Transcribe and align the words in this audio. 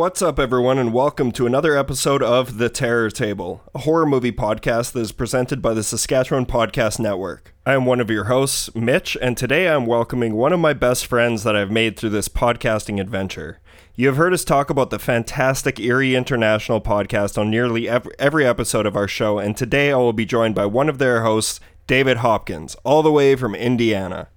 What's 0.00 0.22
up, 0.22 0.38
everyone, 0.38 0.78
and 0.78 0.94
welcome 0.94 1.30
to 1.32 1.44
another 1.44 1.76
episode 1.76 2.22
of 2.22 2.56
The 2.56 2.70
Terror 2.70 3.10
Table, 3.10 3.62
a 3.74 3.80
horror 3.80 4.06
movie 4.06 4.32
podcast 4.32 4.92
that 4.92 5.00
is 5.00 5.12
presented 5.12 5.60
by 5.60 5.74
the 5.74 5.82
Saskatchewan 5.82 6.46
Podcast 6.46 6.98
Network. 6.98 7.54
I 7.66 7.74
am 7.74 7.84
one 7.84 8.00
of 8.00 8.08
your 8.08 8.24
hosts, 8.24 8.74
Mitch, 8.74 9.18
and 9.20 9.36
today 9.36 9.68
I'm 9.68 9.84
welcoming 9.84 10.36
one 10.36 10.54
of 10.54 10.58
my 10.58 10.72
best 10.72 11.04
friends 11.04 11.42
that 11.42 11.54
I've 11.54 11.70
made 11.70 11.98
through 11.98 12.08
this 12.08 12.30
podcasting 12.30 12.98
adventure. 12.98 13.60
You 13.94 14.06
have 14.06 14.16
heard 14.16 14.32
us 14.32 14.42
talk 14.42 14.70
about 14.70 14.88
the 14.88 14.98
fantastic 14.98 15.78
Eerie 15.78 16.14
International 16.14 16.80
podcast 16.80 17.36
on 17.36 17.50
nearly 17.50 17.86
every 17.86 18.46
episode 18.46 18.86
of 18.86 18.96
our 18.96 19.06
show, 19.06 19.38
and 19.38 19.54
today 19.54 19.92
I 19.92 19.96
will 19.96 20.14
be 20.14 20.24
joined 20.24 20.54
by 20.54 20.64
one 20.64 20.88
of 20.88 20.96
their 20.96 21.24
hosts, 21.24 21.60
David 21.86 22.16
Hopkins, 22.16 22.74
all 22.84 23.02
the 23.02 23.12
way 23.12 23.36
from 23.36 23.54
Indiana. 23.54 24.28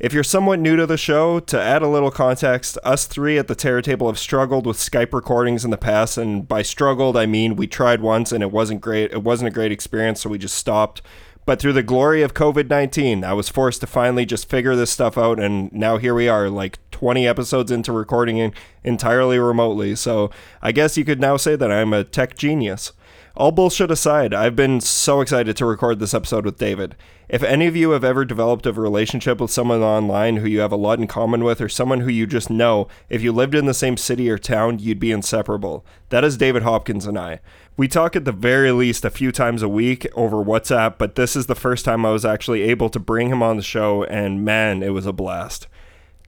If 0.00 0.14
you're 0.14 0.24
somewhat 0.24 0.60
new 0.60 0.76
to 0.76 0.86
the 0.86 0.96
show, 0.96 1.40
to 1.40 1.60
add 1.60 1.82
a 1.82 1.86
little 1.86 2.10
context, 2.10 2.78
us 2.82 3.06
three 3.06 3.36
at 3.36 3.48
the 3.48 3.54
Terror 3.54 3.82
Table 3.82 4.06
have 4.06 4.18
struggled 4.18 4.64
with 4.64 4.78
Skype 4.78 5.12
recordings 5.12 5.62
in 5.62 5.70
the 5.70 5.76
past, 5.76 6.16
and 6.16 6.48
by 6.48 6.62
struggled, 6.62 7.18
I 7.18 7.26
mean 7.26 7.54
we 7.54 7.66
tried 7.66 8.00
once 8.00 8.32
and 8.32 8.42
it 8.42 8.50
wasn't 8.50 8.80
great. 8.80 9.12
It 9.12 9.22
wasn't 9.22 9.48
a 9.48 9.54
great 9.54 9.72
experience, 9.72 10.22
so 10.22 10.30
we 10.30 10.38
just 10.38 10.56
stopped. 10.56 11.02
But 11.44 11.60
through 11.60 11.74
the 11.74 11.82
glory 11.82 12.22
of 12.22 12.32
COVID 12.32 12.70
19, 12.70 13.24
I 13.24 13.34
was 13.34 13.50
forced 13.50 13.82
to 13.82 13.86
finally 13.86 14.24
just 14.24 14.48
figure 14.48 14.74
this 14.74 14.90
stuff 14.90 15.18
out, 15.18 15.38
and 15.38 15.70
now 15.70 15.98
here 15.98 16.14
we 16.14 16.28
are, 16.28 16.48
like 16.48 16.78
20 16.92 17.28
episodes 17.28 17.70
into 17.70 17.92
recording 17.92 18.54
entirely 18.82 19.38
remotely. 19.38 19.94
So 19.96 20.30
I 20.62 20.72
guess 20.72 20.96
you 20.96 21.04
could 21.04 21.20
now 21.20 21.36
say 21.36 21.56
that 21.56 21.70
I'm 21.70 21.92
a 21.92 22.04
tech 22.04 22.38
genius. 22.38 22.92
All 23.36 23.52
bullshit 23.52 23.92
aside, 23.92 24.34
I've 24.34 24.56
been 24.56 24.80
so 24.80 25.20
excited 25.20 25.56
to 25.56 25.64
record 25.64 26.00
this 26.00 26.14
episode 26.14 26.44
with 26.44 26.58
David. 26.58 26.96
If 27.28 27.44
any 27.44 27.68
of 27.68 27.76
you 27.76 27.90
have 27.90 28.02
ever 28.02 28.24
developed 28.24 28.66
a 28.66 28.72
relationship 28.72 29.40
with 29.40 29.52
someone 29.52 29.82
online 29.82 30.38
who 30.38 30.48
you 30.48 30.58
have 30.60 30.72
a 30.72 30.76
lot 30.76 30.98
in 30.98 31.06
common 31.06 31.44
with, 31.44 31.60
or 31.60 31.68
someone 31.68 32.00
who 32.00 32.10
you 32.10 32.26
just 32.26 32.50
know, 32.50 32.88
if 33.08 33.22
you 33.22 33.30
lived 33.30 33.54
in 33.54 33.66
the 33.66 33.72
same 33.72 33.96
city 33.96 34.28
or 34.28 34.36
town, 34.36 34.80
you'd 34.80 34.98
be 34.98 35.12
inseparable. 35.12 35.86
That 36.08 36.24
is 36.24 36.36
David 36.36 36.64
Hopkins 36.64 37.06
and 37.06 37.16
I. 37.16 37.38
We 37.76 37.86
talk 37.86 38.16
at 38.16 38.24
the 38.24 38.32
very 38.32 38.72
least 38.72 39.04
a 39.04 39.10
few 39.10 39.30
times 39.30 39.62
a 39.62 39.68
week 39.68 40.08
over 40.16 40.38
WhatsApp, 40.38 40.96
but 40.98 41.14
this 41.14 41.36
is 41.36 41.46
the 41.46 41.54
first 41.54 41.84
time 41.84 42.04
I 42.04 42.10
was 42.10 42.24
actually 42.24 42.62
able 42.62 42.88
to 42.90 42.98
bring 42.98 43.28
him 43.28 43.44
on 43.44 43.56
the 43.56 43.62
show, 43.62 44.02
and 44.04 44.44
man, 44.44 44.82
it 44.82 44.90
was 44.90 45.06
a 45.06 45.12
blast. 45.12 45.68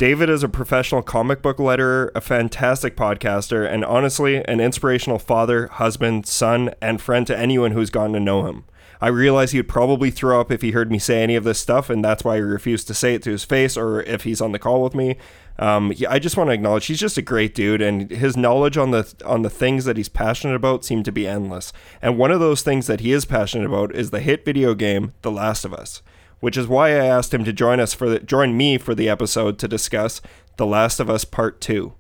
David 0.03 0.28
is 0.28 0.42
a 0.42 0.48
professional 0.48 1.00
comic 1.00 1.42
book 1.42 1.58
letterer, 1.58 2.11
a 2.17 2.20
fantastic 2.20 2.97
podcaster, 2.97 3.64
and 3.64 3.84
honestly, 3.84 4.45
an 4.47 4.58
inspirational 4.58 5.20
father, 5.20 5.69
husband, 5.69 6.27
son, 6.27 6.75
and 6.83 7.00
friend 7.00 7.25
to 7.28 7.39
anyone 7.39 7.70
who's 7.70 7.89
gotten 7.89 8.14
to 8.14 8.19
know 8.19 8.45
him. 8.47 8.64
I 9.00 9.06
realize 9.06 9.53
he 9.53 9.61
would 9.61 9.69
probably 9.69 10.11
throw 10.11 10.41
up 10.41 10.50
if 10.50 10.61
he 10.61 10.73
heard 10.73 10.91
me 10.91 10.98
say 10.98 11.23
any 11.23 11.36
of 11.36 11.45
this 11.45 11.61
stuff, 11.61 11.89
and 11.89 12.05
that's 12.05 12.25
why 12.25 12.34
he 12.34 12.42
refused 12.42 12.89
to 12.89 12.95
say 12.95 13.14
it 13.14 13.23
to 13.23 13.30
his 13.30 13.45
face 13.45 13.77
or 13.77 14.03
if 14.03 14.25
he's 14.25 14.41
on 14.41 14.50
the 14.50 14.58
call 14.58 14.83
with 14.83 14.97
me. 14.97 15.19
Um, 15.61 15.92
he, 15.92 16.05
I 16.05 16.19
just 16.19 16.36
want 16.36 16.50
to 16.50 16.55
acknowledge 16.55 16.86
he's 16.86 16.98
just 16.98 17.17
a 17.17 17.23
great 17.23 17.55
dude, 17.55 17.80
and 17.80 18.11
his 18.11 18.36
knowledge 18.36 18.77
on 18.77 18.91
the 18.91 19.14
on 19.24 19.42
the 19.42 19.51
things 19.51 19.85
that 19.85 19.96
he's 19.96 20.08
passionate 20.08 20.57
about 20.57 20.85
seem 20.85 21.05
to 21.05 21.12
be 21.12 21.29
endless. 21.29 21.73
And 22.01 22.18
one 22.18 22.33
of 22.33 22.41
those 22.41 22.62
things 22.62 22.89
that 22.89 22.98
he 22.98 23.12
is 23.12 23.24
passionate 23.24 23.67
about 23.67 23.95
is 23.95 24.11
the 24.11 24.18
hit 24.18 24.45
video 24.45 24.74
game 24.74 25.12
The 25.23 25.30
Last 25.30 25.64
of 25.64 25.73
Us 25.73 26.02
which 26.42 26.57
is 26.57 26.67
why 26.67 26.89
I 26.89 27.05
asked 27.05 27.33
him 27.33 27.45
to 27.45 27.53
join 27.53 27.79
us 27.79 27.95
for 27.95 28.08
the, 28.11 28.19
join 28.19 28.57
me 28.57 28.77
for 28.77 28.97
the 28.97 29.08
episode 29.08 29.61
to 29.61 29.69
discuss 29.69 30.20
The 30.57 30.67
Last 30.67 30.98
of 30.98 31.08
Us 31.08 31.25
Part 31.25 31.61
2. 31.61 31.92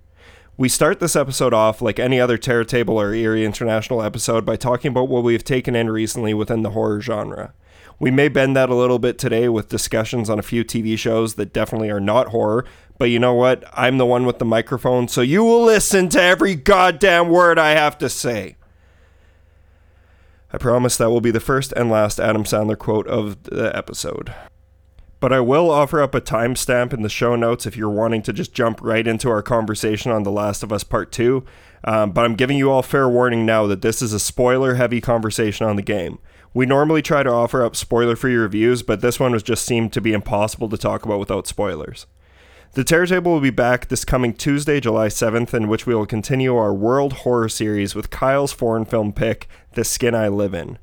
We 0.56 0.68
start 0.68 0.98
this 0.98 1.14
episode 1.14 1.54
off 1.54 1.80
like 1.80 2.00
any 2.00 2.18
other 2.18 2.36
Terror 2.36 2.64
Table 2.64 3.00
or 3.00 3.14
Eerie 3.14 3.44
International 3.44 4.02
episode 4.02 4.44
by 4.44 4.56
talking 4.56 4.88
about 4.88 5.08
what 5.08 5.22
we've 5.22 5.44
taken 5.44 5.76
in 5.76 5.90
recently 5.90 6.34
within 6.34 6.62
the 6.62 6.70
horror 6.70 7.00
genre. 7.00 7.54
We 8.00 8.10
may 8.10 8.26
bend 8.26 8.56
that 8.56 8.68
a 8.68 8.74
little 8.74 8.98
bit 8.98 9.16
today 9.16 9.48
with 9.48 9.68
discussions 9.68 10.28
on 10.28 10.40
a 10.40 10.42
few 10.42 10.64
TV 10.64 10.98
shows 10.98 11.34
that 11.34 11.52
definitely 11.52 11.90
are 11.90 12.00
not 12.00 12.30
horror, 12.30 12.64
but 12.98 13.10
you 13.10 13.20
know 13.20 13.34
what? 13.34 13.62
I'm 13.74 13.98
the 13.98 14.06
one 14.06 14.26
with 14.26 14.40
the 14.40 14.44
microphone, 14.44 15.06
so 15.06 15.20
you 15.20 15.44
will 15.44 15.62
listen 15.62 16.08
to 16.08 16.20
every 16.20 16.56
goddamn 16.56 17.28
word 17.28 17.60
I 17.60 17.74
have 17.74 17.96
to 17.98 18.08
say. 18.08 18.56
I 20.52 20.58
promise 20.58 20.98
that 20.98 21.10
will 21.10 21.22
be 21.22 21.30
the 21.30 21.40
first 21.40 21.72
and 21.72 21.90
last 21.90 22.20
Adam 22.20 22.44
Sandler 22.44 22.78
quote 22.78 23.06
of 23.06 23.42
the 23.44 23.74
episode. 23.74 24.34
But 25.18 25.32
I 25.32 25.40
will 25.40 25.70
offer 25.70 26.02
up 26.02 26.14
a 26.14 26.20
timestamp 26.20 26.92
in 26.92 27.02
the 27.02 27.08
show 27.08 27.36
notes 27.36 27.64
if 27.64 27.76
you're 27.76 27.88
wanting 27.88 28.22
to 28.22 28.32
just 28.32 28.52
jump 28.52 28.80
right 28.82 29.06
into 29.06 29.30
our 29.30 29.40
conversation 29.40 30.10
on 30.10 30.24
The 30.24 30.32
Last 30.32 30.62
of 30.62 30.72
Us 30.72 30.84
Part 30.84 31.10
2. 31.12 31.44
Um, 31.84 32.10
but 32.10 32.24
I'm 32.24 32.34
giving 32.34 32.58
you 32.58 32.70
all 32.70 32.82
fair 32.82 33.08
warning 33.08 33.46
now 33.46 33.66
that 33.68 33.82
this 33.82 34.02
is 34.02 34.12
a 34.12 34.20
spoiler 34.20 34.74
heavy 34.74 35.00
conversation 35.00 35.64
on 35.64 35.76
the 35.76 35.82
game. 35.82 36.18
We 36.52 36.66
normally 36.66 37.02
try 37.02 37.22
to 37.22 37.30
offer 37.30 37.64
up 37.64 37.76
spoiler 37.76 38.14
free 38.16 38.34
reviews, 38.34 38.82
but 38.82 39.00
this 39.00 39.18
one 39.18 39.32
was 39.32 39.42
just 39.42 39.64
seemed 39.64 39.92
to 39.94 40.00
be 40.00 40.12
impossible 40.12 40.68
to 40.68 40.76
talk 40.76 41.04
about 41.04 41.20
without 41.20 41.46
spoilers. 41.46 42.06
The 42.74 42.84
Terror 42.84 43.06
Table 43.06 43.32
will 43.32 43.40
be 43.40 43.50
back 43.50 43.88
this 43.88 44.02
coming 44.02 44.32
Tuesday, 44.32 44.80
July 44.80 45.08
7th, 45.08 45.52
in 45.52 45.68
which 45.68 45.86
we 45.86 45.94
will 45.94 46.06
continue 46.06 46.56
our 46.56 46.72
World 46.72 47.12
Horror 47.12 47.50
series 47.50 47.94
with 47.94 48.08
Kyle's 48.10 48.52
foreign 48.52 48.86
film 48.86 49.12
pick, 49.12 49.46
The 49.74 49.84
Skin 49.84 50.14
I 50.14 50.28
Live 50.28 50.54
In. 50.54 50.78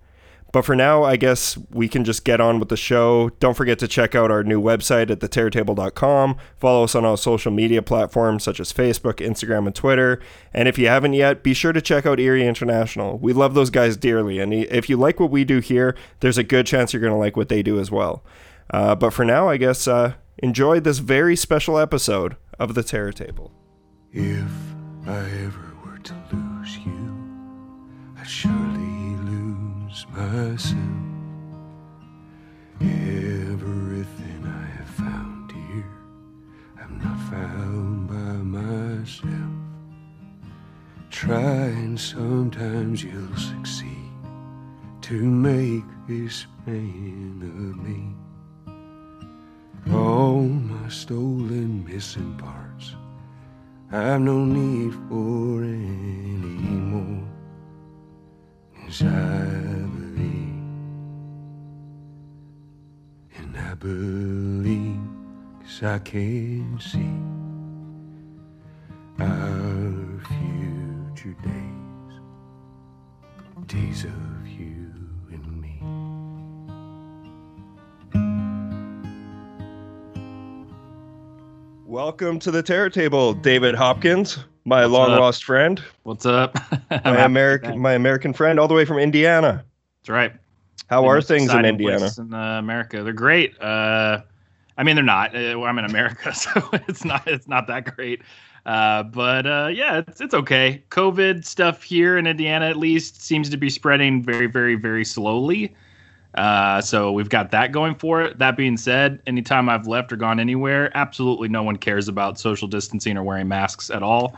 But 0.51 0.65
for 0.65 0.75
now, 0.75 1.03
I 1.03 1.15
guess 1.15 1.57
we 1.69 1.87
can 1.87 2.03
just 2.03 2.25
get 2.25 2.41
on 2.41 2.59
with 2.59 2.69
the 2.69 2.77
show. 2.77 3.29
Don't 3.39 3.55
forget 3.55 3.77
to 3.79 3.87
check 3.87 4.15
out 4.15 4.31
our 4.31 4.43
new 4.43 4.59
website 4.59 5.11
at 5.11 5.19
theterrortable.com. 5.19 6.37
Follow 6.57 6.83
us 6.85 6.95
on 6.95 7.05
all 7.05 7.17
social 7.17 7.51
media 7.51 7.83
platforms 7.83 8.43
such 8.43 8.59
as 8.59 8.73
Facebook, 8.73 9.15
Instagram, 9.15 9.67
and 9.67 9.75
Twitter. 9.75 10.19
And 10.51 10.67
if 10.67 10.79
you 10.79 10.87
haven't 10.87 11.13
yet, 11.13 11.43
be 11.43 11.53
sure 11.53 11.71
to 11.71 11.81
check 11.81 12.07
out 12.07 12.19
Eerie 12.19 12.47
International. 12.47 13.19
We 13.19 13.31
love 13.31 13.53
those 13.53 13.69
guys 13.69 13.95
dearly. 13.95 14.39
And 14.39 14.51
if 14.53 14.89
you 14.89 14.97
like 14.97 15.19
what 15.19 15.29
we 15.29 15.43
do 15.43 15.59
here, 15.59 15.95
there's 16.19 16.39
a 16.39 16.43
good 16.43 16.65
chance 16.65 16.93
you're 16.93 17.01
going 17.01 17.13
to 17.13 17.19
like 17.19 17.37
what 17.37 17.49
they 17.49 17.61
do 17.61 17.79
as 17.79 17.91
well. 17.91 18.23
Uh, 18.71 18.95
but 18.95 19.11
for 19.11 19.25
now, 19.25 19.49
I 19.49 19.57
guess 19.57 19.87
uh, 19.87 20.13
enjoy 20.39 20.79
this 20.79 20.97
very 20.97 21.35
special 21.35 21.77
episode 21.77 22.37
of 22.57 22.73
The 22.73 22.83
Terror 22.83 23.11
Table. 23.11 23.51
If 24.11 24.49
I 25.05 25.19
ever 25.19 25.73
were 25.85 25.99
to 25.99 26.15
lose 26.31 26.77
you, 26.77 27.09
surely 28.25 28.58
lose 28.58 28.58
myself. 30.19 30.77
Everything 32.81 34.39
I 34.45 34.65
have 34.77 34.89
found 34.89 35.51
here, 35.51 35.93
I'm 36.81 36.97
not 36.99 37.19
found 37.31 38.07
by 38.07 38.33
myself. 38.59 39.53
Try 41.09 41.67
and 41.83 41.99
sometimes 41.99 43.03
you'll 43.03 43.37
succeed 43.37 44.11
to 45.01 45.13
make 45.13 45.85
this 46.07 46.45
man 46.65 47.39
of 47.55 47.71
me. 47.87 48.01
All 49.93 50.41
my 50.43 50.89
stolen 50.89 51.85
missing 51.85 52.37
parts 52.37 52.95
I've 53.91 54.21
no 54.21 54.45
need 54.45 54.93
for 55.07 55.63
any 55.63 56.77
more 56.91 57.38
Cause 58.89 59.03
I 59.03 59.45
believe 59.93 60.63
And 63.37 63.55
I 63.55 63.75
believe 63.75 64.99
Cause 65.61 65.83
I 65.83 65.99
can 65.99 66.79
see 66.79 67.13
Our 69.23 70.19
future 70.25 71.37
days 71.43 72.13
Days 73.67 74.05
of 74.05 74.47
you 74.47 74.91
and 75.33 75.61
me. 75.61 75.83
Welcome 81.85 82.39
to 82.39 82.49
the 82.49 82.63
Terror 82.63 82.89
Table, 82.89 83.35
David 83.35 83.75
Hopkins, 83.75 84.39
my 84.65 84.85
long 84.85 85.11
lost 85.11 85.43
friend. 85.43 85.81
What's 86.03 86.25
up? 86.25 86.57
my 86.91 87.23
American, 87.23 87.79
my 87.79 87.93
American 87.93 88.33
friend, 88.33 88.59
all 88.59 88.67
the 88.67 88.73
way 88.73 88.85
from 88.85 88.99
Indiana. 88.99 89.63
That's 90.01 90.09
right. 90.09 90.33
How 90.89 91.05
are 91.05 91.21
things 91.21 91.53
in 91.53 91.65
Indiana? 91.65 92.09
In 92.17 92.33
uh, 92.33 92.59
America, 92.59 93.03
they're 93.03 93.13
great. 93.13 93.59
Uh, 93.61 94.21
I 94.77 94.83
mean, 94.83 94.95
they're 94.95 95.03
not. 95.03 95.35
Uh, 95.35 95.61
I'm 95.61 95.77
in 95.77 95.85
America, 95.85 96.33
so 96.33 96.49
it's 96.87 97.05
not. 97.05 97.27
It's 97.27 97.47
not 97.47 97.67
that 97.67 97.95
great. 97.95 98.21
Uh, 98.65 99.03
but 99.03 99.45
uh, 99.45 99.69
yeah, 99.71 99.97
it's 99.97 100.21
it's 100.21 100.33
okay. 100.33 100.83
COVID 100.89 101.45
stuff 101.45 101.83
here 101.83 102.17
in 102.17 102.27
Indiana, 102.27 102.65
at 102.65 102.77
least, 102.77 103.21
seems 103.21 103.49
to 103.49 103.57
be 103.57 103.69
spreading 103.69 104.23
very, 104.23 104.47
very, 104.47 104.75
very 104.75 105.05
slowly. 105.05 105.75
Uh, 106.35 106.79
so 106.79 107.11
we've 107.11 107.29
got 107.29 107.51
that 107.51 107.71
going 107.71 107.95
for 107.95 108.21
it. 108.21 108.37
That 108.37 108.55
being 108.55 108.77
said, 108.77 109.21
anytime 109.25 109.67
I've 109.67 109.87
left 109.87 110.13
or 110.13 110.15
gone 110.15 110.39
anywhere, 110.39 110.95
absolutely 110.95 111.49
no 111.49 111.63
one 111.63 111.75
cares 111.75 112.07
about 112.07 112.39
social 112.39 112.67
distancing 112.67 113.17
or 113.17 113.23
wearing 113.23 113.47
masks 113.47 113.89
at 113.89 114.03
all. 114.03 114.35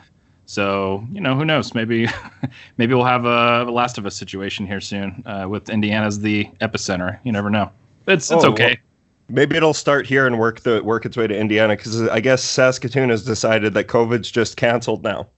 So 0.51 1.07
you 1.13 1.21
know, 1.21 1.33
who 1.33 1.45
knows? 1.45 1.74
Maybe, 1.74 2.09
maybe 2.77 2.94
we'll 2.94 3.06
have 3.06 3.24
a, 3.24 3.63
a 3.65 3.71
Last 3.71 3.98
of 3.98 4.06
Us 4.06 4.18
situation 4.18 4.68
here 4.68 4.81
soon 4.81 5.24
uh, 5.25 5.48
with 5.48 5.69
Indiana 5.69 6.06
as 6.06 6.19
the 6.19 6.44
epicenter. 6.59 7.19
You 7.24 7.31
never 7.31 7.50
know. 7.50 7.71
It's 8.06 8.30
it's 8.30 8.44
oh, 8.44 8.51
okay. 8.51 8.77
Well, 9.30 9.36
maybe 9.36 9.56
it'll 9.56 9.74
start 9.74 10.06
here 10.06 10.27
and 10.27 10.38
work 10.38 10.59
the 10.59 10.83
work 10.83 11.06
its 11.06 11.15
way 11.15 11.25
to 11.25 11.39
Indiana 11.39 11.77
because 11.77 12.01
I 12.01 12.19
guess 12.19 12.44
Saskatoon 12.44 13.07
has 13.07 13.24
decided 13.24 13.74
that 13.75 13.88
COVID's 13.88 14.30
just 14.30 14.57
canceled 14.57 15.06
now. 15.06 15.30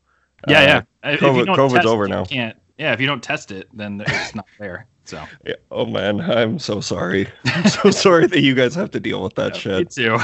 Yeah, 0.47 0.83
uh, 1.03 1.09
yeah. 1.11 1.17
COVID, 1.17 1.45
COVID's 1.55 1.85
over 1.85 2.07
now. 2.07 2.25
Can't. 2.25 2.57
Yeah, 2.79 2.93
if 2.93 2.99
you 2.99 3.05
don't 3.05 3.21
test 3.21 3.51
it, 3.51 3.69
then 3.71 4.03
it's 4.07 4.33
not 4.33 4.47
there. 4.59 4.87
So. 5.05 5.23
Yeah. 5.45 5.53
Oh 5.69 5.85
man, 5.85 6.21
I'm 6.21 6.57
so 6.57 6.81
sorry. 6.81 7.27
I'm 7.45 7.69
so 7.69 7.91
sorry 7.91 8.25
that 8.25 8.41
you 8.41 8.55
guys 8.55 8.73
have 8.73 8.89
to 8.89 8.99
deal 8.99 9.21
with 9.21 9.35
that 9.35 9.53
yeah, 9.53 9.59
shit. 9.59 9.95
Me 9.95 10.05
too. 10.05 10.17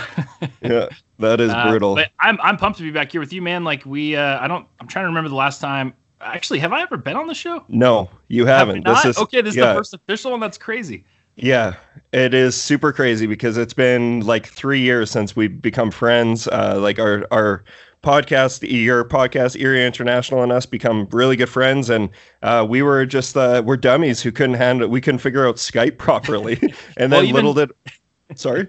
yeah. 0.63 0.87
That 1.19 1.39
is 1.41 1.51
Uh, 1.51 1.69
brutal. 1.69 1.95
but 1.95 2.09
I'm 2.19 2.39
I'm 2.41 2.57
pumped 2.57 2.77
to 2.79 2.83
be 2.83 2.91
back 2.91 3.11
here 3.11 3.19
with 3.21 3.33
you, 3.33 3.41
man. 3.41 3.63
Like 3.63 3.85
we, 3.85 4.15
uh, 4.15 4.39
I 4.39 4.47
don't. 4.47 4.65
I'm 4.79 4.87
trying 4.87 5.03
to 5.03 5.07
remember 5.07 5.29
the 5.29 5.35
last 5.35 5.59
time. 5.61 5.93
Actually, 6.21 6.59
have 6.59 6.73
I 6.73 6.81
ever 6.81 6.97
been 6.97 7.15
on 7.15 7.27
the 7.27 7.33
show? 7.33 7.63
no, 7.67 8.09
you 8.27 8.45
Have 8.45 8.67
we 8.67 8.73
haven't. 8.75 8.85
This 8.85 9.05
is 9.05 9.17
okay. 9.17 9.41
This 9.41 9.55
is 9.55 9.59
the 9.61 9.73
first 9.73 9.93
official 9.93 10.31
one. 10.31 10.39
That's 10.39 10.57
crazy. 10.57 11.05
Yeah, 11.35 11.75
it 12.11 12.33
is 12.33 12.53
super 12.61 12.91
crazy 12.91 13.25
because 13.25 13.55
it's 13.57 13.73
been 13.73 14.21
like 14.25 14.47
three 14.47 14.81
years 14.81 15.09
since 15.11 15.35
we've 15.35 15.61
become 15.61 15.91
friends. 15.91 16.47
Uh, 16.49 16.77
like 16.81 16.99
our 16.99 17.25
our 17.31 17.63
podcast, 18.03 18.69
your 18.69 19.03
podcast, 19.05 19.59
Eerie 19.59 19.85
International, 19.85 20.43
and 20.43 20.51
us 20.51 20.65
become 20.65 21.07
really 21.11 21.35
good 21.37 21.47
friends, 21.49 21.89
and 21.89 22.09
uh, 22.43 22.65
we 22.67 22.81
were 22.81 23.05
just 23.05 23.37
uh, 23.37 23.61
we're 23.65 23.77
dummies 23.77 24.21
who 24.21 24.31
couldn't 24.33 24.55
handle. 24.55 24.87
We 24.89 24.99
couldn't 25.01 25.19
figure 25.19 25.47
out 25.47 25.55
Skype 25.55 25.97
properly, 26.07 26.57
and 26.97 27.11
then 27.11 27.19
Well, 27.19 27.23
even- 27.23 27.35
little 27.35 27.53
did. 27.53 27.71
Sorry. 28.35 28.67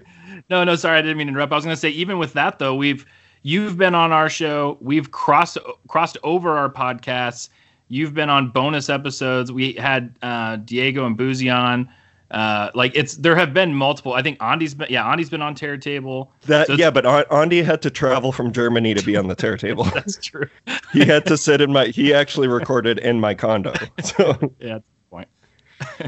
No, 0.51 0.65
no, 0.65 0.75
sorry, 0.75 0.99
I 0.99 1.01
didn't 1.01 1.17
mean 1.17 1.27
to 1.27 1.31
interrupt. 1.31 1.53
I 1.53 1.55
was 1.55 1.63
going 1.63 1.75
to 1.75 1.79
say, 1.79 1.89
even 1.91 2.19
with 2.19 2.33
that 2.33 2.59
though, 2.59 2.75
we've 2.75 3.05
you've 3.41 3.77
been 3.77 3.95
on 3.95 4.11
our 4.11 4.29
show. 4.29 4.77
We've 4.81 5.09
crossed 5.09 5.57
crossed 5.87 6.17
over 6.23 6.57
our 6.57 6.69
podcasts. 6.69 7.47
You've 7.87 8.13
been 8.13 8.29
on 8.29 8.49
bonus 8.49 8.89
episodes. 8.89 9.49
We 9.49 9.73
had 9.73 10.13
uh, 10.21 10.57
Diego 10.57 11.05
and 11.05 11.15
Boozy 11.15 11.49
on. 11.49 11.89
Uh, 12.31 12.69
like 12.75 12.91
it's 12.95 13.15
there 13.15 13.35
have 13.35 13.53
been 13.53 13.73
multiple. 13.73 14.13
I 14.13 14.21
think 14.21 14.43
Andy's 14.43 14.73
been 14.73 14.87
yeah 14.89 15.09
Andy's 15.09 15.29
been 15.29 15.41
on 15.41 15.55
Terror 15.55 15.77
Table. 15.77 16.33
That 16.47 16.67
So 16.67 16.73
yeah, 16.73 16.91
but 16.91 17.05
An- 17.05 17.25
Andy 17.31 17.63
had 17.63 17.81
to 17.83 17.89
travel 17.89 18.33
from 18.33 18.51
Germany 18.51 18.93
to 18.93 19.03
be 19.05 19.15
on 19.15 19.29
the 19.29 19.35
Terror 19.35 19.57
Table. 19.57 19.83
That's 19.93 20.17
true. 20.17 20.47
he 20.91 21.05
had 21.05 21.25
to 21.27 21.37
sit 21.37 21.61
in 21.61 21.71
my. 21.71 21.87
He 21.87 22.13
actually 22.13 22.49
recorded 22.49 22.99
in 22.99 23.21
my 23.21 23.33
condo. 23.33 23.73
So 24.03 24.53
Yeah, 24.59 24.79
that's 24.79 24.83
the 24.83 24.83
point. 24.83 24.83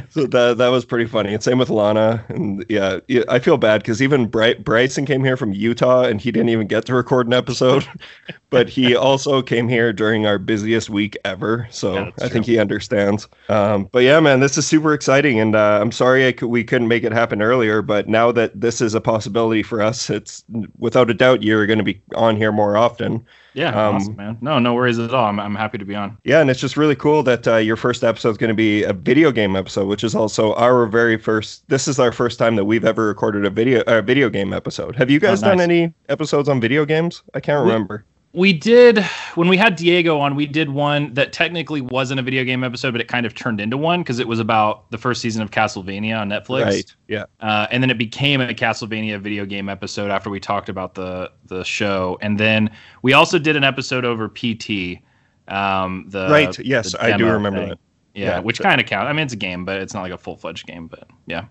So 0.10 0.26
that 0.28 0.58
that 0.58 0.68
was 0.70 0.86
pretty 0.86 1.06
funny. 1.06 1.34
And 1.34 1.44
same 1.44 1.58
with 1.58 1.70
Lana. 1.70 2.24
And 2.30 2.66
yeah, 2.70 3.00
yeah 3.08 3.24
I 3.30 3.40
feel 3.40 3.58
bad 3.58 3.82
because 3.82 4.02
even 4.02 4.28
Bry- 4.28 4.56
Bryson 4.56 5.06
came 5.06 5.24
here 5.24 5.38
from 5.38 5.54
Utah 5.54 6.04
and 6.04 6.20
he 6.22 6.32
didn't 6.32 6.50
even 6.50 6.68
get 6.68 6.86
to 6.86 6.94
record 6.94 7.28
an 7.28 7.34
episode. 7.34 7.88
but 8.50 8.70
he 8.70 8.96
also 8.96 9.42
came 9.42 9.68
here 9.68 9.94
during 9.94 10.26
our 10.26 10.38
busiest 10.38 10.90
week 10.90 11.18
ever. 11.26 11.68
So 11.72 11.96
Yeah, 11.96 12.12
I 12.22 12.30
think 12.30 12.46
he 12.46 12.60
understands. 12.60 13.28
Um, 13.50 13.90
but 13.92 14.04
yeah, 14.04 14.20
man, 14.20 14.40
this 14.40 14.58
is 14.58 14.66
super 14.66 14.94
exciting. 14.94 15.40
And 15.40 15.56
uh, 15.56 15.80
I'm 15.82 15.92
sorry 15.92 16.28
I 16.28 16.46
we 16.46 16.64
couldn't 16.64 16.88
make 16.88 17.04
it 17.04 17.12
happen 17.12 17.42
earlier. 17.42 17.82
But 17.82 18.08
now 18.08 18.32
that 18.32 18.60
this 18.60 18.82
is 18.82 18.94
a 18.94 19.02
possibility 19.02 19.64
for 19.64 19.82
us, 19.82 20.10
it's 20.10 20.44
without 20.78 21.10
a 21.10 21.14
doubt 21.14 21.44
you're 21.44 21.66
going 21.66 21.80
to 21.80 21.86
be 21.86 22.02
on 22.16 22.36
here 22.36 22.52
more 22.52 22.78
often. 22.78 23.26
Yeah, 23.54 23.70
Um, 23.70 23.96
awesome, 23.96 24.16
man. 24.16 24.38
No, 24.42 24.60
no 24.60 24.74
worries 24.74 24.98
at 25.00 25.14
all. 25.14 25.26
I'm, 25.26 25.40
I'm 25.40 25.56
happy 25.56 25.78
to 25.78 25.86
be 25.86 25.96
on. 25.96 26.18
Yeah, 26.24 26.42
and 26.42 26.50
it's 26.50 26.60
just 26.60 26.76
really 26.78 26.96
cool 26.96 27.24
that 27.24 27.48
uh, 27.48 27.58
your 27.58 27.76
first 27.76 28.04
episode 28.04 28.30
is 28.32 28.38
going 28.38 28.50
to 28.50 28.56
be 28.56 28.84
a 28.84 28.94
video 28.94 29.32
game 29.32 29.56
episode, 29.56 29.88
which 29.88 30.04
is 30.04 30.16
also 30.16 30.54
our 30.56 30.86
very 30.88 31.18
first. 31.18 31.68
This 31.70 31.88
is 31.88 32.00
our 32.00 32.12
first 32.12 32.40
time 32.40 32.56
that 32.56 32.66
we've 32.66 32.86
ever 32.86 33.08
recorded 33.08 33.46
a 33.46 33.50
video 33.50 33.84
a 33.88 34.02
video 34.02 34.30
game 34.30 34.54
episode. 34.54 34.96
Have 34.96 35.10
you 35.12 35.20
guys 35.20 35.44
Oh, 35.44 35.48
done 35.48 35.62
any 35.62 35.94
episodes 36.10 36.50
on 36.50 36.60
video 36.62 36.86
games? 36.86 37.22
I 37.34 37.40
can't 37.40 37.62
remember. 37.64 38.06
We 38.08 38.13
did 38.54 38.98
when 39.36 39.48
we 39.48 39.58
had 39.58 39.76
Diego 39.76 40.20
on. 40.20 40.36
We 40.36 40.48
did 40.48 40.70
one 40.70 41.14
that 41.14 41.34
technically 41.34 41.82
wasn't 41.82 42.20
a 42.20 42.24
video 42.24 42.44
game 42.44 42.64
episode, 42.64 42.92
but 42.92 43.00
it 43.02 43.08
kind 43.08 43.28
of 43.28 43.36
turned 43.36 43.62
into 43.62 43.78
one 43.78 44.02
because 44.02 44.18
it 44.18 44.28
was 44.28 44.40
about 44.40 44.90
the 44.90 44.98
first 44.98 45.22
season 45.22 45.44
of 45.44 45.52
Castlevania 45.52 46.20
on 46.20 46.30
Netflix. 46.30 46.64
Right. 46.66 46.96
Yeah. 47.08 47.26
Uh, 47.40 47.68
and 47.70 47.84
then 47.84 47.92
it 47.92 47.98
became 48.00 48.42
a 48.42 48.48
Castlevania 48.54 49.22
video 49.22 49.46
game 49.46 49.70
episode 49.70 50.10
after 50.10 50.32
we 50.32 50.40
talked 50.40 50.68
about 50.68 50.96
the 50.96 51.32
the 51.46 51.64
show. 51.64 52.18
And 52.22 52.40
then 52.40 52.72
we 53.04 53.14
also 53.14 53.38
did 53.38 53.56
an 53.56 53.64
episode 53.64 54.04
over 54.04 54.28
PT. 54.28 55.00
Um, 55.48 56.06
the 56.10 56.28
right. 56.32 56.58
Yes, 56.60 56.94
the 56.94 57.04
I 57.04 57.16
do 57.18 57.28
remember 57.28 57.60
thing. 57.60 57.70
that. 57.70 57.80
Yeah, 58.16 58.26
Yeah. 58.26 58.40
which 58.40 58.60
kind 58.60 58.82
of 58.82 58.88
count. 58.88 59.08
I 59.08 59.14
mean, 59.14 59.26
it's 59.26 59.34
a 59.34 59.38
game, 59.38 59.64
but 59.66 59.80
it's 59.80 59.94
not 59.94 60.02
like 60.02 60.12
a 60.12 60.18
full 60.18 60.38
fledged 60.38 60.66
game. 60.66 60.88
But 60.88 61.08
yeah, 61.28 61.46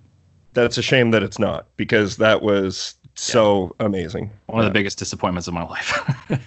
That's 0.55 0.79
a 0.79 0.83
shame 0.83 1.13
that 1.13 1.23
it's 1.23 1.39
not 1.39 1.67
because 1.77 2.17
that 2.17 2.43
was 2.43 2.95
so 3.15 3.75
amazing. 3.79 4.31
one 4.47 4.61
of 4.61 4.65
the 4.65 4.73
biggest 4.73 4.99
disappointments 4.99 5.47
of 5.47 5.55
my 5.55 5.65
life, 5.65 5.99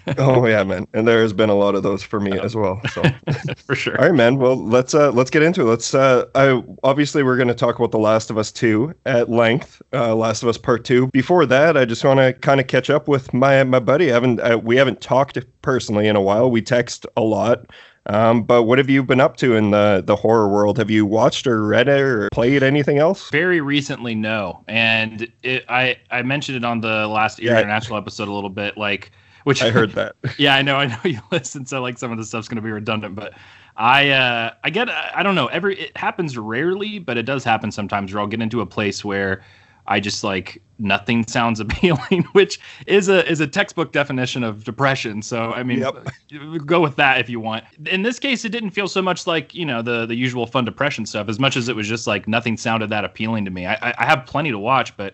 oh 0.18 0.46
yeah, 0.48 0.64
man. 0.64 0.88
And 0.94 1.08
there 1.08 1.22
has 1.22 1.34
been 1.34 1.50
a 1.50 1.56
lot 1.56 1.76
of 1.76 1.84
those 1.84 2.02
for 2.02 2.20
me 2.20 2.40
as 2.40 2.56
well. 2.56 2.82
So 2.92 3.04
for 3.58 3.76
sure. 3.76 4.00
All 4.00 4.08
right, 4.08 4.16
man. 4.16 4.38
Well, 4.38 4.56
let's 4.56 4.94
uh 4.94 5.12
let's 5.12 5.30
get 5.30 5.44
into 5.44 5.62
it. 5.62 5.66
Let's 5.66 5.94
uh 5.94 6.26
I 6.34 6.64
obviously 6.84 7.24
we're 7.24 7.38
going 7.38 7.48
to 7.48 7.54
talk 7.54 7.78
about 7.78 7.92
The 7.92 8.00
Last 8.00 8.30
of 8.30 8.38
Us 8.38 8.52
2 8.52 8.94
at 9.06 9.30
length. 9.30 9.82
Uh 9.94 10.16
Last 10.16 10.42
of 10.44 10.50
Us 10.50 10.58
Part 10.58 10.86
2. 10.86 11.08
Before 11.08 11.46
that, 11.46 11.78
I 11.78 11.86
just 11.86 12.04
want 12.04 12.20
to 12.20 12.34
kind 12.34 12.60
of 12.60 12.68
catch 12.68 12.90
up 12.90 13.08
with 13.08 13.34
my 13.34 13.64
my 13.64 13.80
buddy. 13.80 14.10
I 14.10 14.14
haven't 14.14 14.40
uh, 14.40 14.60
we 14.62 14.76
haven't 14.76 15.02
talked 15.02 15.38
personally 15.62 16.08
in 16.08 16.16
a 16.16 16.22
while. 16.22 16.50
We 16.50 16.62
text 16.62 17.06
a 17.16 17.22
lot. 17.22 17.66
Um 18.08 18.44
but 18.44 18.64
what 18.64 18.78
have 18.78 18.90
you 18.90 19.04
been 19.04 19.20
up 19.20 19.38
to 19.38 19.56
in 19.56 19.72
the 19.72 20.04
the 20.06 20.16
horror 20.16 20.48
world? 20.48 20.78
Have 20.78 20.92
you 20.92 21.06
watched 21.06 21.48
or 21.48 21.66
read 21.66 21.88
it 21.88 22.00
or 22.00 22.30
played 22.32 22.62
anything 22.64 23.00
else? 23.00 23.30
Very 23.32 23.62
recently, 23.62 24.14
no, 24.14 24.64
and 24.68 25.28
it, 25.44 25.66
I 25.68 25.98
I 26.12 26.22
mentioned 26.22 26.58
it 26.58 26.64
on 26.64 26.82
the 26.82 27.08
last 27.08 27.40
Yeah. 27.40 27.54
international 27.54 27.98
episode 27.98 28.28
a 28.28 28.34
little 28.34 28.50
bit, 28.52 28.78
like 28.78 29.12
which 29.44 29.62
I 29.62 29.72
heard 29.72 29.94
that. 29.94 30.16
yeah, 30.38 30.56
I 30.56 30.62
know, 30.62 30.76
I 30.76 30.86
know 30.88 30.98
you 31.04 31.20
listen, 31.32 31.66
so 31.66 31.82
like 31.82 31.98
some 31.98 32.12
of 32.12 32.18
the 32.18 32.26
stuff's 32.26 32.48
gonna 32.48 32.62
be 32.62 32.72
redundant, 32.72 33.16
but 33.16 33.34
I 33.76 34.10
uh 34.12 34.52
I 34.64 34.70
get 34.70 34.90
I 34.90 35.24
don't 35.24 35.36
know 35.36 35.48
every 35.48 35.80
it 35.80 35.98
happens 35.98 36.38
rarely, 36.38 37.00
but 37.00 37.18
it 37.18 37.24
does 37.24 37.44
happen 37.44 37.72
sometimes 37.72 38.14
where 38.14 38.22
I'll 38.22 38.28
get 38.28 38.42
into 38.42 38.62
a 38.62 38.66
place 38.68 39.04
where 39.04 39.44
I 39.88 40.00
just 40.00 40.24
like 40.24 40.62
nothing 40.78 41.26
sounds 41.28 41.60
appealing, 41.60 42.24
which 42.34 42.60
is 42.88 43.10
a 43.10 43.30
is 43.30 43.40
a 43.40 43.48
textbook 43.48 43.92
definition 43.92 44.44
of 44.44 44.64
depression. 44.64 45.22
So 45.22 45.52
I 45.52 45.64
mean, 45.64 45.80
Yep. 45.80 46.08
go 46.66 46.82
with 46.82 46.96
that 46.98 47.20
if 47.20 47.30
you 47.30 47.40
want. 47.40 47.64
In 47.86 48.02
this 48.02 48.20
case, 48.20 48.46
it 48.46 48.50
didn't 48.50 48.72
feel 48.72 48.88
so 48.88 49.02
much 49.02 49.28
like 49.28 49.54
you 49.54 49.66
know 49.66 49.82
the 49.82 50.06
the 50.06 50.16
usual 50.16 50.48
fun 50.48 50.66
depression 50.66 51.06
stuff 51.06 51.30
as 51.30 51.40
much 51.40 51.56
as 51.56 51.70
it 51.70 51.76
was 51.76 51.88
just 51.88 52.08
like 52.08 52.28
nothing 52.28 52.58
sounded 52.58 52.90
that 52.90 53.06
appealing 53.06 53.46
to 53.46 53.52
me. 53.52 53.66
I 53.66 53.94
I, 53.98 54.06
have 54.06 54.26
plenty 54.26 54.52
to 54.52 54.60
watch, 54.60 54.96
but 54.98 55.14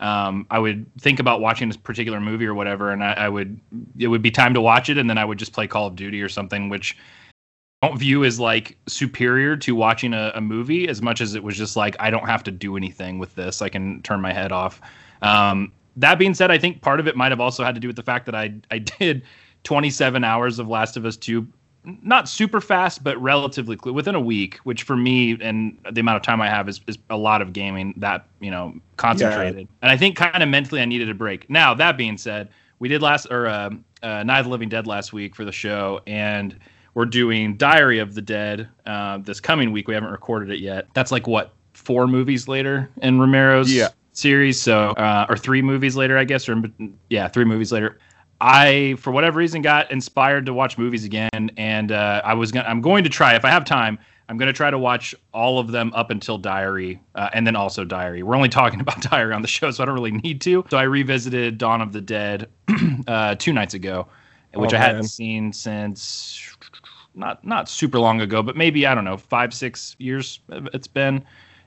um, 0.00 0.46
I 0.50 0.58
would 0.58 0.86
think 1.00 1.20
about 1.20 1.40
watching 1.40 1.68
this 1.68 1.76
particular 1.76 2.20
movie 2.20 2.46
or 2.46 2.54
whatever, 2.54 2.90
and 2.90 3.04
I, 3.04 3.12
I 3.12 3.28
would 3.28 3.60
it 3.98 4.08
would 4.08 4.22
be 4.22 4.30
time 4.30 4.54
to 4.54 4.60
watch 4.60 4.88
it, 4.88 4.98
and 4.98 5.08
then 5.08 5.18
I 5.18 5.24
would 5.24 5.38
just 5.38 5.52
play 5.52 5.66
Call 5.66 5.86
of 5.86 5.96
Duty 5.96 6.22
or 6.22 6.28
something, 6.28 6.68
which 6.68 6.96
don't 7.82 7.98
view 7.98 8.24
as 8.24 8.38
like 8.38 8.76
superior 8.86 9.56
to 9.56 9.74
watching 9.74 10.12
a, 10.12 10.32
a 10.34 10.40
movie 10.40 10.88
as 10.88 11.00
much 11.00 11.20
as 11.20 11.34
it 11.34 11.42
was 11.42 11.56
just 11.56 11.76
like 11.76 11.96
I 11.98 12.10
don't 12.10 12.26
have 12.26 12.42
to 12.44 12.50
do 12.50 12.76
anything 12.76 13.18
with 13.18 13.34
this. 13.34 13.62
I 13.62 13.68
can 13.68 14.02
turn 14.02 14.20
my 14.20 14.32
head 14.32 14.52
off. 14.52 14.80
Um, 15.22 15.72
that 15.96 16.18
being 16.18 16.34
said, 16.34 16.50
I 16.50 16.58
think 16.58 16.82
part 16.82 17.00
of 17.00 17.08
it 17.08 17.16
might 17.16 17.32
have 17.32 17.40
also 17.40 17.64
had 17.64 17.74
to 17.74 17.80
do 17.80 17.86
with 17.86 17.96
the 17.96 18.02
fact 18.02 18.26
that 18.26 18.34
I 18.34 18.52
I 18.70 18.78
did 18.78 19.22
27 19.64 20.24
hours 20.24 20.58
of 20.58 20.68
Last 20.68 20.96
of 20.96 21.04
Us 21.04 21.16
2 21.16 21.46
not 22.02 22.28
super 22.28 22.60
fast, 22.60 23.02
but 23.02 23.20
relatively 23.20 23.76
cl- 23.82 23.94
within 23.94 24.14
a 24.14 24.20
week, 24.20 24.56
which 24.64 24.82
for 24.82 24.96
me 24.96 25.38
and 25.40 25.78
the 25.90 26.00
amount 26.00 26.16
of 26.16 26.22
time 26.22 26.40
I 26.42 26.48
have 26.48 26.68
is, 26.68 26.80
is 26.86 26.98
a 27.08 27.16
lot 27.16 27.40
of 27.40 27.54
gaming 27.54 27.94
that, 27.96 28.26
you 28.38 28.50
know, 28.50 28.74
concentrated. 28.98 29.66
And 29.80 29.90
I 29.90 29.96
think 29.96 30.14
kind 30.14 30.42
of 30.42 30.48
mentally 30.50 30.82
I 30.82 30.84
needed 30.84 31.08
a 31.08 31.14
break. 31.14 31.48
Now, 31.48 31.72
that 31.72 31.96
being 31.96 32.18
said, 32.18 32.50
we 32.80 32.88
did 32.88 33.00
last, 33.00 33.28
or 33.30 33.46
uh, 33.46 33.70
uh, 34.02 34.22
Night 34.24 34.40
of 34.40 34.44
the 34.44 34.50
Living 34.50 34.68
Dead 34.68 34.86
last 34.86 35.14
week 35.14 35.34
for 35.34 35.46
the 35.46 35.52
show, 35.52 36.02
and 36.06 36.58
we're 36.94 37.06
doing 37.06 37.56
Diary 37.56 37.98
of 37.98 38.14
the 38.14 38.22
Dead 38.22 38.68
uh, 38.86 39.18
this 39.18 39.40
coming 39.40 39.72
week. 39.72 39.88
We 39.88 39.94
haven't 39.94 40.10
recorded 40.10 40.50
it 40.50 40.60
yet. 40.60 40.88
That's 40.94 41.12
like 41.12 41.26
what, 41.26 41.52
four 41.72 42.06
movies 42.06 42.48
later 42.48 42.90
in 43.02 43.18
Romero's 43.20 43.72
Yeah. 43.72 43.88
series? 44.12 44.60
So, 44.60 44.90
uh, 44.90 45.26
or 45.28 45.36
three 45.36 45.62
movies 45.62 45.96
later, 45.96 46.18
I 46.18 46.24
guess, 46.24 46.48
or 46.48 46.62
yeah, 47.08 47.28
three 47.28 47.44
movies 47.44 47.72
later. 47.72 47.98
I, 48.42 48.96
for 48.98 49.10
whatever 49.10 49.38
reason, 49.38 49.60
got 49.60 49.90
inspired 49.92 50.46
to 50.46 50.54
watch 50.54 50.78
movies 50.78 51.04
again, 51.04 51.50
and 51.58 51.92
uh, 51.92 52.22
I 52.24 52.32
was 52.34 52.50
gonna, 52.50 52.66
I'm 52.66 52.80
going 52.80 53.04
to 53.04 53.10
try 53.10 53.34
if 53.36 53.44
I 53.44 53.50
have 53.50 53.64
time. 53.66 53.98
I'm 54.30 54.38
going 54.38 54.46
to 54.46 54.52
try 54.52 54.70
to 54.70 54.78
watch 54.78 55.12
all 55.34 55.58
of 55.58 55.72
them 55.72 55.92
up 55.92 56.10
until 56.10 56.38
Diary, 56.38 57.00
uh, 57.16 57.28
and 57.34 57.44
then 57.46 57.56
also 57.56 57.84
Diary. 57.84 58.22
We're 58.22 58.36
only 58.36 58.48
talking 58.48 58.80
about 58.80 59.02
Diary 59.02 59.34
on 59.34 59.42
the 59.42 59.48
show, 59.48 59.70
so 59.72 59.82
I 59.82 59.86
don't 59.86 59.94
really 59.94 60.12
need 60.12 60.40
to. 60.42 60.64
So 60.70 60.78
I 60.78 60.84
revisited 60.84 61.58
Dawn 61.58 61.80
of 61.82 61.92
the 61.92 62.00
Dead 62.00 62.48
uh, 63.08 63.34
two 63.34 63.52
nights 63.52 63.74
ago, 63.74 64.06
which 64.54 64.72
Oh, 64.72 64.76
I 64.76 64.80
hadn't 64.80 65.04
seen 65.08 65.52
since 65.52 66.56
not 67.14 67.44
not 67.44 67.68
super 67.68 67.98
long 67.98 68.20
ago, 68.20 68.42
but 68.42 68.56
maybe 68.56 68.86
I 68.86 68.94
don't 68.94 69.04
know 69.04 69.16
five 69.16 69.52
six 69.52 69.96
years 69.98 70.40
it's 70.48 70.86
been, 70.86 71.24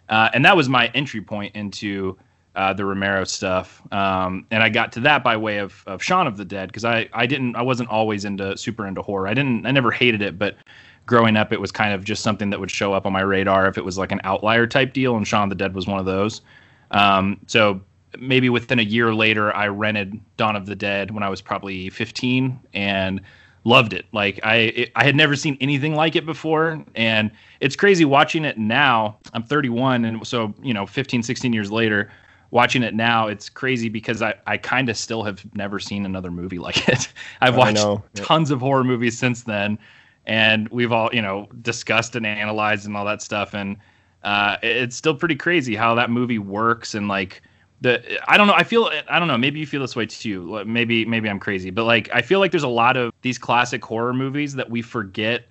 uh, 0.09 0.29
and 0.33 0.43
that 0.45 0.55
was 0.55 0.69
my 0.69 0.87
entry 0.87 1.21
point 1.21 1.55
into 1.55 2.17
uh, 2.55 2.73
the 2.73 2.85
Romero 2.85 3.23
stuff. 3.23 3.81
Um, 3.91 4.45
and 4.51 4.61
I 4.61 4.69
got 4.69 4.91
to 4.93 4.99
that 5.01 5.23
by 5.23 5.35
way 5.37 5.57
of, 5.57 5.83
of 5.87 6.03
Shaun 6.03 6.27
of 6.27 6.37
the 6.37 6.45
Dead 6.45 6.69
because 6.69 6.85
I, 6.85 7.09
I 7.13 7.25
didn't 7.25 7.55
I 7.55 7.61
wasn't 7.61 7.89
always 7.89 8.25
into 8.25 8.57
super 8.57 8.85
into 8.87 9.01
horror. 9.01 9.27
I 9.27 9.33
didn't 9.33 9.65
I 9.65 9.71
never 9.71 9.91
hated 9.91 10.21
it, 10.21 10.37
but 10.37 10.55
growing 11.05 11.35
up 11.35 11.51
it 11.51 11.59
was 11.59 11.71
kind 11.71 11.93
of 11.93 12.03
just 12.03 12.23
something 12.23 12.49
that 12.49 12.59
would 12.59 12.71
show 12.71 12.93
up 12.93 13.05
on 13.05 13.11
my 13.11 13.21
radar 13.21 13.67
if 13.67 13.77
it 13.77 13.83
was 13.83 13.97
like 13.97 14.11
an 14.11 14.21
outlier 14.23 14.67
type 14.67 14.93
deal. 14.93 15.17
And 15.17 15.27
Shaun 15.27 15.43
of 15.43 15.49
the 15.49 15.55
Dead 15.55 15.73
was 15.73 15.87
one 15.87 15.99
of 15.99 16.05
those. 16.05 16.41
Um, 16.91 17.39
so 17.47 17.81
maybe 18.19 18.49
within 18.49 18.79
a 18.79 18.83
year 18.83 19.13
later, 19.13 19.53
I 19.55 19.67
rented 19.67 20.19
Dawn 20.37 20.55
of 20.55 20.65
the 20.65 20.75
Dead 20.75 21.11
when 21.11 21.23
I 21.23 21.29
was 21.29 21.41
probably 21.41 21.89
15 21.89 22.59
and 22.73 23.21
loved 23.63 23.93
it. 23.93 24.05
Like 24.11 24.39
I 24.43 24.55
it, 24.55 24.91
I 24.95 25.03
had 25.03 25.15
never 25.15 25.35
seen 25.35 25.57
anything 25.61 25.95
like 25.95 26.15
it 26.15 26.25
before 26.25 26.83
and 26.95 27.31
it's 27.59 27.75
crazy 27.75 28.05
watching 28.05 28.45
it 28.45 28.57
now. 28.57 29.17
I'm 29.33 29.43
31 29.43 30.05
and 30.05 30.25
so, 30.25 30.53
you 30.61 30.73
know, 30.73 30.85
15 30.85 31.23
16 31.23 31.53
years 31.53 31.71
later 31.71 32.11
watching 32.51 32.83
it 32.83 32.93
now 32.93 33.27
it's 33.27 33.49
crazy 33.49 33.89
because 33.89 34.21
I 34.21 34.35
I 34.45 34.57
kind 34.57 34.89
of 34.89 34.97
still 34.97 35.23
have 35.23 35.43
never 35.55 35.79
seen 35.79 36.05
another 36.05 36.31
movie 36.31 36.59
like 36.59 36.87
it. 36.89 37.11
I've 37.41 37.55
watched. 37.55 37.85
Tons 38.15 38.51
of 38.51 38.59
horror 38.59 38.83
movies 38.83 39.17
since 39.17 39.43
then 39.43 39.79
and 40.25 40.69
we've 40.69 40.91
all, 40.91 41.09
you 41.11 41.21
know, 41.21 41.49
discussed 41.61 42.15
and 42.15 42.25
analyzed 42.25 42.85
and 42.85 42.95
all 42.95 43.05
that 43.05 43.21
stuff 43.21 43.53
and 43.53 43.77
uh, 44.23 44.57
it's 44.63 44.95
still 44.95 45.15
pretty 45.15 45.35
crazy 45.35 45.75
how 45.75 45.95
that 45.95 46.09
movie 46.09 46.39
works 46.39 46.95
and 46.95 47.09
like 47.09 47.41
the 47.83 48.31
I 48.31 48.37
don't 48.37 48.47
know. 48.47 48.53
I 48.53 48.63
feel 48.63 48.89
I 49.09 49.19
don't 49.19 49.27
know. 49.27 49.37
Maybe 49.37 49.59
you 49.59 49.67
feel 49.67 49.81
this 49.81 49.95
way 49.95 50.05
too. 50.05 50.63
Maybe 50.65 51.05
maybe 51.05 51.29
I'm 51.29 51.39
crazy, 51.39 51.69
but 51.69 51.83
like 51.83 52.09
I 52.13 52.21
feel 52.21 52.39
like 52.39 52.51
there's 52.51 52.63
a 52.63 52.67
lot 52.67 52.97
of 52.97 53.13
these 53.21 53.37
classic 53.37 53.83
horror 53.83 54.13
movies 54.13 54.55
that 54.55 54.69
we 54.69 54.81
forget 54.81 55.45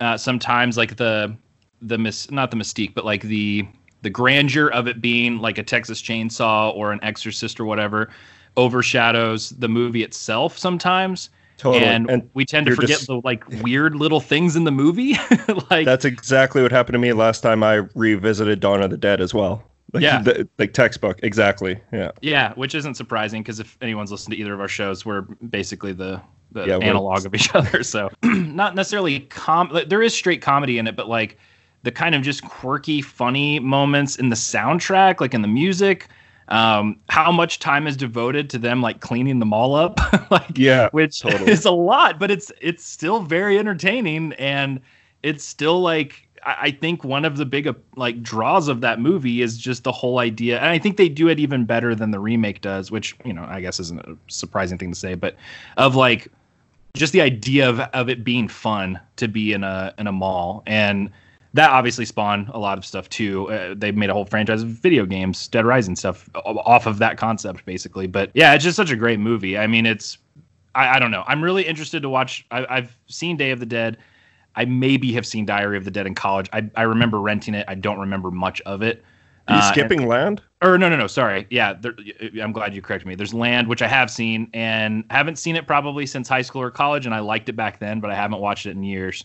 uh, 0.00 0.16
sometimes, 0.16 0.76
like 0.76 0.96
the 0.96 1.34
the 1.80 1.96
mis 1.96 2.30
not 2.30 2.50
the 2.50 2.56
mystique, 2.56 2.92
but 2.94 3.04
like 3.04 3.22
the 3.22 3.66
the 4.02 4.10
grandeur 4.10 4.68
of 4.68 4.88
it 4.88 5.00
being 5.00 5.38
like 5.38 5.58
a 5.58 5.62
Texas 5.62 6.02
Chainsaw 6.02 6.74
or 6.74 6.92
an 6.92 6.98
Exorcist 7.02 7.60
or 7.60 7.64
whatever 7.64 8.10
overshadows 8.56 9.50
the 9.50 9.68
movie 9.68 10.02
itself 10.02 10.58
sometimes. 10.58 11.30
Totally. 11.56 11.84
And, 11.84 12.10
And 12.10 12.30
we 12.34 12.44
tend 12.44 12.66
to 12.66 12.74
forget 12.74 12.88
just- 12.90 13.06
the 13.06 13.20
like 13.22 13.48
weird 13.62 13.94
little 13.94 14.20
things 14.20 14.56
in 14.56 14.64
the 14.64 14.72
movie. 14.72 15.14
like 15.70 15.86
That's 15.86 16.04
exactly 16.04 16.62
what 16.62 16.72
happened 16.72 16.94
to 16.94 16.98
me 16.98 17.12
last 17.12 17.40
time 17.42 17.62
I 17.62 17.82
revisited 17.94 18.60
Dawn 18.60 18.82
of 18.82 18.90
the 18.90 18.98
Dead 18.98 19.20
as 19.20 19.32
well. 19.32 19.62
Like, 19.96 20.02
Yeah. 20.02 20.22
the, 20.22 20.48
like 20.58 20.72
textbook, 20.72 21.18
exactly. 21.22 21.78
Yeah. 21.92 22.10
Yeah, 22.22 22.52
which 22.54 22.74
isn't 22.74 22.94
surprising 22.94 23.42
because 23.42 23.60
if 23.60 23.76
anyone's 23.80 24.10
listened 24.12 24.32
to 24.34 24.38
either 24.40 24.54
of 24.54 24.60
our 24.60 24.68
shows, 24.68 25.04
we're 25.04 25.22
basically 25.50 25.92
the 25.92 26.20
the 26.52 26.66
Yeah, 26.66 26.78
analog 26.78 27.26
of 27.26 27.34
each 27.34 27.52
other. 27.54 27.82
So 27.82 28.08
not 28.22 28.74
necessarily 28.74 29.20
com. 29.20 29.68
Like, 29.70 29.88
there 29.88 30.02
is 30.02 30.14
straight 30.14 30.40
comedy 30.42 30.78
in 30.78 30.86
it, 30.86 30.94
but 30.96 31.08
like 31.08 31.38
the 31.82 31.90
kind 31.92 32.14
of 32.14 32.22
just 32.22 32.42
quirky, 32.44 33.02
funny 33.02 33.58
moments 33.58 34.16
in 34.16 34.28
the 34.28 34.36
soundtrack, 34.36 35.20
like 35.20 35.34
in 35.34 35.42
the 35.42 35.48
music. 35.48 36.08
Um, 36.48 37.00
how 37.08 37.32
much 37.32 37.58
time 37.58 37.88
is 37.88 37.96
devoted 37.96 38.48
to 38.50 38.58
them 38.58 38.80
like 38.80 39.00
cleaning 39.00 39.40
the 39.40 39.46
mall 39.46 39.74
up, 39.74 39.98
like 40.30 40.56
Yeah. 40.56 40.88
which 40.92 41.20
totally. 41.20 41.50
is 41.50 41.64
a 41.64 41.72
lot, 41.72 42.20
but 42.20 42.30
it's 42.30 42.52
it's 42.60 42.84
still 42.86 43.20
very 43.22 43.58
entertaining 43.58 44.32
and 44.34 44.80
it's 45.24 45.42
still 45.44 45.80
like 45.80 46.25
I 46.46 46.70
think 46.70 47.02
one 47.02 47.24
of 47.24 47.36
the 47.36 47.44
big 47.44 47.66
uh, 47.66 47.74
like 47.96 48.22
draws 48.22 48.68
of 48.68 48.80
that 48.80 49.00
movie 49.00 49.42
is 49.42 49.58
just 49.58 49.84
the 49.84 49.92
whole 49.92 50.20
idea, 50.20 50.58
and 50.58 50.68
I 50.68 50.78
think 50.78 50.96
they 50.96 51.08
do 51.08 51.28
it 51.28 51.40
even 51.40 51.64
better 51.64 51.94
than 51.94 52.12
the 52.12 52.20
remake 52.20 52.60
does, 52.60 52.90
which 52.90 53.16
you 53.24 53.32
know 53.32 53.44
I 53.48 53.60
guess 53.60 53.80
isn't 53.80 54.00
a 54.00 54.16
surprising 54.28 54.78
thing 54.78 54.90
to 54.92 54.98
say, 54.98 55.14
but 55.14 55.34
of 55.76 55.96
like 55.96 56.28
just 56.94 57.12
the 57.12 57.20
idea 57.20 57.68
of, 57.68 57.80
of 57.80 58.08
it 58.08 58.24
being 58.24 58.48
fun 58.48 59.00
to 59.16 59.28
be 59.28 59.52
in 59.52 59.64
a 59.64 59.92
in 59.98 60.06
a 60.06 60.12
mall 60.12 60.62
and 60.66 61.10
that 61.56 61.70
obviously 61.70 62.04
spawned 62.04 62.48
a 62.50 62.58
lot 62.58 62.76
of 62.76 62.84
stuff 62.84 63.08
too. 63.08 63.50
Uh, 63.50 63.74
they 63.76 63.90
made 63.90 64.10
a 64.10 64.12
whole 64.12 64.26
franchise 64.26 64.62
of 64.62 64.68
video 64.68 65.06
games, 65.06 65.48
Dead 65.48 65.64
Rising 65.64 65.96
stuff 65.96 66.28
off 66.44 66.86
of 66.86 66.98
that 66.98 67.16
concept 67.16 67.64
basically. 67.64 68.06
But 68.06 68.30
yeah, 68.34 68.52
it's 68.54 68.62
just 68.62 68.76
such 68.76 68.90
a 68.90 68.96
great 68.96 69.18
movie. 69.18 69.56
I 69.56 69.66
mean, 69.66 69.86
it's 69.86 70.18
I, 70.74 70.96
I 70.96 70.98
don't 70.98 71.10
know. 71.10 71.24
I'm 71.26 71.42
really 71.42 71.66
interested 71.66 72.02
to 72.02 72.08
watch. 72.08 72.46
I, 72.50 72.66
I've 72.68 72.96
seen 73.06 73.36
Day 73.36 73.50
of 73.50 73.60
the 73.60 73.66
Dead. 73.66 73.96
I 74.56 74.64
maybe 74.64 75.12
have 75.12 75.26
seen 75.26 75.44
Diary 75.44 75.76
of 75.76 75.84
the 75.84 75.90
Dead 75.90 76.06
in 76.06 76.14
college. 76.14 76.48
I, 76.52 76.68
I 76.74 76.82
remember 76.82 77.20
renting 77.20 77.54
it. 77.54 77.64
I 77.68 77.74
don't 77.74 77.98
remember 77.98 78.30
much 78.30 78.60
of 78.62 78.82
it. 78.82 79.04
Are 79.48 79.54
you 79.54 79.60
Uh, 79.60 79.72
skipping 79.72 80.08
land? 80.08 80.42
or 80.62 80.78
no, 80.78 80.88
no, 80.88 80.96
no. 80.96 81.06
Sorry. 81.06 81.46
Yeah, 81.50 81.74
there, 81.74 81.94
I'm 82.42 82.52
glad 82.52 82.74
you 82.74 82.82
corrected 82.82 83.06
me. 83.06 83.14
There's 83.14 83.34
Land, 83.34 83.68
which 83.68 83.82
I 83.82 83.86
have 83.86 84.10
seen, 84.10 84.48
and 84.54 85.04
haven't 85.10 85.36
seen 85.38 85.54
it 85.54 85.66
probably 85.66 86.06
since 86.06 86.28
high 86.28 86.42
school 86.42 86.62
or 86.62 86.70
college, 86.70 87.06
and 87.06 87.14
I 87.14 87.20
liked 87.20 87.48
it 87.48 87.52
back 87.52 87.78
then, 87.78 88.00
but 88.00 88.10
I 88.10 88.14
haven't 88.14 88.40
watched 88.40 88.66
it 88.66 88.70
in 88.70 88.82
years. 88.82 89.24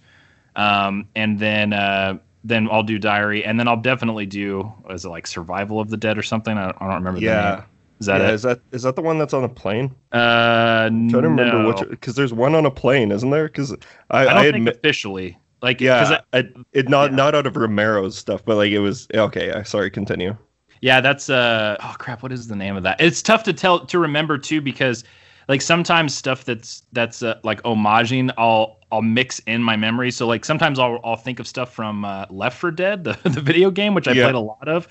Um, 0.56 1.08
and 1.16 1.40
then 1.40 1.74
uh, 1.74 2.20
then 2.44 2.68
I'll 2.70 2.84
do 2.84 3.00
Diary, 3.00 3.46
and 3.46 3.60
then 3.60 3.68
I'll 3.68 3.82
definitely 3.82 4.26
do 4.26 4.72
is 4.90 5.06
it 5.06 5.10
like 5.10 5.26
Survival 5.26 5.80
of 5.80 5.90
the 5.90 5.98
Dead 5.98 6.18
or 6.18 6.24
something? 6.24 6.58
I 6.58 6.66
don't, 6.66 6.82
I 6.82 6.86
don't 6.88 6.96
remember. 6.96 7.20
The 7.20 7.26
Yeah. 7.26 7.64
Is 8.02 8.08
that 8.08 8.22
yeah, 8.22 8.32
it? 8.32 8.34
is 8.34 8.42
that 8.44 8.62
is 8.72 8.84
that 8.84 8.96
the 8.98 9.02
one 9.04 9.18
that's 9.20 9.34
on 9.34 9.46
a 9.46 9.50
plane? 9.50 9.96
Uh, 10.14 10.90
I'm 10.92 11.08
trying 11.08 11.24
to 11.24 11.30
remember 11.30 11.60
no. 11.60 11.68
which 11.68 11.82
because 11.90 12.16
there's 12.16 12.34
one 12.34 12.56
on 12.56 12.66
a 12.66 12.72
plane, 12.72 13.12
isn't 13.12 13.30
there? 13.30 13.48
Because 13.48 13.74
I, 14.10 14.28
I 14.28 14.34
don't 14.34 14.46
I 14.46 14.52
think 14.52 14.58
admit, 14.58 14.78
officially. 14.78 15.38
like 15.62 15.82
yeah, 15.82 16.22
I- 16.34 16.40
I, 16.40 16.50
it 16.74 16.90
not 16.90 17.12
yeah. 17.12 17.16
not 17.16 17.36
out 17.36 17.48
of 17.48 17.56
Romero's 17.56 18.18
stuff, 18.18 18.44
but 18.46 18.58
like 18.58 18.72
it 18.72 18.80
was 18.80 19.08
okay. 19.14 19.54
I 19.54 19.64
sorry, 19.64 19.92
continue. 19.92 20.38
Yeah, 20.82 21.02
that's 21.02 21.30
uh 21.30 21.78
oh 21.82 21.96
crap, 22.00 22.24
what 22.24 22.32
is 22.32 22.48
the 22.48 22.56
name 22.56 22.76
of 22.76 22.84
that? 22.84 23.00
It's 23.00 23.22
tough 23.22 23.44
to 23.44 23.54
tell 23.54 23.86
to 23.86 24.00
remember 24.00 24.38
too 24.38 24.62
because 24.62 25.04
like 25.48 25.62
sometimes 25.62 26.16
stuff 26.16 26.46
that's 26.46 26.84
that's 26.94 27.22
uh, 27.24 27.40
like 27.44 27.62
homaging 27.64 28.32
I'll 28.38 28.80
I'll 28.92 29.02
mix 29.04 29.40
in 29.40 29.62
my 29.64 29.76
memory. 29.76 30.12
So 30.12 30.26
like 30.28 30.44
sometimes 30.46 30.80
I'll 30.80 31.00
I'll 31.04 31.16
think 31.18 31.40
of 31.40 31.48
stuff 31.48 31.74
from 31.74 32.04
uh, 32.06 32.26
Left 32.30 32.58
4 32.58 32.72
Dead, 32.72 33.04
the 33.04 33.18
the 33.30 33.42
video 33.42 33.70
game 33.72 33.94
which 33.94 34.08
I 34.08 34.14
Yeah. 34.14 34.24
played 34.24 34.36
a 34.36 34.40
lot 34.40 34.68
of. 34.68 34.88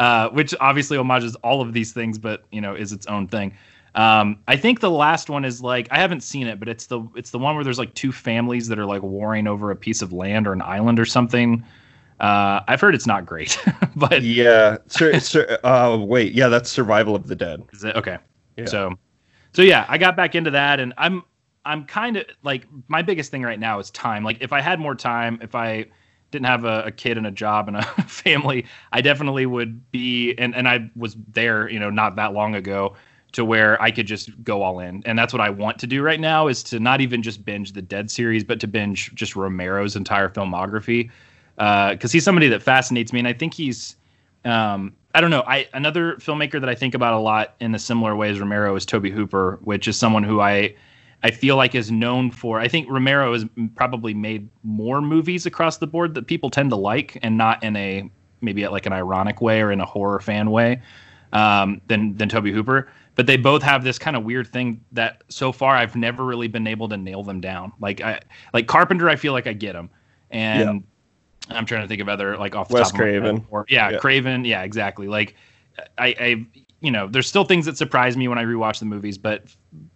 Uh, 0.00 0.30
which 0.30 0.54
obviously 0.60 0.96
homages 0.96 1.36
all 1.44 1.60
of 1.60 1.74
these 1.74 1.92
things, 1.92 2.16
but 2.16 2.44
you 2.50 2.60
know 2.60 2.74
is 2.74 2.90
its 2.90 3.06
own 3.06 3.28
thing. 3.28 3.54
Um, 3.94 4.38
I 4.48 4.56
think 4.56 4.80
the 4.80 4.90
last 4.90 5.28
one 5.28 5.44
is 5.44 5.60
like 5.60 5.88
I 5.90 5.98
haven't 5.98 6.22
seen 6.22 6.46
it, 6.46 6.58
but 6.58 6.68
it's 6.68 6.86
the 6.86 7.06
it's 7.14 7.28
the 7.28 7.38
one 7.38 7.54
where 7.54 7.64
there's 7.64 7.78
like 7.78 7.92
two 7.92 8.10
families 8.10 8.66
that 8.68 8.78
are 8.78 8.86
like 8.86 9.02
warring 9.02 9.46
over 9.46 9.70
a 9.70 9.76
piece 9.76 10.00
of 10.00 10.10
land 10.10 10.46
or 10.46 10.54
an 10.54 10.62
island 10.62 10.98
or 10.98 11.04
something. 11.04 11.62
Uh, 12.18 12.60
I've 12.66 12.80
heard 12.80 12.94
it's 12.94 13.06
not 13.06 13.26
great, 13.26 13.62
but 13.96 14.22
Yeah, 14.22 14.78
sur, 14.86 15.20
sur, 15.20 15.58
uh, 15.64 15.98
wait, 16.00 16.32
yeah, 16.32 16.48
that's 16.48 16.70
Survival 16.70 17.14
of 17.14 17.26
the 17.26 17.36
Dead. 17.36 17.62
Is 17.70 17.84
it 17.84 17.94
okay? 17.94 18.16
Yeah. 18.56 18.64
So, 18.64 18.94
so 19.52 19.60
yeah, 19.60 19.84
I 19.86 19.98
got 19.98 20.16
back 20.16 20.34
into 20.34 20.50
that, 20.52 20.80
and 20.80 20.94
I'm 20.96 21.24
I'm 21.66 21.84
kind 21.84 22.16
of 22.16 22.24
like 22.42 22.66
my 22.88 23.02
biggest 23.02 23.30
thing 23.30 23.42
right 23.42 23.60
now 23.60 23.78
is 23.78 23.90
time. 23.90 24.24
Like, 24.24 24.38
if 24.40 24.54
I 24.54 24.62
had 24.62 24.80
more 24.80 24.94
time, 24.94 25.40
if 25.42 25.54
I 25.54 25.88
didn't 26.30 26.46
have 26.46 26.64
a, 26.64 26.84
a 26.86 26.90
kid 26.90 27.16
and 27.16 27.26
a 27.26 27.30
job 27.30 27.68
and 27.68 27.76
a 27.76 27.82
family, 28.06 28.66
I 28.92 29.00
definitely 29.00 29.46
would 29.46 29.90
be. 29.90 30.34
And 30.36 30.54
and 30.54 30.68
I 30.68 30.90
was 30.96 31.16
there, 31.32 31.68
you 31.68 31.78
know, 31.78 31.90
not 31.90 32.16
that 32.16 32.32
long 32.32 32.54
ago, 32.54 32.94
to 33.32 33.44
where 33.44 33.80
I 33.80 33.90
could 33.90 34.06
just 34.06 34.30
go 34.42 34.62
all 34.62 34.80
in, 34.80 35.02
and 35.06 35.18
that's 35.18 35.32
what 35.32 35.40
I 35.40 35.50
want 35.50 35.78
to 35.80 35.86
do 35.86 36.02
right 36.02 36.20
now 36.20 36.48
is 36.48 36.62
to 36.64 36.80
not 36.80 37.00
even 37.00 37.22
just 37.22 37.44
binge 37.44 37.72
the 37.72 37.82
Dead 37.82 38.10
series, 38.10 38.44
but 38.44 38.60
to 38.60 38.66
binge 38.66 39.14
just 39.14 39.36
Romero's 39.36 39.96
entire 39.96 40.28
filmography, 40.28 41.10
because 41.56 42.12
he's 42.12 42.24
somebody 42.24 42.48
that 42.48 42.62
fascinates 42.62 43.12
me, 43.12 43.18
and 43.18 43.28
I 43.28 43.32
think 43.32 43.54
he's 43.54 43.96
um, 44.44 44.94
I 45.14 45.20
don't 45.20 45.30
know. 45.30 45.42
I 45.46 45.68
another 45.74 46.14
filmmaker 46.16 46.60
that 46.60 46.68
I 46.68 46.74
think 46.74 46.94
about 46.94 47.14
a 47.14 47.18
lot 47.18 47.54
in 47.60 47.74
a 47.74 47.78
similar 47.78 48.14
way 48.14 48.30
as 48.30 48.40
Romero 48.40 48.74
is 48.76 48.86
Tobe 48.86 49.06
Hooper, 49.06 49.58
which 49.62 49.88
is 49.88 49.98
someone 49.98 50.22
who 50.22 50.40
I 50.40 50.74
I 51.22 51.30
feel 51.30 51.56
like 51.56 51.74
is 51.74 51.90
known 51.90 52.30
for. 52.30 52.60
I 52.60 52.68
think 52.68 52.88
Romero 52.90 53.32
has 53.32 53.44
probably 53.74 54.14
made 54.14 54.48
more 54.62 55.02
movies 55.02 55.46
across 55.46 55.78
the 55.78 55.86
board 55.86 56.14
that 56.14 56.26
people 56.26 56.50
tend 56.50 56.70
to 56.70 56.76
like, 56.76 57.18
and 57.22 57.36
not 57.36 57.62
in 57.62 57.76
a 57.76 58.10
maybe 58.40 58.66
like 58.68 58.86
an 58.86 58.92
ironic 58.92 59.40
way 59.40 59.60
or 59.60 59.70
in 59.70 59.80
a 59.80 59.86
horror 59.86 60.20
fan 60.20 60.50
way 60.50 60.80
um, 61.32 61.80
than 61.88 62.16
than 62.16 62.28
Tobe 62.28 62.46
Hooper. 62.46 62.90
But 63.16 63.26
they 63.26 63.36
both 63.36 63.62
have 63.62 63.84
this 63.84 63.98
kind 63.98 64.16
of 64.16 64.24
weird 64.24 64.46
thing 64.48 64.82
that 64.92 65.22
so 65.28 65.52
far 65.52 65.76
I've 65.76 65.94
never 65.94 66.24
really 66.24 66.48
been 66.48 66.66
able 66.66 66.88
to 66.88 66.96
nail 66.96 67.22
them 67.22 67.40
down. 67.40 67.72
Like 67.80 68.00
I 68.00 68.20
like 68.54 68.66
Carpenter, 68.66 69.10
I 69.10 69.16
feel 69.16 69.32
like 69.32 69.46
I 69.46 69.52
get 69.52 69.74
him, 69.74 69.90
and 70.30 70.84
I'm 71.50 71.66
trying 71.66 71.82
to 71.82 71.88
think 71.88 72.00
of 72.00 72.08
other 72.08 72.36
like 72.36 72.54
off 72.54 72.68
the 72.68 72.74
Wes 72.74 72.90
top 72.90 72.94
of 72.94 73.00
my 73.00 73.06
head. 73.06 73.20
Craven. 73.20 73.46
Or, 73.50 73.66
yeah, 73.68 73.90
Yeah. 73.90 73.98
Craven. 73.98 74.44
Yeah, 74.44 74.62
exactly. 74.62 75.08
Like 75.08 75.34
I, 75.98 76.06
I, 76.06 76.46
you 76.80 76.90
know, 76.90 77.06
there's 77.06 77.26
still 77.26 77.44
things 77.44 77.66
that 77.66 77.76
surprise 77.76 78.16
me 78.16 78.28
when 78.28 78.38
I 78.38 78.44
rewatch 78.44 78.78
the 78.78 78.86
movies, 78.86 79.18
but 79.18 79.44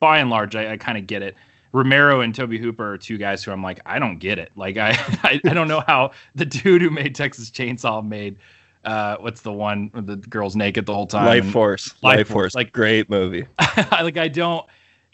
by 0.00 0.18
and 0.18 0.30
large, 0.30 0.54
I, 0.54 0.72
I 0.72 0.76
kind 0.76 0.98
of 0.98 1.06
get 1.06 1.22
it. 1.22 1.34
Romero 1.72 2.20
and 2.20 2.34
Tobe 2.34 2.52
Hooper 2.52 2.92
are 2.94 2.98
two 2.98 3.18
guys 3.18 3.42
who 3.42 3.50
I'm 3.50 3.62
like, 3.62 3.80
I 3.84 3.98
don't 3.98 4.18
get 4.18 4.38
it. 4.38 4.52
Like 4.54 4.76
I, 4.76 4.90
I, 5.22 5.40
I 5.44 5.54
don't 5.54 5.68
know 5.68 5.82
how 5.86 6.12
the 6.34 6.44
dude 6.46 6.82
who 6.82 6.90
made 6.90 7.14
Texas 7.14 7.50
Chainsaw 7.50 8.06
made, 8.06 8.36
uh, 8.84 9.16
what's 9.18 9.40
the 9.40 9.52
one 9.52 9.88
where 9.92 10.02
the 10.02 10.16
girl's 10.16 10.54
naked 10.56 10.86
the 10.86 10.94
whole 10.94 11.06
time? 11.06 11.24
Life 11.26 11.50
Force, 11.50 11.94
Life 12.02 12.18
Life, 12.18 12.28
Force, 12.28 12.32
Force, 12.32 12.54
like- 12.54 12.72
great 12.72 13.08
movie. 13.10 13.46
like 13.90 14.16
I 14.16 14.28
don't, 14.28 14.64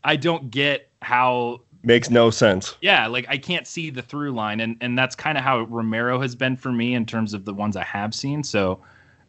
I 0.05 0.17
don't 0.17 0.51
get 0.51 0.91
how 1.03 1.61
Makes 1.83 2.11
no 2.11 2.29
sense. 2.29 2.77
yeah 2.83 3.07
like 3.07 3.25
i 3.31 3.39
can't 3.39 3.67
see 3.67 3.89
the 3.89 4.03
through 4.03 4.33
line 4.33 4.61
and 4.61 4.77
and 4.83 4.99
that's 4.99 5.17
kind 5.17 5.39
of 5.39 5.45
how 5.45 5.63
romero 5.63 6.21
has 6.21 6.35
been 6.35 6.55
for 6.55 6.71
me 6.71 6.93
in 6.93 7.07
terms 7.07 7.33
of 7.33 7.47
the 7.47 7.55
ones 7.55 7.75
i 7.75 7.83
have 7.83 8.15
seen 8.15 8.43
so 8.45 8.81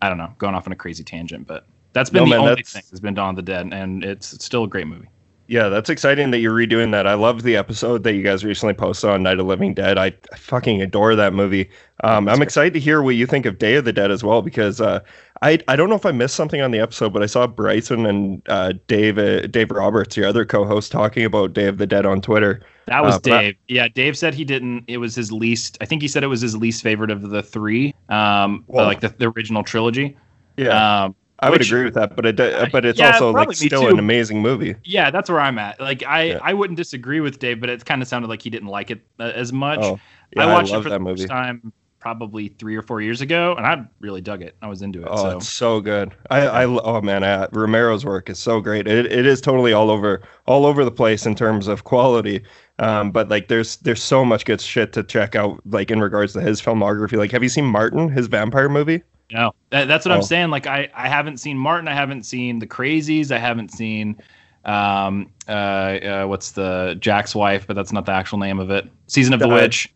i 0.01 0.09
don't 0.09 0.17
know 0.17 0.33
going 0.37 0.53
off 0.53 0.67
on 0.67 0.73
a 0.73 0.75
crazy 0.75 1.01
tangent 1.01 1.47
but 1.47 1.65
that's 1.93 2.09
been 2.09 2.19
No, 2.23 2.25
the 2.25 2.29
man, 2.31 2.39
only 2.39 2.49
that's- 2.51 2.73
thing 2.73 2.83
has 2.91 2.99
been 2.99 3.13
dawn 3.13 3.29
of 3.31 3.35
the 3.35 3.41
dead 3.41 3.69
and 3.71 4.03
it's, 4.03 4.33
it's 4.33 4.45
still 4.45 4.63
a 4.63 4.67
great 4.67 4.87
movie 4.87 5.07
Yeah, 5.47 5.67
that's 5.67 5.89
exciting 5.89 6.31
that 6.31 6.39
you're 6.39 6.55
redoing 6.55 6.91
that. 6.91 7.05
I 7.07 7.13
love 7.15 7.43
the 7.43 7.57
episode 7.57 8.03
that 8.03 8.13
you 8.13 8.23
guys 8.23 8.45
recently 8.45 8.73
posted 8.73 9.09
on 9.09 9.21
Night 9.23 9.37
of 9.37 9.45
Living 9.47 9.73
Dead. 9.73 9.97
I, 9.97 10.13
I 10.31 10.37
fucking 10.37 10.81
adore 10.81 11.13
that 11.15 11.33
movie. 11.33 11.69
Um, 12.05 12.29
I'm 12.29 12.41
excited 12.41 12.73
to 12.75 12.79
hear 12.79 13.01
what 13.01 13.15
you 13.15 13.25
think 13.27 13.45
of 13.45 13.57
Day 13.57 13.75
of 13.75 13.83
the 13.83 13.91
Dead 13.91 14.11
as 14.11 14.23
well 14.23 14.41
because 14.41 14.79
uh, 14.79 15.01
I 15.41 15.59
I 15.67 15.75
don't 15.75 15.89
know 15.89 15.95
if 15.97 16.05
I 16.05 16.11
missed 16.13 16.35
something 16.35 16.61
on 16.61 16.71
the 16.71 16.79
episode, 16.79 17.11
but 17.11 17.21
I 17.21 17.25
saw 17.25 17.47
Bryson 17.47 18.05
and 18.05 18.41
uh, 18.47 18.73
Dave 18.87 19.17
uh, 19.17 19.41
Dave 19.47 19.71
Roberts, 19.71 20.15
your 20.15 20.25
other 20.27 20.45
co-host, 20.45 20.89
talking 20.89 21.25
about 21.25 21.51
Day 21.51 21.65
of 21.67 21.77
the 21.79 21.87
Dead 21.87 22.05
on 22.05 22.21
Twitter. 22.21 22.61
that 22.85 23.03
was 23.03 23.15
Uh, 23.15 23.19
but 23.23 23.31
I- 23.33 23.41
dave 23.41 23.55
yeah 23.67 23.87
dave 23.89 24.17
said 24.17 24.33
he 24.33 24.45
didn't 24.45 24.85
it 24.87 24.97
was 24.97 25.15
his 25.15 25.31
least 25.33 25.77
i 25.81 25.85
think 25.85 26.01
he 26.01 26.07
said 26.07 26.23
it 26.23 26.27
was 26.27 26.41
his 26.41 26.55
least 26.55 26.81
favorite 26.81 27.11
of 27.11 27.29
the 27.29 27.43
three 27.43 27.93
um 28.09 28.63
Well- 28.67 28.85
like 28.85 29.01
the, 29.01 29.09
the 29.09 29.27
original 29.35 29.63
trilogy 29.63 30.15
Yeah, 30.57 31.03
um 31.05 31.15
I 31.41 31.49
would 31.49 31.59
which- 31.59 31.71
agree 31.71 31.83
with 31.85 31.93
that, 31.95 32.15
but 32.15 32.25
it 32.25 32.35
but 32.71 32.85
it's 32.85 32.99
yeah, 32.99 33.13
also 33.13 33.31
like 33.31 33.53
still 33.53 33.87
an 33.87 33.99
amazing 33.99 34.41
movie. 34.41 34.75
yeah 34.83 35.09
that's 35.11 35.29
where 35.29 35.39
i'm 35.39 35.57
at 35.57 35.79
like 35.79 36.03
i 36.05 36.23
Yeah. 36.23 36.39
i 36.43 36.53
wouldn't 36.53 36.77
disagree 36.77 37.19
with 37.19 37.39
dave 37.39 37.59
but 37.59 37.69
it 37.69 37.83
kind 37.85 38.01
of 38.01 38.07
sounded 38.07 38.27
like 38.27 38.41
he 38.41 38.49
didn't 38.49 38.67
like 38.69 38.91
it 38.91 39.01
uh, 39.19 39.23
as 39.35 39.51
much 39.51 39.79
Oh, 39.81 39.99
yeah, 40.35 40.45
I 40.45 40.49
I, 40.49 40.53
watched 40.53 40.71
love 40.71 40.81
it 40.81 40.83
for 40.83 40.89
the 40.89 40.99
movie. 40.99 41.21
first 41.23 41.29
time 41.29 41.73
probably 41.99 42.47
three 42.47 42.75
or 42.75 42.81
four 42.81 42.99
years 42.99 43.21
ago, 43.21 43.53
and 43.55 43.63
I 43.63 43.85
really 43.99 44.21
dug 44.21 44.41
it. 44.41 44.55
I 44.63 44.67
was 44.67 44.81
into 44.81 45.03
it. 45.03 45.07
Oh, 45.11 45.17
so 45.17 45.37
it's 45.37 45.47
so 45.47 45.79
good. 45.79 46.11
I, 46.31 46.47
I 46.47 46.65
oh 46.65 46.99
man, 47.01 47.23
I, 47.23 47.45
Romero's 47.51 48.03
work 48.03 48.27
is 48.27 48.39
so 48.39 48.59
great. 48.59 48.87
It, 48.87 49.05
it 49.05 49.27
is 49.27 49.39
totally 49.39 49.71
all 49.71 49.91
over 49.91 50.21
all 50.47 50.65
over 50.65 50.83
the 50.83 50.89
place 50.89 51.27
in 51.27 51.35
terms 51.35 51.67
of 51.67 51.83
quality. 51.83 52.41
Um, 52.79 53.11
but 53.11 53.29
like 53.29 53.49
there's 53.49 53.77
there's 53.77 54.01
so 54.01 54.25
much 54.25 54.45
good 54.45 54.59
shit 54.61 54.93
to 54.93 55.03
check 55.03 55.35
out 55.35 55.59
like 55.67 55.91
in 55.91 55.99
regards 56.01 56.33
to 56.33 56.41
his 56.41 56.59
filmography. 56.59 57.17
Like 57.17 57.29
have 57.31 57.43
you 57.43 57.49
seen 57.49 57.65
Martin, 57.65 58.09
his 58.09 58.25
vampire 58.25 58.67
movie? 58.69 59.03
No, 59.31 59.53
that, 59.69 59.87
that's 59.87 60.05
what 60.05 60.11
Oh. 60.11 60.15
I'm 60.17 60.23
saying. 60.23 60.49
Like 60.49 60.67
I, 60.67 60.89
I 60.93 61.07
haven't 61.07 61.37
seen 61.37 61.57
Martin. 61.57 61.87
I 61.87 61.93
haven't 61.93 62.23
seen 62.23 62.59
the 62.59 62.67
Crazies. 62.67 63.31
I 63.31 63.37
haven't 63.39 63.71
seen, 63.71 64.17
um, 64.65 65.31
uh, 65.47 65.51
uh, 65.51 66.25
what's 66.25 66.51
the 66.51 66.95
Jack's 66.99 67.33
wife, 67.33 67.65
but 67.67 67.75
that's 67.75 67.91
not 67.91 68.05
the 68.05 68.11
actual 68.11 68.37
name 68.39 68.59
of 68.59 68.69
it. 68.71 68.87
Season 69.07 69.33
of 69.33 69.39
the 69.39 69.47
Uh, 69.49 69.53
Witch. 69.53 69.93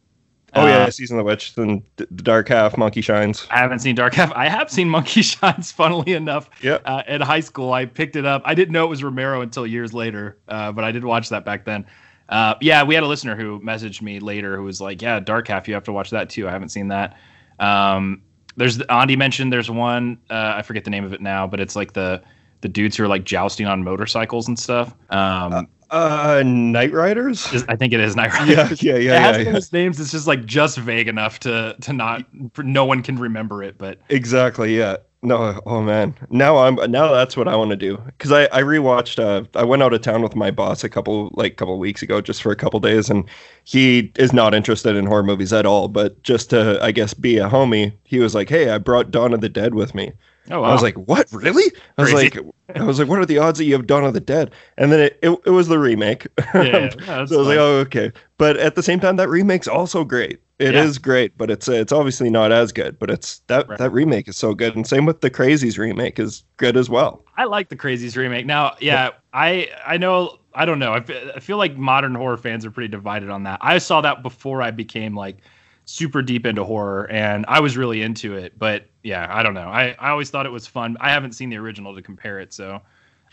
Oh 0.58 0.62
Uh, 0.62 0.68
yeah, 0.68 0.90
season 0.90 1.18
of 1.20 1.26
the 1.26 1.30
witch, 1.30 1.54
then 1.56 1.84
the 1.98 2.06
dark 2.06 2.48
half, 2.48 2.78
monkey 2.78 3.02
shines. 3.02 3.46
I 3.52 3.58
haven't 3.58 3.80
seen 3.80 3.94
Dark 3.94 4.14
Half. 4.14 4.32
I 4.32 4.48
have 4.48 4.72
seen 4.72 4.88
Monkey 4.88 5.22
Shines. 5.22 5.70
Funnily 5.74 6.14
enough, 6.14 6.50
Yeah. 6.62 6.78
uh, 6.86 7.04
in 7.10 7.20
high 7.20 7.42
school, 7.42 7.74
I 7.74 7.84
picked 7.84 8.16
it 8.16 8.26
up. 8.26 8.42
I 8.46 8.56
didn't 8.56 8.72
know 8.72 8.86
it 8.86 8.88
was 8.90 9.04
Romero 9.04 9.42
until 9.42 9.68
years 9.68 9.94
later, 9.94 10.38
uh, 10.48 10.72
but 10.72 10.86
I 10.86 10.94
did 10.94 11.04
watch 11.04 11.28
that 11.28 11.44
back 11.44 11.66
then. 11.66 11.86
Uh, 12.30 12.56
yeah, 12.62 12.84
we 12.84 12.96
had 12.96 13.04
a 13.04 13.08
listener 13.08 13.36
who 13.36 13.60
messaged 13.60 14.02
me 14.02 14.22
later 14.22 14.56
who 14.56 14.64
was 14.64 14.80
like, 14.80 15.02
"Yeah, 15.02 15.20
Dark 15.20 15.50
Half, 15.50 15.68
you 15.68 15.74
have 15.74 15.84
to 15.84 15.92
watch 15.92 16.10
that 16.12 16.30
too." 16.30 16.48
I 16.48 16.52
haven't 16.52 16.70
seen 16.70 16.88
that. 16.88 17.18
Um, 17.60 18.22
there's 18.58 18.82
Andy 18.84 19.16
mentioned 19.16 19.52
there's 19.54 19.70
one. 19.70 20.18
Uh, 20.30 20.54
I 20.58 20.62
forget 20.62 20.84
the 20.84 20.90
name 20.90 21.04
of 21.06 21.14
it 21.14 21.22
now, 21.22 21.46
but 21.48 21.60
it's 21.60 21.76
like 21.76 21.94
the 21.94 22.22
the 22.62 22.70
dudes 22.70 22.98
who 22.98 23.04
are 23.04 23.08
like 23.08 23.24
jousting 23.26 23.68
on 23.68 23.84
motorcycles 23.84 24.48
and 24.48 24.58
stuff. 24.58 24.94
Um, 25.10 25.68
Uh, 25.92 26.42
Knightriders. 26.44 27.52
just- 27.52 27.66
I 27.70 27.76
think 27.76 27.94
it 27.94 28.00
is 28.00 28.16
Night 28.16 28.32
yeah, 28.48 28.62
Riders. 28.64 28.82
yeah, 28.84 28.96
it 28.96 29.04
yeah, 29.04 29.20
has 29.20 29.32
yeah, 29.38 29.38
one 29.38 29.46
yeah. 29.46 29.52
those 29.54 29.72
names. 29.72 30.00
It's 30.00 30.12
just 30.12 30.26
like 30.28 30.46
just 30.46 30.78
vague 30.80 31.08
enough 31.08 31.40
to 31.42 31.76
to 31.82 31.94
not 31.94 32.26
no 32.58 32.86
one 32.86 33.04
can 33.04 33.18
remember 33.18 33.62
it, 33.64 33.78
but. 33.78 34.00
Exactly. 34.10 34.78
Yeah. 34.78 34.98
No. 35.26 35.60
Oh 35.66 35.82
man. 35.82 36.14
Now 36.30 36.58
I'm. 36.60 36.76
Now 36.92 37.12
that's 37.12 37.36
what 37.36 37.48
I 37.48 37.56
want 37.56 37.72
to 37.72 37.76
do. 37.76 37.98
Because 38.06 38.32
I 38.32 38.44
I 38.52 38.62
rewatched. 38.62 39.18
Uh, 39.18 39.46
I 39.58 39.64
went 39.64 39.82
out 39.82 39.92
of 39.94 40.02
town 40.02 40.22
with 40.22 40.36
my 40.36 40.52
boss 40.52 40.84
a 40.84 40.90
couple 40.90 41.32
like 41.34 41.58
couple 41.58 41.80
weeks 41.80 42.04
ago, 42.04 42.22
just 42.22 42.44
for 42.44 42.52
a 42.52 42.56
couple 42.56 42.80
days, 42.80 43.10
and 43.10 43.28
he 43.64 44.12
is 44.18 44.34
not 44.34 44.54
interested 44.54 44.96
in 44.96 45.08
horror 45.08 45.24
movies 45.24 45.52
at 45.52 45.66
all. 45.66 45.88
But 45.88 46.22
just 46.22 46.52
to 46.52 46.80
I 46.82 46.92
guess 46.92 47.16
be 47.16 47.38
a 47.40 47.50
homie, 47.50 47.94
he 48.04 48.20
was 48.20 48.36
like, 48.36 48.50
"Hey, 48.50 48.70
I 48.70 48.78
brought 48.78 49.10
Dawn 49.10 49.34
of 49.34 49.42
the 49.42 49.50
Dead 49.50 49.74
with 49.74 49.96
me." 49.96 50.12
Oh, 50.52 50.64
I 50.64 50.72
was 50.72 50.82
like, 50.84 50.96
"What? 50.96 51.28
Really?" 51.32 51.72
I 51.98 52.02
was 52.02 52.12
Crazy. 52.12 52.30
like, 52.38 52.38
"I 52.76 52.84
was 52.84 53.00
like, 53.00 53.08
what 53.08 53.20
are 53.20 53.26
the 53.26 53.40
odds 53.40 53.58
that 53.58 53.66
you 53.66 53.74
have 53.74 53.88
Dawn 53.88 54.04
of 54.06 54.14
the 54.14 54.20
Dead?" 54.20 54.54
And 54.78 54.92
then 54.92 55.00
it 55.00 55.20
it, 55.24 55.40
it 55.46 55.50
was 55.52 55.68
the 55.68 55.80
remake. 55.80 56.28
yeah, 56.54 56.92
yeah, 57.00 57.26
so 57.26 57.36
I 57.36 57.40
was 57.40 57.48
like, 57.48 57.58
"Oh, 57.58 57.78
okay." 57.80 58.12
But 58.38 58.58
at 58.58 58.76
the 58.76 58.84
same 58.84 59.00
time, 59.00 59.16
that 59.18 59.30
remake's 59.30 59.68
also 59.68 60.04
great. 60.04 60.40
It 60.60 60.76
is 60.76 60.98
Yeah. 60.98 61.00
great, 61.00 61.38
but 61.38 61.50
it's 61.52 61.68
uh, 61.68 61.74
it's 61.74 61.92
obviously 61.92 62.30
not 62.30 62.52
as 62.52 62.72
good. 62.72 63.00
But 63.00 63.10
it's 63.12 63.40
that 63.48 63.68
Right. 63.68 63.80
that 63.80 63.92
remake 63.92 64.28
is 64.28 64.38
so 64.38 64.54
good, 64.54 64.76
and 64.76 64.86
same 64.88 65.06
with 65.06 65.22
the 65.22 65.32
Crazies 65.32 65.78
remake 65.78 66.20
is 66.20 66.44
good 66.58 66.78
as 66.78 66.90
well. 66.90 67.26
I 67.38 67.46
like 67.46 67.70
the 67.70 67.76
Crazies 67.76 68.16
remake. 68.16 68.46
Now, 68.46 68.76
yeah, 68.80 69.12
I 69.34 69.70
I 69.86 69.98
know 69.98 70.38
I 70.54 70.66
don't 70.66 70.80
know. 70.80 70.94
I 70.94 71.40
feel 71.40 71.58
like 71.58 71.76
modern 71.76 72.16
horror 72.16 72.38
fans 72.38 72.66
are 72.66 72.72
pretty 72.72 72.88
divided 72.88 73.30
on 73.30 73.44
that. 73.44 73.60
I 73.62 73.78
saw 73.80 74.02
that 74.02 74.24
before 74.24 74.62
I 74.62 74.72
became 74.72 75.16
like 75.16 75.38
super 75.86 76.22
deep 76.22 76.46
into 76.46 76.64
horror, 76.64 77.10
and 77.12 77.46
I 77.48 77.60
was 77.60 77.78
really 77.78 78.02
into 78.02 78.36
it. 78.36 78.58
But 78.58 78.86
yeah, 79.04 79.28
I 79.30 79.44
don't 79.44 79.54
know. 79.54 79.68
I 79.70 79.96
I 80.00 80.10
always 80.10 80.30
thought 80.30 80.46
it 80.46 80.52
was 80.52 80.68
fun. 80.68 80.98
I 81.00 81.12
haven't 81.12 81.34
seen 81.34 81.50
the 81.50 81.58
original 81.58 81.96
to 81.96 82.02
compare 82.02 82.40
it, 82.40 82.54
so 82.54 82.82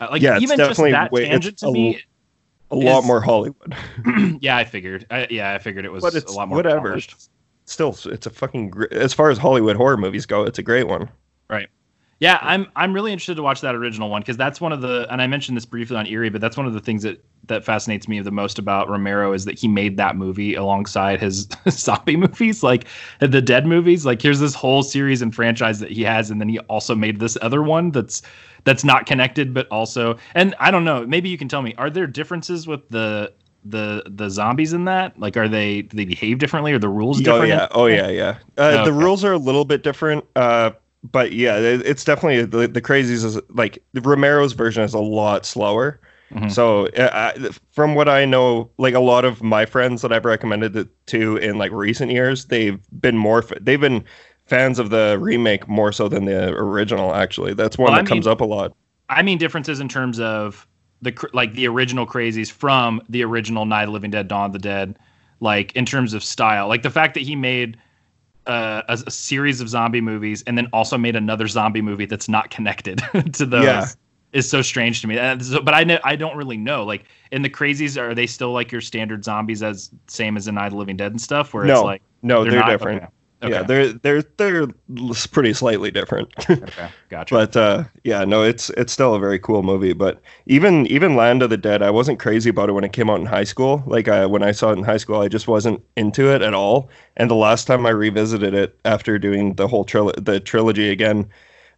uh, 0.00 0.08
like 0.10 0.22
Yeah, 0.22 0.34
it's 0.34 0.42
even 0.44 0.58
just 0.58 0.80
that 0.80 1.10
way- 1.12 1.22
it's 1.22 1.30
tangent 1.30 1.58
to 1.58 1.68
a 1.68 1.72
me. 1.72 2.00
A 2.70 2.76
lot 2.76 3.00
Is- 3.00 3.06
more 3.06 3.20
Hollywood, 3.20 3.74
yeah, 4.40 4.56
I 4.56 4.64
figured. 4.64 5.06
I, 5.10 5.26
yeah, 5.30 5.52
I 5.54 5.58
figured 5.58 5.84
it 5.84 5.92
was 5.92 6.02
but 6.02 6.14
it's 6.14 6.32
a 6.32 6.34
lot 6.36 6.48
more 6.48 6.56
whatever. 6.56 6.88
polished. 6.90 7.28
Still, 7.66 7.96
it's 8.06 8.26
a 8.26 8.30
fucking 8.30 8.70
gr- 8.70 8.86
as 8.92 9.12
far 9.14 9.30
as 9.30 9.38
Hollywood 9.38 9.76
horror 9.76 9.96
movies 9.96 10.24
go, 10.26 10.44
it's 10.44 10.58
a 10.58 10.62
great 10.62 10.88
one. 10.88 11.08
Yeah, 12.22 12.38
I'm 12.40 12.70
I'm 12.76 12.92
really 12.92 13.10
interested 13.10 13.34
to 13.34 13.42
watch 13.42 13.62
that 13.62 13.74
original 13.74 14.08
one 14.08 14.20
because 14.20 14.36
that's 14.36 14.60
one 14.60 14.70
of 14.70 14.80
the 14.80 15.08
and 15.10 15.20
I 15.20 15.26
mentioned 15.26 15.56
this 15.56 15.64
briefly 15.66 15.96
on 15.96 16.06
Eerie, 16.06 16.30
but 16.30 16.40
that's 16.40 16.56
one 16.56 16.66
of 16.66 16.72
the 16.72 16.78
things 16.78 17.02
that 17.02 17.20
that 17.48 17.64
fascinates 17.64 18.06
me 18.06 18.20
the 18.20 18.30
most 18.30 18.60
about 18.60 18.88
Romero 18.88 19.32
is 19.32 19.44
that 19.46 19.58
he 19.58 19.66
made 19.66 19.96
that 19.96 20.14
movie 20.14 20.54
alongside 20.54 21.20
his 21.20 21.48
zombie 21.68 22.14
movies, 22.16 22.62
like 22.62 22.84
the 23.18 23.42
Dead 23.42 23.66
movies. 23.66 24.06
Like 24.06 24.22
here's 24.22 24.38
this 24.38 24.54
whole 24.54 24.84
series 24.84 25.20
and 25.20 25.34
franchise 25.34 25.80
that 25.80 25.90
he 25.90 26.02
has, 26.04 26.30
and 26.30 26.40
then 26.40 26.48
he 26.48 26.60
also 26.60 26.94
made 26.94 27.18
this 27.18 27.36
other 27.42 27.60
one 27.60 27.90
that's 27.90 28.22
that's 28.62 28.84
not 28.84 29.04
connected, 29.04 29.52
but 29.52 29.66
also 29.72 30.16
and 30.36 30.54
I 30.60 30.70
don't 30.70 30.84
know, 30.84 31.04
maybe 31.04 31.28
you 31.28 31.36
can 31.36 31.48
tell 31.48 31.62
me, 31.62 31.74
are 31.76 31.90
there 31.90 32.06
differences 32.06 32.68
with 32.68 32.88
the 32.88 33.32
the 33.64 34.04
the 34.06 34.30
zombies 34.30 34.72
in 34.74 34.84
that? 34.84 35.18
Like 35.18 35.36
are 35.36 35.48
they 35.48 35.82
do 35.82 35.96
they 35.96 36.04
behave 36.04 36.38
differently 36.38 36.72
or 36.72 36.78
the 36.78 36.88
rules 36.88 37.18
Oh 37.18 37.24
different? 37.24 37.50
yeah, 37.50 37.66
oh 37.72 37.86
yeah, 37.86 38.08
yeah. 38.10 38.38
Uh, 38.56 38.76
The 38.76 38.92
Okay. 38.92 39.04
rules 39.04 39.24
are 39.24 39.32
a 39.32 39.38
little 39.38 39.64
bit 39.64 39.82
different, 39.82 40.24
uh, 40.36 40.70
but 41.04 41.32
yeah, 41.32 41.56
it, 41.56 41.82
it's 41.86 42.04
definitely 42.04 42.44
the 42.44 42.68
the 42.68 42.82
crazies 42.82 43.24
is 43.24 43.40
like 43.50 43.82
the 43.92 44.00
Romero's 44.00 44.52
version 44.52 44.82
is 44.82 44.94
a 44.94 44.98
lot 45.00 45.44
slower. 45.46 46.00
Mhm. 46.32 46.50
So 46.50 46.86
uh, 46.96 47.10
I, 47.36 47.50
from 47.72 47.94
what 47.94 48.08
I 48.08 48.24
know, 48.24 48.70
like 48.78 48.94
a 48.94 49.00
lot 49.00 49.24
of 49.26 49.42
my 49.42 49.66
friends 49.66 50.00
that 50.02 50.12
I've 50.12 50.24
recommended 50.24 50.74
it 50.76 50.88
to 51.08 51.36
in 51.36 51.58
like 51.58 51.70
recent 51.72 52.10
years, 52.10 52.46
they've 52.46 52.80
been 53.00 53.18
more 53.18 53.42
they've 53.60 53.80
been 53.80 54.04
fans 54.46 54.78
of 54.78 54.90
the 54.90 55.18
remake 55.20 55.68
more 55.68 55.92
so 55.92 56.08
than 56.08 56.24
the 56.24 56.48
original. 56.54 57.14
Actually, 57.14 57.52
that's 57.54 57.76
one 57.76 57.92
Well, 57.92 57.96
that 57.96 58.06
I 58.06 58.08
comes 58.08 58.26
mean- 58.26 58.32
up 58.32 58.40
a 58.40 58.44
lot. 58.44 58.74
I 59.10 59.22
mean 59.22 59.36
differences 59.36 59.78
in 59.80 59.88
terms 59.88 60.18
of 60.20 60.66
the 61.02 61.12
like 61.34 61.52
the 61.54 61.66
original 61.68 62.06
crazies 62.06 62.50
from 62.50 63.02
the 63.10 63.24
original 63.24 63.66
Night 63.66 63.82
of 63.82 63.86
the 63.88 63.92
Living 63.92 64.10
Dead, 64.10 64.28
Dawn 64.28 64.46
of 64.46 64.52
the 64.52 64.58
Dead, 64.58 64.96
like 65.40 65.72
in 65.72 65.84
terms 65.84 66.14
of 66.14 66.24
style, 66.24 66.66
like 66.68 66.82
the 66.82 66.90
fact 66.90 67.12
that 67.14 67.24
he 67.24 67.36
made 67.36 67.76
uh, 68.46 68.82
a, 68.88 68.98
a 69.06 69.10
series 69.10 69.60
of 69.60 69.68
zombie 69.68 70.00
movies 70.00 70.42
and 70.46 70.56
then 70.58 70.66
also 70.72 70.98
made 70.98 71.16
another 71.16 71.46
zombie 71.48 71.82
movie 71.82 72.06
that's 72.06 72.28
not 72.28 72.50
connected 72.50 73.00
to 73.34 73.46
those 73.46 73.64
Yeah. 73.64 73.86
is 74.32 74.48
so 74.48 74.62
strange 74.62 75.00
to 75.02 75.06
me. 75.06 75.18
Uh, 75.18 75.38
so- 75.38 75.60
but 75.62 75.74
I 75.74 75.84
know 75.84 75.98
I 76.04 76.16
don't 76.16 76.36
really 76.36 76.56
know. 76.56 76.84
Like 76.84 77.04
in 77.30 77.42
the 77.42 77.50
crazies, 77.50 78.00
are 78.00 78.14
they 78.14 78.26
still 78.26 78.52
like 78.52 78.72
your 78.72 78.80
standard 78.80 79.24
zombies 79.24 79.62
as 79.62 79.90
same 80.08 80.36
as 80.36 80.48
in 80.48 80.54
Night 80.56 80.66
of 80.66 80.72
the 80.72 80.78
Living 80.78 80.96
Dead 80.96 81.12
and 81.12 81.20
stuff? 81.20 81.54
Where 81.54 81.64
No, 81.64 81.74
it's 81.74 81.84
like 81.84 82.02
no, 82.22 82.42
they're, 82.44 82.52
not? 82.58 82.68
different. 82.70 83.02
Okay. 83.02 83.12
Yeah, 83.50 83.62
they're 83.62 83.92
they're 83.92 84.22
they're 84.22 84.66
pretty 85.32 85.52
slightly 85.52 85.90
different. 85.90 86.32
okay, 86.50 86.88
gotcha. 87.08 87.34
but 87.34 87.56
uh 87.56 87.84
yeah 88.04 88.24
no 88.24 88.42
it's 88.42 88.70
it's 88.70 88.92
still 88.92 89.14
a 89.14 89.18
very 89.18 89.38
cool 89.38 89.62
movie 89.62 89.92
but 89.92 90.20
even 90.46 90.86
even 90.86 91.16
land 91.16 91.42
of 91.42 91.50
the 91.50 91.56
dead 91.56 91.82
i 91.82 91.90
wasn't 91.90 92.18
crazy 92.18 92.50
about 92.50 92.68
it 92.68 92.72
when 92.72 92.84
it 92.84 92.92
came 92.92 93.10
out 93.10 93.20
in 93.20 93.26
high 93.26 93.44
school 93.44 93.82
like 93.86 94.08
I, 94.08 94.26
when 94.26 94.42
i 94.42 94.52
saw 94.52 94.70
it 94.70 94.78
in 94.78 94.84
high 94.84 94.96
school 94.96 95.20
i 95.20 95.28
just 95.28 95.48
wasn't 95.48 95.82
into 95.96 96.32
it 96.32 96.42
at 96.42 96.54
all 96.54 96.88
and 97.16 97.30
the 97.30 97.34
last 97.34 97.66
time 97.66 97.84
i 97.86 97.90
revisited 97.90 98.54
it 98.54 98.78
after 98.84 99.18
doing 99.18 99.54
the 99.54 99.68
whole 99.68 99.84
tril- 99.84 100.24
the 100.24 100.40
trilogy 100.40 100.90
again 100.90 101.28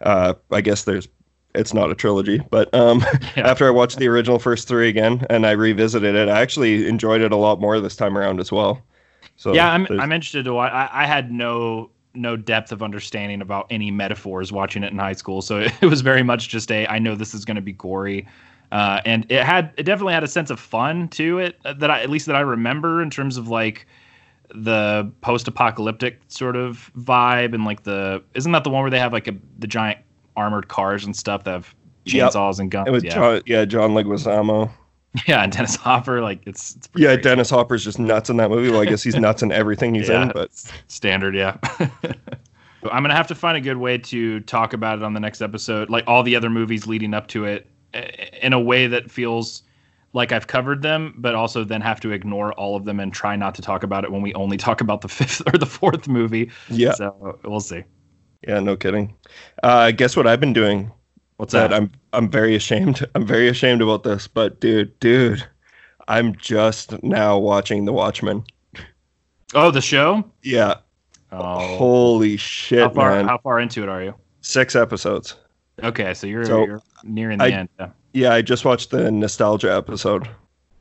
uh 0.02 0.34
i 0.50 0.60
guess 0.60 0.84
there's 0.84 1.08
it's 1.54 1.72
not 1.74 1.90
a 1.90 1.94
trilogy 1.94 2.40
but 2.50 2.72
um 2.74 3.04
Yeah. 3.36 3.48
after 3.48 3.66
i 3.66 3.70
watched 3.70 3.98
the 3.98 4.08
original 4.08 4.38
first 4.38 4.68
three 4.68 4.88
again 4.88 5.24
and 5.30 5.46
i 5.46 5.52
revisited 5.52 6.14
it 6.14 6.28
i 6.28 6.40
actually 6.40 6.86
enjoyed 6.88 7.20
it 7.20 7.32
a 7.32 7.36
lot 7.36 7.60
more 7.60 7.80
this 7.80 7.96
time 7.96 8.16
around 8.18 8.40
as 8.40 8.52
well 8.52 8.82
so 9.36 9.54
yeah, 9.54 9.70
I'm 9.70 9.86
I'm 10.00 10.12
interested 10.12 10.44
to 10.44 10.54
watch. 10.54 10.72
I, 10.72 10.88
I 10.92 11.06
had 11.06 11.32
no 11.32 11.90
no 12.14 12.36
depth 12.36 12.70
of 12.70 12.82
understanding 12.82 13.42
about 13.42 13.66
any 13.70 13.90
metaphors 13.90 14.52
watching 14.52 14.84
it 14.84 14.92
in 14.92 14.98
high 14.98 15.12
school, 15.12 15.42
so 15.42 15.58
it 15.80 15.86
was 15.86 16.00
very 16.00 16.22
much 16.22 16.48
just 16.48 16.70
a 16.70 16.86
I 16.86 16.98
know 16.98 17.14
this 17.14 17.34
is 17.34 17.44
going 17.44 17.56
to 17.56 17.62
be 17.62 17.72
gory, 17.72 18.26
uh, 18.72 19.00
and 19.04 19.26
it 19.30 19.42
had 19.42 19.72
it 19.76 19.84
definitely 19.84 20.14
had 20.14 20.24
a 20.24 20.28
sense 20.28 20.50
of 20.50 20.60
fun 20.60 21.08
to 21.08 21.38
it 21.38 21.58
uh, 21.64 21.74
that 21.74 21.90
I 21.90 22.02
at 22.02 22.10
least 22.10 22.26
that 22.26 22.36
I 22.36 22.40
remember 22.40 23.02
in 23.02 23.10
terms 23.10 23.36
of 23.36 23.48
like 23.48 23.86
the 24.54 25.10
post-apocalyptic 25.20 26.20
sort 26.28 26.54
of 26.54 26.90
vibe 26.96 27.54
and 27.54 27.64
like 27.64 27.82
the 27.82 28.22
isn't 28.34 28.52
that 28.52 28.62
the 28.62 28.70
one 28.70 28.82
where 28.82 28.90
they 28.90 28.98
have 28.98 29.12
like 29.12 29.26
a 29.26 29.34
the 29.58 29.66
giant 29.66 29.98
armored 30.36 30.68
cars 30.68 31.04
and 31.04 31.16
stuff 31.16 31.44
that 31.44 31.52
have 31.52 31.74
Yep. 32.06 32.32
chainsaws 32.32 32.60
and 32.60 32.70
guns 32.70 32.86
it 32.86 32.90
was 32.90 33.02
yeah 33.02 33.14
John, 33.14 33.40
yeah 33.46 33.64
john 33.64 33.92
leguizamo 33.92 34.70
yeah 35.26 35.42
and 35.42 35.52
Dennis 35.52 35.76
Hopper 35.76 36.20
like 36.20 36.42
it's, 36.46 36.74
it's 36.76 36.88
pretty 36.88 37.04
Yeah, 37.04 37.14
crazy. 37.14 37.22
Dennis 37.22 37.50
Hopper's 37.50 37.84
just 37.84 37.98
nuts 37.98 38.30
in 38.30 38.36
that 38.38 38.50
movie. 38.50 38.70
Well, 38.70 38.80
I 38.80 38.84
guess 38.86 39.02
he's 39.02 39.16
nuts 39.16 39.42
in 39.42 39.52
everything 39.52 39.94
he's 39.94 40.08
in, 40.08 40.30
but 40.34 40.50
standard 40.88 41.34
yeah 41.34 41.56
i'm 42.92 43.02
gonna 43.02 43.14
have 43.14 43.26
to 43.28 43.34
find 43.34 43.56
a 43.56 43.60
good 43.60 43.78
way 43.78 43.96
to 43.96 44.40
talk 44.40 44.72
about 44.72 44.98
it 44.98 45.04
on 45.04 45.14
the 45.14 45.20
next 45.20 45.40
episode 45.40 45.88
like 45.88 46.04
all 46.06 46.22
the 46.22 46.36
other 46.36 46.50
movies 46.50 46.86
leading 46.86 47.14
up 47.14 47.26
to 47.28 47.44
it 47.44 47.66
in 48.42 48.52
a 48.52 48.60
way 48.60 48.86
that 48.86 49.10
feels 49.10 49.62
like 50.12 50.32
i've 50.32 50.46
covered 50.46 50.82
them 50.82 51.14
but 51.16 51.34
also 51.34 51.64
then 51.64 51.80
have 51.80 51.98
to 52.00 52.10
ignore 52.10 52.52
all 52.54 52.76
of 52.76 52.84
them 52.84 53.00
and 53.00 53.14
try 53.14 53.36
not 53.36 53.54
to 53.54 53.62
talk 53.62 53.82
about 53.84 54.04
it 54.04 54.12
when 54.12 54.20
we 54.20 54.34
only 54.34 54.56
talk 54.58 54.80
about 54.82 55.00
the 55.00 55.08
fifth 55.08 55.40
or 55.46 55.56
the 55.56 55.66
fourth 55.66 56.06
movie 56.08 56.50
yeah, 56.68 56.92
so 56.92 57.38
we'll 57.44 57.60
see 57.60 57.82
yeah, 58.46 58.60
no 58.60 58.76
kidding. 58.76 59.16
Uh, 59.62 59.90
guess 59.90 60.16
what 60.16 60.26
I've 60.26 60.40
been 60.40 60.52
doing? 60.52 60.92
What's 61.36 61.52
That 61.52 61.70
that 61.70 61.76
I'm 61.76 61.90
I'm 62.12 62.30
very 62.30 62.54
ashamed. 62.54 63.04
I'm 63.14 63.26
very 63.26 63.48
ashamed 63.48 63.82
about 63.82 64.02
this, 64.04 64.26
but 64.28 64.60
dude, 64.60 64.98
dude, 65.00 65.46
I'm 66.08 66.34
just 66.36 67.02
now 67.02 67.38
watching 67.38 67.84
The 67.84 67.92
Watchmen. 67.92 68.44
oh 69.54 69.70
the 69.70 69.80
show 69.80 70.24
Yeah, 70.42 70.74
oh 71.32 71.76
holy 71.76 72.36
shit, 72.36 72.80
how 72.82 72.90
far 72.90 73.10
man! 73.10 73.26
how 73.28 73.38
far 73.38 73.60
into 73.60 73.82
it 73.82 73.88
are 73.88 74.02
you 74.02 74.14
Six 74.40 74.76
episodes. 74.76 75.36
okay 75.82 76.12
so 76.14 76.26
you're, 76.26 76.44
So, 76.44 76.64
you're 76.66 76.82
nearing 77.02 77.38
the 77.38 77.44
I- 77.44 77.50
end 77.50 77.68
yeah. 77.78 77.88
Yeah, 78.12 78.32
I 78.32 78.42
just 78.42 78.64
watched 78.64 78.90
the 78.90 79.10
nostalgia 79.10 79.74
episode. 79.74 80.28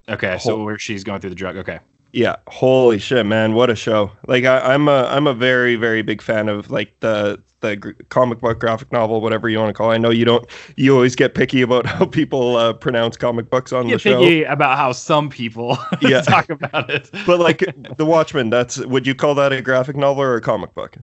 okay 0.10 0.38
so 0.40 0.64
where 0.64 0.78
she's 0.78 1.04
going 1.04 1.20
through 1.22 1.30
the 1.32 1.36
drug 1.36 1.58
okay 1.58 1.80
Yeah, 2.14 2.36
holy 2.48 3.00
shit, 3.00 3.26
man! 3.26 3.54
What 3.56 3.72
a 3.72 3.76
show! 3.76 4.12
Like 4.28 4.46
I, 4.46 4.60
I'm 4.74 4.88
a 4.88 5.06
I'm 5.06 5.26
a 5.26 5.34
very 5.34 5.76
very 5.76 6.04
big 6.04 6.22
fan 6.22 6.48
of 6.48 6.70
like 6.70 6.96
the 7.00 7.42
the 7.62 7.76
gr- 7.76 7.92
comic 8.10 8.40
book 8.40 8.60
graphic 8.60 8.92
novel, 8.92 9.20
whatever 9.20 9.50
you 9.50 9.58
want 9.58 9.70
to 9.70 9.74
call. 9.74 9.90
it. 9.90 9.96
I 9.96 9.98
know 9.98 10.12
you 10.12 10.24
don't 10.24 10.46
you 10.76 10.94
always 10.94 11.16
get 11.16 11.34
picky 11.34 11.64
about 11.64 11.86
how 11.88 12.06
people 12.06 12.56
uh, 12.58 12.74
pronounce 12.74 13.18
comic 13.18 13.50
books 13.50 13.74
on 13.74 13.88
get 13.88 13.94
the 13.94 14.00
show, 14.00 14.20
picky 14.20 14.44
about 14.44 14.78
how 14.78 14.92
some 14.92 15.28
people 15.28 15.76
Yeah. 16.02 16.22
talk 16.22 16.50
about 16.52 16.90
it 16.92 17.10
but 17.26 17.40
like 17.40 17.64
the 17.98 18.06
Watchmen, 18.06 18.52
that's 18.52 18.78
would 18.86 19.08
you 19.08 19.16
call 19.16 19.34
that 19.36 19.52
a 19.52 19.62
graphic 19.64 19.96
novel 19.96 20.22
or 20.24 20.36
a 20.36 20.42
comic 20.42 20.76
book? 20.76 20.98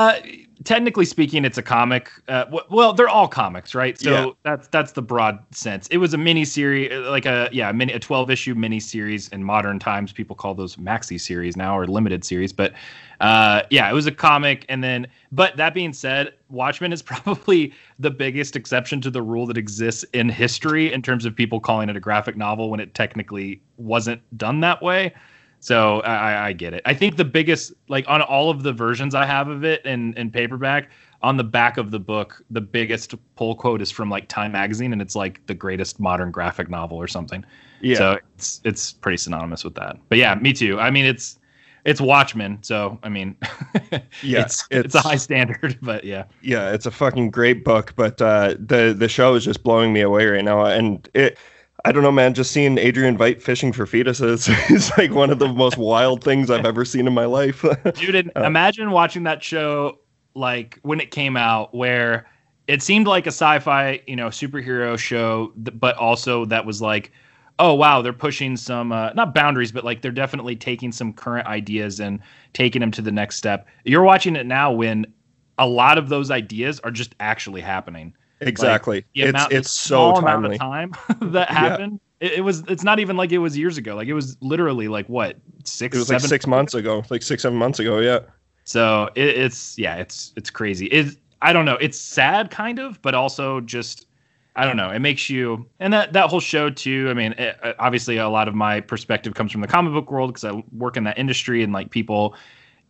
Uh, 0.00 0.14
technically 0.64 1.04
speaking, 1.04 1.44
it's 1.44 1.58
a 1.58 1.62
comic. 1.62 2.10
Uh, 2.26 2.44
w- 2.44 2.64
well, 2.70 2.94
they're 2.94 3.10
all 3.10 3.28
comics, 3.28 3.74
right? 3.74 4.00
So 4.00 4.10
Yeah. 4.10 4.30
that's 4.44 4.66
that's 4.68 4.92
the 4.92 5.02
broad 5.02 5.38
sense. 5.54 5.88
It 5.88 5.98
was 5.98 6.14
a 6.14 6.18
mini 6.18 6.46
series, 6.46 6.90
like 7.06 7.26
a 7.26 7.50
yeah, 7.52 7.68
a 7.68 7.74
mini 7.74 7.92
a 7.92 7.98
twelve 7.98 8.30
issue 8.30 8.54
mini 8.54 8.80
series. 8.80 9.28
In 9.28 9.44
modern 9.44 9.78
times, 9.78 10.10
people 10.10 10.34
call 10.34 10.54
those 10.54 10.76
maxi 10.76 11.20
series 11.20 11.54
now 11.54 11.76
or 11.78 11.86
limited 11.86 12.24
series. 12.24 12.50
But 12.50 12.72
uh, 13.20 13.60
yeah, 13.68 13.90
it 13.90 13.92
was 13.92 14.06
a 14.06 14.12
comic, 14.12 14.64
and 14.70 14.82
then. 14.82 15.06
But 15.32 15.58
that 15.58 15.74
being 15.74 15.92
said, 15.92 16.32
Watchmen 16.48 16.94
is 16.94 17.02
probably 17.12 17.74
the 17.98 18.10
biggest 18.10 18.56
exception 18.56 19.02
to 19.02 19.10
the 19.10 19.20
rule 19.20 19.46
that 19.48 19.58
exists 19.58 20.04
in 20.14 20.30
history 20.30 20.90
in 20.90 21.02
terms 21.02 21.26
of 21.26 21.36
people 21.36 21.60
calling 21.60 21.90
it 21.90 21.96
a 21.96 22.00
graphic 22.00 22.38
novel 22.38 22.70
when 22.70 22.80
it 22.80 22.94
technically 22.94 23.60
wasn't 23.76 24.22
done 24.38 24.60
that 24.60 24.82
way. 24.82 25.12
So 25.60 26.00
I, 26.00 26.48
I 26.48 26.52
get 26.54 26.72
it. 26.72 26.82
I 26.86 26.94
think 26.94 27.16
the 27.16 27.24
biggest, 27.24 27.72
like 27.88 28.06
on 28.08 28.22
all 28.22 28.50
of 28.50 28.62
the 28.62 28.72
versions 28.72 29.14
I 29.14 29.26
have 29.26 29.48
of 29.48 29.62
it 29.62 29.84
in, 29.84 30.14
in 30.14 30.30
paperback, 30.30 30.90
on 31.22 31.36
the 31.36 31.44
back 31.44 31.76
of 31.76 31.90
the 31.90 32.00
book, 32.00 32.42
the 32.50 32.62
biggest 32.62 33.14
pull 33.36 33.54
quote 33.54 33.82
is 33.82 33.90
from 33.90 34.08
like 34.08 34.26
Time 34.28 34.52
Magazine, 34.52 34.92
and 34.92 35.02
it's 35.02 35.14
like 35.14 35.44
the 35.46 35.54
greatest 35.54 36.00
modern 36.00 36.30
graphic 36.30 36.70
novel 36.70 36.96
or 36.96 37.06
something. 37.06 37.44
Yeah. 37.82 37.98
So 37.98 38.18
it's 38.36 38.60
it's 38.64 38.92
pretty 38.92 39.18
synonymous 39.18 39.62
with 39.64 39.74
that. 39.74 39.98
But 40.08 40.18
yeah, 40.18 40.34
me 40.36 40.52
too. 40.54 40.80
I 40.80 40.90
mean, 40.90 41.04
it's 41.04 41.38
it's 41.84 42.00
Watchmen, 42.00 42.58
so 42.62 42.98
I 43.02 43.08
mean, 43.10 43.36
Yeah, 44.22 44.42
it's, 44.42 44.66
it's 44.70 44.94
a 44.94 45.00
high 45.00 45.16
standard. 45.16 45.78
But 45.82 46.04
yeah, 46.04 46.24
yeah, 46.40 46.72
it's 46.72 46.86
a 46.86 46.90
fucking 46.90 47.30
great 47.30 47.64
book, 47.64 47.92
but 47.96 48.20
uh, 48.22 48.54
the 48.58 48.94
the 48.96 49.08
show 49.08 49.34
is 49.34 49.44
just 49.44 49.62
blowing 49.62 49.92
me 49.92 50.00
away 50.00 50.26
right 50.26 50.44
now, 50.44 50.64
and 50.64 51.08
it. 51.14 51.38
I 51.84 51.92
don't 51.92 52.02
know, 52.02 52.12
man. 52.12 52.34
Just 52.34 52.50
seeing 52.50 52.78
Adrian 52.78 53.16
Veidt 53.16 53.40
fishing 53.42 53.72
for 53.72 53.86
fetuses 53.86 54.48
is 54.70 54.90
like 54.98 55.12
one 55.12 55.30
of 55.30 55.38
the 55.38 55.48
most 55.48 55.78
wild 55.78 56.22
things 56.22 56.50
I've 56.50 56.66
ever 56.66 56.84
seen 56.84 57.06
in 57.06 57.14
my 57.14 57.24
life. 57.24 57.64
dude 57.94 58.30
Uh, 58.36 58.42
imagine 58.42 58.90
watching 58.90 59.24
that 59.24 59.42
show 59.42 59.98
like 60.34 60.78
when 60.82 61.00
it 61.00 61.10
came 61.10 61.36
out 61.36 61.74
where 61.74 62.26
it 62.66 62.82
seemed 62.82 63.06
like 63.06 63.26
a 63.26 63.32
sci-fi 63.32 64.00
you 64.06 64.16
know 64.16 64.28
superhero 64.28 64.98
show 64.98 65.52
but 65.56 65.96
also 65.96 66.44
that 66.44 66.64
was 66.64 66.80
like 66.80 67.10
oh 67.58 67.74
wow 67.74 68.00
they're 68.00 68.12
pushing 68.12 68.56
some 68.56 68.92
uh, 68.92 69.12
not 69.14 69.34
boundaries 69.34 69.72
but 69.72 69.84
like 69.84 70.02
they're 70.02 70.12
definitely 70.12 70.54
taking 70.54 70.92
some 70.92 71.12
current 71.12 71.46
ideas 71.46 72.00
and 72.00 72.20
taking 72.52 72.80
them 72.80 72.90
to 72.90 73.02
the 73.02 73.12
next 73.12 73.36
step 73.36 73.66
you're 73.84 74.02
watching 74.02 74.36
it 74.36 74.46
now 74.46 74.70
when 74.70 75.06
a 75.58 75.66
lot 75.66 75.98
of 75.98 76.08
those 76.08 76.30
ideas 76.30 76.80
are 76.80 76.90
just 76.90 77.14
actually 77.20 77.60
happening 77.60 78.14
exactly. 78.48 79.04
the 79.14 79.22
it's 79.22 79.30
amount- 79.30 79.52
it's 79.52 79.70
so 79.70 80.10
amount 80.16 80.26
timely. 80.26 80.56
of 80.56 80.60
time 80.60 80.92
that 81.32 81.48
happened 81.50 82.00
it, 82.20 82.32
it 82.32 82.40
was 82.42 82.62
it's 82.68 82.84
not 82.84 82.98
even 83.00 83.16
like 83.16 83.32
it 83.32 83.38
was 83.38 83.56
years 83.56 83.78
ago 83.78 83.96
like 83.96 84.08
it 84.08 84.14
was 84.14 84.36
literally 84.40 84.88
like 84.88 85.06
what 85.08 85.36
six 85.64 85.96
It 85.96 85.98
was 85.98 86.08
like 86.10 86.20
seven 86.20 86.28
six 86.28 86.46
months 86.46 86.74
ago, 86.74 87.02
like 87.10 87.22
six 87.22 87.42
seven 87.42 87.58
months 87.58 87.78
ago. 87.78 87.98
Yeah. 87.98 88.20
so 88.64 89.08
it, 89.14 89.28
it's 89.28 89.78
yeah, 89.78 89.96
it's 89.96 90.32
it's 90.36 90.50
crazy. 90.50 90.86
It 90.86 91.16
I 91.42 91.52
don't 91.52 91.64
know. 91.64 91.76
It's 91.76 91.98
sad 91.98 92.50
kind 92.50 92.78
of, 92.78 93.00
but 93.02 93.14
also 93.14 93.60
just 93.60 94.06
I 94.56 94.66
don't 94.66 94.76
know. 94.76 94.90
It 94.90 94.98
makes 94.98 95.30
you 95.30 95.66
and 95.78 95.92
that 95.92 96.12
that 96.12 96.28
whole 96.28 96.40
show 96.40 96.70
too. 96.70 97.08
I 97.10 97.14
mean, 97.14 97.32
it, 97.32 97.58
obviously 97.78 98.18
a 98.18 98.28
lot 98.28 98.48
of 98.48 98.54
my 98.54 98.80
perspective 98.80 99.34
comes 99.34 99.52
from 99.52 99.60
the 99.60 99.68
comic 99.68 99.92
book 99.92 100.10
world 100.10 100.30
because 100.30 100.44
I 100.44 100.62
work 100.76 100.96
in 100.96 101.04
that 101.04 101.18
industry 101.18 101.62
and 101.62 101.72
like 101.72 101.90
people, 101.90 102.34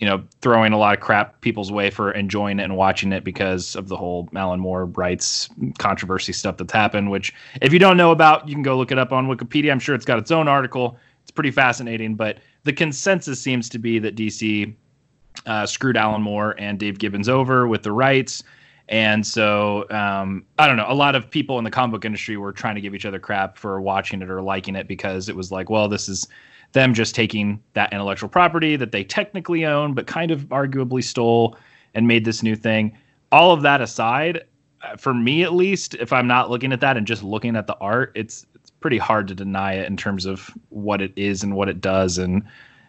you 0.00 0.06
know, 0.06 0.22
throwing 0.40 0.72
a 0.72 0.78
lot 0.78 0.94
of 0.94 1.00
crap 1.00 1.40
people's 1.42 1.70
way 1.70 1.90
for 1.90 2.10
enjoying 2.12 2.58
it 2.58 2.64
and 2.64 2.76
watching 2.76 3.12
it 3.12 3.22
because 3.22 3.76
of 3.76 3.88
the 3.88 3.96
whole 3.96 4.28
Alan 4.34 4.58
Moore 4.58 4.86
rights 4.86 5.50
controversy 5.78 6.32
stuff 6.32 6.56
that's 6.56 6.72
happened. 6.72 7.10
Which 7.10 7.34
if 7.60 7.72
you 7.72 7.78
don't 7.78 7.98
know 7.98 8.10
about, 8.10 8.48
you 8.48 8.54
can 8.54 8.62
go 8.62 8.78
look 8.78 8.90
it 8.90 8.98
up 8.98 9.12
on 9.12 9.28
Wikipedia. 9.28 9.70
I'm 9.70 9.78
sure 9.78 9.94
it's 9.94 10.06
got 10.06 10.18
its 10.18 10.30
own 10.30 10.48
article. 10.48 10.96
It's 11.22 11.30
pretty 11.30 11.50
fascinating, 11.50 12.14
but 12.14 12.38
the 12.64 12.72
consensus 12.72 13.40
seems 13.40 13.68
to 13.68 13.78
be 13.78 13.98
that 13.98 14.16
DC 14.16 14.74
uh, 15.44 15.66
screwed 15.66 15.98
Alan 15.98 16.22
Moore 16.22 16.54
and 16.58 16.78
Dave 16.78 16.98
Gibbons 16.98 17.28
over 17.28 17.68
with 17.68 17.82
the 17.82 17.92
rights. 17.92 18.42
And 18.88 19.24
so 19.24 19.88
um, 19.90 20.44
I 20.58 20.66
don't 20.66 20.78
know. 20.78 20.86
A 20.88 20.94
lot 20.94 21.14
of 21.14 21.30
people 21.30 21.58
in 21.58 21.64
the 21.64 21.70
comic 21.70 21.92
book 21.92 22.04
industry 22.06 22.38
were 22.38 22.52
trying 22.52 22.74
to 22.74 22.80
give 22.80 22.94
each 22.94 23.06
other 23.06 23.20
crap 23.20 23.58
for 23.58 23.80
watching 23.82 24.22
it 24.22 24.30
or 24.30 24.40
liking 24.40 24.76
it 24.76 24.88
because 24.88 25.28
it 25.28 25.36
was 25.36 25.52
like, 25.52 25.68
well, 25.68 25.88
this 25.88 26.08
is 26.08 26.26
them 26.72 26.94
just 26.94 27.14
taking 27.14 27.61
that 27.74 27.92
intellectual 27.92 28.28
property 28.28 28.76
that 28.76 28.92
they 28.92 29.02
technically 29.04 29.64
own, 29.64 29.94
but 29.94 30.06
kind 30.06 30.30
of 30.30 30.42
arguably 30.46 31.02
stole 31.02 31.56
and 31.94 32.06
made 32.06 32.24
this 32.24 32.42
new 32.42 32.54
thing. 32.54 32.96
All 33.33 33.52
of 33.52 33.62
that 33.62 33.80
aside, 33.80 34.44
uh, 34.83 34.96
for 34.96 35.12
me 35.12 35.42
at 35.42 35.52
least, 35.54 35.94
if 35.96 36.12
I'm 36.12 36.26
not 36.26 36.50
looking 36.50 36.72
at 36.72 36.80
that 36.80 36.96
and 36.96 37.06
just 37.06 37.22
looking 37.22 37.56
at 37.56 37.66
the 37.66 37.76
art, 37.78 38.12
it's 38.14 38.46
it's 38.54 38.70
pretty 38.70 38.98
hard 38.98 39.26
to 39.28 39.35
deny 39.35 39.74
it 39.74 39.87
in 39.87 39.96
terms 39.96 40.26
of 40.26 40.50
what 40.68 41.00
it 41.02 41.12
is 41.16 41.42
and 41.42 41.54
what 41.56 41.68
it 41.68 41.80
does. 41.80 42.18
And 42.18 42.42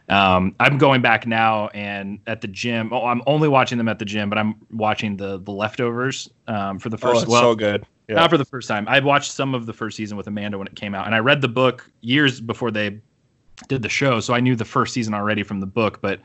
um, 0.09 0.55
I'm 0.59 0.77
going 0.77 1.01
back 1.01 1.25
now 1.25 1.69
and 1.69 2.19
at 2.27 2.41
the 2.41 2.47
gym. 2.47 2.91
Oh, 2.91 3.05
I'm 3.05 3.21
only 3.25 3.47
watching 3.47 3.77
them 3.77 3.87
at 3.87 3.97
the 3.99 4.05
gym, 4.05 4.29
but 4.29 4.37
I'm 4.37 4.55
watching 4.71 5.17
the 5.17 5.39
the 5.39 5.51
leftovers 5.51 6.29
um, 6.47 6.79
for 6.79 6.89
the 6.89 6.97
Oh, 6.97 6.99
first. 6.99 7.23
it's 7.23 7.31
well, 7.31 7.41
so 7.41 7.55
good. 7.55 7.85
Yeah. 8.07 8.15
not 8.15 8.29
for 8.29 8.37
the 8.37 8.45
first 8.45 8.67
time. 8.67 8.85
I 8.89 8.99
watched 8.99 9.31
some 9.31 9.55
of 9.55 9.65
the 9.65 9.73
first 9.73 9.95
season 9.95 10.17
with 10.17 10.27
Amanda 10.27 10.57
when 10.57 10.67
it 10.67 10.75
came 10.75 10.93
out, 10.93 11.05
and 11.05 11.15
I 11.15 11.19
read 11.19 11.39
the 11.41 11.47
book 11.47 11.89
years 12.01 12.41
before 12.41 12.69
they 12.69 12.99
did 13.67 13.81
the 13.81 13.89
show, 13.89 14.19
so 14.19 14.33
I 14.33 14.39
knew 14.39 14.55
the 14.55 14.65
first 14.65 14.93
season 14.93 15.13
already 15.13 15.43
from 15.43 15.59
the 15.59 15.65
book. 15.65 15.99
But 16.01 16.19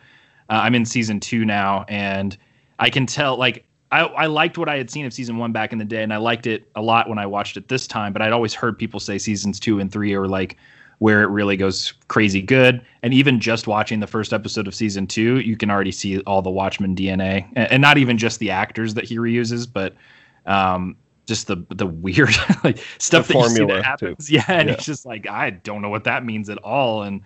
uh, 0.48 0.60
I'm 0.62 0.74
in 0.74 0.84
season 0.84 1.20
two 1.20 1.44
now, 1.44 1.84
and 1.88 2.36
I 2.78 2.90
can 2.90 3.06
tell 3.06 3.36
like 3.36 3.64
I, 3.92 4.00
I 4.00 4.26
liked 4.26 4.58
what 4.58 4.68
I 4.68 4.76
had 4.76 4.90
seen 4.90 5.06
of 5.06 5.12
season 5.12 5.36
one 5.38 5.52
back 5.52 5.72
in 5.72 5.78
the 5.78 5.84
day, 5.84 6.02
and 6.02 6.12
I 6.12 6.16
liked 6.16 6.46
it 6.46 6.68
a 6.74 6.82
lot 6.82 7.08
when 7.08 7.18
I 7.18 7.26
watched 7.26 7.56
it 7.56 7.68
this 7.68 7.86
time. 7.86 8.12
But 8.12 8.22
I'd 8.22 8.32
always 8.32 8.54
heard 8.54 8.78
people 8.78 9.00
say 9.00 9.18
seasons 9.18 9.60
two 9.60 9.78
and 9.80 9.90
three 9.90 10.14
are 10.14 10.26
like 10.26 10.56
where 10.98 11.22
it 11.22 11.26
really 11.26 11.56
goes 11.56 11.92
crazy 12.08 12.40
good. 12.40 12.84
And 13.02 13.12
even 13.12 13.38
just 13.38 13.66
watching 13.66 14.00
the 14.00 14.06
first 14.06 14.32
episode 14.32 14.66
of 14.66 14.74
season 14.74 15.06
two, 15.06 15.40
you 15.40 15.56
can 15.56 15.70
already 15.70 15.92
see 15.92 16.20
all 16.20 16.40
the 16.40 16.50
Watchmen 16.50 16.96
DNA, 16.96 17.46
and, 17.54 17.70
and 17.70 17.82
not 17.82 17.98
even 17.98 18.16
just 18.18 18.38
the 18.40 18.50
actors 18.50 18.94
that 18.94 19.04
he 19.04 19.18
reuses, 19.18 19.68
but 19.70 19.94
um, 20.46 20.96
just 21.26 21.46
the 21.48 21.64
the 21.70 21.86
weird 21.86 22.30
like 22.64 22.78
stuff 22.98 23.28
The 23.28 23.34
that 23.34 23.40
you 23.42 23.48
see 23.50 23.64
that 23.66 23.84
happens. 23.84 24.30
Yeah, 24.30 24.44
and 24.48 24.68
Yeah. 24.68 24.74
it's 24.74 24.84
just 24.84 25.04
like 25.06 25.28
I 25.28 25.50
don't 25.50 25.82
know 25.82 25.88
what 25.88 26.04
that 26.04 26.24
means 26.24 26.48
at 26.50 26.58
all. 26.58 27.02
And 27.02 27.22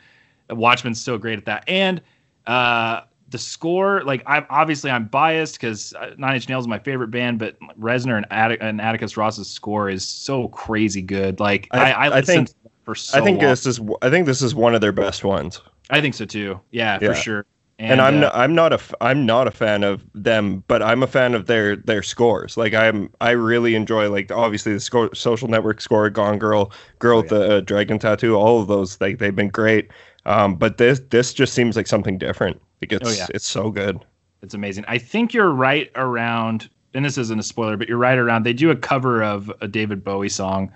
Watchmen's 0.50 1.00
so 1.00 1.16
great 1.18 1.38
at 1.38 1.44
that. 1.44 1.64
And 1.68 2.00
uh, 2.46 3.02
the 3.28 3.38
score, 3.38 4.02
like 4.04 4.22
I 4.26 4.44
obviously 4.50 4.90
I'm 4.90 5.06
biased 5.06 5.54
because 5.60 5.94
Nine 6.18 6.34
Inch 6.34 6.48
Nails 6.48 6.64
is 6.64 6.68
my 6.68 6.78
favorite 6.78 7.10
band, 7.12 7.38
but 7.38 7.56
Reznor 7.78 8.16
and, 8.16 8.26
Attic- 8.32 8.58
and 8.60 8.80
Atticus 8.80 9.16
Ross's 9.16 9.48
score 9.48 9.88
is 9.88 10.04
so 10.04 10.48
crazy 10.48 11.02
good. 11.02 11.38
Like 11.38 11.68
I- 11.70 11.78
I, 11.78 11.90
I, 11.90 12.06
I 12.06 12.08
listened 12.20 12.48
think- 12.48 12.58
for 12.84 12.94
so 12.94 13.18
I 13.18 13.22
think 13.22 13.38
long. 13.40 13.50
this 13.50 13.66
is 13.66 13.80
I 14.02 14.10
think 14.10 14.26
this 14.26 14.42
is 14.42 14.54
one 14.54 14.74
of 14.74 14.80
their 14.80 14.92
best 14.92 15.22
ones. 15.22 15.60
I 15.90 16.00
think 16.00 16.14
so 16.14 16.24
too. 16.24 16.58
Yeah, 16.70 16.98
Yeah. 17.00 17.08
for 17.08 17.14
sure. 17.14 17.46
And, 17.82 18.00
I'm 18.02 18.16
uh, 18.16 18.20
not, 18.20 18.36
I'm 18.36 18.54
not 18.54 18.72
a 18.72 18.74
f- 18.74 18.94
I'm 19.00 19.24
not 19.24 19.48
a 19.48 19.50
fan 19.50 19.84
of 19.84 20.04
them, 20.14 20.62
but 20.68 20.82
I'm 20.82 21.02
a 21.02 21.06
fan 21.06 21.34
of 21.34 21.46
their 21.46 21.76
their 21.76 22.02
scores. 22.02 22.58
Like 22.58 22.74
I'm 22.74 23.10
I 23.22 23.30
really 23.30 23.74
enjoy 23.74 24.10
like 24.10 24.30
obviously 24.30 24.74
the 24.74 24.80
score, 24.80 25.14
Social 25.14 25.48
Network 25.48 25.80
score, 25.80 26.10
Gone 26.10 26.38
Girl, 26.38 26.72
Girl 26.98 27.18
Oh, 27.18 27.20
with 27.22 27.30
the 27.30 27.56
uh, 27.56 27.60
Dragon 27.60 27.98
Tattoo, 27.98 28.34
all 28.36 28.60
of 28.60 28.68
those 28.68 29.00
like 29.00 29.18
they've 29.18 29.34
been 29.34 29.48
great. 29.48 29.90
Um, 30.26 30.56
but 30.56 30.76
this 30.76 31.00
this 31.08 31.32
just 31.32 31.54
seems 31.54 31.74
like 31.74 31.86
something 31.86 32.18
different. 32.18 32.60
Like 32.82 32.92
it's 32.92 33.08
Oh, 33.08 33.12
yeah. 33.12 33.26
it's 33.34 33.46
so 33.48 33.70
good. 33.70 34.04
It's 34.42 34.52
amazing. 34.54 34.84
I 34.86 34.98
think 34.98 35.32
you're 35.32 35.50
right 35.50 35.90
around, 35.94 36.68
and 36.92 37.02
this 37.04 37.16
isn't 37.16 37.38
a 37.38 37.42
spoiler, 37.42 37.78
but 37.78 37.88
you're 37.88 37.98
right 37.98 38.18
around. 38.18 38.44
They 38.44 38.52
do 38.52 38.70
a 38.70 38.76
cover 38.76 39.22
of 39.22 39.50
a 39.62 39.68
David 39.68 40.04
Bowie 40.04 40.28
song, 40.28 40.70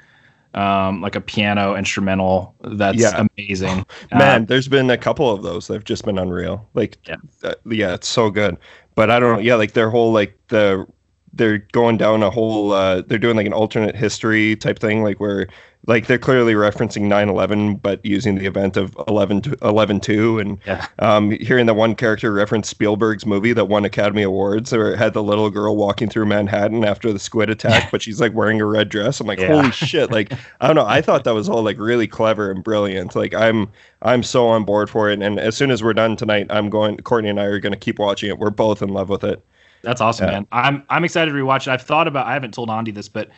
um, 0.55 1.01
like 1.01 1.17
a 1.17 1.21
piano 1.21 1.75
instrumental. 1.77 2.55
That's 2.63 2.99
Yeah. 2.99 3.27
amazing. 3.37 3.85
Uh, 4.13 4.19
Man, 4.19 4.47
there's 4.47 4.69
been 4.69 4.91
a 4.91 4.99
couple 4.99 5.31
of 5.31 5.43
those 5.43 5.67
that've 5.67 5.85
just 5.85 6.05
been 6.05 6.19
unreal. 6.19 6.69
Like, 6.75 6.99
Yeah. 7.07 7.17
uh, 7.43 7.55
yeah, 7.67 7.95
it's 7.95 8.09
so 8.09 8.31
good. 8.31 8.57
But 8.95 9.11
I 9.11 9.19
don't 9.19 9.35
know. 9.35 9.41
Yeah, 9.41 9.57
like 9.57 9.73
their 9.73 9.91
whole 9.91 10.13
like 10.13 10.39
the 10.49 10.87
they're 11.33 11.59
going 11.73 11.97
down 11.97 12.23
a 12.23 12.31
whole. 12.31 12.73
uh 12.73 13.03
They're 13.03 13.19
doing 13.19 13.37
like 13.37 13.47
an 13.47 13.53
alternate 13.53 13.97
history 13.97 14.55
type 14.57 14.79
thing, 14.79 15.03
like 15.03 15.19
where 15.19 15.49
like 15.87 16.07
they're 16.07 16.19
clearly 16.19 16.55
referencing 16.55 17.03
9/11, 17.09 17.81
but 17.83 18.05
using 18.05 18.37
the 18.37 18.47
event 18.47 18.77
of 18.77 18.97
11 19.07 19.43
to 19.43 19.51
11/2, 19.63 20.41
and 20.41 20.59
Yeah. 20.67 20.87
um, 20.99 21.31
hearing 21.33 21.67
the 21.67 21.75
one 21.75 21.95
character 21.95 22.33
reference 22.33 22.69
Spielberg's 22.69 23.27
movie 23.27 23.53
that 23.53 23.67
won 23.67 23.85
Academy 23.85 24.23
Awards, 24.23 24.73
or 24.73 24.97
had 24.97 25.13
the 25.13 25.23
little 25.23 25.51
girl 25.51 25.77
walking 25.77 26.09
through 26.09 26.27
Manhattan 26.27 26.85
after 26.85 27.13
the 27.13 27.19
squid 27.19 27.51
attack, 27.51 27.91
but 27.91 28.01
she's 28.03 28.21
like 28.21 28.33
wearing 28.35 28.61
a 28.61 28.67
red 28.67 28.89
dress. 28.89 29.21
I'm 29.21 29.27
like, 29.27 29.39
Yeah. 29.41 29.49
holy 29.49 29.71
shit! 29.73 30.11
Like, 30.11 30.33
I 30.61 30.67
don't 30.67 30.77
know. 30.77 30.87
I 30.87 31.01
thought 31.03 31.25
that 31.25 31.35
was 31.35 31.49
all 31.49 31.63
like 31.63 31.79
really 31.79 32.07
clever 32.07 32.51
and 32.51 32.65
brilliant. 32.65 33.15
Like, 33.15 33.35
I'm 33.35 33.69
I'm 34.03 34.23
so 34.23 34.47
on 34.49 34.65
board 34.65 34.89
for 34.91 35.11
it. 35.11 35.21
And 35.23 35.39
as 35.39 35.57
soon 35.57 35.71
as 35.71 35.83
we're 35.83 35.93
done 35.95 36.17
tonight, 36.17 36.47
I'm 36.51 36.71
going. 36.71 36.97
Courtney 36.99 37.31
and 37.31 37.41
I 37.41 37.45
are 37.45 37.59
going 37.59 37.73
to 37.73 37.79
keep 37.79 37.99
watching 37.99 38.31
it. 38.31 38.39
We're 38.39 38.51
both 38.51 38.81
in 38.83 38.89
love 38.91 39.09
with 39.09 39.25
it. 39.25 39.45
That's 39.83 40.01
awesome, 40.01 40.27
Yeah. 40.29 40.33
man. 40.33 40.47
I'm 40.53 40.83
I'm 40.89 41.05
excited 41.05 41.31
to 41.33 41.37
rewatch 41.37 41.63
it. 41.63 41.69
I've 41.69 41.83
thought 41.83 42.09
about. 42.09 42.27
I 42.27 42.33
haven't 42.33 42.55
told 42.55 42.71
Andy 42.71 42.91
this, 42.91 43.09
but 43.09 43.29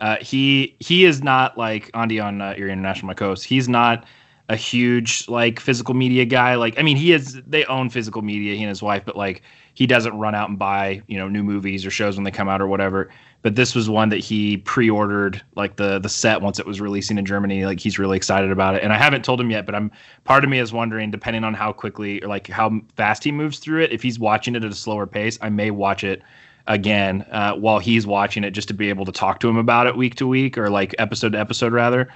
uh, 0.00 0.16
he 0.20 0.76
he 0.80 1.04
is 1.04 1.22
not 1.22 1.56
like 1.56 1.90
Andy 1.94 2.20
on 2.20 2.40
uh, 2.40 2.52
International, 2.52 3.08
my 3.08 3.14
co-host. 3.14 3.44
He's 3.44 3.68
not 3.68 4.04
a 4.48 4.56
huge 4.56 5.26
like 5.28 5.58
physical 5.58 5.94
media 5.94 6.24
guy. 6.24 6.54
Like 6.54 6.78
I 6.78 6.82
mean, 6.82 6.96
he 6.96 7.12
is. 7.12 7.40
They 7.46 7.64
own 7.64 7.90
physical 7.90 8.22
media, 8.22 8.54
he 8.54 8.62
and 8.62 8.68
his 8.68 8.82
wife, 8.82 9.02
but 9.04 9.16
like 9.16 9.42
he 9.74 9.86
doesn't 9.86 10.16
run 10.18 10.34
out 10.34 10.48
and 10.48 10.58
buy 10.58 11.02
you 11.06 11.18
know 11.18 11.28
new 11.28 11.42
movies 11.42 11.84
or 11.86 11.90
shows 11.90 12.16
when 12.16 12.24
they 12.24 12.30
come 12.30 12.48
out 12.48 12.60
or 12.60 12.66
whatever. 12.66 13.10
But 13.42 13.54
this 13.54 13.74
was 13.74 13.88
one 13.88 14.08
that 14.08 14.18
he 14.18 14.58
pre-ordered 14.58 15.40
like 15.54 15.76
the 15.76 15.98
the 15.98 16.08
set 16.08 16.42
once 16.42 16.58
it 16.58 16.66
was 16.66 16.80
releasing 16.80 17.16
in 17.16 17.24
Germany. 17.24 17.64
Like 17.64 17.80
he's 17.80 17.98
really 17.98 18.16
excited 18.16 18.50
about 18.50 18.74
it, 18.74 18.82
and 18.82 18.92
I 18.92 18.98
haven't 18.98 19.24
told 19.24 19.40
him 19.40 19.50
yet. 19.50 19.64
But 19.64 19.74
I'm 19.74 19.90
part 20.24 20.44
of 20.44 20.50
me 20.50 20.58
is 20.58 20.72
wondering, 20.72 21.10
depending 21.10 21.42
on 21.42 21.54
how 21.54 21.72
quickly 21.72 22.22
or 22.22 22.28
like 22.28 22.48
how 22.48 22.80
fast 22.96 23.24
he 23.24 23.32
moves 23.32 23.58
through 23.60 23.82
it, 23.82 23.92
if 23.92 24.02
he's 24.02 24.18
watching 24.18 24.54
it 24.54 24.62
at 24.62 24.70
a 24.70 24.74
slower 24.74 25.06
pace, 25.06 25.38
I 25.40 25.48
may 25.48 25.70
watch 25.70 26.04
it 26.04 26.22
again 26.66 27.24
uh, 27.30 27.54
while 27.54 27.78
he's 27.78 28.06
watching 28.06 28.44
it, 28.44 28.50
just 28.50 28.68
to 28.68 28.74
be 28.74 28.88
able 28.88 29.04
to 29.04 29.12
talk 29.12 29.40
to 29.40 29.48
him 29.48 29.56
about 29.56 29.86
it 29.86 29.96
week 29.96 30.14
to 30.16 30.26
week 30.26 30.58
or 30.58 30.70
like 30.70 30.94
episode 30.98 31.32
to 31.32 31.38
episode 31.38 31.72
rather. 31.72 32.08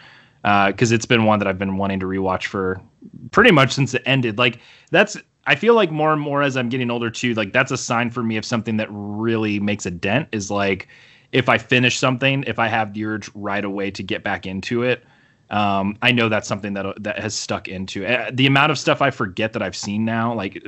Because 0.43 0.91
uh, 0.91 0.95
it's 0.95 1.05
been 1.07 1.25
one 1.25 1.39
that 1.39 1.47
I've 1.49 1.59
been 1.59 1.77
wanting 1.77 2.01
to 2.01 2.07
rewatch 2.07 2.47
for 2.47 2.81
pretty 3.31 3.51
much 3.51 3.73
since 3.73 3.93
it 3.93 4.03
ended. 4.07 4.39
Like 4.39 4.59
that's 4.91 5.17
I 5.47 5.55
feel 5.55 5.75
like 5.75 5.91
more 5.91 6.13
and 6.13 6.21
more 6.21 6.43
as 6.43 6.57
I'm 6.57 6.69
getting 6.69 6.91
older 6.91 7.11
too, 7.11 7.35
like 7.35 7.53
that's 7.53 7.71
a 7.71 7.77
sign 7.77 8.11
for 8.11 8.23
me 8.23 8.37
of 8.37 8.45
something 8.45 8.77
that 8.79 8.89
really 8.91 9.61
makes 9.61 9.85
a 9.87 9.91
dent 9.91 10.29
is 10.33 10.51
like 10.51 10.89
if 11.33 11.49
I 11.49 11.59
finish 11.59 11.99
something, 11.99 12.45
if 12.47 12.59
I 12.59 12.69
have 12.69 12.95
the 12.95 13.05
urge 13.05 13.31
right 13.35 13.65
away 13.65 13.91
to 13.93 14.03
get 14.03 14.25
back 14.25 14.47
into 14.47 14.83
it, 14.83 15.05
um, 15.51 15.97
I 16.03 16.13
know 16.13 16.29
that's 16.29 16.49
something 16.49 16.75
that 16.75 17.03
that 17.03 17.19
has 17.19 17.35
stuck 17.35 17.69
into 17.69 18.07
uh, 18.07 18.31
the 18.33 18.47
amount 18.47 18.73
of 18.73 18.79
stuff 18.79 19.03
I 19.03 19.11
forget 19.11 19.53
that 19.53 19.63
I've 19.63 19.77
seen 19.77 20.05
now. 20.05 20.33
Like, 20.35 20.63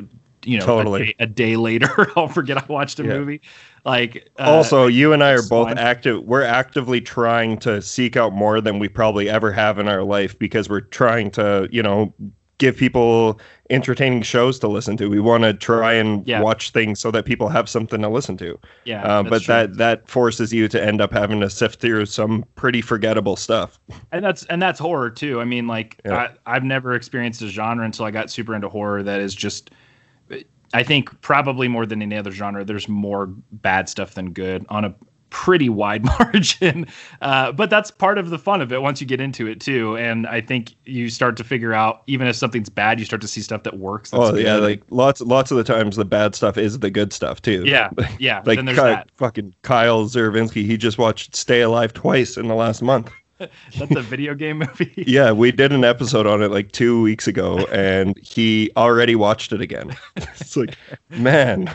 you 0.44 0.58
know, 0.58 0.66
totally. 0.66 1.02
a, 1.02 1.04
day, 1.06 1.14
a 1.20 1.26
day 1.26 1.56
later, 1.56 2.10
I'll 2.16 2.28
forget 2.28 2.58
I 2.58 2.64
watched 2.66 2.98
a 3.00 3.04
Yeah. 3.04 3.18
movie. 3.18 3.40
Like, 3.84 4.30
uh, 4.38 4.42
also, 4.44 4.86
you 4.86 5.12
and 5.12 5.24
I 5.24 5.32
are 5.32 5.42
both 5.42 5.76
active. 5.76 6.22
We're 6.22 6.42
actively 6.44 7.00
trying 7.00 7.58
to 7.58 7.82
seek 7.82 8.16
out 8.16 8.32
more 8.32 8.60
than 8.60 8.78
we 8.78 8.88
probably 8.88 9.28
ever 9.28 9.50
have 9.52 9.78
in 9.78 9.88
our 9.88 10.04
life 10.04 10.38
because 10.38 10.68
we're 10.68 10.82
trying 10.82 11.30
to, 11.32 11.68
you 11.72 11.82
know, 11.82 12.14
give 12.58 12.76
people 12.76 13.40
entertaining 13.70 14.22
shows 14.22 14.60
to 14.60 14.68
listen 14.68 14.96
to. 14.98 15.10
We 15.10 15.18
want 15.18 15.42
to 15.42 15.52
try 15.52 15.94
and 15.94 16.24
Yeah. 16.28 16.40
watch 16.42 16.70
things 16.70 17.00
so 17.00 17.10
that 17.10 17.24
people 17.24 17.48
have 17.48 17.68
something 17.68 18.00
to 18.02 18.08
listen 18.08 18.36
to. 18.36 18.56
yeah, 18.84 19.02
Um, 19.02 19.26
but 19.28 19.42
true. 19.42 19.52
that 19.54 19.78
that 19.78 20.08
forces 20.08 20.52
you 20.52 20.68
to 20.68 20.80
end 20.84 21.00
up 21.00 21.12
having 21.12 21.40
to 21.40 21.50
sift 21.50 21.80
through 21.80 22.06
some 22.06 22.44
pretty 22.54 22.82
forgettable 22.82 23.34
stuff. 23.34 23.80
and 24.12 24.24
that's 24.24 24.44
and 24.44 24.62
that's 24.62 24.78
horror 24.78 25.10
too. 25.10 25.40
I 25.40 25.44
mean, 25.44 25.66
like 25.66 25.96
Yeah. 26.04 26.28
I, 26.46 26.54
I've 26.54 26.62
never 26.64 26.94
experienced 26.94 27.42
a 27.42 27.48
genre 27.48 27.84
until 27.84 28.04
I 28.04 28.12
got 28.12 28.30
super 28.30 28.54
into 28.54 28.68
horror 28.68 29.02
that 29.02 29.20
is 29.20 29.34
just. 29.34 29.72
I 30.74 30.82
think 30.82 31.20
probably 31.20 31.68
more 31.68 31.86
than 31.86 32.02
any 32.02 32.16
other 32.16 32.30
genre, 32.30 32.64
there's 32.64 32.88
more 32.88 33.26
bad 33.52 33.88
stuff 33.88 34.14
than 34.14 34.32
good 34.32 34.64
on 34.68 34.84
a 34.84 34.94
pretty 35.30 35.68
wide 35.70 36.04
margin. 36.18 36.86
Uh, 37.22 37.50
but 37.52 37.70
that's 37.70 37.90
part 37.90 38.18
of 38.18 38.28
the 38.30 38.38
fun 38.38 38.60
of 38.60 38.70
it 38.72 38.82
once 38.82 39.00
you 39.00 39.06
get 39.06 39.20
into 39.20 39.46
it 39.46 39.60
too. 39.60 39.96
And 39.96 40.26
I 40.26 40.40
think 40.42 40.74
you 40.84 41.08
start 41.08 41.36
to 41.38 41.44
figure 41.44 41.72
out, 41.72 42.02
even 42.06 42.26
if 42.26 42.36
something's 42.36 42.68
bad, 42.68 42.98
you 43.00 43.06
start 43.06 43.22
to 43.22 43.28
see 43.28 43.40
stuff 43.40 43.62
that 43.62 43.78
works. 43.78 44.10
That's 44.10 44.22
oh 44.22 44.34
yeah, 44.36 44.56
good. 44.56 44.62
like 44.62 44.82
lots 44.90 45.20
lots 45.22 45.50
of 45.50 45.56
the 45.56 45.64
times 45.64 45.96
the 45.96 46.04
bad 46.04 46.34
stuff 46.34 46.58
is 46.58 46.78
the 46.78 46.90
good 46.90 47.12
stuff 47.12 47.40
too. 47.42 47.64
yeah, 47.66 47.90
yeah. 48.18 48.42
like 48.44 48.56
then 48.58 48.66
there's 48.66 48.78
Ky- 48.78 48.84
that. 48.84 49.10
fucking 49.16 49.54
Kyle 49.62 50.04
Zervinsky, 50.04 50.66
he 50.66 50.76
just 50.76 50.98
watched 50.98 51.34
Stay 51.34 51.62
Alive 51.62 51.92
twice 51.94 52.36
in 52.36 52.48
the 52.48 52.54
last 52.54 52.82
month. 52.82 53.10
That's 53.78 53.96
a 53.96 54.02
video 54.02 54.34
game 54.34 54.58
movie. 54.58 55.04
Yeah, 55.06 55.32
we 55.32 55.52
did 55.52 55.72
an 55.72 55.84
episode 55.84 56.26
on 56.26 56.42
it 56.42 56.50
like 56.50 56.72
two 56.72 57.02
weeks 57.02 57.26
ago, 57.26 57.58
and 57.66 58.16
he 58.18 58.70
already 58.76 59.14
watched 59.14 59.52
it 59.52 59.60
again. 59.60 59.96
it's 60.16 60.56
like, 60.56 60.76
man, 61.10 61.74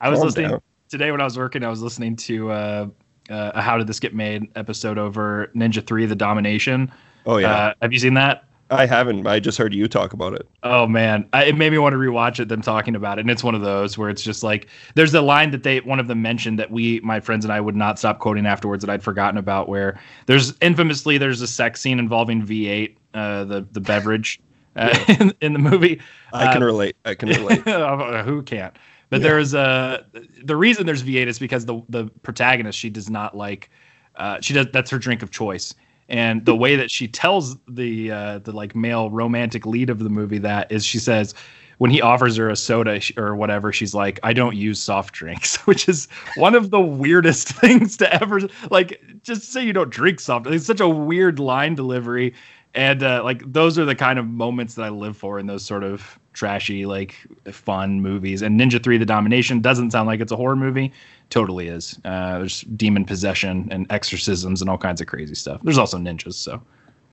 I 0.00 0.08
was 0.08 0.20
listening 0.20 0.50
down. 0.50 0.60
today 0.88 1.10
when 1.10 1.20
I 1.20 1.24
was 1.24 1.36
working. 1.38 1.64
I 1.64 1.68
was 1.68 1.82
listening 1.82 2.16
to 2.16 2.50
uh, 2.50 2.86
uh, 3.30 3.52
a 3.54 3.62
How 3.62 3.76
Did 3.78 3.86
This 3.86 4.00
Get 4.00 4.14
Made 4.14 4.48
episode 4.56 4.98
over 4.98 5.50
Ninja 5.54 5.84
Three: 5.86 6.06
The 6.06 6.16
Domination. 6.16 6.92
Oh 7.24 7.38
yeah, 7.38 7.52
Uh, 7.52 7.74
have 7.82 7.92
you 7.92 7.98
seen 7.98 8.14
that? 8.14 8.44
I 8.70 8.86
haven't. 8.86 9.26
I 9.26 9.38
just 9.38 9.58
heard 9.58 9.72
you 9.72 9.86
talk 9.86 10.12
about 10.12 10.32
it. 10.34 10.48
Oh 10.64 10.86
man, 10.88 11.28
I, 11.32 11.44
it 11.44 11.56
made 11.56 11.70
me 11.70 11.78
want 11.78 11.92
to 11.92 11.98
rewatch 11.98 12.40
it. 12.40 12.48
Them 12.48 12.62
talking 12.62 12.96
about 12.96 13.18
it, 13.18 13.20
and 13.20 13.30
it's 13.30 13.44
one 13.44 13.54
of 13.54 13.60
those 13.60 13.96
where 13.96 14.10
it's 14.10 14.22
just 14.22 14.42
like 14.42 14.66
there's 14.96 15.14
a 15.14 15.20
line 15.22 15.52
that 15.52 15.62
they 15.62 15.80
one 15.80 16.00
of 16.00 16.08
them 16.08 16.20
mentioned 16.20 16.58
that 16.58 16.70
we, 16.70 16.98
my 17.00 17.20
friends 17.20 17.44
and 17.44 17.52
I, 17.52 17.60
would 17.60 17.76
not 17.76 17.98
stop 17.98 18.18
quoting 18.18 18.44
afterwards 18.44 18.84
that 18.84 18.90
I'd 18.92 19.04
forgotten 19.04 19.38
about. 19.38 19.68
Where 19.68 20.00
there's 20.26 20.56
infamously 20.60 21.16
there's 21.16 21.42
a 21.42 21.46
sex 21.46 21.80
scene 21.80 21.98
involving 22.00 22.44
V8, 22.44 22.96
uh, 23.14 23.44
the 23.44 23.66
the 23.70 23.80
beverage, 23.80 24.40
uh, 24.74 24.98
in, 25.20 25.32
in 25.40 25.52
the 25.52 25.60
movie. 25.60 26.00
I 26.32 26.52
can 26.52 26.62
Uh, 26.62 26.66
relate. 26.66 26.96
I 27.04 27.14
can 27.14 27.28
relate. 27.28 27.60
Who 28.24 28.42
can't? 28.42 28.76
But 29.10 29.22
there's 29.22 29.54
a 29.54 30.04
the 30.42 30.56
reason 30.56 30.86
there's 30.86 31.04
V8 31.04 31.28
is 31.28 31.38
because 31.38 31.66
the 31.66 31.80
the 31.88 32.06
protagonist 32.24 32.76
she 32.76 32.90
does 32.90 33.08
not 33.08 33.36
like 33.36 33.70
uh, 34.16 34.40
she 34.40 34.54
does 34.54 34.66
that's 34.72 34.90
her 34.90 34.98
drink 34.98 35.22
of 35.22 35.30
choice. 35.30 35.72
And 36.08 36.44
the 36.44 36.54
way 36.54 36.76
that 36.76 36.90
she 36.90 37.08
tells 37.08 37.56
the 37.66 38.10
uh, 38.10 38.38
the 38.38 38.52
like 38.52 38.76
male 38.76 39.10
romantic 39.10 39.66
lead 39.66 39.90
of 39.90 39.98
the 39.98 40.08
movie 40.08 40.38
that 40.38 40.70
is 40.70 40.84
she 40.84 40.98
says 40.98 41.34
when 41.78 41.90
he 41.90 42.00
offers 42.00 42.36
her 42.36 42.48
a 42.48 42.56
soda 42.56 43.00
or 43.16 43.36
whatever 43.36 43.72
she's 43.72 43.94
like 43.94 44.18
I 44.22 44.32
don't 44.32 44.56
use 44.56 44.80
soft 44.80 45.14
drinks 45.14 45.56
which 45.66 45.88
is 45.88 46.08
one 46.36 46.54
of 46.54 46.70
the 46.70 46.80
weirdest 46.80 47.48
things 47.60 47.96
to 47.98 48.14
ever 48.14 48.40
like 48.70 49.00
just 49.22 49.52
say 49.52 49.64
you 49.64 49.72
don't 49.72 49.90
drink 49.90 50.20
soft 50.20 50.46
it's 50.46 50.64
such 50.64 50.80
a 50.80 50.88
weird 50.88 51.38
line 51.38 51.74
delivery 51.74 52.34
and 52.76 53.02
uh, 53.02 53.24
like 53.24 53.42
those 53.50 53.78
are 53.78 53.86
the 53.86 53.94
kind 53.94 54.18
of 54.18 54.26
moments 54.28 54.74
that 54.74 54.82
I 54.82 54.90
live 54.90 55.16
for 55.16 55.38
in 55.38 55.46
those 55.46 55.64
sort 55.64 55.82
of 55.82 56.18
trashy 56.34 56.84
like 56.84 57.16
fun 57.50 58.02
movies. 58.02 58.42
And 58.42 58.60
Ninja 58.60 58.82
Three: 58.82 58.98
The 58.98 59.06
Domination 59.06 59.60
doesn't 59.60 59.90
sound 59.90 60.06
like 60.06 60.20
it's 60.20 60.30
a 60.30 60.36
horror 60.36 60.56
movie. 60.56 60.92
Totally 61.30 61.68
is. 61.68 61.98
Uh, 62.04 62.38
there's 62.38 62.62
demon 62.62 63.04
possession 63.04 63.68
and 63.70 63.86
exorcisms 63.90 64.60
and 64.60 64.70
all 64.70 64.78
kinds 64.78 65.00
of 65.00 65.06
crazy 65.06 65.34
stuff. 65.34 65.60
There's 65.62 65.78
also 65.78 65.98
ninjas. 65.98 66.34
So 66.34 66.62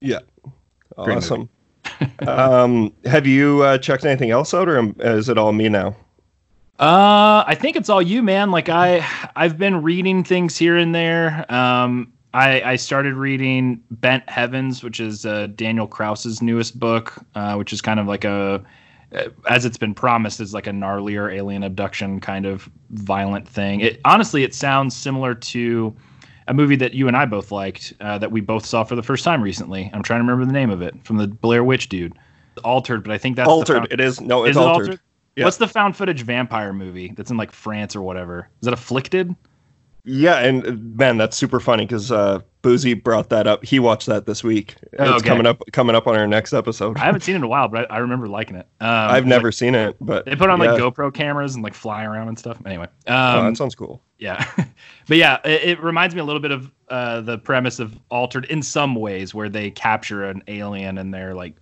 Yeah, 0.02 0.20
Great 0.98 1.18
awesome. 1.18 1.50
um, 2.28 2.94
have 3.06 3.28
you 3.28 3.64
uh, 3.64 3.78
checked 3.78 4.06
anything 4.06 4.32
else 4.32 4.54
out, 4.54 4.70
or 4.70 4.94
is 5.00 5.30
it 5.30 5.38
all 5.38 5.52
me 5.52 5.68
now? 5.68 5.96
Uh, 6.80 7.44
I 7.46 7.56
think 7.60 7.76
it's 7.76 7.90
all 7.90 8.02
you, 8.02 8.24
man. 8.24 8.52
Like 8.52 8.70
I, 8.70 9.06
I've 9.36 9.58
been 9.58 9.84
reading 9.84 10.24
things 10.24 10.58
here 10.58 10.78
and 10.78 10.94
there. 10.94 11.52
Um, 11.54 12.14
I, 12.34 12.62
I 12.62 12.76
started 12.78 13.14
reading 13.14 13.84
Bent 13.92 14.28
Heavens, 14.28 14.84
which 14.84 15.00
is 15.00 15.26
uh, 15.26 15.48
Daniel 15.56 15.88
Kraus's 15.88 16.42
newest 16.42 16.80
book, 16.80 17.14
uh, 17.36 17.56
which 17.56 17.74
is 17.74 17.82
kind 17.82 18.00
of 18.00 18.08
like 18.08 18.26
a, 18.26 18.64
as 19.50 19.66
it's 19.66 19.78
been 19.78 19.94
promised, 19.94 20.40
is 20.40 20.54
like 20.54 20.68
a 20.68 20.72
gnarlier 20.72 21.32
alien 21.34 21.64
abduction 21.64 22.20
kind 22.20 22.46
of 22.46 22.70
violent 22.92 23.48
thing. 23.48 23.82
It 23.82 24.00
honestly, 24.06 24.44
it 24.44 24.54
sounds 24.54 24.96
similar 24.96 25.34
to 25.36 25.96
a 26.48 26.54
movie 26.54 26.76
that 26.78 26.94
you 26.94 27.08
and 27.08 27.16
I 27.16 27.26
both 27.26 27.52
liked, 27.52 27.94
uh, 28.02 28.18
that 28.18 28.32
we 28.32 28.42
both 28.42 28.66
saw 28.66 28.84
for 28.84 28.96
the 28.96 29.04
first 29.04 29.24
time 29.24 29.42
recently. 29.42 29.90
I'm 29.94 30.04
trying 30.04 30.20
to 30.20 30.24
remember 30.24 30.46
the 30.46 30.52
name 30.52 30.70
of 30.70 30.82
it 30.82 30.96
from 31.06 31.18
the 31.18 31.28
Blair 31.28 31.64
Witch 31.64 31.88
dude. 31.90 32.14
Altered, 32.64 33.04
but 33.04 33.12
I 33.14 33.18
think 33.18 33.36
that's 33.36 33.50
altered. 33.50 33.78
found- 33.78 33.92
It 33.92 34.00
is. 34.00 34.20
No, 34.22 34.44
it's 34.44 34.52
is 34.52 34.58
it 34.58 34.60
altered. 34.60 34.82
altered? 34.90 35.00
Yeah. 35.36 35.46
What's 35.46 35.58
the 35.58 35.68
found 35.68 35.96
footage 35.98 36.22
vampire 36.22 36.74
movie 36.74 37.14
that's 37.16 37.32
in 37.32 37.38
like 37.38 37.52
France 37.52 37.96
or 37.96 38.02
whatever? 38.04 38.50
Is 38.62 38.66
that 38.66 38.74
Afflicted? 38.74 39.34
Yeah, 40.06 40.40
and 40.40 40.68
uh, 40.68 40.72
man, 40.74 41.18
that's 41.18 41.38
super 41.38 41.62
funny 41.62 41.86
because 41.86 42.12
uh, 42.12 42.40
Boozy 42.62 42.94
brought 42.94 43.30
that 43.30 43.48
up. 43.48 43.64
He 43.64 43.80
watched 43.80 44.08
that 44.08 44.26
this 44.26 44.44
week. 44.44 44.76
Oh, 45.00 45.04
it's 45.16 45.22
okay. 45.22 45.30
coming 45.30 45.46
up 45.46 45.62
coming 45.72 45.96
up 45.96 46.08
on 46.08 46.16
our 46.16 46.28
next 46.28 46.52
episode. 46.52 46.98
I 46.98 47.06
haven't 47.06 47.22
seen 47.22 47.36
it 47.36 47.38
in 47.38 47.44
a 47.44 47.48
while, 47.48 47.70
but 47.70 47.90
I, 47.90 47.96
I 47.96 47.98
remember 48.00 48.28
liking 48.28 48.58
it. 48.58 48.68
Um, 48.82 48.90
I've 48.90 49.26
never 49.26 49.48
like- 49.48 49.54
seen 49.54 49.76
it, 49.76 49.96
but 50.02 50.26
they 50.26 50.36
put 50.36 50.50
on 50.50 50.60
yeah. 50.62 50.74
like 50.74 50.82
GoPro 50.82 51.14
cameras 51.14 51.56
and 51.56 51.64
like 51.64 51.74
fly 51.74 52.04
around 52.04 52.28
and 52.28 52.38
stuff. 52.38 52.58
Anyway, 52.66 52.88
Oh, 53.08 53.40
um, 53.40 53.46
that 53.46 53.58
sounds 53.58 53.76
cool. 53.76 54.02
yeah, 54.18 54.46
but 55.08 55.16
yeah, 55.16 55.40
it, 55.46 55.64
it 55.70 55.84
reminds 55.84 56.16
me 56.16 56.20
a 56.20 56.26
little 56.26 56.42
bit 56.42 56.52
of 56.52 56.70
uh, 56.90 57.22
the 57.22 57.38
premise 57.38 57.80
of 57.80 57.98
Altered 58.10 58.44
in 58.46 58.62
some 58.62 58.96
ways, 58.96 59.34
where 59.34 59.48
they 59.48 59.72
capture 59.72 60.26
an 60.26 60.44
alien 60.50 60.98
and 60.98 61.14
they're 61.14 61.34
like, 61.34 61.56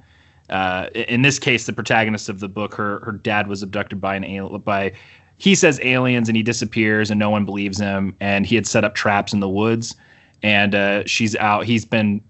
uh, 0.49 0.87
in 0.95 1.21
this 1.21 1.37
case, 1.37 1.67
the 1.67 1.73
protagonist 1.73 2.27
of 2.27 2.39
the 2.39 2.49
book, 2.49 2.73
her 2.73 3.01
her 3.05 3.11
dad 3.11 3.45
was 3.47 3.61
abducted 3.61 4.01
by 4.01 4.15
an 4.15 4.23
alien 4.23 4.61
by. 4.61 4.93
He 5.41 5.55
says 5.55 5.79
aliens 5.81 6.29
and 6.29 6.35
he 6.35 6.43
disappears 6.43 7.09
and 7.09 7.17
no 7.17 7.31
one 7.31 7.45
believes 7.45 7.79
him. 7.79 8.15
And 8.19 8.45
he 8.45 8.53
had 8.53 8.67
set 8.67 8.83
up 8.83 8.93
traps 8.93 9.33
in 9.33 9.39
the 9.39 9.49
woods, 9.49 9.95
and 10.43 10.75
uh, 10.75 11.03
she's 11.07 11.35
out. 11.37 11.65
He's 11.65 11.83
been 11.83 12.21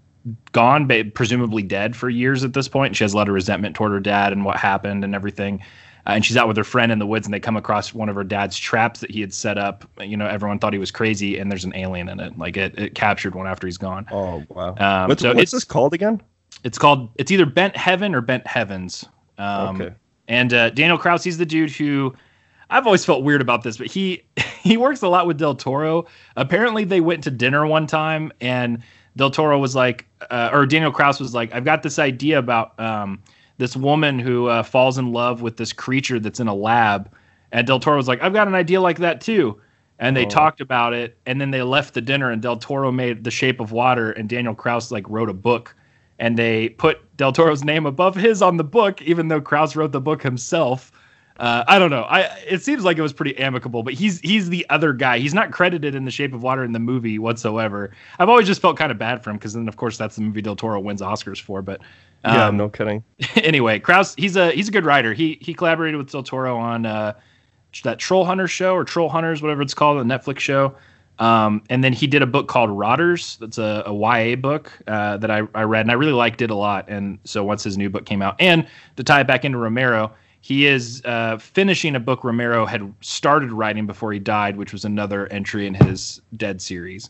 gone, 0.53 0.87
but 0.87 1.13
presumably 1.13 1.61
dead 1.61 1.93
for 1.93 2.09
years 2.09 2.45
at 2.45 2.53
this 2.53 2.69
point. 2.69 2.91
And 2.91 2.95
she 2.95 3.03
has 3.03 3.11
a 3.11 3.17
lot 3.17 3.27
of 3.27 3.33
resentment 3.33 3.75
toward 3.75 3.91
her 3.91 3.99
dad 3.99 4.31
and 4.31 4.45
what 4.45 4.55
happened 4.55 5.03
and 5.03 5.13
everything. 5.13 5.59
Uh, 6.07 6.11
and 6.11 6.25
she's 6.25 6.37
out 6.37 6.47
with 6.47 6.55
her 6.55 6.63
friend 6.63 6.89
in 6.89 6.99
the 6.99 7.05
woods, 7.05 7.27
and 7.27 7.33
they 7.33 7.39
come 7.41 7.57
across 7.57 7.93
one 7.93 8.07
of 8.07 8.15
her 8.15 8.23
dad's 8.23 8.57
traps 8.57 9.01
that 9.01 9.11
he 9.11 9.19
had 9.19 9.33
set 9.33 9.57
up. 9.57 9.83
You 9.99 10.15
know, 10.15 10.25
everyone 10.25 10.57
thought 10.57 10.71
he 10.71 10.79
was 10.79 10.89
crazy, 10.89 11.37
and 11.37 11.51
there's 11.51 11.65
an 11.65 11.75
alien 11.75 12.07
in 12.07 12.21
it. 12.21 12.37
Like 12.37 12.55
it, 12.55 12.79
it 12.79 12.95
captured 12.95 13.35
one 13.35 13.45
after 13.45 13.67
he's 13.67 13.77
gone. 13.77 14.07
Oh 14.09 14.41
wow. 14.47 14.75
Um, 14.77 15.09
what's 15.09 15.21
so 15.21 15.31
what's 15.33 15.41
it's 15.41 15.51
this 15.51 15.63
called 15.65 15.93
again? 15.93 16.21
it's 16.63 16.77
called 16.77 17.09
it's 17.15 17.29
either 17.29 17.45
Bent 17.45 17.75
Heaven 17.75 18.15
or 18.15 18.21
Bent 18.21 18.47
Heavens. 18.47 19.03
Um, 19.37 19.81
Okay. 19.81 19.93
And 20.29 20.53
uh, 20.53 20.69
Daniel 20.69 20.97
Kraus, 20.97 21.25
he's 21.25 21.37
the 21.39 21.45
dude 21.45 21.71
who 21.71 22.15
I've 22.71 22.85
always 22.87 23.05
felt 23.05 23.23
weird 23.23 23.41
about 23.41 23.63
this, 23.63 23.77
but 23.77 23.87
he 23.87 24.23
he 24.63 24.77
works 24.77 25.01
a 25.03 25.07
lot 25.09 25.27
with 25.27 25.37
Del 25.37 25.55
Toro. 25.55 26.05
Apparently, 26.37 26.83
they 26.85 27.01
went 27.01 27.23
to 27.25 27.31
dinner 27.31 27.65
one 27.67 27.85
time, 27.87 28.31
and 28.41 28.81
Del 29.17 29.29
Toro 29.31 29.59
was 29.59 29.75
like, 29.75 30.07
uh, 30.31 30.49
or 30.53 30.65
Daniel 30.65 30.91
Kraus 30.91 31.19
was 31.19 31.33
like, 31.35 31.53
I've 31.53 31.65
got 31.65 31.83
this 31.83 31.99
idea 31.99 32.39
about 32.39 32.79
um, 32.79 33.21
this 33.57 33.75
woman 33.75 34.17
who 34.19 34.47
uh, 34.47 34.63
falls 34.63 34.97
in 34.97 35.11
love 35.11 35.41
with 35.41 35.57
this 35.57 35.73
creature 35.73 36.19
that's 36.19 36.39
in 36.39 36.47
a 36.47 36.55
lab, 36.55 37.11
and 37.51 37.67
Del 37.67 37.79
Toro 37.79 37.97
was 37.97 38.07
like, 38.07 38.21
I've 38.23 38.33
got 38.33 38.47
an 38.47 38.55
idea 38.55 38.81
like 38.81 38.99
that 38.99 39.21
too. 39.21 39.61
And 39.99 40.17
they 40.17 40.25
Oh. 40.25 40.29
talked 40.29 40.61
about 40.61 40.93
it, 40.93 41.17
and 41.27 41.39
then 41.39 41.51
they 41.51 41.61
left 41.61 41.93
the 41.93 42.01
dinner, 42.01 42.31
and 42.31 42.41
Del 42.41 42.57
Toro 42.57 42.91
made 42.91 43.23
The 43.23 43.29
Shape 43.31 43.59
of 43.59 43.71
Water, 43.71 44.11
and 44.13 44.27
Daniel 44.27 44.55
Kraus 44.55 44.89
like 44.91 45.07
wrote 45.09 45.29
a 45.29 45.33
book 45.33 45.75
and 46.19 46.37
they 46.37 46.69
put 46.69 46.99
Del 47.17 47.31
Toro's 47.31 47.63
name 47.63 47.87
above 47.87 48.15
his 48.15 48.43
on 48.43 48.57
the 48.57 48.63
book, 48.63 49.01
even 49.01 49.27
though 49.27 49.41
Kraus 49.41 49.75
wrote 49.75 49.91
the 49.91 49.99
book 50.01 50.21
himself. 50.21 50.91
Uh, 51.41 51.63
I 51.67 51.79
don't 51.79 51.89
know. 51.89 52.03
I 52.03 52.21
it 52.47 52.61
seems 52.61 52.83
like 52.83 52.99
it 52.99 53.01
was 53.01 53.13
pretty 53.13 53.35
amicable, 53.39 53.81
but 53.81 53.95
he's 53.95 54.19
he's 54.19 54.49
the 54.49 54.63
other 54.69 54.93
guy. 54.93 55.17
He's 55.17 55.33
not 55.33 55.51
credited 55.51 55.95
in 55.95 56.05
The 56.05 56.11
Shape 56.11 56.35
of 56.35 56.43
Water 56.43 56.63
in 56.63 56.71
the 56.71 56.79
movie 56.79 57.17
whatsoever. 57.17 57.89
I've 58.19 58.29
always 58.29 58.45
just 58.45 58.61
felt 58.61 58.77
kind 58.77 58.91
of 58.91 58.99
bad 58.99 59.23
for 59.23 59.31
him 59.31 59.37
because 59.37 59.53
then 59.53 59.67
of 59.67 59.75
course 59.75 59.97
that's 59.97 60.17
the 60.17 60.21
movie 60.21 60.43
Del 60.43 60.55
Toro 60.55 60.79
wins 60.79 61.01
Oscars 61.01 61.41
for. 61.41 61.63
But 61.63 61.81
yeah, 62.23 62.45
um, 62.45 62.57
no 62.57 62.69
kidding. 62.69 63.03
anyway, 63.37 63.79
Kraus 63.79 64.13
he's 64.13 64.35
a 64.35 64.51
he's 64.51 64.67
a 64.67 64.71
good 64.71 64.85
writer. 64.85 65.13
He 65.13 65.39
he 65.41 65.55
collaborated 65.55 65.97
with 65.97 66.11
Del 66.11 66.21
Toro 66.21 66.55
on 66.55 66.85
uh, 66.85 67.13
that 67.83 67.97
Troll 67.97 68.23
Hunter 68.23 68.47
show 68.47 68.75
or 68.75 68.83
Troll 68.83 69.09
Hunters, 69.09 69.41
whatever 69.41 69.63
it's 69.63 69.73
called, 69.73 69.99
the 69.99 70.03
Netflix 70.03 70.39
show. 70.41 70.75
Um, 71.17 71.63
and 71.71 71.83
then 71.83 71.91
he 71.91 72.05
did 72.05 72.21
a 72.21 72.27
book 72.27 72.49
called 72.49 72.69
Rotters. 72.69 73.37
That's 73.37 73.57
a, 73.57 73.81
a 73.87 73.93
YA 73.93 74.35
book 74.35 74.71
uh, 74.85 75.17
that 75.17 75.31
I, 75.31 75.41
I 75.55 75.63
read, 75.63 75.81
and 75.81 75.91
I 75.91 75.95
really 75.95 76.13
liked 76.13 76.43
it 76.43 76.51
a 76.51 76.55
lot. 76.55 76.87
And 76.87 77.17
so 77.23 77.43
once 77.43 77.63
his 77.63 77.77
new 77.77 77.89
book 77.89 78.05
came 78.05 78.21
out, 78.21 78.35
and 78.39 78.67
to 78.95 79.03
tie 79.03 79.21
it 79.21 79.27
back 79.27 79.43
into 79.43 79.57
Romero, 79.57 80.11
he 80.41 80.65
is 80.65 81.01
uh, 81.05 81.37
finishing 81.37 81.95
a 81.95 81.99
book 81.99 82.23
Romero 82.23 82.65
had 82.65 82.93
started 83.01 83.51
writing 83.51 83.85
before 83.85 84.11
he 84.11 84.19
died, 84.19 84.57
which 84.57 84.73
was 84.73 84.85
another 84.85 85.27
entry 85.27 85.67
in 85.67 85.75
his 85.75 86.21
Dead 86.35 86.61
series. 86.61 87.09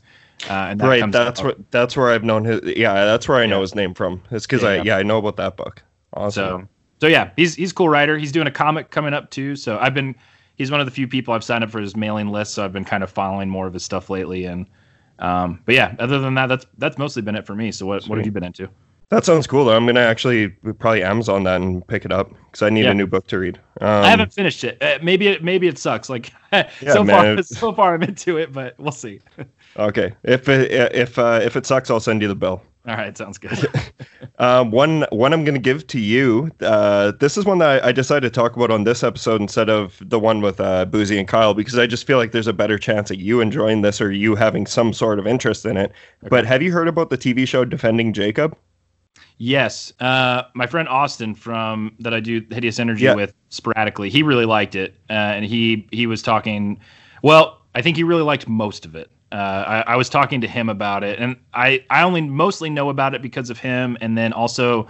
Uh, 0.50 0.54
and 0.54 0.80
that 0.82 0.88
right, 0.88 1.12
that's 1.12 1.39
out. 1.39 1.46
what 1.46 1.72
that's 1.72 1.96
where 1.96 2.10
I've 2.12 2.24
known 2.24 2.44
his. 2.44 2.62
Yeah, 2.76 3.06
that's 3.06 3.28
where 3.28 3.38
I 3.38 3.46
know 3.46 3.58
Yeah. 3.58 3.62
his 3.62 3.76
name 3.76 3.94
from. 3.94 4.22
It's 4.32 4.46
because 4.46 4.63
Yeah, 4.63 4.70
I 4.70 4.76
yeah. 4.76 4.84
yeah 4.84 4.98
I 4.98 5.04
know 5.04 5.17
about 5.17 5.38
that 5.38 5.56
book. 5.56 5.82
Awesome. 6.13 6.63
So, 6.63 6.67
so 7.02 7.08
yeah, 7.08 7.30
he's 7.38 7.56
he's 7.56 7.72
a 7.72 7.74
cool 7.76 7.89
writer. 7.89 8.17
He's 8.17 8.32
doing 8.32 8.48
a 8.48 8.52
comic 8.52 8.89
coming 8.91 9.13
up 9.13 9.30
too. 9.30 9.56
So 9.56 9.78
I've 9.80 9.94
been 9.94 10.15
he's 10.56 10.72
one 10.72 10.80
of 10.80 10.86
the 10.88 10.91
few 10.91 11.08
people 11.08 11.34
I've 11.34 11.44
signed 11.44 11.63
up 11.63 11.70
for 11.70 11.80
his 11.80 11.96
mailing 11.96 12.30
list. 12.30 12.56
So 12.56 12.65
I've 12.65 12.74
been 12.74 12.86
kind 12.86 13.04
of 13.04 13.10
following 13.12 13.50
more 13.50 13.67
of 13.67 13.74
his 13.74 13.86
stuff 13.86 14.10
lately. 14.10 14.46
And 14.46 14.65
um, 15.20 15.62
but 15.65 15.76
yeah, 15.76 15.96
other 16.00 16.20
than 16.20 16.34
that, 16.34 16.48
that's 16.48 16.65
that's 16.80 16.98
mostly 16.98 17.22
been 17.22 17.36
it 17.36 17.46
for 17.46 17.56
me. 17.56 17.72
So 17.72 17.86
what 17.86 18.04
what 18.08 18.17
have 18.17 18.26
you 18.26 18.32
been 18.32 18.44
into? 18.44 18.67
That 19.12 19.26
sounds 19.26 19.45
cool. 19.45 19.65
Though. 19.65 19.76
I'm 19.76 19.86
gonna 19.86 20.00
actually 20.00 20.47
probably 20.50 21.04
Amazon 21.04 21.43
that 21.43 21.62
and 21.62 21.86
pick 21.86 22.06
it 22.06 22.12
up 22.13 22.32
because 22.45 22.62
I 22.62 22.69
need 22.69 22.86
Yeah. 22.86 22.91
a 22.91 22.93
new 22.93 23.06
book 23.06 23.28
to 23.28 23.38
read. 23.39 23.60
Um, 23.82 23.88
I 24.06 24.10
haven't 24.10 24.34
finished 24.34 24.63
it. 24.63 24.82
Uh, 24.82 25.00
maybe 25.04 25.28
it 25.28 25.43
maybe 25.43 25.67
it 25.67 25.78
sucks. 25.78 26.10
Like 26.10 26.32
so 26.82 27.04
man, 27.04 27.36
far 27.38 27.43
so 27.43 27.74
far 27.74 27.93
I'm 27.93 28.04
into 28.04 28.38
it, 28.38 28.52
but 28.54 28.74
we'll 28.80 28.91
see. 28.91 29.19
Okay, 29.78 30.12
if 30.24 30.50
it, 30.50 30.69
if 30.93 31.17
uh, 31.17 31.39
if 31.41 31.56
it 31.56 31.65
sucks, 31.65 31.89
I'll 31.89 32.02
send 32.02 32.21
you 32.21 32.28
the 32.28 32.36
bill. 32.36 32.62
All 32.86 32.95
right, 32.97 33.17
sounds 33.17 33.38
good. 33.38 33.69
Um, 34.38 34.69
one 34.71 35.06
one 35.12 35.32
I'm 35.32 35.45
to 35.45 35.58
give 35.60 35.88
to 35.88 36.00
you. 36.00 36.52
Uh, 36.60 37.13
this 37.21 37.38
is 37.38 37.45
one 37.45 37.60
that 37.60 37.82
I, 37.82 37.88
I 37.88 37.91
decided 37.93 38.34
to 38.34 38.38
talk 38.38 38.58
about 38.58 38.69
on 38.69 38.84
this 38.84 39.02
episode 39.02 39.39
instead 39.39 39.69
of 39.69 39.97
the 40.02 40.19
one 40.19 40.41
with 40.41 40.60
uh, 40.60 40.84
Boozy 40.84 41.17
and 41.19 41.26
Kyle 41.28 41.54
because 41.54 41.78
I 41.78 41.88
just 41.88 42.06
feel 42.06 42.17
like 42.17 42.34
there's 42.34 42.47
a 42.47 42.54
better 42.54 42.78
chance 42.78 43.12
at 43.12 43.19
you 43.19 43.39
enjoying 43.39 43.82
this 43.82 44.02
or 44.02 44.12
you 44.12 44.36
having 44.36 44.65
some 44.65 44.91
sort 44.91 45.19
of 45.19 45.26
interest 45.28 45.65
in 45.65 45.78
it. 45.78 45.93
But 46.30 46.45
have 46.45 46.62
you 46.62 46.74
heard 46.74 46.89
about 46.89 47.10
the 47.10 47.17
TV 47.17 47.47
show 47.47 47.63
Defending 47.63 48.12
Jacob? 48.12 48.58
Yes, 49.38 49.92
uh, 50.00 50.44
my 50.54 50.68
friend 50.68 50.88
Austin 50.88 51.34
from 51.34 51.96
that 52.00 52.14
I 52.14 52.20
do 52.20 52.46
Hideous 52.52 52.80
Energy 52.80 53.06
Yeah. 53.06 53.16
with 53.16 53.34
sporadically. 53.50 54.10
He 54.10 54.22
really 54.24 54.46
liked 54.46 54.76
it, 54.76 54.96
uh, 55.10 55.14
and 55.14 55.46
he 55.46 55.88
he 55.92 56.06
was 56.08 56.22
talking. 56.22 56.80
Well, 57.24 57.60
I 57.76 57.82
think 57.82 57.98
he 57.98 58.04
really 58.04 58.24
liked 58.24 58.48
most 58.48 58.86
of 58.86 58.96
it. 58.96 59.10
Uh, 59.32 59.36
I, 59.88 59.94
I 59.94 59.96
was 59.96 60.10
talking 60.10 60.42
to 60.42 60.48
him 60.48 60.70
about 60.70 61.04
it, 61.04 61.18
and 61.20 61.38
I 61.54 61.84
I 61.90 62.04
only 62.04 62.22
mostly 62.22 62.70
know 62.70 62.90
about 62.90 63.16
it 63.16 63.22
because 63.22 63.50
of 63.50 63.58
him, 63.58 63.98
and 64.02 64.18
then 64.18 64.34
also 64.34 64.88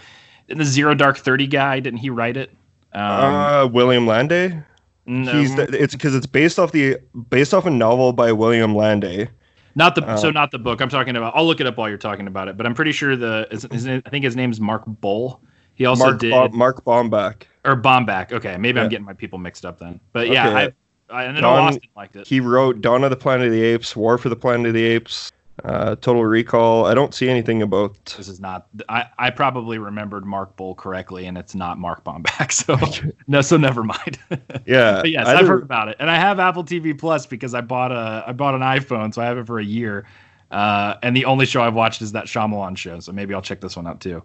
the 0.48 0.65
Zero 0.65 0.96
Dark 0.96 1.17
Thirty 1.17 1.48
guy. 1.48 1.80
Didn't 1.80 2.00
he 2.00 2.10
write 2.10 2.38
it? 2.38 2.50
Um, 2.94 3.02
uh, 3.04 3.67
William 3.67 4.06
Landay. 4.06 4.63
no, 5.06 5.44
the, 5.44 5.70
it's 5.72 5.94
because 5.94 6.13
it's 6.15 6.26
based 6.26 6.60
off 6.60 6.72
the 6.72 6.98
based 7.30 7.54
off 7.54 7.65
a 7.65 7.70
novel 7.70 8.13
by 8.13 8.32
William 8.32 8.74
Landay. 8.74 9.30
Not 9.75 9.95
the 9.95 10.03
uh, 10.03 10.17
so 10.17 10.31
not 10.31 10.51
the 10.51 10.60
book. 10.60 10.81
I'm 10.81 10.89
talking 10.89 11.15
about. 11.15 11.34
I'll 11.36 11.45
look 11.45 11.60
it 11.60 11.67
up 11.67 11.77
while 11.77 11.89
you're 11.89 11.97
talking 11.97 12.27
about 12.27 12.47
it. 12.47 12.57
But 12.57 12.65
I'm 12.65 12.73
pretty 12.73 12.91
sure 12.91 13.15
the 13.15 13.47
his, 13.51 13.67
his, 13.71 13.88
I 13.88 14.01
think 14.01 14.25
his 14.25 14.36
name's 14.36 14.60
Mark 14.60 14.84
Boal. 14.86 15.39
He 15.75 15.86
also 15.86 16.05
Mark 16.05 16.19
did 16.19 16.53
Mark 16.53 16.84
Bomback. 16.84 17.43
or 17.65 17.75
Bomback. 17.75 18.31
Okay, 18.34 18.57
maybe 18.57 18.77
Yeah. 18.77 18.84
I'm 18.84 18.89
getting 18.89 19.05
my 19.05 19.13
people 19.13 19.39
mixed 19.39 19.65
up 19.65 19.79
then. 19.79 19.99
But 20.12 20.27
yeah, 20.29 20.49
Okay. 20.49 20.73
I, 21.10 21.23
I, 21.23 21.29
I 21.29 21.41
Don- 21.41 21.67
Austin 21.67 21.81
liked 21.95 22.15
it. 22.15 22.27
He 22.27 22.39
wrote 22.39 22.81
Dawn 22.81 23.03
of 23.03 23.10
the 23.10 23.15
Planet 23.15 23.47
of 23.47 23.53
the 23.53 23.62
Apes, 23.63 23.95
War 23.95 24.17
for 24.17 24.29
the 24.29 24.36
Planet 24.36 24.67
of 24.67 24.73
the 24.73 24.84
Apes, 24.84 25.31
uh, 25.63 25.95
Total 25.97 26.24
Recall. 26.24 26.86
I 26.86 26.93
don't 26.93 27.13
see 27.13 27.30
anything 27.30 27.62
about. 27.62 28.04
This 28.17 28.28
is 28.28 28.39
not. 28.39 28.67
I, 28.89 29.06
I 29.17 29.30
probably 29.30 29.78
remembered 29.78 30.26
Mark 30.26 30.56
Boal 30.58 30.76
correctly, 30.76 31.26
and 31.28 31.38
it's 31.38 31.56
not 31.56 31.78
Mark 31.78 32.04
Bomback. 32.04 32.52
So 32.62 32.78
no, 33.28 33.41
so 33.41 33.58
never 33.58 33.84
mind. 33.84 34.19
Yeah, 34.65 35.02
but 35.02 35.10
yes, 35.10 35.28
I've 35.28 35.47
heard 35.47 35.63
about 35.63 35.88
it, 35.88 35.97
and 36.00 36.10
I 36.10 36.17
have 36.17 36.39
Apple 36.39 36.63
TV 36.63 36.97
Plus 36.97 37.26
because 37.26 37.54
I 37.54 37.62
bought 37.62 37.91
a 37.91 38.24
I 38.28 38.34
bought 38.34 38.54
an 38.54 38.62
iPhone, 38.62 39.13
so 39.13 39.21
I 39.21 39.26
have 39.26 39.38
it 39.38 39.47
for 39.47 39.60
a 39.60 39.63
year. 39.63 40.06
Uh, 40.52 40.95
and 41.02 41.15
the 41.15 41.26
only 41.26 41.45
show 41.45 41.62
I've 41.62 41.74
watched 41.74 42.02
is 42.02 42.12
that 42.12 42.26
Shyamalan 42.26 42.78
show, 42.78 43.00
so 43.00 43.12
maybe 43.12 43.34
I'll 43.34 43.41
check 43.41 43.62
this 43.62 43.76
one 43.76 43.88
out 43.88 44.02
too. 44.02 44.21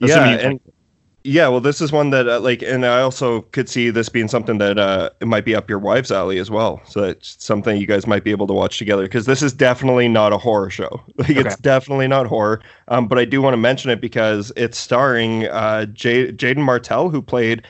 Yeah, 0.00 0.28
and 0.28 0.60
yeah, 1.28 1.48
well, 1.48 1.60
this 1.60 1.80
is 1.80 1.92
one 1.92 2.10
that 2.10 2.28
uh, 2.28 2.40
like, 2.40 2.62
and 2.62 2.86
I 2.86 3.00
also 3.00 3.42
could 3.52 3.68
see 3.68 3.90
this 3.90 4.08
being 4.08 4.28
something 4.28 4.58
that 4.58 4.78
uh, 4.78 5.10
it 5.20 5.26
might 5.28 5.44
be 5.44 5.54
up 5.54 5.68
your 5.68 5.78
wife's 5.78 6.10
alley 6.10 6.38
as 6.38 6.50
well. 6.50 6.80
So 6.86 7.04
it's 7.04 7.36
something 7.42 7.76
you 7.76 7.86
guys 7.86 8.06
might 8.06 8.24
be 8.24 8.30
able 8.30 8.46
to 8.46 8.52
watch 8.54 8.78
together 8.78 9.02
because 9.02 9.26
this 9.26 9.42
is 9.42 9.52
definitely 9.52 10.08
not 10.08 10.32
a 10.32 10.38
horror 10.38 10.70
show. 10.70 11.02
Like, 11.18 11.30
Okay. 11.30 11.40
it's 11.40 11.56
definitely 11.56 12.08
not 12.08 12.26
horror. 12.26 12.60
Um, 12.88 13.06
but 13.08 13.18
I 13.18 13.24
do 13.24 13.42
want 13.42 13.52
to 13.52 13.58
mention 13.58 13.90
it 13.90 14.00
because 14.00 14.50
it's 14.56 14.78
starring 14.78 15.46
uh, 15.48 15.84
J- 15.86 16.32
Jaeden 16.32 16.58
Martell, 16.64 17.10
who 17.10 17.20
played 17.20 17.62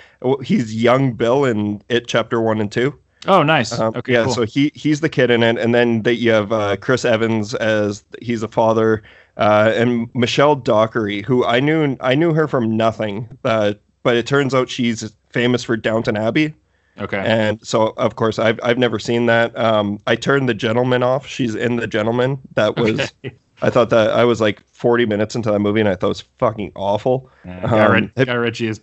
he's 0.44 0.74
young 0.74 1.12
Bill 1.14 1.44
in 1.44 1.82
It 1.88 2.06
Chapter 2.06 2.40
One 2.40 2.60
and 2.60 2.70
Two. 2.70 2.96
Oh, 3.26 3.42
nice. 3.42 3.76
Um, 3.76 3.94
okay, 3.96 4.12
yeah, 4.12 4.24
cool. 4.24 4.32
so 4.32 4.42
he 4.44 4.70
he's 4.74 5.00
the 5.00 5.08
kid 5.08 5.30
in 5.30 5.42
it, 5.42 5.58
and 5.58 5.74
then 5.74 6.02
that 6.02 6.14
you 6.14 6.30
have 6.30 6.52
uh, 6.52 6.76
Chris 6.76 7.04
Evans 7.04 7.52
as 7.56 8.04
he's 8.22 8.42
a 8.44 8.48
father, 8.48 9.02
uh, 9.38 9.72
and 9.74 10.10
Michelle 10.14 10.56
Dockery, 10.56 11.22
who 11.22 11.44
I 11.44 11.60
knew 11.60 11.96
I 12.00 12.14
knew 12.14 12.34
her 12.34 12.46
from 12.48 12.76
nothing, 12.76 13.28
uh, 13.44 13.74
but 14.02 14.16
it 14.16 14.26
turns 14.26 14.54
out 14.54 14.68
she's 14.68 15.12
famous 15.30 15.64
for 15.64 15.76
Downton 15.76 16.16
Abbey, 16.16 16.54
okay. 16.98 17.22
and 17.24 17.64
so 17.66 17.94
of 17.96 18.16
course 18.16 18.38
I've 18.38 18.58
I've 18.62 18.78
never 18.78 18.98
seen 18.98 19.26
that. 19.26 19.56
Um, 19.56 19.98
I 20.06 20.16
turned 20.16 20.48
the 20.48 20.54
Gentleman 20.54 21.02
off. 21.02 21.26
She's 21.26 21.54
in 21.54 21.76
the 21.76 21.86
Gentleman. 21.86 22.38
That 22.54 22.76
was 22.76 23.00
Okay. 23.24 23.36
I 23.60 23.70
thought 23.70 23.90
that 23.90 24.10
I 24.12 24.24
was 24.24 24.40
like 24.40 24.64
40 24.68 25.04
minutes 25.06 25.34
into 25.34 25.50
that 25.50 25.58
movie, 25.58 25.80
and 25.80 25.88
I 25.88 25.96
thought 25.96 26.06
it 26.06 26.10
was 26.10 26.20
fucking 26.38 26.72
awful. 26.76 27.28
Yeah, 27.44 27.60
Guy, 27.62 27.96
Um, 27.96 28.12
Guy 28.16 28.34
Ritchie 28.34 28.68
has 28.68 28.80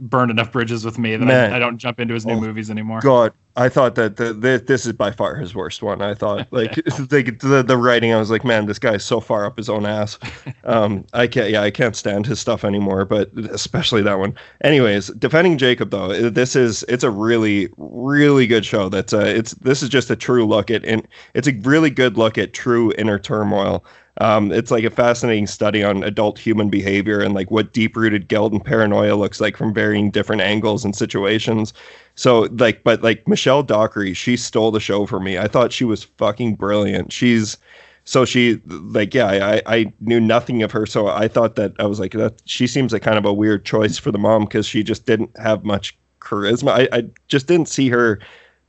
burned 0.00 0.30
enough 0.30 0.52
bridges 0.52 0.84
with 0.84 0.98
me 0.98 1.16
that. 1.16 1.52
I, 1.52 1.56
I 1.56 1.58
don't 1.58 1.78
jump 1.78 2.00
into 2.00 2.14
his 2.14 2.26
new 2.26 2.34
Oh, 2.34 2.40
movies 2.40 2.70
anymore. 2.70 3.00
God, 3.00 3.32
I 3.56 3.68
thought 3.68 3.94
that 3.94 4.16
the, 4.16 4.34
the, 4.34 4.62
this 4.66 4.84
is 4.84 4.92
by 4.92 5.10
far 5.10 5.34
his 5.36 5.54
worst 5.54 5.82
one. 5.82 6.02
I 6.02 6.14
thought 6.14 6.46
like 6.52 6.76
like 7.10 7.38
the 7.40 7.64
the 7.66 7.76
writing. 7.76 8.12
I 8.12 8.18
was 8.18 8.30
like, 8.30 8.44
man, 8.44 8.66
this 8.66 8.78
guy's 8.78 9.04
so 9.04 9.20
far 9.20 9.46
up 9.46 9.56
his 9.56 9.68
own 9.68 9.86
ass. 9.86 10.18
Um, 10.64 11.04
I 11.12 11.28
can't. 11.28 11.50
Yeah, 11.50 11.62
I 11.62 11.70
can't 11.70 11.94
stand 11.94 12.26
his 12.26 12.40
stuff 12.40 12.64
anymore. 12.64 13.04
But 13.04 13.30
especially 13.50 14.02
that 14.02 14.18
one. 14.18 14.34
Anyways, 14.64 15.08
defending 15.08 15.58
Jacob 15.58 15.90
though, 15.90 16.28
this 16.28 16.56
is 16.56 16.84
it's 16.88 17.04
a 17.04 17.10
really 17.10 17.68
really 17.76 18.48
good 18.48 18.64
show. 18.66 18.88
That's 18.88 19.12
uh, 19.12 19.20
it's 19.20 19.52
this 19.54 19.80
is 19.80 19.88
just 19.88 20.10
a 20.10 20.16
true 20.16 20.44
look 20.44 20.68
at 20.72 20.84
and 20.84 21.06
it's 21.34 21.46
a 21.46 21.52
really 21.62 21.90
good 21.90 22.18
look 22.18 22.36
at 22.36 22.52
true 22.52 22.92
inner 22.98 23.18
turmoil. 23.18 23.84
Um, 24.18 24.50
it's 24.50 24.70
like 24.70 24.84
a 24.84 24.90
fascinating 24.90 25.46
study 25.46 25.84
on 25.84 26.02
adult 26.02 26.38
human 26.38 26.70
behavior 26.70 27.20
and 27.20 27.34
like 27.34 27.50
what 27.50 27.72
deep 27.74 27.96
rooted 27.96 28.28
guilt 28.28 28.52
and 28.52 28.64
paranoia 28.64 29.14
looks 29.14 29.40
like 29.40 29.56
from 29.56 29.74
varying 29.74 30.10
different 30.10 30.40
angles 30.40 30.84
and 30.84 30.96
situations. 30.96 31.74
So 32.14 32.48
like, 32.58 32.82
but 32.82 33.02
like 33.02 33.28
Michelle 33.28 33.62
Dockery, 33.62 34.14
she 34.14 34.36
stole 34.36 34.70
the 34.70 34.80
show 34.80 35.04
for 35.04 35.20
me. 35.20 35.36
I 35.36 35.48
thought 35.48 35.72
she 35.72 35.84
was 35.84 36.04
fucking 36.04 36.54
brilliant. 36.56 37.12
She's 37.12 37.58
so 38.04 38.24
she 38.24 38.60
like 38.66 39.12
yeah, 39.14 39.26
I 39.26 39.62
I 39.66 39.92
knew 40.00 40.20
nothing 40.20 40.62
of 40.62 40.70
her, 40.72 40.86
so 40.86 41.08
I 41.08 41.28
thought 41.28 41.56
that 41.56 41.72
I 41.78 41.84
was 41.86 41.98
like 42.00 42.12
that. 42.12 42.40
She 42.46 42.66
seems 42.66 42.92
like 42.92 43.02
kind 43.02 43.18
of 43.18 43.24
a 43.26 43.32
weird 43.32 43.64
choice 43.64 43.98
for 43.98 44.12
the 44.12 44.18
mom 44.18 44.44
because 44.44 44.64
she 44.66 44.82
just 44.82 45.06
didn't 45.06 45.36
have 45.38 45.64
much 45.64 45.98
charisma. 46.20 46.70
I 46.70 46.98
I 46.98 47.04
just 47.28 47.48
didn't 47.48 47.68
see 47.68 47.88
her 47.90 48.20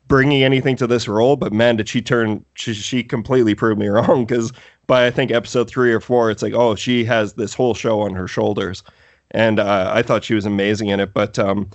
bringing 0.07 0.43
anything 0.43 0.75
to 0.77 0.87
this 0.87 1.07
role, 1.07 1.35
but 1.35 1.53
man, 1.53 1.75
did 1.75 1.89
she 1.89 2.01
turn? 2.01 2.43
She, 2.55 2.73
she 2.73 3.03
completely 3.03 3.55
proved 3.55 3.79
me 3.79 3.87
wrong 3.87 4.25
because 4.25 4.51
by 4.87 5.05
I 5.05 5.11
think 5.11 5.31
episode 5.31 5.69
three 5.69 5.93
or 5.93 5.99
four, 5.99 6.31
it's 6.31 6.41
like, 6.41 6.53
oh, 6.53 6.75
she 6.75 7.03
has 7.05 7.33
this 7.33 7.53
whole 7.53 7.73
show 7.73 8.01
on 8.01 8.13
her 8.13 8.27
shoulders, 8.27 8.83
and 9.31 9.59
uh, 9.59 9.91
I 9.93 10.01
thought 10.01 10.23
she 10.23 10.33
was 10.33 10.45
amazing 10.45 10.89
in 10.89 10.99
it. 10.99 11.13
But 11.13 11.37
um, 11.37 11.69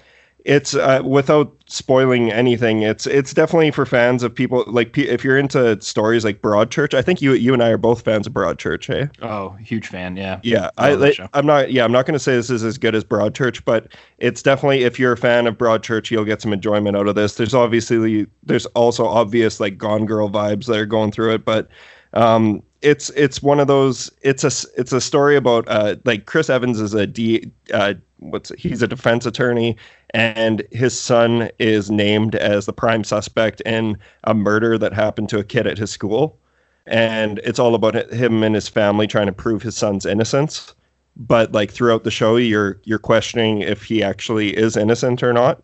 it's 0.45 0.75
uh, 0.75 1.03
without 1.05 1.55
spoiling 1.67 2.33
anything, 2.33 2.83
it's 2.83 3.07
it's 3.07 3.33
definitely 3.33 3.71
for 3.71 3.87
fans 3.87 4.23
of 4.23 4.35
people 4.35 4.65
like 4.67 4.97
if 4.99 5.23
you're 5.23 5.39
into 5.39 5.81
stories 5.81 6.25
like 6.25 6.43
Broadchurch. 6.43 6.95
I 6.95 7.03
think 7.03 7.23
you 7.23 7.33
you 7.35 7.55
and 7.55 7.63
I 7.63 7.71
are 7.71 7.79
both 7.79 8.03
fans 8.03 8.27
of 8.27 8.33
Broadchurch, 8.33 8.87
hey? 8.87 9.09
Oh, 9.23 9.51
huge 9.51 9.87
fan. 9.87 10.17
Yeah. 10.17 10.41
Yeah, 10.43 10.71
I 10.79 10.89
I, 10.89 10.91
love 10.91 11.01
that 11.01 11.07
like, 11.07 11.15
show. 11.15 11.29
I'm 11.33 11.47
not. 11.47 11.71
Yeah, 11.71 11.85
I'm 11.85 11.93
not 11.93 12.07
going 12.07 12.15
to 12.15 12.19
say 12.19 12.35
this 12.35 12.51
is 12.51 12.65
as 12.65 12.77
good 12.77 12.95
as 12.95 13.05
Broadchurch, 13.05 13.65
but 13.65 13.89
it's 14.19 14.43
definitely 14.43 14.83
if 14.83 14.99
you're 14.99 15.13
a 15.13 15.17
fan 15.17 15.47
of 15.47 15.57
Broadchurch, 15.57 16.11
you'll 16.11 16.25
get 16.25 16.43
some 16.43 16.53
enjoyment 16.53 16.97
out 16.97 17.07
of 17.07 17.15
this. 17.15 17.37
There's 17.37 17.55
obviously 17.55 18.27
there's 18.43 18.67
also 18.67 19.07
obvious 19.07 19.61
like 19.61 19.79
Gone 19.79 20.07
Girl 20.07 20.29
vibes 20.29 20.67
that 20.67 20.77
are 20.77 20.87
going 20.87 21.13
through 21.13 21.35
it, 21.35 21.45
but 21.45 21.69
um, 22.15 22.63
it's 22.83 23.11
it's 23.11 23.43
one 23.43 23.61
of 23.61 23.69
those. 23.69 24.11
It's 24.23 24.43
a 24.43 24.51
it's 24.79 24.93
a 24.93 25.01
story 25.01 25.37
about 25.37 25.69
uh 25.69 25.97
like 26.05 26.27
Chris 26.27 26.51
Evans 26.51 26.81
is 26.81 26.95
a 26.95 27.07
D 27.07 27.51
uh 27.73 27.95
what's 28.19 28.51
it? 28.51 28.59
he's 28.59 28.83
a 28.83 28.89
defense 28.89 29.27
attorney 29.27 29.77
and 30.15 30.63
his 30.71 30.99
son 30.99 31.51
is 31.59 31.91
named 31.91 32.35
as 32.35 32.67
the 32.67 32.73
prime 32.73 33.05
suspect 33.05 33.61
in 33.63 33.97
a 34.25 34.35
murder 34.35 34.77
that 34.77 34.93
happened 34.93 35.29
to 35.31 35.39
a 35.39 35.45
kid 35.45 35.67
at 35.67 35.79
his 35.79 35.91
school. 35.91 36.39
And 36.87 37.39
it's 37.45 37.59
all 37.59 37.75
about 37.75 38.13
him 38.13 38.43
and 38.43 38.55
his 38.55 38.69
family 38.69 39.07
trying 39.07 39.27
to 39.27 39.33
prove 39.33 39.63
his 39.63 39.77
son's 39.77 40.05
innocence. 40.05 40.75
But 41.17 41.53
like 41.53 41.71
throughout 41.71 42.05
the 42.05 42.11
show 42.11 42.37
you're 42.37 42.81
you're 42.85 42.99
questioning 42.99 43.61
if 43.61 43.83
he 43.83 44.03
actually 44.03 44.57
is 44.57 44.77
innocent 44.77 45.23
or 45.23 45.33
not. 45.33 45.63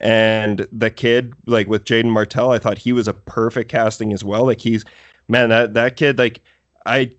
And 0.00 0.68
the 0.70 0.90
kid 0.90 1.32
like 1.46 1.66
with 1.68 1.84
Jaeden 1.84 2.10
Martell 2.10 2.52
I 2.52 2.58
thought 2.58 2.78
he 2.78 2.92
was 2.92 3.08
a 3.08 3.14
perfect 3.14 3.70
casting 3.70 4.12
as 4.12 4.22
well. 4.22 4.44
Like 4.46 4.60
he's 4.60 4.84
man 5.28 5.48
that 5.48 5.74
that 5.74 5.96
kid 5.96 6.18
like 6.18 6.40
I 6.86 7.12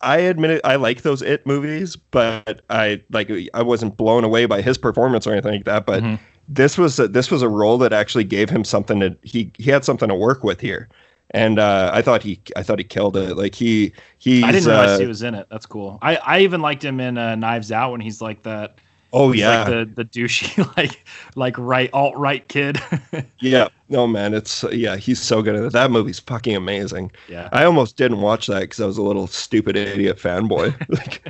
I 0.00 0.18
admit 0.18 0.50
it, 0.50 0.60
I 0.64 0.76
like 0.76 1.02
those 1.02 1.22
It 1.22 1.46
movies, 1.46 1.96
but 1.96 2.62
I 2.70 3.02
like 3.10 3.30
I 3.54 3.62
wasn't 3.62 3.96
blown 3.96 4.24
away 4.24 4.46
by 4.46 4.60
his 4.62 4.76
performance 4.78 5.26
or 5.26 5.32
anything 5.32 5.52
like 5.52 5.64
that. 5.64 5.86
But 5.86 6.04
Mhm. 6.04 6.18
this 6.48 6.76
was 6.78 6.98
a, 6.98 7.08
this 7.08 7.30
was 7.30 7.42
a 7.42 7.48
role 7.48 7.78
that 7.78 7.92
actually 7.92 8.24
gave 8.24 8.50
him 8.50 8.64
something 8.64 9.00
to 9.00 9.16
he 9.22 9.52
he 9.58 9.70
had 9.70 9.84
something 9.84 10.08
to 10.08 10.14
work 10.14 10.44
with 10.44 10.60
here, 10.60 10.88
and 11.32 11.58
uh, 11.58 11.90
I 11.94 12.02
thought 12.02 12.22
he 12.22 12.40
I 12.56 12.62
thought 12.62 12.78
he 12.78 12.84
killed 12.84 13.16
it. 13.16 13.36
Like 13.36 13.54
he 13.54 13.92
he 14.18 14.44
I 14.44 14.52
didn't 14.52 14.68
realize 14.68 14.96
uh, 14.96 14.98
he 14.98 15.06
was 15.06 15.22
in 15.22 15.34
it. 15.34 15.46
That's 15.50 15.66
cool. 15.66 15.98
I, 16.02 16.16
I 16.16 16.40
even 16.40 16.60
liked 16.60 16.84
him 16.84 17.00
in 17.00 17.16
uh, 17.18 17.34
Knives 17.34 17.72
Out 17.72 17.92
when 17.92 18.00
he's 18.00 18.20
like 18.20 18.42
that. 18.44 18.78
oh 19.12 19.32
yeah 19.32 19.64
like 19.64 19.66
the 19.66 20.02
the 20.02 20.04
douchey 20.04 20.76
like 20.76 21.06
like 21.36 21.56
right 21.58 21.90
alt 21.92 22.16
right 22.16 22.46
kid. 22.48 22.80
yeah 23.40 23.68
no 23.88 24.06
man 24.06 24.34
it's 24.34 24.64
yeah 24.72 24.96
he's 24.96 25.20
so 25.20 25.42
good 25.42 25.54
at 25.56 25.64
it. 25.64 25.72
That 25.72 25.90
movie's 25.90 26.18
fucking 26.20 26.56
amazing. 26.56 27.12
yeah. 27.28 27.48
I 27.52 27.64
almost 27.64 27.96
didn't 27.96 28.20
watch 28.20 28.46
that 28.48 28.60
because 28.60 28.80
I 28.80 28.86
was 28.86 28.98
a 28.98 29.02
little 29.02 29.26
stupid 29.26 29.76
idiot 29.76 30.18
fanboy. 30.18 30.74
like 30.90 31.28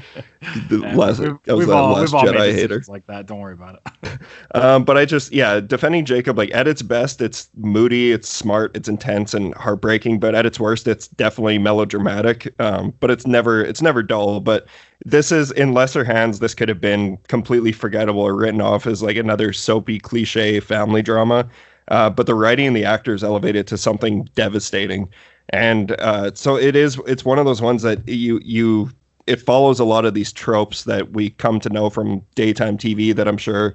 the 0.69 0.79
Yeah, 0.79 0.95
last, 0.95 1.19
we've, 1.21 1.37
I 1.49 1.53
was 1.55 1.67
that 1.67 1.73
all, 1.73 1.93
last 1.93 2.13
Jedi 2.13 2.53
hater. 2.55 2.83
like 2.89 3.07
that. 3.07 3.27
Don't 3.27 3.41
worry 3.41 3.55
about 3.55 3.81
it. 4.03 4.19
Um, 4.55 4.85
but 4.85 4.97
I 4.97 5.05
just, 5.05 5.33
yeah, 5.33 5.61
defending 5.61 6.05
Jacob, 6.05 6.39
like 6.39 6.55
at 6.55 6.67
its 6.67 6.81
best, 6.81 7.21
it's 7.21 7.49
moody, 7.57 8.13
it's 8.13 8.29
smart, 8.29 8.75
it's 8.77 8.89
intense 8.89 9.35
and 9.35 9.53
heartbreaking. 9.55 10.19
But 10.19 10.35
at 10.35 10.47
its 10.47 10.59
worst, 10.59 10.89
it's 10.89 11.09
definitely 11.09 11.59
melodramatic. 11.59 12.55
Um, 12.61 12.95
but 13.01 13.11
it's 13.11 13.27
never, 13.27 13.63
it's 13.63 13.83
never 13.83 14.03
dull. 14.03 14.41
But 14.41 14.67
this 15.05 15.31
is 15.31 15.51
in 15.53 15.75
lesser 15.75 16.05
hands. 16.05 16.39
This 16.39 16.55
could 16.55 16.69
have 16.71 16.81
been 16.81 17.19
completely 17.29 17.73
forgettable 17.73 18.23
or 18.23 18.35
written 18.35 18.61
off 18.63 18.87
as 18.87 19.03
like 19.03 19.17
another 19.17 19.53
soapy 19.53 19.99
cliche 19.99 20.61
family 20.61 21.03
drama. 21.03 21.49
Uh, 21.89 22.11
but 22.11 22.27
the 22.27 22.35
writing 22.35 22.67
and 22.67 22.77
the 22.77 22.85
actors 22.85 23.23
elevate 23.23 23.57
it 23.57 23.67
to 23.69 23.79
something 23.79 24.29
devastating. 24.35 25.09
And 25.51 25.93
uh, 26.01 26.33
so 26.35 26.57
it 26.57 26.75
is. 26.75 27.01
It's 27.07 27.25
one 27.25 27.39
of 27.39 27.45
those 27.45 27.63
ones 27.63 27.83
that 27.83 28.09
you 28.09 28.41
you 28.45 28.91
it 29.27 29.41
follows 29.41 29.81
a 29.81 29.85
lot 29.85 30.05
of 30.05 30.15
these 30.15 30.33
tropes 30.33 30.85
that 30.85 31.13
we 31.13 31.31
come 31.31 31.61
to 31.61 31.69
know 31.69 31.91
from 31.91 32.23
daytime 32.35 32.79
TV 32.79 33.15
that 33.15 33.29
I'm 33.29 33.39
sure 33.39 33.75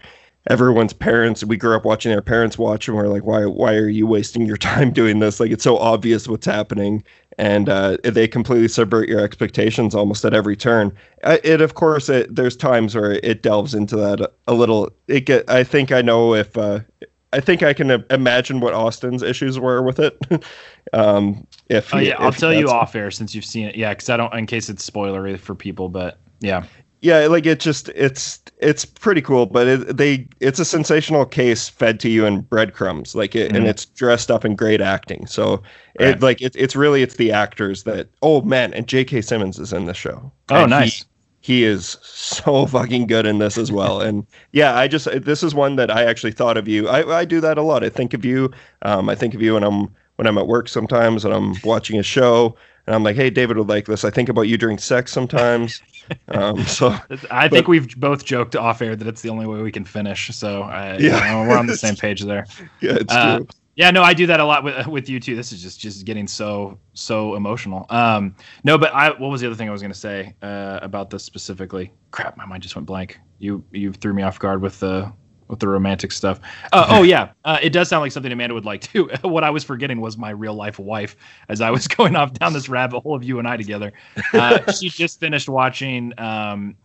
everyone's 0.50 0.94
parents 0.94 1.44
we 1.44 1.56
grew 1.56 1.76
up 1.76 1.86
watching 1.86 2.12
their 2.12 2.22
parents 2.22 2.58
watch 2.58 2.88
and 2.88 2.98
we're 2.98 3.08
like 3.08 3.24
why 3.24 3.46
why 3.46 3.76
are 3.76 3.88
you 3.88 4.08
wasting 4.08 4.46
your 4.46 4.58
time 4.72 4.92
doing 4.92 5.20
this 5.20 5.40
like 5.40 5.52
it's 5.52 5.64
so 5.64 5.78
obvious 5.78 6.28
what's 6.28 6.48
happening 6.48 7.04
and 7.38 7.70
uh, 7.70 7.96
they 8.04 8.28
completely 8.28 8.68
subvert 8.68 9.08
your 9.08 9.20
expectations 9.20 9.94
almost 9.94 10.26
at 10.26 10.34
every 10.34 10.56
turn 10.56 10.92
Uh, 11.24 11.38
it 11.44 11.62
of 11.62 11.76
course 11.76 12.10
it, 12.10 12.36
there's 12.36 12.56
times 12.56 12.96
where 12.96 13.14
it 13.24 13.44
delves 13.44 13.76
into 13.76 13.96
that 13.96 14.20
a, 14.20 14.32
a 14.48 14.54
little 14.54 14.90
it 15.08 15.22
get 15.28 15.48
I 15.50 15.64
think 15.64 15.92
I 15.92 16.02
know 16.02 16.34
if 16.34 16.58
uh, 16.58 16.80
I 17.34 17.40
think 17.40 17.64
I 17.64 17.74
can 17.74 18.04
imagine 18.10 18.60
what 18.60 18.74
Austin's 18.74 19.24
issues 19.24 19.60
were 19.60 19.82
with 19.82 20.00
it 20.00 20.18
um 20.94 21.48
if 21.70 21.94
Oh 21.94 22.00
yeah, 22.00 22.16
I'll 22.20 22.32
tell 22.32 22.54
you 22.54 22.70
off 22.70 22.96
air 22.96 23.12
since 23.12 23.34
you've 23.36 23.46
seen 23.46 23.68
it. 23.68 23.76
Yeah, 23.76 23.94
because 23.94 24.10
I 24.10 24.18
don't 24.18 24.34
in 24.34 24.46
case 24.46 24.70
it's 24.70 24.88
spoilery 24.90 25.40
for 25.40 25.56
people, 25.56 25.90
but 25.90 26.20
yeah. 26.40 26.64
yeah 27.02 27.28
like 27.28 27.46
it 27.46 27.60
just 27.60 27.90
it's 27.90 28.40
it's 28.58 28.86
pretty 28.86 29.22
cool 29.22 29.46
but 29.48 29.68
it, 29.68 29.98
they 29.98 30.28
it's 30.40 30.60
a 30.60 30.66
sensational 30.66 31.26
case 31.26 31.68
fed 31.70 32.00
to 32.00 32.10
you 32.10 32.26
in 32.26 32.42
breadcrumbs 32.42 33.16
like 33.16 33.36
it, 33.36 33.52
and 33.56 33.66
Mhm. 33.66 33.70
it's 33.70 33.86
dressed 33.86 34.30
up 34.30 34.46
in 34.46 34.56
great 34.56 34.82
acting 34.82 35.26
so 35.26 35.64
Right. 36.00 36.16
it 36.16 36.22
like 36.22 36.42
it, 36.42 36.56
it's 36.56 36.76
really 36.76 37.02
it's 37.02 37.16
the 37.16 37.32
actors 37.32 37.84
that 37.84 38.10
oh 38.22 38.42
man 38.42 38.74
and 38.74 38.88
j.k 38.88 39.22
simmons 39.22 39.60
is 39.60 39.74
in 39.74 39.86
the 39.86 39.94
show 39.94 40.32
Oh, 40.50 40.66
And 40.66 40.70
nice. 40.70 41.00
he 41.00 41.06
is 41.50 41.98
so 42.04 42.66
fucking 42.68 43.08
good 43.08 43.26
in 43.26 43.40
this 43.40 43.58
as 43.58 43.72
well 43.72 44.02
and 44.02 44.26
yeah 44.52 44.78
i 44.78 44.88
just 44.88 45.08
this 45.24 45.44
is 45.44 45.56
one 45.56 45.76
that 45.76 45.90
i 45.90 46.04
actually 46.04 46.32
thought 46.32 46.58
of 46.58 46.68
you 46.68 46.88
i, 46.88 47.20
I 47.20 47.26
do 47.26 47.42
that 47.42 47.58
a 47.58 47.62
lot 47.64 47.84
i 47.84 47.90
think 47.90 48.14
of 48.14 48.24
you 48.26 48.52
um, 48.84 49.10
i 49.10 49.16
think 49.16 49.34
of 49.34 49.42
you 49.42 49.54
when 49.56 49.64
i'm 49.64 49.94
when 50.18 50.28
i'm 50.28 50.38
at 50.38 50.48
work 50.48 50.68
sometimes 50.68 51.26
and 51.26 51.34
i'm 51.34 51.60
watching 51.62 51.98
a 52.00 52.04
show 52.04 52.56
and 52.86 52.96
i'm 52.96 53.04
like 53.04 53.16
hey 53.16 53.30
david 53.30 53.58
would 53.58 53.70
like 53.70 53.86
this 53.86 54.06
i 54.06 54.10
think 54.10 54.30
about 54.30 54.44
you 54.44 54.58
during 54.58 54.78
sex 54.78 55.12
sometimes 55.12 55.82
um, 56.30 56.66
so 56.68 56.96
I 57.30 57.48
think 57.48 57.68
we've 57.68 57.90
both 58.00 58.26
joked 58.26 58.56
off 58.56 58.82
air 58.82 58.96
that 58.96 59.08
it's 59.08 59.22
the 59.22 59.30
only 59.30 59.46
way 59.46 59.62
we 59.62 59.72
can 59.72 59.86
finish. 59.86 60.28
So 60.36 60.64
I, 60.64 60.98
Yeah. 60.98 61.20
you 61.20 61.22
know, 61.22 61.44
we're 61.46 61.58
on 61.58 61.68
the 61.68 61.74
same 61.74 61.96
page 61.96 62.22
there. 62.22 62.48
yeah 62.82 62.96
it's 63.00 63.16
Uh, 63.16 63.16
true 63.16 63.48
Yeah, 63.76 63.92
no, 63.92 64.04
I 64.04 64.14
do 64.14 64.28
that 64.28 64.40
a 64.40 64.46
lot 64.46 64.64
with 64.64 64.88
with 64.96 65.10
you 65.10 65.20
too. 65.20 65.36
This 65.36 65.52
is 65.52 65.62
just 65.62 65.80
just 65.80 66.06
getting 66.06 66.28
so 66.28 66.80
so 66.94 67.36
emotional. 67.36 67.86
Um, 67.90 68.36
no, 68.64 68.78
but 68.78 68.94
I 68.94 69.10
what 69.10 69.30
was 69.30 69.42
the 69.42 69.48
other 69.48 69.56
thing 69.56 69.70
I 69.70 69.72
was 69.72 69.82
gonna 69.82 69.94
say 69.94 70.36
uh, 70.42 70.80
about 70.82 71.10
this 71.10 71.24
specifically? 71.24 71.92
Crap, 72.12 72.38
my 72.38 72.46
mind 72.46 72.64
just 72.64 72.76
went 72.76 72.86
blank. 72.86 73.20
You 73.40 73.64
you 73.72 73.94
threw 73.94 74.14
me 74.14 74.24
off 74.24 74.40
guard 74.40 74.62
with 74.62 74.80
the 74.80 75.12
with 75.48 75.60
the 75.60 75.68
romantic 75.68 76.12
stuff. 76.12 76.40
Uh, 76.74 76.88
oh 76.90 77.04
yeah, 77.04 77.32
uh, 77.46 77.60
it 77.62 77.72
does 77.72 77.90
sound 77.90 78.02
like 78.02 78.12
something 78.12 78.32
Amanda 78.32 78.54
would 78.54 78.66
like 78.66 78.82
too. 78.82 79.10
what 79.22 79.44
I 79.44 79.50
was 79.50 79.64
forgetting 79.64 80.02
was 80.02 80.18
my 80.18 80.32
real 80.32 80.56
life 80.56 80.80
wife 80.80 81.16
as 81.50 81.62
I 81.62 81.70
was 81.70 81.88
going 81.88 82.16
off 82.16 82.34
down 82.34 82.54
this 82.54 82.68
rabbit 82.68 83.02
hole 83.02 83.16
of 83.16 83.24
you 83.24 83.40
and 83.40 83.48
I 83.48 83.58
together. 83.58 83.94
Uh, 84.34 84.72
she 84.72 84.90
just 84.90 85.20
finished 85.20 85.50
watching 85.50 86.14
um, 86.18 86.76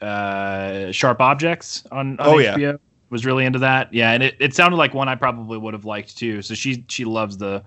uh, 0.00 0.92
Sharp 0.92 1.20
Objects 1.20 1.84
on, 1.90 2.18
on 2.20 2.28
Oh, 2.28 2.38
yeah. 2.38 2.76
Was 3.12 3.26
really 3.26 3.44
into 3.44 3.58
that. 3.58 3.92
Yeah, 3.92 4.12
and 4.12 4.22
it, 4.22 4.36
it 4.40 4.54
sounded 4.54 4.78
like 4.78 4.94
one 4.94 5.06
I 5.06 5.16
probably 5.16 5.58
would 5.58 5.74
have 5.74 5.84
liked 5.84 6.16
too. 6.16 6.40
So 6.40 6.54
she 6.54 6.82
she 6.88 7.04
loves 7.04 7.36
the. 7.36 7.62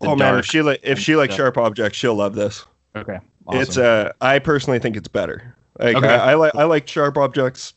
the 0.00 0.08
oh 0.08 0.16
man, 0.16 0.38
if 0.38 0.46
she 0.46 0.62
li- 0.62 0.78
if 0.82 0.98
she 0.98 1.16
likes 1.16 1.34
sharp 1.34 1.58
objects, 1.58 1.98
she'll 1.98 2.14
love 2.14 2.34
this. 2.34 2.64
Okay. 2.96 3.18
Awesome. 3.46 3.60
It's 3.60 3.76
uh, 3.76 4.12
I 4.22 4.38
personally 4.38 4.78
think 4.78 4.96
it's 4.96 5.06
better. 5.06 5.54
Like 5.78 5.96
Okay. 5.96 6.08
I, 6.08 6.30
I 6.32 6.34
like 6.34 6.54
I 6.54 6.64
like 6.64 6.88
sharp 6.88 7.18
objects 7.18 7.74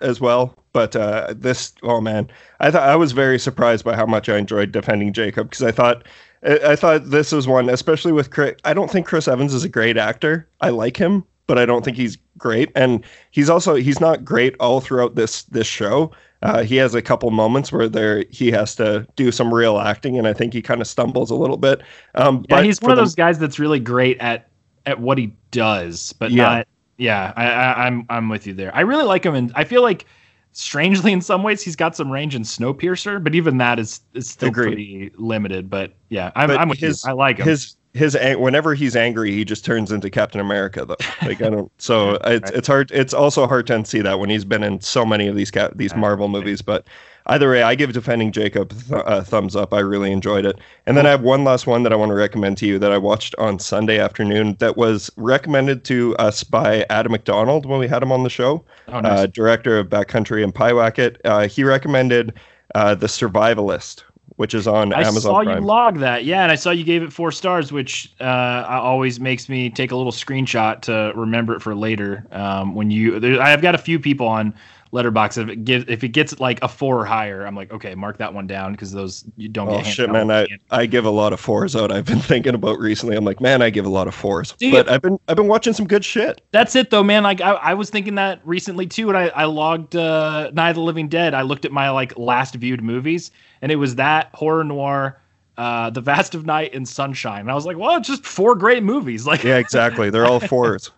as 0.00 0.20
well, 0.20 0.54
but 0.72 0.94
uh, 0.94 1.34
this 1.36 1.72
oh 1.82 2.00
man, 2.00 2.30
I 2.60 2.70
thought 2.70 2.88
I 2.88 2.94
was 2.94 3.10
very 3.10 3.40
surprised 3.40 3.84
by 3.84 3.96
how 3.96 4.06
much 4.06 4.28
I 4.28 4.38
enjoyed 4.38 4.70
defending 4.70 5.12
Jacob 5.12 5.50
because 5.50 5.64
I 5.64 5.72
thought 5.72 6.06
I, 6.44 6.58
I 6.64 6.76
thought 6.76 7.10
this 7.10 7.32
was 7.32 7.48
one, 7.48 7.68
especially 7.70 8.12
with 8.12 8.30
Chris. 8.30 8.54
I 8.64 8.72
don't 8.72 8.88
think 8.90 9.06
Chris 9.06 9.26
Evans 9.26 9.52
is 9.52 9.64
a 9.64 9.68
great 9.68 9.96
actor. 9.96 10.48
I 10.60 10.70
like 10.70 10.96
him, 10.96 11.24
but 11.48 11.58
I 11.58 11.66
don't 11.66 11.84
think 11.84 11.96
he's 11.96 12.18
great, 12.38 12.70
and 12.76 13.04
he's 13.32 13.50
also 13.50 13.74
he's 13.74 14.00
not 14.00 14.24
great 14.24 14.54
all 14.60 14.80
throughout 14.80 15.16
this 15.16 15.42
this 15.44 15.66
show. 15.66 16.12
Uh, 16.42 16.62
he 16.62 16.76
has 16.76 16.94
a 16.94 17.02
couple 17.02 17.30
moments 17.30 17.70
where 17.72 17.88
there 17.88 18.24
he 18.30 18.50
has 18.50 18.74
to 18.76 19.06
do 19.16 19.30
some 19.30 19.52
real 19.54 19.78
acting, 19.78 20.18
and 20.18 20.26
I 20.26 20.32
think 20.32 20.52
he 20.52 20.60
kind 20.62 20.80
of 20.80 20.86
stumbles 20.86 21.30
a 21.30 21.34
little 21.36 21.56
bit. 21.56 21.82
Um, 22.16 22.44
yeah, 22.48 22.56
but 22.56 22.64
he's 22.64 22.80
one 22.82 22.90
of 22.90 22.96
those 22.98 23.14
guys 23.14 23.38
that's 23.38 23.58
really 23.58 23.80
great 23.80 24.18
at 24.18 24.48
at 24.86 24.98
what 25.00 25.18
he 25.18 25.32
does, 25.52 26.12
but 26.14 26.30
Yeah. 26.32 26.42
not. 26.44 26.68
Yeah, 26.98 27.32
I, 27.36 27.46
I, 27.50 27.86
I'm 27.86 28.06
I'm 28.10 28.28
with 28.28 28.46
you 28.46 28.52
there. 28.54 28.74
I 28.74 28.80
really 28.80 29.04
like 29.04 29.24
him, 29.24 29.34
and 29.34 29.52
I 29.54 29.64
feel 29.64 29.82
like 29.82 30.04
strangely 30.52 31.12
in 31.12 31.20
some 31.20 31.42
ways 31.42 31.62
he's 31.62 31.76
got 31.76 31.96
some 31.96 32.10
range 32.10 32.34
in 32.34 32.42
Snowpiercer, 32.42 33.22
but 33.22 33.34
even 33.34 33.58
that 33.58 33.78
is 33.78 34.00
is 34.14 34.28
still 34.28 34.48
Agreed. 34.50 34.66
pretty 34.66 35.12
limited. 35.16 35.70
But 35.70 35.94
yeah, 36.10 36.30
I'm, 36.36 36.48
But 36.48 36.58
I'm 36.58 36.68
with 36.68 36.78
his- 36.78 37.04
you. 37.04 37.10
I 37.10 37.14
like 37.14 37.38
him. 37.38 37.46
his 37.46 37.76
his 37.94 38.16
whenever 38.36 38.74
he's 38.74 38.96
angry, 38.96 39.32
he 39.32 39.44
just 39.44 39.64
turns 39.64 39.92
into 39.92 40.08
Captain 40.08 40.40
America. 40.40 40.84
Though, 40.84 40.96
like 41.22 41.42
I 41.42 41.50
don't. 41.50 41.70
So 41.78 42.12
it's 42.24 42.50
it's 42.50 42.66
hard. 42.66 42.90
It's 42.92 43.12
also 43.12 43.46
hard 43.46 43.66
to 43.66 43.74
unsee 43.74 44.02
that 44.02 44.18
when 44.18 44.30
he's 44.30 44.44
been 44.44 44.62
in 44.62 44.80
so 44.80 45.04
many 45.04 45.26
of 45.26 45.36
these 45.36 45.50
cap- 45.50 45.72
these 45.74 45.94
Marvel 45.94 46.28
movies. 46.28 46.62
But 46.62 46.86
either 47.26 47.50
way, 47.50 47.62
I 47.62 47.74
give 47.74 47.92
defending 47.92 48.32
Jacob 48.32 48.70
th- 48.70 49.02
a 49.04 49.22
thumbs 49.22 49.54
up. 49.54 49.74
I 49.74 49.80
really 49.80 50.10
enjoyed 50.10 50.46
it. 50.46 50.58
And 50.86 50.96
then 50.96 51.06
I 51.06 51.10
have 51.10 51.20
one 51.20 51.44
last 51.44 51.66
one 51.66 51.82
that 51.82 51.92
I 51.92 51.96
want 51.96 52.08
to 52.10 52.14
recommend 52.14 52.56
to 52.58 52.66
you 52.66 52.78
that 52.78 52.92
I 52.92 52.98
watched 52.98 53.34
on 53.36 53.58
Sunday 53.58 53.98
afternoon. 53.98 54.56
That 54.58 54.78
was 54.78 55.10
recommended 55.16 55.84
to 55.84 56.16
us 56.16 56.44
by 56.44 56.86
Adam 56.88 57.12
MacDonald 57.12 57.66
when 57.66 57.78
we 57.78 57.88
had 57.88 58.02
him 58.02 58.10
on 58.10 58.22
the 58.22 58.30
show 58.30 58.64
oh, 58.88 59.00
nice. 59.00 59.18
uh, 59.18 59.26
director 59.26 59.78
of 59.78 59.88
Backcountry 59.88 60.42
and 60.42 60.54
Pyewacket. 60.54 61.16
Uh, 61.26 61.46
he 61.46 61.62
recommended 61.62 62.32
uh, 62.74 62.94
The 62.94 63.06
Survivalist, 63.06 64.02
which 64.42 64.54
is 64.54 64.66
on 64.66 64.92
I 64.92 65.02
Amazon 65.02 65.20
saw 65.22 65.42
Prime. 65.44 65.58
you 65.58 65.64
log 65.64 65.98
that, 66.00 66.24
yeah, 66.24 66.42
and 66.42 66.50
I 66.50 66.56
saw 66.56 66.72
you 66.72 66.82
gave 66.82 67.00
it 67.04 67.12
four 67.12 67.30
stars, 67.30 67.70
which 67.70 68.10
uh, 68.20 68.64
always 68.68 69.20
makes 69.20 69.48
me 69.48 69.70
take 69.70 69.92
a 69.92 69.96
little 69.96 70.10
screenshot 70.10 70.80
to 70.80 71.12
remember 71.14 71.54
it 71.54 71.62
for 71.62 71.76
later. 71.76 72.26
Um, 72.32 72.74
when 72.74 72.90
you, 72.90 73.20
there, 73.20 73.40
I've 73.40 73.62
got 73.62 73.76
a 73.76 73.78
few 73.78 74.00
people 74.00 74.26
on 74.26 74.52
Letterboxd. 74.92 75.42
If 75.42 75.48
it 75.48 75.64
gives, 75.64 75.84
if 75.88 76.04
it 76.04 76.08
gets 76.08 76.38
like 76.38 76.62
a 76.62 76.68
four 76.68 76.98
or 77.00 77.04
higher, 77.04 77.46
I'm 77.46 77.54
like, 77.56 77.72
okay, 77.72 77.94
mark 77.94 78.18
that 78.18 78.32
one 78.34 78.46
down 78.46 78.72
because 78.72 78.92
those 78.92 79.24
you 79.36 79.48
don't 79.48 79.68
Oh 79.68 79.78
get. 79.78 79.86
shit, 79.86 80.10
man! 80.10 80.30
I. 80.30 80.46
I 80.70 80.86
give 80.86 81.04
a 81.04 81.10
lot 81.10 81.32
of 81.32 81.40
fours 81.40 81.74
out. 81.74 81.90
I've 81.90 82.04
been 82.04 82.18
thinking 82.32 82.54
about 82.54 82.78
recently. 82.78 83.16
I'm 83.16 83.24
like, 83.24 83.40
man, 83.40 83.62
I 83.62 83.70
give 83.70 83.84
a 83.86 83.90
lot 83.90 84.06
of 84.08 84.14
fours. 84.14 84.54
You? 84.60 84.72
But 84.72 84.90
I've 84.90 85.02
been 85.02 85.18
I've 85.28 85.36
been 85.36 85.48
watching 85.48 85.72
some 85.72 85.86
good 85.86 86.04
shit. 86.04 86.42
That's 86.50 86.76
it 86.76 86.90
though, 86.90 87.02
man. 87.02 87.22
Like 87.22 87.40
I, 87.40 87.52
I 87.52 87.74
was 87.74 87.90
thinking 87.90 88.14
that 88.16 88.40
recently 88.44 88.86
too, 88.86 89.08
and 89.08 89.16
I, 89.16 89.28
I 89.28 89.44
logged 89.44 89.96
uh, 89.96 90.50
Night 90.52 90.70
of 90.70 90.76
the 90.76 90.82
Living 90.82 91.08
Dead. 91.08 91.34
I 91.34 91.42
looked 91.42 91.64
at 91.64 91.72
my 91.72 91.90
like 91.90 92.16
last 92.18 92.54
viewed 92.54 92.82
movies, 92.82 93.30
and 93.62 93.72
it 93.72 93.76
was 93.76 93.94
that 93.96 94.28
horror 94.34 94.64
noir, 94.64 95.20
uh, 95.56 95.90
The 95.90 96.00
Vast 96.00 96.34
of 96.34 96.44
Night, 96.46 96.74
and 96.74 96.86
Sunshine. 96.88 97.40
And 97.40 97.50
I 97.50 97.54
was 97.54 97.64
like, 97.66 97.76
well, 97.78 97.96
it's 97.96 98.08
just 98.08 98.24
four 98.24 98.54
great 98.54 98.82
movies. 98.82 99.26
Like 99.26 99.42
Yeah, 99.42 99.56
exactly. 99.56 100.10
They're 100.10 100.26
all 100.26 100.40
fours. 100.48 100.90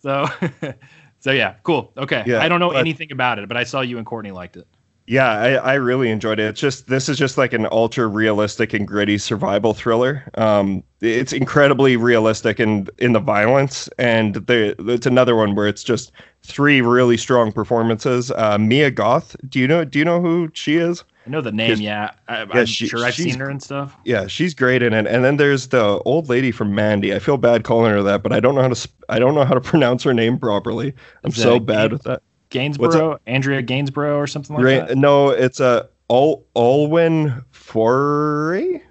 So, 0.00 0.26
so 1.22 1.30
yeah, 1.32 1.54
cool. 1.62 1.92
Okay, 1.96 2.22
Yeah, 2.26 2.42
I 2.42 2.48
don't 2.48 2.60
know 2.60 2.70
but- 2.70 2.76
anything 2.78 3.10
about 3.10 3.38
it, 3.38 3.48
but 3.48 3.56
I 3.56 3.64
saw 3.64 3.80
you 3.80 3.96
and 3.96 4.04
Courtney 4.06 4.32
liked 4.32 4.56
it. 4.58 4.66
Yeah, 5.08 5.28
I, 5.30 5.50
I 5.54 5.74
really 5.74 6.10
enjoyed 6.10 6.38
it. 6.38 6.44
It's 6.44 6.60
just 6.60 6.86
this 6.86 7.08
is 7.08 7.18
just 7.18 7.36
like 7.36 7.52
an 7.52 7.66
ultra 7.72 8.06
realistic 8.06 8.72
and 8.72 8.86
gritty 8.86 9.18
survival 9.18 9.74
thriller. 9.74 10.22
Um, 10.34 10.84
it's 11.00 11.32
incredibly 11.32 11.96
realistic 11.96 12.60
in 12.60 12.86
in 12.98 13.12
the 13.12 13.18
violence, 13.20 13.88
and 13.98 14.36
the 14.36 14.76
it's 14.92 15.04
another 15.06 15.34
one 15.34 15.56
where 15.56 15.66
it's 15.66 15.82
just 15.82 16.12
three 16.44 16.82
really 16.82 17.16
strong 17.16 17.50
performances. 17.50 18.30
Uh, 18.30 18.58
Mia 18.58 18.92
Goth, 18.92 19.34
do 19.48 19.58
you 19.58 19.66
know 19.66 19.84
do 19.84 19.98
you 19.98 20.04
know 20.04 20.20
who 20.20 20.50
she 20.54 20.76
is? 20.76 21.02
I 21.26 21.30
know 21.30 21.40
the 21.40 21.52
name. 21.52 21.78
Yeah, 21.80 22.10
I, 22.28 22.42
yeah, 22.42 22.46
I'm 22.52 22.66
she- 22.66 22.88
sure 22.88 23.04
I've 23.04 23.14
seen 23.14 23.38
her 23.38 23.48
and 23.48 23.62
stuff. 23.62 23.96
Yeah, 24.04 24.26
she's 24.26 24.54
great 24.54 24.82
in 24.82 24.92
it. 24.92 25.06
And 25.06 25.24
then 25.24 25.36
there's 25.36 25.68
the 25.68 25.98
old 26.04 26.28
lady 26.28 26.50
from 26.50 26.74
Mandy. 26.74 27.14
I 27.14 27.18
feel 27.20 27.36
bad 27.36 27.62
calling 27.64 27.92
her 27.92 28.02
that, 28.02 28.22
but 28.22 28.32
I 28.32 28.40
don't 28.40 28.54
know 28.56 28.62
how 28.62 28.68
to 28.68 28.74
sp- 28.74 28.98
I 29.08 29.18
don't 29.18 29.34
know 29.34 29.44
how 29.44 29.54
to 29.54 29.60
pronounce 29.72 30.02
her 30.02 30.12
name 30.14 30.38
properly. 30.38 30.92
I'm 31.24 31.30
Is 31.30 31.40
so 31.40 31.60
bad 31.60 31.92
with 31.92 32.02
that. 32.02 32.22
Gainsborough, 32.50 33.18
Andrea 33.26 33.62
Gainsborough, 33.62 34.16
or 34.18 34.26
something 34.26 34.56
like 34.56 34.64
Right? 34.64 34.88
that. 34.88 34.98
No, 34.98 35.30
it's 35.30 35.58
a 35.60 35.88
Ol- 36.10 36.44
Olwen 36.54 37.42
Fouéré. 37.52 38.82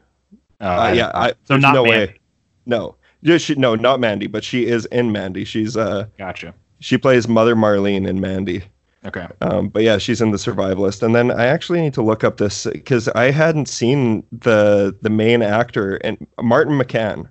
Oh, 0.61 0.65
Uh, 0.67 0.91
yeah, 0.93 1.11
I, 1.13 1.33
so 1.45 1.57
not 1.57 1.73
no 1.73 1.83
Mandy. 1.83 2.13
way. 2.13 2.15
No, 2.65 2.95
yeah, 3.21 3.37
she, 3.37 3.55
no, 3.55 3.75
not 3.75 3.99
Mandy, 3.99 4.27
but 4.27 4.43
she 4.43 4.65
is 4.65 4.85
in 4.87 5.11
Mandy. 5.11 5.43
She's 5.43 5.75
uh, 5.77 6.05
Gotcha. 6.17 6.53
she 6.79 6.97
plays 6.97 7.27
Mother 7.27 7.55
Marlene 7.55 8.07
in 8.07 8.19
Mandy. 8.19 8.63
Okay. 9.05 9.27
Um, 9.41 9.69
but 9.69 9.83
yeah, 9.83 9.97
she's 9.97 10.21
in 10.21 10.31
the 10.31 10.37
Survivalist. 10.37 11.01
And 11.01 11.15
then 11.15 11.31
I 11.31 11.45
actually 11.45 11.81
need 11.81 11.93
to 11.95 12.03
look 12.03 12.23
up 12.23 12.37
this 12.37 12.65
because 12.65 13.07
I 13.09 13.31
hadn't 13.31 13.67
seen 13.67 14.23
the 14.31 14.95
the 15.01 15.09
main 15.09 15.41
actor 15.41 15.95
and 15.97 16.25
Martin 16.39 16.77
McCann. 16.77 17.27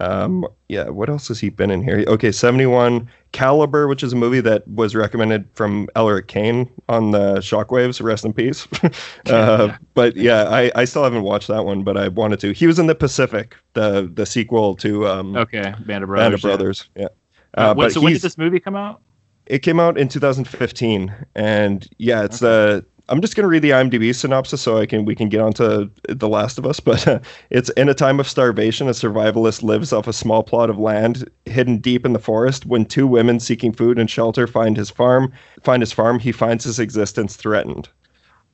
Um, 0.00 0.46
yeah, 0.68 0.88
what 0.88 1.10
else 1.10 1.28
has 1.28 1.38
he 1.38 1.50
been 1.50 1.70
in 1.70 1.82
here? 1.82 2.04
Okay, 2.06 2.32
seventy 2.32 2.66
one 2.66 3.10
Caliber, 3.32 3.88
which 3.88 4.02
is 4.02 4.12
a 4.12 4.16
movie 4.16 4.40
that 4.40 4.66
was 4.68 4.94
recommended 4.94 5.48
from 5.54 5.88
Elric 5.96 6.28
Kane 6.28 6.70
on 6.88 7.10
the 7.10 7.36
Shockwaves. 7.40 8.02
Rest 8.02 8.24
in 8.24 8.32
peace. 8.32 8.66
uh, 9.26 9.76
but 9.94 10.16
yeah, 10.16 10.44
I, 10.44 10.70
I 10.74 10.84
still 10.84 11.04
haven't 11.04 11.24
watched 11.24 11.48
that 11.48 11.64
one, 11.64 11.82
but 11.82 11.96
I 11.96 12.08
wanted 12.08 12.40
to. 12.40 12.52
He 12.52 12.66
was 12.66 12.78
in 12.78 12.86
the 12.86 12.94
Pacific, 12.94 13.54
the 13.74 14.10
the 14.14 14.24
sequel 14.24 14.76
to 14.76 15.06
um, 15.08 15.36
Okay. 15.36 15.74
Band 15.84 16.04
of 16.04 16.08
Brothers. 16.08 16.24
Band 16.24 16.34
of 16.34 16.40
yeah. 16.40 16.48
Brothers. 16.48 16.88
Yeah. 16.96 17.04
Uh, 17.04 17.60
Uh, 17.60 17.74
wait, 17.76 17.84
but 17.86 17.92
so 17.92 18.00
when 18.00 18.12
did 18.14 18.22
this 18.22 18.38
movie 18.38 18.60
come 18.60 18.76
out? 18.76 19.02
It 19.46 19.60
came 19.60 19.80
out 19.80 19.98
in 19.98 20.08
2015, 20.08 21.14
and 21.34 21.88
yeah, 21.98 22.24
it's 22.24 22.40
the. 22.40 22.84
I'm 23.08 23.20
just 23.20 23.34
gonna 23.36 23.48
read 23.48 23.62
the 23.62 23.70
IMDb 23.70 24.14
synopsis 24.14 24.62
so 24.62 24.78
I 24.78 24.86
can 24.86 25.04
we 25.04 25.14
can 25.14 25.28
get 25.28 25.40
onto 25.40 25.90
The 26.08 26.28
Last 26.28 26.56
of 26.56 26.64
Us. 26.64 26.80
But 26.92 27.06
uh, 27.06 27.18
it's 27.50 27.68
in 27.70 27.88
a 27.88 27.94
time 27.94 28.20
of 28.20 28.28
starvation, 28.28 28.88
a 28.88 28.92
survivalist 28.92 29.62
lives 29.62 29.92
off 29.92 30.06
a 30.06 30.12
small 30.12 30.42
plot 30.42 30.70
of 30.70 30.78
land 30.78 31.28
hidden 31.44 31.78
deep 31.78 32.06
in 32.06 32.12
the 32.12 32.18
forest. 32.18 32.64
When 32.64 32.86
two 32.86 33.06
women 33.06 33.40
seeking 33.40 33.72
food 33.72 33.98
and 33.98 34.08
shelter 34.08 34.46
find 34.46 34.76
his 34.76 34.88
farm, 34.88 35.32
find 35.62 35.82
his 35.82 35.92
farm, 35.92 36.20
he 36.20 36.32
finds 36.32 36.64
his 36.64 36.78
existence 36.78 37.36
threatened. 37.36 37.88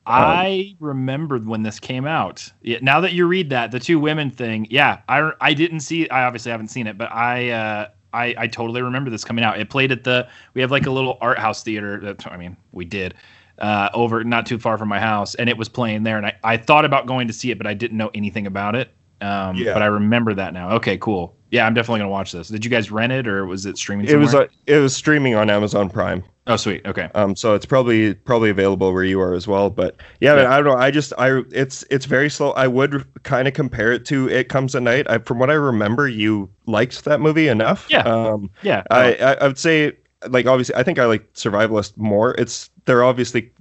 I 0.09 0.75
remembered 0.79 1.47
when 1.47 1.61
this 1.61 1.79
came 1.79 2.07
out. 2.07 2.51
Yeah, 2.61 2.79
now 2.81 2.99
that 3.01 3.13
you 3.13 3.27
read 3.27 3.51
that, 3.51 3.71
the 3.71 3.79
two 3.79 3.99
women 3.99 4.31
thing, 4.31 4.65
yeah, 4.69 5.01
I, 5.07 5.31
I 5.39 5.53
didn't 5.53 5.81
see. 5.81 6.09
I 6.09 6.23
obviously 6.23 6.51
haven't 6.51 6.69
seen 6.69 6.87
it, 6.87 6.97
but 6.97 7.11
I 7.11 7.51
uh, 7.51 7.89
I 8.13 8.35
I 8.37 8.47
totally 8.47 8.81
remember 8.81 9.09
this 9.09 9.23
coming 9.23 9.43
out. 9.43 9.59
It 9.59 9.69
played 9.69 9.91
at 9.91 10.03
the 10.03 10.27
we 10.53 10.61
have 10.61 10.71
like 10.71 10.85
a 10.85 10.91
little 10.91 11.17
art 11.21 11.39
house 11.39 11.63
theater. 11.63 11.99
That 11.99 12.31
I 12.31 12.37
mean, 12.37 12.57
we 12.71 12.85
did 12.85 13.13
uh, 13.59 13.89
over 13.93 14.23
not 14.23 14.45
too 14.45 14.57
far 14.59 14.77
from 14.77 14.89
my 14.89 14.99
house, 14.99 15.35
and 15.35 15.49
it 15.49 15.57
was 15.57 15.69
playing 15.69 16.03
there. 16.03 16.17
And 16.17 16.25
I 16.25 16.35
I 16.43 16.57
thought 16.57 16.85
about 16.85 17.05
going 17.05 17.27
to 17.27 17.33
see 17.33 17.51
it, 17.51 17.57
but 17.57 17.67
I 17.67 17.73
didn't 17.73 17.97
know 17.97 18.11
anything 18.13 18.47
about 18.47 18.75
it. 18.75 18.91
Um, 19.21 19.55
Yeah. 19.57 19.73
But 19.73 19.81
I 19.81 19.87
remember 19.87 20.33
that 20.33 20.53
now. 20.53 20.71
Okay, 20.71 20.97
cool. 20.97 21.35
Yeah, 21.51 21.65
I'm 21.65 21.73
definitely 21.73 21.99
gonna 21.99 22.11
watch 22.11 22.31
this. 22.31 22.47
Did 22.47 22.63
you 22.63 22.71
guys 22.71 22.91
rent 22.91 23.11
it 23.11 23.27
or 23.27 23.45
was 23.45 23.65
it 23.65 23.77
streaming? 23.77 24.07
It 24.07 24.15
was 24.15 24.31
somewhere? 24.31 24.47
uh, 24.47 24.51
it 24.67 24.79
was 24.79 24.95
streaming 24.95 25.35
on 25.35 25.49
Amazon 25.49 25.89
Prime. 25.89 26.23
Oh 26.49 26.57
sweet. 26.57 26.85
Okay. 26.85 27.09
Um, 27.15 27.35
so 27.35 27.55
it's 27.55 27.65
probably 27.65 28.13
probably 28.13 28.49
available 28.49 28.91
where 28.93 29.05
you 29.05 29.21
are 29.21 29.33
as 29.33 29.47
well. 29.47 29.69
But 29.69 29.95
yeah, 30.19 30.31
Yeah. 30.35 30.43
man, 30.43 30.51
I 30.51 30.55
don't 30.57 30.65
know. 30.65 30.77
I 30.77 30.91
just 30.91 31.13
I 31.17 31.41
it's 31.51 31.85
it's 31.89 32.05
very 32.05 32.29
slow. 32.29 32.51
I 32.51 32.67
would 32.67 33.05
kind 33.23 33.47
of 33.47 33.53
compare 33.53 33.93
it 33.93 34.05
to 34.07 34.27
It 34.27 34.49
Comes 34.49 34.75
at 34.75 34.83
Night. 34.83 35.09
I, 35.09 35.19
from 35.19 35.39
what 35.39 35.49
I 35.49 35.53
remember, 35.53 36.07
you 36.09 36.49
liked 36.65 37.05
that 37.05 37.21
movie 37.21 37.47
enough. 37.47 37.87
Yeah. 37.89 37.99
Um, 38.01 38.49
Yeah. 38.61 38.83
I, 38.91 39.13
I 39.15 39.33
I 39.35 39.47
would 39.47 39.57
say 39.57 39.93
like 40.27 40.45
obviously 40.47 40.75
I 40.75 40.83
think 40.83 40.99
I 40.99 41.05
like 41.05 41.31
Survivalist 41.33 41.95
more. 41.95 42.35
It's 42.37 42.69
they're 42.85 43.03
obviously 43.03 43.51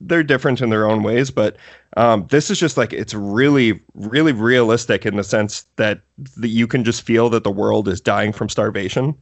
they're 0.00 0.24
different 0.24 0.60
in 0.60 0.70
their 0.70 0.84
own 0.90 1.04
ways, 1.04 1.30
but 1.30 1.56
um, 1.96 2.26
this 2.30 2.50
is 2.50 2.58
just 2.58 2.76
like 2.76 2.92
it's 2.92 3.14
really 3.14 3.78
really 3.94 4.32
realistic 4.32 5.06
in 5.06 5.16
the 5.16 5.22
sense 5.22 5.64
that 5.76 6.00
that 6.36 6.48
you 6.48 6.66
can 6.66 6.82
just 6.82 7.02
feel 7.02 7.28
that 7.30 7.44
the 7.44 7.52
world 7.52 7.86
is 7.86 8.00
dying 8.00 8.32
from 8.32 8.48
starvation 8.48 9.14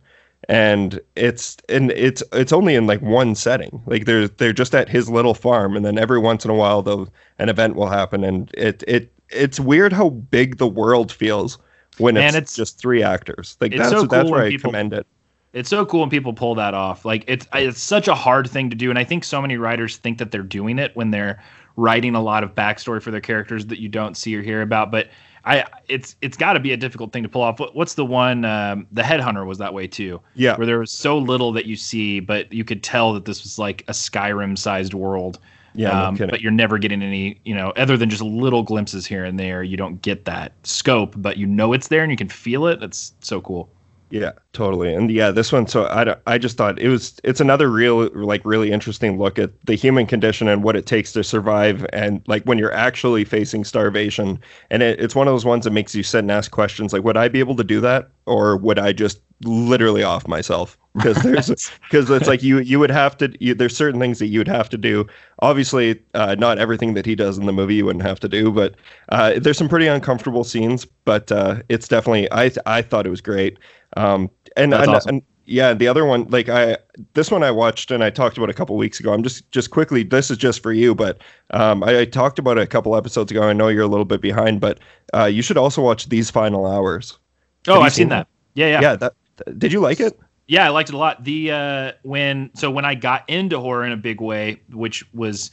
and 0.49 1.01
it's 1.17 1.57
and 1.69 1.91
it's 1.93 2.23
it's 2.33 2.53
only 2.53 2.75
in 2.75 2.87
like 2.87 3.01
one 3.03 3.35
setting 3.35 3.83
like 3.87 4.05
they're 4.07 4.27
they're 4.29 4.53
just 4.53 4.75
at 4.75 4.89
his 4.89 5.11
little 5.11 5.35
farm 5.35 5.77
and 5.77 5.85
then 5.85 5.99
every 5.99 6.19
once 6.19 6.45
in 6.45 6.51
a 6.51 6.55
while 6.55 6.83
though 6.83 7.07
an 7.39 7.49
event 7.49 7.75
will 7.77 7.89
happen 7.89 8.25
and 8.25 8.51
it 8.55 8.83
it 8.89 9.13
it's 9.29 9.61
weird 9.61 9.93
how 9.93 10.09
big 10.09 10.57
the 10.57 10.67
world 10.67 11.13
feels 11.13 11.59
when 11.99 12.17
it's, 12.17 12.35
it's- 12.35 12.57
just 12.57 12.79
three 12.79 13.03
actors 13.03 13.57
like 13.61 13.77
that's 13.77 13.91
so 13.91 14.05
that's 14.05 14.31
where 14.31 14.41
when 14.41 14.47
i 14.47 14.51
people- 14.51 14.71
commend 14.71 14.93
it 14.95 15.07
It's 15.53 15.69
so 15.69 15.85
cool 15.85 16.01
when 16.01 16.11
people 16.11 16.33
pull 16.33 16.55
that 16.55 16.75
off. 16.75 17.05
Like 17.05 17.25
it's 17.27 17.45
it's 17.53 17.81
such 17.83 18.07
a 18.07 18.15
hard 18.15 18.49
thing 18.49 18.71
to 18.71 18.77
do, 18.77 18.89
and 18.89 18.97
I 18.97 19.03
think 19.05 19.25
so 19.25 19.43
many 19.43 19.57
writers 19.57 19.97
think 19.97 20.19
that 20.19 20.31
they're 20.31 20.45
doing 20.45 20.79
it 20.79 20.95
when 20.95 21.11
they're 21.11 21.43
writing 21.75 22.15
a 22.15 22.23
lot 22.23 22.45
of 22.45 22.55
backstory 22.55 23.03
for 23.03 23.11
their 23.11 23.21
characters 23.21 23.67
that 23.67 23.81
you 23.81 23.89
don't 23.89 24.17
see 24.17 24.37
or 24.37 24.43
hear 24.43 24.63
about. 24.63 24.93
But 24.93 25.09
I, 25.45 25.65
it's 25.89 26.17
it's 26.21 26.37
got 26.37 26.53
to 26.53 26.61
be 26.61 26.73
a 26.73 26.77
difficult 26.77 27.13
thing 27.13 27.23
to 27.23 27.29
pull 27.29 27.43
off. 27.43 27.59
What, 27.59 27.75
what's 27.75 27.95
the 27.95 28.05
one? 28.05 28.45
Um, 28.45 28.87
the 28.93 29.03
Headhunter 29.03 29.47
was 29.47 29.59
that 29.59 29.73
way 29.73 29.87
too, 29.87 30.21
yeah 30.35 30.57
where 30.57 30.67
there 30.67 30.79
was 30.79 30.93
so 30.93 31.17
little 31.19 31.53
that 31.53 31.67
you 31.67 31.77
see, 31.77 32.21
but 32.21 32.53
you 32.53 32.65
could 32.65 32.83
tell 32.83 33.13
that 33.15 33.25
this 33.25 33.43
was 33.43 33.59
like 33.59 33.83
a 33.89 33.93
Skyrim-sized 33.93 34.93
world. 34.95 35.39
yeah 35.75 36.09
Um, 36.09 36.17
kidding. 36.17 36.31
but 36.31 36.41
you're 36.41 36.53
never 36.53 36.79
getting 36.79 37.03
any, 37.03 37.41
you 37.45 37.55
know, 37.55 37.73
other 37.77 37.97
than 37.97 38.11
just 38.11 38.23
little 38.23 38.63
glimpses 38.63 39.07
here 39.07 39.25
and 39.25 39.39
there. 39.39 39.63
You 39.63 39.77
don't 39.77 40.03
get 40.03 40.25
that 40.27 40.53
scope, 40.65 41.15
but 41.17 41.37
you 41.37 41.47
know 41.47 41.73
it's 41.73 41.89
there 41.89 42.03
and 42.03 42.11
you 42.11 42.17
can 42.19 42.29
feel 42.29 42.67
it. 42.67 42.83
It's 42.83 43.13
so 43.21 43.41
cool. 43.41 43.69
Yeah, 44.13 44.33
totally. 44.53 44.93
And 44.93 45.09
yeah, 45.09 45.31
this 45.31 45.53
one. 45.53 45.69
So 45.69 45.85
I, 45.87 46.17
I 46.27 46.37
just 46.37 46.57
thought 46.57 46.81
it 46.81 46.89
was 46.89 47.21
it's 47.23 47.41
another 47.41 47.71
real 47.71 48.09
like 48.13 48.45
really 48.45 48.73
interesting 48.73 49.19
look 49.19 49.39
at 49.39 49.51
the 49.67 49.77
human 49.77 50.05
condition 50.07 50.49
and 50.49 50.65
what 50.65 50.75
it 50.75 50.85
takes 50.87 51.13
to 51.13 51.23
survive 51.23 51.87
and 51.93 52.21
like 52.27 52.43
when 52.43 52.59
you're 52.59 52.73
actually 52.73 53.25
facing 53.25 53.63
starvation. 53.63 54.41
And 54.69 54.83
it, 54.83 54.99
it's 55.01 55.15
one 55.15 55.29
of 55.29 55.33
those 55.33 55.45
ones 55.45 55.63
that 55.65 55.71
makes 55.71 55.95
you 55.95 56.03
sit 56.03 56.19
and 56.21 56.33
ask 56.33 56.51
questions 56.51 56.93
like, 56.93 57.05
would 57.05 57.17
I 57.17 57.29
be 57.29 57.39
able 57.39 57.55
to 57.57 57.65
do 57.65 57.81
that, 57.83 58.11
or 58.27 58.57
would 58.57 58.81
I 58.81 58.93
just 58.93 59.21
literally 59.45 60.03
off 60.03 60.27
myself? 60.27 60.77
Because 60.95 61.17
there's 61.23 61.71
because 61.83 62.11
it's 62.11 62.27
like 62.27 62.43
you 62.43 62.59
you 62.59 62.79
would 62.79 62.91
have 62.91 63.17
to. 63.19 63.33
You, 63.41 63.55
there's 63.55 63.77
certain 63.77 64.01
things 64.01 64.19
that 64.19 64.27
you'd 64.27 64.49
have 64.49 64.69
to 64.71 64.79
do. 64.79 65.07
Obviously, 65.41 66.01
uh, 66.15 66.35
not 66.39 66.59
everything 66.59 66.95
that 66.95 67.07
he 67.07 67.15
does 67.15 67.39
in 67.39 67.47
the 67.47 67.53
movie 67.53 67.77
you 67.77 67.85
wouldn't 67.85 68.05
have 68.05 68.21
to 68.21 68.29
do, 68.29 68.51
but 68.51 68.75
uh, 69.11 69.39
there's 69.39 69.59
some 69.59 69.69
pretty 69.69 69.87
uncomfortable 69.87 70.45
scenes. 70.45 70.87
But 71.05 71.31
uh, 71.31 71.63
it's 71.69 71.87
definitely 71.87 72.31
I 72.33 72.51
I 72.67 72.83
thought 72.83 73.07
it 73.07 73.11
was 73.11 73.21
great. 73.21 73.59
Um, 73.97 74.31
and, 74.57 74.75
and, 74.75 74.91
awesome. 74.91 75.09
and 75.09 75.23
yeah, 75.51 75.75
the 75.75 75.89
other 75.89 76.05
one, 76.05 76.29
like 76.29 76.49
I, 76.49 76.79
this 77.15 77.31
one 77.31 77.43
I 77.43 77.51
watched 77.51 77.91
and 77.91 78.05
I 78.05 78.11
talked 78.11 78.39
about 78.39 78.51
a 78.51 78.55
couple 78.55 78.77
weeks 78.77 79.01
ago. 79.01 79.13
I'm 79.13 79.25
just, 79.25 79.51
just 79.51 79.71
quickly, 79.71 80.05
this 80.05 80.31
is 80.31 80.39
just 80.39 80.63
for 80.63 80.73
you, 80.73 80.95
but 80.95 81.21
um, 81.51 81.83
I, 81.83 82.01
I 82.01 82.05
talked 82.05 82.39
about 82.39 82.57
it 82.57 82.63
a 82.63 82.67
couple 82.69 82.95
episodes 82.97 83.33
ago. 83.33 83.43
I 83.43 83.53
know 83.53 83.67
you're 83.67 83.83
a 83.83 83.89
little 83.89 84.05
bit 84.05 84.21
behind, 84.21 84.61
but 84.61 84.79
uh, 85.13 85.25
you 85.25 85.43
should 85.43 85.59
also 85.59 85.83
watch 85.83 86.09
These 86.09 86.31
Final 86.31 86.67
Hours. 86.67 87.19
Oh, 87.67 87.75
you 87.75 87.81
I've 87.81 87.93
seen 87.93 88.03
seen 88.03 88.09
that. 88.11 88.29
Yeah, 88.55 88.67
yeah, 88.67 88.81
Yeah, 88.81 88.97
that. 88.97 89.13
Did 89.59 89.73
you 89.73 89.81
like 89.81 89.99
it? 89.99 90.19
Yeah, 90.51 90.67
I 90.67 90.71
liked 90.71 90.89
it 90.89 90.97
a 90.97 90.99
lot. 90.99 91.23
The 91.23 91.53
uh, 91.53 91.93
when 92.03 92.51
so 92.55 92.73
when 92.73 92.85
I 92.85 92.97
got 92.97 93.23
into 93.31 93.61
horror 93.61 93.85
in 93.85 93.93
a 93.93 93.97
big 93.97 94.21
way, 94.21 94.61
which 94.73 95.07
was 95.15 95.53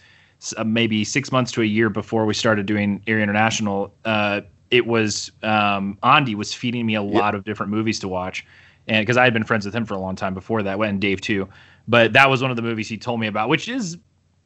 uh, 0.58 0.64
maybe 0.64 1.04
six 1.04 1.32
months 1.32 1.52
to 1.52 1.62
a 1.62 1.66
year 1.66 1.92
before 1.92 2.26
we 2.26 2.34
started 2.34 2.66
doing 2.66 3.04
Eerie 3.06 3.22
International, 3.22 3.94
uh, 4.06 4.42
it 4.72 4.88
was 4.88 5.32
um, 5.44 6.00
Andy 6.02 6.34
was 6.34 6.52
feeding 6.52 6.88
me 6.88 6.96
a 6.96 7.04
lot 7.04 7.36
of 7.36 7.46
different 7.46 7.72
movies 7.72 8.00
to 8.00 8.08
watch, 8.08 8.44
and 8.88 9.06
because 9.06 9.18
I 9.18 9.24
had 9.24 9.34
been 9.34 9.44
friends 9.44 9.66
with 9.66 9.76
him 9.76 9.86
for 9.86 9.94
a 9.94 10.00
long 10.00 10.16
time 10.16 10.34
before 10.34 10.64
that, 10.64 10.80
and 10.80 11.00
Dave 11.00 11.22
too. 11.22 11.48
But 11.88 12.14
that 12.14 12.28
was 12.28 12.42
one 12.42 12.50
of 12.50 12.58
the 12.58 12.64
movies 12.64 12.90
he 12.90 12.98
told 12.98 13.20
me 13.20 13.28
about, 13.28 13.50
which 13.50 13.70
is 13.70 14.00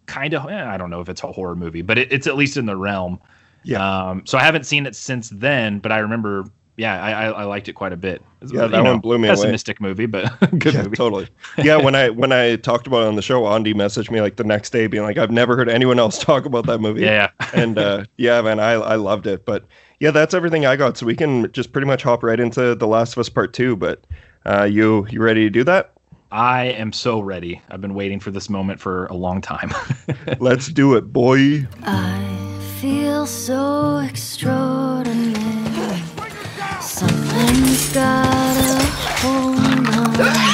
kind 0.06 0.34
of 0.34 0.48
I 0.48 0.76
don't 0.76 0.90
know 0.90 1.00
if 1.00 1.08
it's 1.08 1.24
a 1.24 1.32
horror 1.32 1.56
movie, 1.56 1.82
but 1.82 1.98
it, 1.98 2.12
it's 2.12 2.28
at 2.28 2.36
least 2.36 2.58
in 2.58 2.66
the 2.66 2.76
realm. 2.76 3.22
Yeah. 3.64 4.10
Um, 4.10 4.24
so 4.26 4.38
I 4.38 4.44
haven't 4.44 4.66
seen 4.66 4.86
it 4.86 4.98
since 4.98 5.30
then, 5.30 5.80
but 5.80 5.94
I 5.94 6.00
remember. 6.00 6.44
Yeah, 6.82 7.00
I, 7.04 7.12
I, 7.12 7.26
I 7.28 7.44
liked 7.44 7.70
it 7.70 7.74
quite 7.74 7.94
a 7.94 7.98
bit. 7.98 8.24
It's, 8.42 8.52
Yeah, 8.52 8.64
you 8.64 8.70
that 8.70 8.84
one 8.84 9.00
blew 9.00 9.20
me 9.20 9.28
away. 9.28 9.36
pessimistic 9.36 9.80
movie, 9.80 10.08
but 10.08 10.34
good 10.58 10.74
yeah, 10.74 10.82
movie. 10.84 10.96
totally. 10.96 11.28
Yeah, 11.64 11.78
when 11.78 11.94
I 11.94 12.10
when 12.10 12.32
I 12.32 12.56
talked 12.56 12.88
about 12.88 13.04
it 13.04 13.08
on 13.08 13.16
the 13.16 13.22
show, 13.22 13.46
Andy 13.48 13.74
messaged 13.76 14.10
me 14.10 14.20
like 14.20 14.38
the 14.38 14.44
next 14.44 14.72
day, 14.72 14.88
being 14.88 15.04
like, 15.04 15.20
"I've 15.20 15.30
never 15.30 15.56
heard 15.56 15.70
anyone 15.70 16.00
else 16.00 16.18
talk 16.30 16.46
about 16.46 16.66
that 16.66 16.80
movie." 16.80 17.02
Yeah, 17.02 17.30
and 17.54 17.78
uh, 17.78 18.06
yeah, 18.18 18.42
man, 18.42 18.60
I 18.60 18.72
I 18.72 18.96
loved 18.96 19.28
it. 19.28 19.46
But 19.46 19.66
yeah, 20.00 20.10
that's 20.10 20.34
everything 20.34 20.66
I 20.66 20.76
got. 20.76 20.98
So 20.98 21.06
we 21.06 21.16
can 21.16 21.52
just 21.52 21.72
pretty 21.72 21.86
much 21.86 22.02
hop 22.02 22.24
right 22.24 22.40
into 22.40 22.74
The 22.74 22.88
Last 22.88 23.14
of 23.14 23.20
Us 23.20 23.30
Part 23.30 23.54
Two. 23.54 23.76
But 23.76 24.04
uh, 24.48 24.64
you 24.64 25.06
you 25.12 25.22
ready 25.22 25.42
to 25.44 25.50
do 25.52 25.64
that? 25.66 25.94
I 26.32 26.64
am 26.66 26.94
so 26.94 27.20
ready. 27.20 27.62
I've 27.70 27.82
been 27.82 27.94
waiting 27.94 28.20
for 28.20 28.32
this 28.32 28.50
moment 28.50 28.80
for 28.80 29.06
a 29.08 29.14
long 29.14 29.42
time. 29.42 29.72
Let's 30.40 30.68
do 30.70 30.96
it, 30.96 31.14
boy. 31.14 31.68
I 31.84 32.58
feel 32.80 33.28
so 33.28 34.00
extraordinary. 34.00 35.51
Something's 37.42 37.92
gotta 37.92 38.86
hold 39.24 40.28
on. 40.28 40.51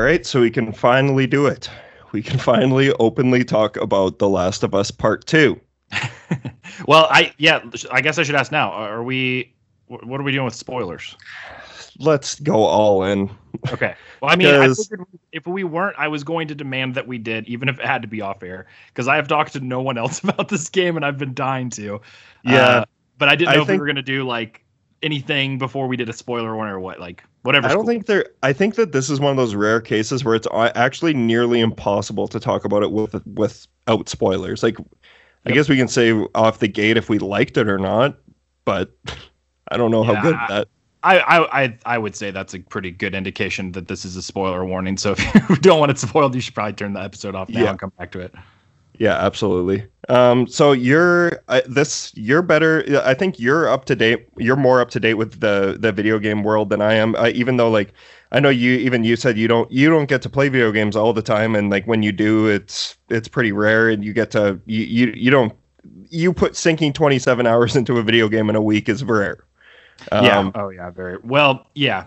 Right, 0.00 0.24
so 0.24 0.40
we 0.40 0.50
can 0.50 0.72
finally 0.72 1.26
do 1.26 1.46
it. 1.46 1.68
We 2.12 2.22
can 2.22 2.38
finally 2.38 2.92
openly 3.00 3.44
talk 3.44 3.76
about 3.78 4.18
The 4.18 4.28
Last 4.28 4.62
of 4.62 4.74
Us 4.74 4.90
Part 4.90 5.26
2. 5.26 5.60
well, 6.86 7.06
I 7.10 7.32
yeah, 7.38 7.60
I 7.90 8.00
guess 8.00 8.18
I 8.18 8.22
should 8.22 8.34
ask 8.34 8.50
now. 8.50 8.70
Are 8.70 9.02
we? 9.02 9.54
What 9.86 10.20
are 10.20 10.22
we 10.22 10.32
doing 10.32 10.44
with 10.44 10.54
spoilers? 10.54 11.16
Let's 11.98 12.40
go 12.40 12.54
all 12.54 13.04
in. 13.04 13.30
Okay. 13.70 13.94
Well, 14.20 14.32
I 14.32 14.36
mean, 14.36 14.48
I 14.48 14.74
if 15.32 15.46
we 15.46 15.62
weren't, 15.62 15.96
I 15.98 16.08
was 16.08 16.24
going 16.24 16.48
to 16.48 16.54
demand 16.54 16.94
that 16.94 17.06
we 17.06 17.18
did, 17.18 17.46
even 17.46 17.68
if 17.68 17.78
it 17.78 17.86
had 17.86 18.02
to 18.02 18.08
be 18.08 18.20
off 18.20 18.42
air, 18.42 18.66
because 18.88 19.06
I 19.06 19.16
have 19.16 19.28
talked 19.28 19.52
to 19.52 19.60
no 19.60 19.80
one 19.80 19.98
else 19.98 20.18
about 20.24 20.48
this 20.48 20.68
game 20.68 20.96
and 20.96 21.04
I've 21.04 21.18
been 21.18 21.34
dying 21.34 21.70
to. 21.70 22.00
Yeah. 22.44 22.56
Uh, 22.56 22.84
but 23.18 23.28
I 23.28 23.36
didn't 23.36 23.50
I 23.50 23.54
know 23.56 23.62
if 23.62 23.66
think- 23.68 23.78
we 23.78 23.80
were 23.80 23.86
going 23.86 23.96
to 23.96 24.02
do 24.02 24.24
like 24.24 24.64
anything 25.02 25.58
before 25.58 25.86
we 25.86 25.96
did 25.96 26.08
a 26.08 26.12
spoiler 26.12 26.56
one 26.56 26.68
or 26.68 26.80
what, 26.80 26.98
like 26.98 27.22
whatever. 27.44 27.68
I 27.68 27.72
don't 27.72 27.86
think 27.86 28.06
there. 28.06 28.26
I 28.42 28.52
think 28.52 28.74
that 28.74 28.90
this 28.92 29.08
is 29.08 29.20
one 29.20 29.30
of 29.30 29.36
those 29.36 29.54
rare 29.54 29.80
cases 29.80 30.24
where 30.24 30.34
it's 30.34 30.48
uh, 30.50 30.72
actually 30.74 31.14
nearly 31.14 31.60
impossible 31.60 32.26
to 32.28 32.40
talk 32.40 32.64
about 32.64 32.82
it 32.82 32.90
with 32.90 33.14
without 33.26 34.08
spoilers. 34.08 34.62
Like, 34.62 34.76
I 35.46 35.52
guess 35.52 35.68
we 35.68 35.76
can 35.76 35.88
say 35.88 36.12
off 36.34 36.58
the 36.58 36.68
gate 36.68 36.96
if 36.96 37.08
we 37.08 37.18
liked 37.18 37.56
it 37.56 37.68
or 37.68 37.78
not, 37.78 38.18
but 38.64 38.90
I 39.70 39.76
don't 39.76 39.90
know 39.92 40.02
how 40.02 40.20
good 40.20 40.34
Yeah. 40.34 40.46
that. 40.48 40.68
I, 41.06 41.18
I, 41.18 41.62
I, 41.64 41.78
I 41.84 41.98
would 41.98 42.16
say 42.16 42.30
that's 42.30 42.54
a 42.54 42.60
pretty 42.60 42.90
good 42.90 43.14
indication 43.14 43.72
that 43.72 43.88
this 43.88 44.06
is 44.06 44.16
a 44.16 44.22
spoiler 44.22 44.64
warning. 44.64 44.96
So 44.96 45.12
if 45.18 45.50
you 45.50 45.56
don't 45.56 45.78
want 45.78 45.90
it 45.90 45.98
spoiled, 45.98 46.34
you 46.34 46.40
should 46.40 46.54
probably 46.54 46.72
turn 46.72 46.94
the 46.94 47.02
episode 47.02 47.34
off 47.34 47.50
now 47.50 47.60
Yeah. 47.64 47.70
and 47.70 47.78
come 47.78 47.92
back 47.98 48.10
to 48.12 48.20
it. 48.20 48.34
Yeah, 48.98 49.14
absolutely. 49.14 49.86
Um, 50.08 50.46
so 50.46 50.72
you're 50.72 51.40
uh, 51.48 51.62
this. 51.66 52.12
You're 52.14 52.42
better. 52.42 52.84
I 53.04 53.14
think 53.14 53.38
you're 53.38 53.68
up 53.68 53.86
to 53.86 53.96
date. 53.96 54.28
You're 54.38 54.56
more 54.56 54.80
up 54.80 54.90
to 54.90 55.00
date 55.00 55.14
with 55.14 55.40
the 55.40 55.76
the 55.78 55.92
video 55.92 56.18
game 56.18 56.42
world 56.42 56.70
than 56.70 56.80
I 56.80 56.94
am. 56.94 57.14
Uh, 57.16 57.30
even 57.34 57.56
though, 57.56 57.70
like, 57.70 57.92
I 58.30 58.38
know 58.40 58.50
you. 58.50 58.72
Even 58.72 59.02
you 59.02 59.16
said 59.16 59.36
you 59.38 59.48
don't. 59.48 59.70
You 59.72 59.88
don't 59.90 60.06
get 60.06 60.22
to 60.22 60.28
play 60.28 60.48
video 60.48 60.70
games 60.70 60.94
all 60.94 61.12
the 61.12 61.22
time, 61.22 61.56
and 61.56 61.70
like 61.70 61.86
when 61.86 62.02
you 62.02 62.12
do, 62.12 62.46
it's 62.46 62.96
it's 63.08 63.28
pretty 63.28 63.50
rare, 63.52 63.88
and 63.88 64.04
you 64.04 64.12
get 64.12 64.30
to 64.32 64.60
you 64.66 64.82
you, 64.84 65.12
you 65.16 65.30
don't. 65.30 65.52
You 66.10 66.32
put 66.32 66.54
sinking 66.54 66.92
27 66.92 67.46
hours 67.46 67.74
into 67.80 67.98
a 67.98 68.02
video 68.02 68.28
game 68.28 68.48
in 68.48 68.56
a 68.56 68.62
week 68.62 68.88
is 68.88 69.02
rare. 69.02 69.38
yeah. 70.12 70.38
Um, 70.38 70.52
Oh 70.54 70.68
yeah. 70.68 70.90
Very 70.90 71.18
well. 71.24 71.66
Yeah. 71.74 72.06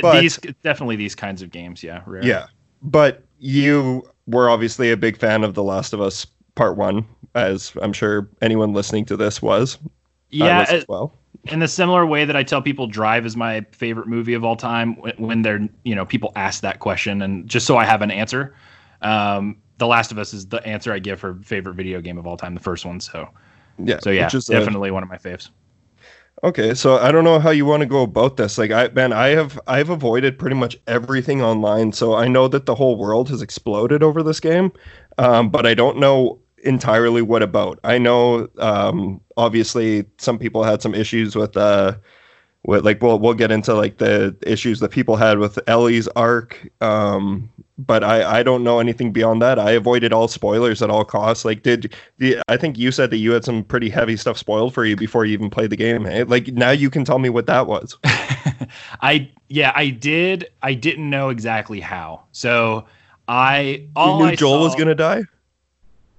But- 0.00 0.20
these 0.20 0.38
definitely 0.62 0.96
these 0.96 1.14
kinds 1.16 1.42
of 1.42 1.50
games. 1.50 1.82
Yeah. 1.82 2.02
rare. 2.06 2.24
Yeah, 2.24 2.46
but 2.82 3.24
you 3.40 4.08
were 4.26 4.48
obviously 4.50 4.90
a 4.90 4.96
big 4.96 5.16
fan 5.16 5.44
of 5.44 5.54
The 5.54 5.62
Last 5.62 5.92
of 5.92 6.00
Us 6.00 6.26
Part 6.54 6.76
One, 6.76 7.04
as 7.34 7.72
I'm 7.82 7.92
sure 7.92 8.28
anyone 8.40 8.72
listening 8.72 9.04
to 9.06 9.16
this 9.16 9.42
was. 9.42 9.78
Yeah. 10.30 10.60
uh, 10.60 10.66
as 10.68 10.84
well. 10.88 11.12
in 11.44 11.58
the 11.60 11.68
similar 11.68 12.06
way 12.06 12.24
that 12.24 12.34
I 12.36 12.42
tell 12.42 12.62
people 12.62 12.86
Drive 12.86 13.26
is 13.26 13.36
my 13.36 13.60
favorite 13.72 14.08
movie 14.08 14.34
of 14.34 14.44
all 14.44 14.56
time 14.56 14.94
when, 15.18 15.42
they're 15.42 15.68
you 15.84 15.94
know 15.94 16.04
people 16.06 16.32
ask 16.36 16.62
that 16.62 16.80
question 16.80 17.22
and 17.22 17.46
just 17.48 17.66
so 17.66 17.76
I 17.76 17.84
have 17.84 18.02
an 18.02 18.10
answer. 18.10 18.54
Um, 19.02 19.56
the 19.78 19.86
Last 19.86 20.10
of 20.12 20.18
Us 20.18 20.32
is 20.32 20.46
the 20.46 20.64
answer 20.66 20.92
I 20.92 20.98
give 20.98 21.20
for 21.20 21.34
favorite 21.42 21.74
video 21.74 22.00
game 22.00 22.16
of 22.18 22.26
all 22.26 22.36
time, 22.36 22.54
the 22.54 22.60
first 22.60 22.84
one. 22.86 23.00
So 23.00 23.28
Yeah. 23.78 23.98
so 24.00 24.10
yeah, 24.10 24.24
which 24.26 24.34
is 24.34 24.48
a- 24.48 24.52
definitely 24.58 24.90
one 24.90 25.02
of 25.02 25.08
my 25.08 25.18
faves. 25.18 25.50
Okay, 26.42 26.74
so 26.74 26.98
I 26.98 27.10
don't 27.10 27.24
know 27.24 27.38
how 27.38 27.50
you 27.50 27.64
want 27.64 27.80
to 27.80 27.86
go 27.86 28.02
about 28.02 28.36
this. 28.36 28.58
Like 28.58 28.70
I 28.70 28.88
man, 28.88 29.12
I 29.12 29.28
have 29.28 29.58
I've 29.66 29.88
avoided 29.88 30.38
pretty 30.38 30.56
much 30.56 30.76
everything 30.86 31.42
online, 31.42 31.92
so 31.92 32.14
I 32.14 32.28
know 32.28 32.48
that 32.48 32.66
the 32.66 32.74
whole 32.74 32.96
world 32.96 33.28
has 33.30 33.40
exploded 33.40 34.02
over 34.02 34.22
this 34.22 34.40
game, 34.40 34.72
um, 35.16 35.48
but 35.48 35.64
I 35.64 35.74
don't 35.74 35.98
know 35.98 36.40
entirely 36.62 37.22
what 37.22 37.42
about. 37.42 37.78
I 37.84 37.98
know 37.98 38.48
um, 38.58 39.20
obviously 39.36 40.04
some 40.18 40.38
people 40.38 40.64
had 40.64 40.82
some 40.82 40.94
issues 40.94 41.34
with 41.36 41.56
uh 41.56 41.96
like 42.66 43.02
we'll 43.02 43.18
we'll 43.18 43.34
get 43.34 43.50
into 43.50 43.74
like 43.74 43.98
the 43.98 44.36
issues 44.42 44.80
that 44.80 44.90
people 44.90 45.16
had 45.16 45.38
with 45.38 45.58
Ellie's 45.66 46.08
arc. 46.08 46.66
Um, 46.80 47.50
but 47.76 48.02
I 48.02 48.38
I 48.38 48.42
don't 48.42 48.64
know 48.64 48.78
anything 48.78 49.12
beyond 49.12 49.42
that. 49.42 49.58
I 49.58 49.72
avoided 49.72 50.12
all 50.12 50.28
spoilers 50.28 50.80
at 50.80 50.90
all 50.90 51.04
costs. 51.04 51.44
Like 51.44 51.62
did 51.62 51.94
the 52.18 52.38
I 52.48 52.56
think 52.56 52.78
you 52.78 52.90
said 52.90 53.10
that 53.10 53.18
you 53.18 53.32
had 53.32 53.44
some 53.44 53.64
pretty 53.64 53.90
heavy 53.90 54.16
stuff 54.16 54.38
spoiled 54.38 54.72
for 54.72 54.84
you 54.84 54.96
before 54.96 55.24
you 55.24 55.34
even 55.34 55.50
played 55.50 55.70
the 55.70 55.76
game. 55.76 56.04
Hey? 56.04 56.24
Like 56.24 56.48
now 56.48 56.70
you 56.70 56.88
can 56.88 57.04
tell 57.04 57.18
me 57.18 57.28
what 57.28 57.46
that 57.46 57.66
was. 57.66 57.96
I 59.02 59.30
yeah, 59.48 59.72
I 59.74 59.90
did. 59.90 60.48
I 60.62 60.74
didn't 60.74 61.10
know 61.10 61.28
exactly 61.28 61.80
how. 61.80 62.24
So 62.32 62.86
I 63.28 63.88
all 63.94 64.18
you 64.18 64.24
knew 64.24 64.30
I 64.32 64.36
Joel 64.36 64.60
was 64.60 64.74
gonna 64.74 64.94
die. 64.94 65.24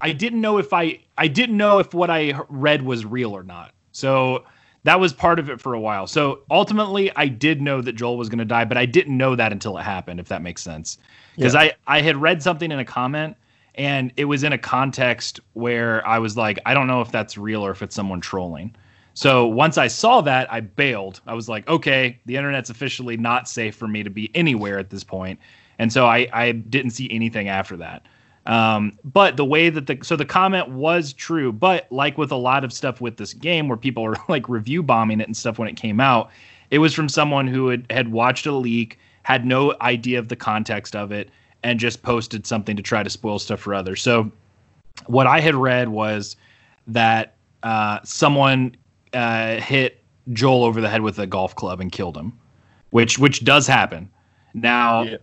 I 0.02 0.12
didn't 0.12 0.41
know 0.41 0.60
if 0.60 0.74
I 0.74 1.00
I 1.18 1.28
didn't 1.28 1.58
know 1.58 1.80
if 1.80 1.93
what 1.93 2.12
I 2.12 2.39
read 2.50 2.84
was 2.84 3.06
real 3.06 3.32
or 3.32 3.43
not. 3.43 3.74
So 3.93 4.43
that 4.86 5.00
was 5.00 5.14
part 5.14 5.40
of 5.40 5.50
it 5.50 5.60
for 5.60 5.74
a 5.74 5.80
while. 5.80 6.06
So 6.08 6.42
ultimately, 6.50 7.12
I 7.16 7.28
did 7.28 7.60
know 7.62 7.82
that 7.82 7.94
Joel 7.94 8.18
was 8.18 8.30
going 8.30 8.40
to 8.40 8.46
die, 8.46 8.66
but 8.66 8.78
I 8.78 8.86
didn't 8.86 9.18
know 9.18 9.36
that 9.36 9.52
until 9.52 9.78
it 9.78 9.84
happened. 9.84 10.20
If 10.20 10.28
that 10.30 10.42
makes 10.42 10.62
sense, 10.62 10.98
because 11.36 11.56
I 11.56 11.74
I 11.88 12.02
had 12.02 12.18
read 12.18 12.42
something 12.42 12.72
in 12.72 12.80
a 12.80 12.86
comment 12.86 13.36
and 13.74 14.14
it 14.16 14.26
was 14.26 14.44
in 14.44 14.54
a 14.54 14.58
context 14.58 15.40
where 15.54 16.08
I 16.08 16.20
was 16.20 16.38
like, 16.38 16.60
I 16.66 16.74
don't 16.74 16.88
know 16.88 17.02
if 17.02 17.12
that's 17.12 17.38
real 17.38 17.66
or 17.66 17.72
if 17.72 17.82
it's 17.82 17.96
someone 17.96 18.22
trolling. 18.22 18.76
So 19.16 19.48
once 19.48 19.78
I 19.78 19.88
saw 19.88 20.22
that, 20.22 20.52
I 20.52 20.60
bailed. 20.60 21.22
I 21.26 21.34
was 21.34 21.50
like, 21.50 21.68
okay, 21.68 22.20
the 22.26 22.36
internet's 22.36 22.70
officially 22.70 23.18
not 23.18 23.48
safe 23.48 23.76
for 23.76 23.88
me 23.88 24.04
to 24.04 24.10
be 24.10 24.30
anywhere 24.36 24.78
at 24.78 24.90
this 24.90 25.04
point. 25.04 25.40
And 25.80 25.92
so 25.92 26.06
I, 26.06 26.28
I 26.32 26.52
didn't 26.52 26.92
see 26.92 27.10
anything 27.12 27.48
after 27.48 27.78
that. 27.78 28.06
Um, 28.46 28.98
but 29.04 29.38
the 29.38 29.46
way 29.46 29.70
that 29.70 29.88
the 29.88 29.98
so 30.04 30.16
the 30.16 30.26
comment 30.26 30.70
was 30.70 31.14
true, 31.14 31.52
but 31.52 31.91
like 31.91 32.18
with 32.18 32.32
a 32.32 32.36
lot 32.36 32.64
of 32.64 32.72
stuff 32.72 33.02
with 33.02 33.18
this 33.18 33.34
game 33.34 33.68
where 33.68 33.78
people 33.78 34.06
are 34.06 34.16
like 34.30 34.48
review 34.48 34.84
bombing 34.84 35.20
it 35.20 35.28
and 35.28 35.36
stuff 35.36 35.58
when 35.58 35.68
it 35.68 35.76
came 35.76 36.00
out, 36.00 36.30
it 36.70 36.80
was 36.80 36.93
from 36.93 37.10
someone 37.10 37.48
who 37.48 37.70
had, 37.70 37.86
had 37.89 38.12
watched 38.12 38.46
a 38.46 38.52
leak, 38.52 39.00
had 39.24 39.46
no 39.46 39.74
idea 39.82 40.20
of 40.20 40.28
the 40.28 40.36
context 40.36 40.96
of 40.96 41.12
it, 41.12 41.30
and 41.64 41.80
just 41.80 42.04
posted 42.04 42.46
something 42.46 42.76
to 42.76 42.84
try 42.84 43.02
to 43.02 43.10
spoil 43.10 43.39
stuff 43.39 43.60
for 43.60 43.74
others. 43.74 44.02
So 44.02 44.32
what 45.08 45.28
I 45.28 45.39
had 45.39 45.56
read 45.56 45.89
was 45.89 46.36
that 46.88 47.36
uh, 47.64 48.00
someone 48.04 48.76
uh, 49.14 49.56
hit 49.56 50.04
Joel 50.34 50.64
over 50.64 50.82
the 50.82 50.89
head 50.89 51.02
with 51.02 51.18
a 51.18 51.26
golf 51.28 51.56
club 51.56 51.82
and 51.82 51.91
killed 51.91 52.16
him, 52.16 52.38
which 52.91 53.18
which 53.18 53.43
does 53.43 53.66
happen. 53.66 54.10
Now, 54.54 55.04
Yeah. 55.04 55.18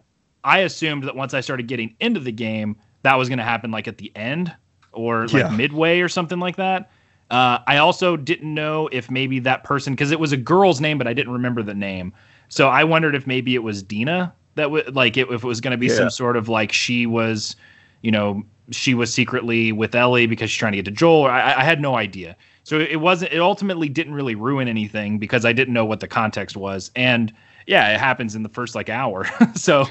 I 0.44 0.58
assumed 0.58 1.04
that 1.04 1.14
once 1.14 1.34
I 1.34 1.40
started 1.40 1.68
getting 1.68 1.94
into 2.00 2.18
the 2.18 2.32
game, 2.32 2.76
that 3.02 3.16
was 3.16 3.28
going 3.28 3.38
to 3.38 3.44
happen 3.44 3.70
like 3.70 3.88
at 3.88 3.98
the 3.98 4.12
end 4.16 4.54
or 4.92 5.26
like 5.28 5.44
Yeah. 5.44 5.56
midway 5.56 6.00
or 6.00 6.08
something 6.08 6.38
like 6.40 6.56
that. 6.56 6.90
Uh, 7.30 7.58
I 7.66 7.78
also 7.78 8.16
didn't 8.16 8.52
know 8.52 8.88
if 8.92 9.10
maybe 9.10 9.38
that 9.40 9.64
person 9.64 9.94
because 9.94 10.10
it 10.10 10.20
was 10.20 10.32
a 10.32 10.36
girl's 10.36 10.80
name, 10.80 10.98
but 10.98 11.06
I 11.06 11.14
didn't 11.14 11.32
remember 11.32 11.62
the 11.62 11.74
name. 11.74 12.12
So 12.48 12.68
I 12.68 12.84
wondered 12.84 13.14
if 13.14 13.26
maybe 13.26 13.54
it 13.54 13.62
was 13.62 13.82
Dina 13.82 14.34
that 14.54 14.70
would 14.70 14.94
like 14.94 15.16
it, 15.16 15.30
if 15.30 15.42
it 15.42 15.46
was 15.46 15.60
going 15.60 15.70
to 15.70 15.78
be 15.78 15.86
Yeah. 15.86 15.96
some 15.96 16.10
sort 16.10 16.36
of 16.36 16.48
like 16.50 16.72
she 16.72 17.06
was, 17.06 17.56
you 18.02 18.10
know, 18.10 18.42
she 18.70 18.92
was 18.92 19.12
secretly 19.12 19.72
with 19.72 19.94
Ellie 19.94 20.26
because 20.26 20.50
she's 20.50 20.58
trying 20.58 20.72
to 20.72 20.76
get 20.78 20.84
to 20.84 20.90
Joel. 20.90 21.24
I, 21.24 21.54
I 21.58 21.64
had 21.64 21.80
no 21.80 21.96
idea. 21.96 22.36
So 22.64 22.78
it 22.78 23.00
wasn't. 23.00 23.32
It 23.32 23.40
ultimately 23.40 23.88
didn't 23.88 24.14
really 24.14 24.34
ruin 24.34 24.68
anything 24.68 25.18
because 25.18 25.44
I 25.44 25.52
didn't 25.52 25.74
know 25.74 25.84
what 25.84 26.00
the 26.00 26.06
context 26.06 26.56
was. 26.56 26.90
And 26.94 27.32
yeah, 27.66 27.92
it 27.94 27.98
happens 27.98 28.34
in 28.36 28.42
the 28.42 28.48
first 28.50 28.74
like 28.74 28.88
hour. 28.90 29.26
so 29.54 29.86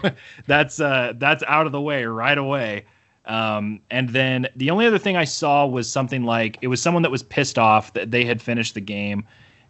that's 0.47 0.79
uh 0.79 1.13
that's 1.17 1.43
out 1.47 1.65
of 1.65 1.71
the 1.71 1.81
way 1.81 2.05
right 2.05 2.37
away. 2.37 2.85
Um, 3.25 3.79
and 3.91 4.09
then 4.09 4.47
the 4.55 4.71
only 4.71 4.85
other 4.87 4.97
thing 4.97 5.15
I 5.15 5.25
saw 5.25 5.65
was 5.65 5.89
something 5.89 6.23
like 6.23 6.57
it 6.61 6.67
was 6.67 6.81
someone 6.81 7.03
that 7.03 7.11
was 7.11 7.23
pissed 7.23 7.59
off 7.59 7.93
that 7.93 8.11
they 8.11 8.25
had 8.25 8.41
finished 8.41 8.73
the 8.73 8.81
game, 8.81 9.23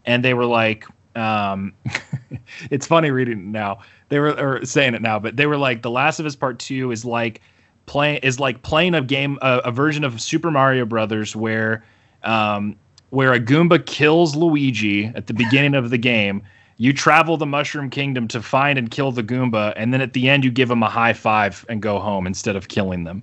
and 0.06 0.24
they 0.24 0.34
were 0.34 0.46
like, 0.46 0.86
um, 1.16 1.74
it's 2.72 2.88
funny 2.88 3.12
reading 3.12 3.40
it 3.40 3.46
now. 3.46 3.80
They 4.10 4.20
were 4.20 4.32
or 4.32 4.66
saying 4.66 4.94
it 4.94 5.02
now, 5.02 5.20
but 5.20 5.36
they 5.36 5.48
were 5.48 5.58
like, 5.58 5.82
The 5.82 5.92
Last 5.92 6.20
of 6.20 6.26
Us 6.26 6.36
Part 6.36 6.60
Two 6.60 6.92
is 6.92 7.04
like 7.04 7.42
playing 7.86 8.20
is 8.24 8.40
like 8.40 8.62
playing 8.64 8.96
a 8.96 9.02
game 9.02 9.38
a, 9.42 9.62
a 9.66 9.72
version 9.72 10.04
of 10.04 10.22
Super 10.22 10.52
Mario 10.52 10.86
Brothers 10.86 11.36
where 11.36 11.84
um, 12.24 12.76
where 13.10 13.34
a 13.34 13.40
Goomba 13.40 13.86
kills 13.86 14.36
Luigi 14.36 15.08
at 15.08 15.28
the 15.28 15.34
beginning 15.34 15.76
of 15.76 15.90
the 15.90 15.98
game. 15.98 16.42
You 16.78 16.94
travel 16.94 17.38
the 17.38 17.46
Mushroom 17.46 17.90
Kingdom 17.90 18.28
to 18.30 18.42
find 18.42 18.80
and 18.80 18.90
kill 18.90 19.12
the 19.12 19.22
Goomba, 19.22 19.74
and 19.76 19.94
then 19.94 20.02
at 20.02 20.14
the 20.14 20.30
end 20.30 20.44
you 20.44 20.52
give 20.52 20.70
them 20.70 20.82
a 20.82 20.90
high 20.90 21.14
five 21.14 21.66
and 21.70 21.82
go 21.82 22.00
home 22.00 22.26
instead 22.26 22.56
of 22.56 22.70
killing 22.70 23.04
them. 23.04 23.22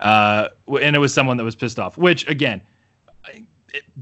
Uh, 0.00 0.48
and 0.80 0.94
it 0.94 0.98
was 0.98 1.12
someone 1.14 1.36
that 1.36 1.44
was 1.44 1.56
pissed 1.56 1.78
off, 1.78 1.96
which 1.98 2.28
again, 2.28 2.60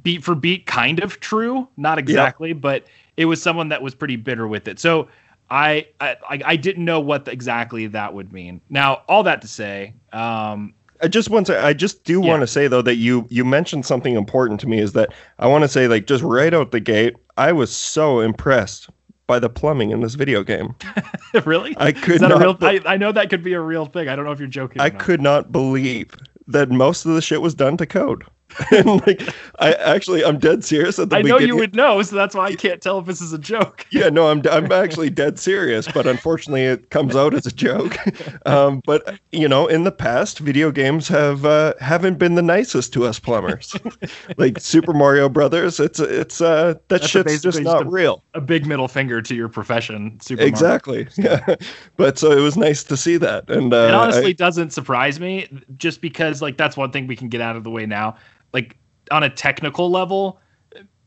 beat 0.03 0.22
for 0.22 0.34
beat, 0.34 0.66
kind 0.66 1.01
of 1.03 1.20
true, 1.20 1.68
not 1.76 1.99
exactly, 1.99 2.53
but 2.53 2.84
it 3.16 3.24
was 3.26 3.40
someone 3.42 3.68
that 3.68 3.82
was 3.82 3.95
pretty 3.95 4.16
bitter 4.16 4.47
with 4.49 4.68
it. 4.68 4.78
So 4.78 5.09
I 5.51 5.86
I, 6.01 6.16
I 6.30 6.57
didn't 6.57 6.84
know 6.84 7.01
what 7.01 7.28
exactly 7.28 7.86
that 7.88 8.12
would 8.14 8.32
mean. 8.32 8.61
Now, 8.70 9.03
all 9.09 9.22
that 9.24 9.42
to 9.42 9.49
say, 9.49 9.95
um, 10.12 10.74
I 11.03 11.09
just 11.09 11.30
want 11.30 11.47
to. 11.49 11.62
I 11.64 11.72
just 11.72 12.05
do 12.05 12.20
Yeah. 12.20 12.28
want 12.28 12.40
to 12.42 12.47
say 12.47 12.68
though 12.68 12.82
that 12.82 12.97
you 12.97 13.26
you 13.30 13.45
mentioned 13.45 13.84
something 13.86 14.14
important 14.16 14.61
to 14.61 14.68
me 14.68 14.78
is 14.78 14.92
that 14.92 15.12
I 15.38 15.47
want 15.47 15.62
to 15.62 15.68
say 15.68 15.88
like 15.88 16.07
just 16.07 16.22
right 16.22 16.55
out 16.55 16.70
the 16.70 16.80
gate, 16.80 17.14
I 17.36 17.53
was 17.53 17.74
so 17.74 18.20
impressed 18.20 18.88
by 19.27 19.39
the 19.39 19.49
plumbing 19.49 19.91
in 19.91 20.01
this 20.01 20.14
video 20.14 20.43
game. 20.43 20.75
really, 21.45 21.75
I 21.79 21.93
could 21.93 22.20
not. 22.20 22.41
real? 22.41 22.55
be- 22.55 22.66
I, 22.66 22.81
I 22.87 22.97
know 22.97 23.12
that 23.12 23.31
could 23.31 23.43
be 23.43 23.55
a 23.55 23.61
real 23.61 23.87
thing. 23.87 24.09
I 24.09 24.16
don't 24.16 24.25
know 24.25 24.33
if 24.33 24.39
you're 24.39 24.49
joking. 24.49 24.81
I 24.81 24.91
could 24.91 25.20
not 25.20 25.53
believe 25.53 26.14
that 26.47 26.70
most 26.70 27.07
of 27.07 27.14
the 27.14 27.22
shit 27.22 27.41
was 27.41 27.55
done 27.55 27.77
to 27.79 27.87
code. 27.87 28.25
And 28.70 28.86
like 29.07 29.22
I 29.59 29.72
actually 29.74 30.24
I'm 30.24 30.38
dead 30.38 30.64
serious 30.64 30.98
at 30.98 31.11
the 31.11 31.16
I 31.16 31.22
know 31.22 31.34
beginning. 31.36 31.48
you 31.48 31.57
would 31.57 31.74
know, 31.74 32.02
so 32.02 32.16
that's 32.16 32.34
why 32.34 32.46
I 32.46 32.55
can't 32.55 32.80
tell 32.80 32.98
if 32.98 33.07
this 33.07 33.20
is 33.20 33.32
a 33.32 33.38
joke. 33.38 33.86
Yeah, 33.94 34.09
no, 34.09 34.28
I'm 34.28 34.42
I'm 34.50 34.72
actually 34.72 35.11
dead 35.11 35.38
serious, 35.38 35.86
but 35.86 36.07
unfortunately 36.07 36.64
it 36.64 36.90
comes 36.90 37.14
out 37.14 37.32
as 37.34 37.46
a 37.46 37.52
joke. 37.52 37.96
Um, 38.46 38.82
but 38.84 39.18
you 39.32 39.48
know, 39.48 39.66
in 39.66 39.84
the 39.84 39.92
past, 39.92 40.38
video 40.38 40.70
games 40.70 41.09
have 41.09 41.44
uh, 41.46 41.72
haven't 41.80 42.18
been 42.18 42.34
the 42.34 42.42
nicest 42.42 42.92
to 42.94 43.05
us 43.07 43.18
plumbers. 43.18 43.74
like 44.36 44.61
Super 44.61 44.92
Mario 44.92 45.28
Brothers, 45.28 45.80
it's 45.80 45.98
it's 46.00 46.40
uh 46.40 46.74
that 46.88 47.00
That's 47.00 47.09
shit's 47.09 47.40
just 47.40 47.61
not 47.62 47.80
just 47.80 47.86
a- 47.86 47.90
real. 47.90 48.22
A 48.34 48.40
big 48.40 48.66
middle 48.66 48.88
finger 48.88 49.22
to 49.22 49.34
your 49.34 49.48
profession, 49.48 50.18
Super 50.20 50.40
Mario. 50.40 50.48
Exactly. 50.48 51.09
Yeah. 51.16 51.55
But 51.96 52.18
so 52.18 52.32
it 52.32 52.40
was 52.40 52.57
nice 52.57 52.82
to 52.84 52.96
see 52.96 53.16
that, 53.18 53.48
and 53.48 53.72
uh, 53.72 53.76
it 53.76 53.94
honestly 53.94 54.30
I- 54.30 54.32
doesn't 54.32 54.72
surprise 54.72 55.18
me 55.20 55.48
just 55.76 56.00
because 56.00 56.42
like 56.42 56.57
that's 56.59 56.76
one 56.76 56.90
thing 56.90 57.07
we 57.07 57.16
can 57.16 57.28
get 57.28 57.40
out 57.40 57.57
of 57.57 57.64
the 57.64 57.70
way 57.70 57.86
now 57.86 58.16
like 58.55 58.78
on 59.11 59.22
a 59.22 59.28
technical 59.28 59.90
level 59.90 60.40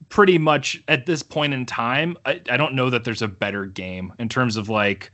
pretty 0.10 0.38
much 0.38 0.82
at 0.88 1.06
this 1.06 1.24
point 1.24 1.54
in 1.54 1.66
time 1.66 2.16
I, 2.26 2.40
I 2.50 2.58
don't 2.58 2.76
know 2.76 2.90
that 2.92 3.04
there's 3.04 3.22
a 3.24 3.28
better 3.28 3.66
game 3.66 4.14
in 4.20 4.30
terms 4.30 4.56
of 4.56 4.70
like 4.70 5.12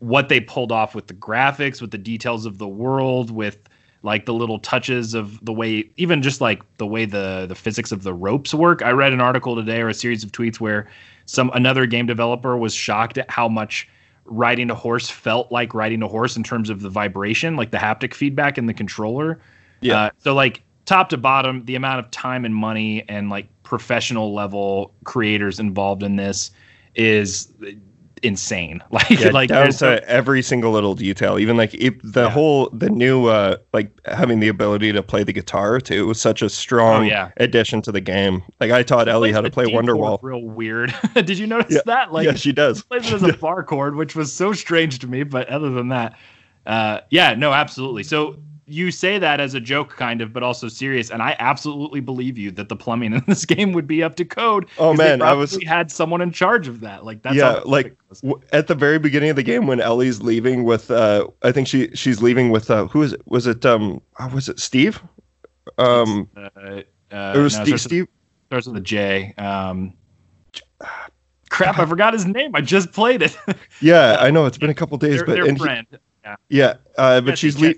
what 0.00 0.28
they 0.28 0.40
pulled 0.40 0.72
off 0.72 0.94
with 0.94 1.06
the 1.06 1.14
graphics 1.14 1.80
with 1.80 1.90
the 1.90 1.98
details 1.98 2.44
of 2.46 2.58
the 2.58 2.68
world 2.68 3.30
with 3.30 3.58
like 4.02 4.24
the 4.26 4.32
little 4.32 4.58
touches 4.58 5.14
of 5.14 5.44
the 5.44 5.52
way 5.52 5.88
even 5.96 6.22
just 6.22 6.40
like 6.40 6.62
the 6.78 6.86
way 6.86 7.04
the 7.04 7.46
the 7.48 7.54
physics 7.54 7.92
of 7.92 8.02
the 8.02 8.14
ropes 8.14 8.52
work 8.54 8.82
i 8.82 8.90
read 8.90 9.12
an 9.12 9.20
article 9.20 9.56
today 9.56 9.80
or 9.80 9.88
a 9.88 9.94
series 9.94 10.22
of 10.24 10.32
tweets 10.32 10.60
where 10.60 10.88
some 11.26 11.50
another 11.54 11.86
game 11.86 12.06
developer 12.06 12.56
was 12.56 12.74
shocked 12.74 13.18
at 13.18 13.30
how 13.30 13.48
much 13.48 13.88
riding 14.26 14.70
a 14.70 14.74
horse 14.74 15.10
felt 15.10 15.50
like 15.50 15.74
riding 15.74 16.02
a 16.02 16.08
horse 16.08 16.36
in 16.36 16.42
terms 16.42 16.70
of 16.70 16.82
the 16.82 16.88
vibration 16.90 17.56
like 17.56 17.70
the 17.72 17.78
haptic 17.78 18.14
feedback 18.14 18.56
in 18.58 18.66
the 18.66 18.74
controller 18.74 19.40
Yeah. 19.80 19.96
uh, 20.04 20.10
so 20.18 20.34
like 20.34 20.62
top 20.90 21.08
to 21.08 21.16
bottom 21.16 21.64
the 21.66 21.76
amount 21.76 22.00
of 22.04 22.10
time 22.10 22.44
and 22.44 22.52
money 22.54 23.04
and 23.08 23.30
like 23.30 23.46
professional 23.62 24.34
level 24.34 24.92
creators 25.04 25.60
involved 25.60 26.02
in 26.02 26.16
this 26.16 26.50
is 26.96 27.52
insane 28.22 28.82
like 28.90 29.08
yeah, 29.08 29.30
like 29.30 29.48
down 29.48 29.66
to 29.68 29.72
so- 29.72 30.00
every 30.06 30.42
single 30.42 30.72
little 30.72 30.94
detail 30.94 31.38
even 31.38 31.56
like 31.56 31.72
it, 31.74 31.94
the 32.02 32.24
Yeah. 32.24 32.28
whole 32.30 32.68
the 32.70 32.90
new 32.90 33.26
uh 33.26 33.56
like 33.72 33.90
having 34.04 34.40
the 34.40 34.48
ability 34.48 34.92
to 34.92 35.02
play 35.02 35.22
the 35.24 35.32
guitar 35.32 35.80
too 35.80 36.02
it 36.02 36.06
was 36.06 36.20
such 36.20 36.42
a 36.42 36.50
strong 36.50 37.04
Oh, 37.04 37.06
yeah. 37.08 37.30
addition 37.38 37.80
to 37.82 37.92
the 37.92 38.00
game 38.00 38.42
Like 38.58 38.72
i 38.72 38.82
taught 38.82 39.08
ellie 39.08 39.32
how 39.32 39.40
to 39.40 39.50
play 39.50 39.66
wonderwall 39.66 40.18
real 40.22 40.42
weird 40.42 40.92
did 41.14 41.38
you 41.38 41.46
notice 41.46 41.72
Yeah. 41.76 41.80
that 41.86 42.12
like 42.12 42.26
yeah 42.26 42.34
she 42.34 42.52
does 42.52 42.82
plays 42.82 43.06
it 43.06 43.14
as 43.14 43.22
a 43.22 43.32
bar 43.46 43.62
chord, 43.62 43.94
which 43.96 44.14
was 44.16 44.32
so 44.32 44.52
strange 44.52 44.98
to 44.98 45.06
me. 45.06 45.22
But 45.22 45.48
other 45.48 45.70
than 45.70 45.88
that, 45.88 46.18
uh, 46.66 47.00
yeah, 47.10 47.34
no, 47.34 47.52
absolutely. 47.52 48.02
So 48.02 48.36
you 48.70 48.90
say 48.90 49.18
that 49.18 49.40
as 49.40 49.54
a 49.54 49.60
joke, 49.60 49.96
kind 49.96 50.20
of, 50.20 50.32
but 50.32 50.42
also 50.42 50.68
serious, 50.68 51.10
and 51.10 51.22
I 51.22 51.36
absolutely 51.38 52.00
believe 52.00 52.38
you 52.38 52.50
that 52.52 52.68
the 52.68 52.76
plumbing 52.76 53.12
in 53.14 53.24
this 53.26 53.44
game 53.44 53.72
would 53.72 53.86
be 53.86 54.02
up 54.02 54.16
to 54.16 54.24
code. 54.24 54.66
Oh, 54.78 54.94
man, 54.94 55.20
I 55.22 55.32
was- 55.32 55.58
had 55.64 55.90
someone 55.90 56.20
in 56.20 56.32
charge 56.32 56.68
of 56.68 56.80
that. 56.80 57.04
Like 57.04 57.22
that's 57.22 57.36
Yeah, 57.36 57.60
like, 57.64 57.96
W- 58.22 58.40
at 58.52 58.66
the 58.66 58.74
very 58.74 58.98
beginning 58.98 59.30
of 59.30 59.36
the 59.36 59.42
game 59.42 59.66
when 59.66 59.80
ellie's 59.80 60.20
leaving 60.20 60.64
with 60.64 60.90
uh 60.90 61.28
i 61.42 61.52
think 61.52 61.68
she 61.68 61.88
she's 61.94 62.20
leaving 62.20 62.50
with 62.50 62.68
uh 62.68 62.88
who 62.88 63.02
is 63.02 63.12
it 63.12 63.22
was 63.26 63.46
it 63.46 63.64
um 63.64 64.02
oh, 64.18 64.26
was 64.34 64.48
it 64.48 64.58
steve 64.58 65.00
um 65.78 66.28
uh, 66.36 66.48
uh, 66.56 66.80
it 67.36 67.38
was 67.38 67.56
no, 67.56 67.62
steve 67.64 67.66
starts 67.66 67.70
with- 67.70 67.80
steve 67.82 68.08
starts 68.46 68.66
with 68.66 68.76
a 68.78 68.80
J. 68.80 69.32
Um, 69.38 69.92
crap, 71.50 71.78
I 71.78 71.86
forgot 71.86 72.12
his 72.14 72.26
name. 72.26 72.50
I 72.54 72.60
just 72.60 72.90
played 72.92 73.22
it. 73.22 73.36
yeah 73.80 74.16
i 74.20 74.30
know 74.30 74.46
it's 74.46 74.58
been 74.58 74.70
a 74.70 74.74
couple 74.74 74.98
days 74.98 75.16
their 75.18 75.26
but 75.26 75.32
their 75.34 75.44
and 75.46 75.56
he- 75.58 75.62
friend. 75.64 75.86
Yeah, 76.48 76.74
uh, 76.98 77.20
but 77.22 77.30
Jesse, 77.32 77.36
she's 77.48 77.60
le- 77.60 77.74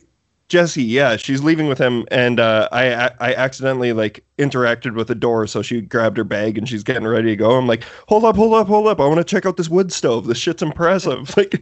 Jesse. 0.52 0.84
Yeah, 0.84 1.16
she's 1.16 1.42
leaving 1.42 1.66
with 1.66 1.78
him, 1.78 2.04
and 2.10 2.38
uh, 2.38 2.68
I 2.72 3.06
I 3.06 3.10
I 3.20 3.34
accidentally 3.34 3.94
like 3.94 4.22
interacted 4.36 4.94
with 4.94 5.08
the 5.08 5.14
door, 5.14 5.46
so 5.46 5.62
she 5.62 5.80
grabbed 5.80 6.18
her 6.18 6.24
bag 6.24 6.58
and 6.58 6.68
she's 6.68 6.82
getting 6.82 7.06
ready 7.06 7.28
to 7.28 7.36
go. 7.36 7.52
I'm 7.52 7.66
like, 7.66 7.84
hold 8.06 8.26
up, 8.26 8.36
hold 8.36 8.52
up, 8.52 8.66
hold 8.66 8.86
up! 8.86 9.00
I 9.00 9.06
want 9.06 9.16
to 9.16 9.24
check 9.24 9.46
out 9.46 9.56
this 9.56 9.70
wood 9.70 9.90
stove. 9.94 10.26
This 10.26 10.36
shit's 10.36 10.60
impressive, 10.60 11.34
like, 11.38 11.52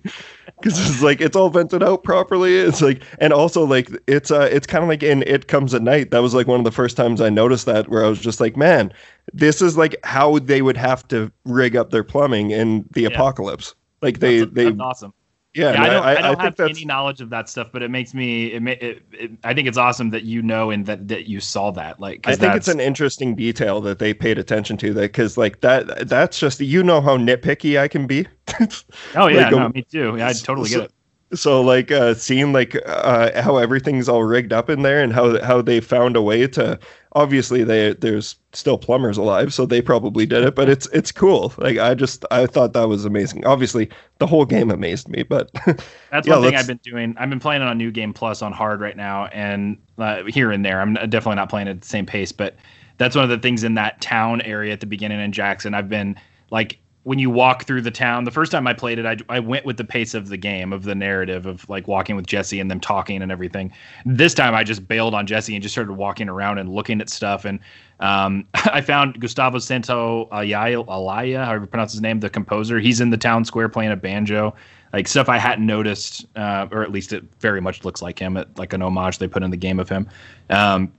because 0.61 0.91
it's 0.91 1.03
like 1.05 1.21
it's 1.21 1.37
all 1.37 1.51
vented 1.51 1.85
out 1.85 2.03
properly. 2.03 2.57
It's 2.57 2.83
like, 2.83 3.05
and 3.21 3.33
also 3.33 3.65
like 3.65 3.91
it's 4.09 4.33
uh 4.33 4.49
it's 4.51 4.67
kind 4.67 4.83
of 4.83 4.89
like 4.89 5.05
in 5.05 5.23
It 5.23 5.47
Comes 5.47 5.73
at 5.73 5.83
Night. 5.83 6.11
That 6.11 6.23
was 6.23 6.35
like 6.35 6.49
one 6.49 6.59
of 6.59 6.65
the 6.65 6.73
first 6.73 6.97
times 6.97 7.21
I 7.21 7.29
noticed 7.29 7.67
that, 7.67 7.89
where 7.89 8.05
I 8.05 8.09
was 8.09 8.21
just 8.21 8.41
like, 8.41 8.57
man, 8.57 8.93
this 9.33 9.63
is 9.63 9.77
like 9.79 9.95
how 10.03 10.41
they 10.41 10.63
would 10.63 10.77
have 10.77 11.07
to 11.09 11.31
rig 11.45 11.77
up 11.77 11.91
their 11.91 12.03
plumbing 12.03 12.51
in 12.51 12.89
the 12.91 13.05
apocalypse. 13.05 13.77
Like 14.03 14.19
they 14.19 14.41
That's, 14.41 14.53
they 14.53 14.65
that's 14.65 14.81
awesome. 14.81 15.15
Yeah, 15.55 15.73
Yeah, 15.73 15.79
no, 15.79 15.83
I 15.83 15.89
don't, 15.89 16.05
I, 16.05 16.15
don't 16.15 16.31
think 16.37 16.41
have 16.43 16.57
that's 16.57 16.79
any 16.79 16.85
knowledge 16.85 17.21
of 17.21 17.31
that 17.31 17.49
stuff, 17.49 17.69
but 17.73 17.83
it 17.83 17.91
makes 17.91 18.15
me. 18.15 18.47
It, 18.53 18.63
it, 18.69 19.03
it 19.13 19.31
I 19.43 19.53
think 19.53 19.67
it's 19.67 19.79
awesome 19.79 20.11
that 20.11 20.23
you 20.23 20.43
know 20.43 20.71
and 20.71 20.87
that 20.87 21.09
that 21.09 21.29
you 21.29 21.41
saw 21.41 21.73
that. 21.73 21.99
Like, 21.99 22.27
I 22.27 22.37
think 22.37 22.55
it's 22.55 22.69
an 22.69 22.79
interesting 22.79 23.35
detail 23.35 23.81
that 23.81 23.99
they 23.99 24.15
paid 24.15 24.39
attention 24.39 24.77
to 24.79 24.93
that 24.95 25.01
because 25.01 25.37
like 25.37 25.61
that 25.61 26.09
that's 26.09 26.39
just 26.39 26.61
you 26.61 26.83
know 26.85 27.01
how 27.01 27.17
nitpicky 27.17 27.79
I 27.79 27.89
can 27.89 28.07
be. 28.07 28.27
Oh 29.15 29.27
yeah, 29.27 29.43
like, 29.43 29.51
no, 29.53 29.59
um, 29.61 29.73
me 29.75 29.83
too. 29.83 30.17
Yeah, 30.17 30.29
I 30.29 30.33
totally 30.33 30.69
so, 30.69 30.81
get 30.81 30.85
it. 30.87 30.95
So 31.33 31.61
like 31.63 31.93
uh 31.93 32.15
seeing 32.15 32.53
like 32.53 32.77
uh 32.87 33.41
how 33.41 33.57
everything's 33.59 34.09
all 34.09 34.25
rigged 34.25 34.53
up 34.53 34.69
in 34.69 34.83
there 34.83 35.01
and 35.03 35.13
how 35.13 35.41
how 35.45 35.63
they 35.63 35.81
found 35.81 36.17
a 36.17 36.23
way 36.23 36.47
to 36.49 36.79
obviously 37.13 37.63
they 37.63 37.93
there's 37.95 38.37
still 38.53 38.77
plumbers 38.79 39.17
alive 39.17 39.53
so 39.55 39.65
they 39.65 39.81
probably 39.81 40.27
did 40.27 40.43
it 40.45 40.55
but 40.57 40.69
it's 40.69 40.87
it's 40.89 41.13
cool. 41.13 41.53
Like 41.59 41.79
I 41.79 41.95
just 41.95 42.25
I 42.33 42.47
thought 42.47 42.73
that 42.73 42.89
was 42.89 43.05
amazing. 43.05 43.47
Obviously 43.47 43.89
the 44.19 44.27
whole 44.27 44.45
game 44.45 44.71
amazed 44.73 45.09
me 45.09 45.23
but 45.23 45.51
That's 46.11 46.27
yeah, 46.27 46.35
one 46.35 46.43
thing 46.43 46.53
let's- 46.55 46.63
I've 46.63 46.67
been 46.67 46.81
doing. 46.83 47.15
I've 47.19 47.31
been 47.31 47.41
playing 47.41 47.63
on 47.63 47.79
New 47.79 47.93
Game 47.93 48.13
Plus 48.13 48.43
on 48.43 48.53
hard 48.53 48.81
right 48.81 48.97
now, 48.97 49.27
and 49.27 49.79
uh, 49.99 50.25
here 50.25 50.51
and 50.51 50.65
there. 50.65 50.81
I'm 50.81 50.95
definitely 50.95 51.37
not 51.37 51.49
playing 51.49 51.69
at 51.69 51.81
the 51.81 51.87
same 51.87 52.07
pace, 52.07 52.33
but 52.33 52.57
that's 52.99 53.15
one 53.15 53.23
of 53.25 53.31
the 53.31 53.39
things 53.39 53.63
in 53.65 53.75
that 53.75 54.01
town 54.01 54.41
area 54.43 54.73
at 54.73 54.81
the 54.81 54.87
beginning 54.87 55.21
in 55.21 55.31
Jackson. 55.33 55.75
I've 55.75 55.89
been 55.89 56.17
like 56.51 56.79
when 57.05 57.19
you 57.19 57.31
walk 57.31 57.65
through 57.65 57.81
the 57.81 57.91
town. 57.91 58.25
The 58.25 58.31
first 58.31 58.53
time 58.53 58.67
I 58.67 58.75
played 58.75 58.99
it, 58.99 59.07
I, 59.07 59.17
I 59.35 59.41
went 59.41 59.65
with 59.65 59.79
the 59.79 59.85
pace 59.85 60.15
of 60.15 60.29
the 60.29 60.37
game, 60.37 60.73
of 60.73 60.85
the 60.85 60.95
narrative, 60.95 61.47
of 61.47 61.69
like 61.69 61.89
walking 61.89 62.15
with 62.15 62.27
Jesse 62.27 62.61
and 62.61 62.71
them 62.71 62.81
talking 62.81 63.23
and 63.23 63.33
everything. 63.33 63.73
This 64.05 64.35
time 64.35 64.55
I 64.55 64.65
just 64.65 64.87
bailed 64.87 65.15
on 65.15 65.27
Jesse 65.27 65.55
and 65.55 65.63
just 65.63 65.75
started 65.75 65.95
walking 65.95 66.29
around 66.29 66.59
and 66.59 66.69
looking 66.69 67.01
at 67.01 67.09
stuff. 67.09 67.45
And 67.45 67.59
um, 68.01 68.47
I 68.55 68.81
found 68.83 69.21
Gustavo 69.21 69.59
Santaolalla, 69.59 71.45
however 71.45 71.65
you 71.65 71.67
pronounce 71.67 71.93
his 71.93 72.03
name, 72.03 72.21
the 72.21 72.31
composer. 72.31 72.79
He's 72.79 73.01
in 73.01 73.11
the 73.11 73.17
town 73.17 73.45
square 73.45 73.69
playing 73.69 73.93
a 73.93 73.97
banjo 73.97 74.55
like 74.93 75.07
stuff 75.07 75.29
I 75.29 75.39
hadn't 75.39 75.67
noticed, 75.67 76.27
uh, 76.37 76.67
or 76.71 76.83
at 76.83 76.91
least 76.91 77.13
it 77.13 77.23
very 77.39 77.61
much 77.61 77.85
looks 77.85 78.03
like 78.03 78.19
him, 78.19 78.37
it, 78.37 78.49
like 78.59 78.73
an 78.73 78.83
homage 78.83 79.19
they 79.19 79.29
put 79.29 79.43
in 79.43 79.51
the 79.51 79.57
game 79.57 79.79
of 79.79 79.89
him. 79.89 80.09
Um, 80.49 80.93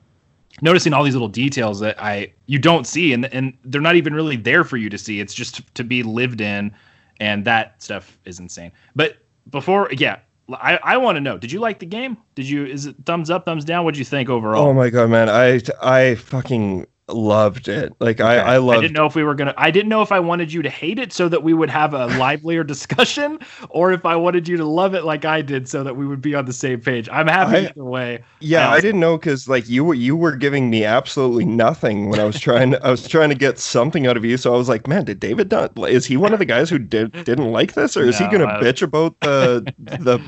noticing 0.62 0.94
all 0.94 1.04
these 1.04 1.14
little 1.14 1.28
details 1.28 1.80
that 1.80 2.02
I 2.02 2.34
you 2.48 2.60
don't 2.60 2.86
see, 2.86 3.14
and 3.14 3.26
and 3.34 3.58
they're 3.66 3.82
not 3.82 3.96
even 3.96 4.14
really 4.14 4.36
there 4.36 4.64
for 4.64 4.78
you 4.78 4.90
to 4.90 4.98
see. 4.98 5.20
It's 5.20 5.34
just 5.34 5.74
to 5.76 5.84
be 5.84 6.04
lived 6.04 6.42
in, 6.42 6.74
and 7.20 7.46
that 7.46 7.82
stuff 7.82 8.18
is 8.26 8.40
insane. 8.40 8.72
But 8.96 9.18
before, 9.50 9.90
yeah, 9.92 10.20
I 10.50 10.80
I 10.84 10.98
want 10.98 11.16
to 11.16 11.22
know. 11.22 11.38
Did 11.38 11.52
you 11.52 11.60
like 11.60 11.80
the 11.80 11.86
game? 11.86 12.18
Did 12.36 12.50
you? 12.50 12.66
Is 12.66 12.86
it 12.86 12.96
thumbs 13.06 13.30
up, 13.30 13.46
thumbs 13.46 13.66
down? 13.66 13.86
What'd 13.86 13.98
you 13.98 14.06
think 14.06 14.30
overall? 14.30 14.68
oh 14.68 14.74
my 14.74 14.90
god 14.90 15.10
man 15.10 15.30
I 15.30 15.62
I 15.82 16.16
fucking 16.16 16.88
loved 17.08 17.68
it. 17.68 17.92
Like 18.00 18.22
I 18.22 18.38
I 18.38 18.54
I 18.54 18.58
loved 18.58 18.78
I 18.78 18.82
didn't 18.82 18.94
know 18.94 19.06
if 19.06 19.16
we 19.16 19.24
were 19.24 19.36
gonna. 19.36 19.54
I 19.58 19.70
didn't 19.72 19.90
know 19.90 20.02
if 20.02 20.12
I 20.12 20.20
wanted 20.20 20.54
you 20.54 20.62
to 20.62 20.70
hate 20.70 20.98
it 21.00 21.12
so 21.12 21.28
that 21.30 21.44
we 21.44 21.54
would 21.54 21.70
have 21.70 21.94
a 21.94 22.08
livelier 22.18 22.64
discussion, 22.72 23.40
or 23.70 23.92
if 23.92 24.06
I 24.06 24.16
wanted 24.16 24.48
you 24.48 24.56
to 24.58 24.66
love 24.66 24.94
it 24.96 25.04
like 25.04 25.26
I 25.26 25.42
did 25.42 25.68
so 25.68 25.84
that 25.84 25.96
we 25.98 26.08
would 26.08 26.22
be 26.22 26.36
on 26.36 26.46
the 26.46 26.54
same 26.54 26.80
page. 26.80 27.10
I'm 27.12 27.28
happy 27.28 27.58
I- 27.58 27.70
either 27.70 27.84
way. 27.84 28.24
Yeah, 28.40 28.68
Um, 28.68 28.74
I 28.74 28.80
didn't 28.82 29.02
know 29.02 29.18
because 29.18 29.48
like 29.50 29.68
you 29.70 29.84
were 29.84 29.94
you 29.94 30.16
were 30.16 30.36
giving 30.36 30.70
me 30.70 30.86
absolutely 30.86 31.46
nothing 31.46 32.10
when 32.10 32.20
I 32.20 32.24
was 32.24 32.40
trying 32.40 32.72
to 32.72 32.86
I 32.86 32.90
was 32.90 33.08
trying 33.08 33.30
to 33.30 33.36
get 33.36 33.60
something 33.60 34.08
out 34.08 34.18
of 34.18 34.24
you. 34.26 34.38
So 34.38 34.54
I 34.54 34.58
was 34.58 34.70
like, 34.70 34.88
man, 34.88 35.06
did 35.06 35.20
David 35.20 35.52
not? 35.52 35.72
Is 35.90 36.06
he 36.06 36.18
one 36.18 36.34
of 36.34 36.40
the 36.40 36.46
guys 36.46 36.70
who 36.70 36.80
did 36.80 37.12
didn't 37.26 37.52
like 37.52 37.74
this, 37.74 37.98
or 37.98 38.04
is 38.06 38.18
he 38.18 38.26
gonna 38.28 38.46
I- 38.46 38.62
bitch 38.62 38.82
about 38.82 39.20
the 39.20 39.72
the 39.80 40.20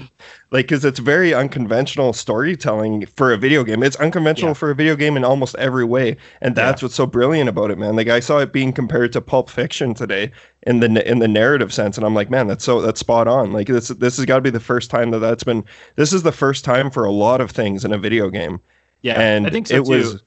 like? 0.52 0.66
Because 0.68 0.86
it's 0.86 1.00
very 1.00 1.34
unconventional 1.34 2.14
storytelling 2.14 3.06
for 3.08 3.34
a 3.34 3.38
video 3.38 3.64
game. 3.64 3.84
It's 3.84 3.96
unconventional 3.98 4.50
Yeah. 4.52 4.54
for 4.56 4.72
a 4.72 4.76
video 4.76 4.96
game 4.96 5.18
in 5.18 5.24
almost 5.24 5.56
every 5.56 5.86
way, 5.86 6.18
and 6.42 6.56
that's 6.66 6.82
what's 6.82 6.96
so 6.96 7.06
brilliant 7.06 7.50
about 7.50 7.72
it, 7.72 7.78
man. 7.78 7.96
Like 7.96 8.08
I 8.10 8.20
saw 8.20 8.40
it 8.40 8.54
being 8.54 8.74
compared 8.74 9.12
to 9.14 9.22
Pulp 9.22 9.50
Fiction 9.50 9.94
today 9.94 10.32
in 10.64 10.80
the 10.80 11.10
in 11.10 11.20
the 11.20 11.28
narrative 11.28 11.74
sense, 11.74 11.98
and 11.98 12.06
I'm 12.06 12.14
like, 12.16 12.30
man, 12.30 12.48
that's 12.48 12.64
so 12.64 12.82
that's 12.82 13.00
spot 13.00 13.28
on. 13.28 13.52
Like 13.52 13.68
this 13.68 13.90
this 13.90 14.18
has 14.18 14.26
got 14.26 14.36
to 14.38 14.42
be 14.42 14.50
the 14.50 14.60
first 14.60 14.90
time 14.90 15.12
that 15.12 15.20
that's 15.20 15.44
been. 15.44 15.66
This 15.96 16.14
is 16.14 16.24
the 16.24 16.32
first 16.32 16.66
time 16.66 16.92
for 16.92 17.06
a 17.06 17.12
lot 17.12 17.42
of 17.42 17.52
things 17.52 17.86
in 17.86 17.94
a 17.94 17.98
video 17.98 18.30
game 18.30 18.62
Yeah, 19.02 19.20
and 19.20 19.46
I 19.46 19.50
think 19.50 19.68
so 19.68 19.78
it 19.78 19.84
too. 19.84 19.86
was 19.86 20.24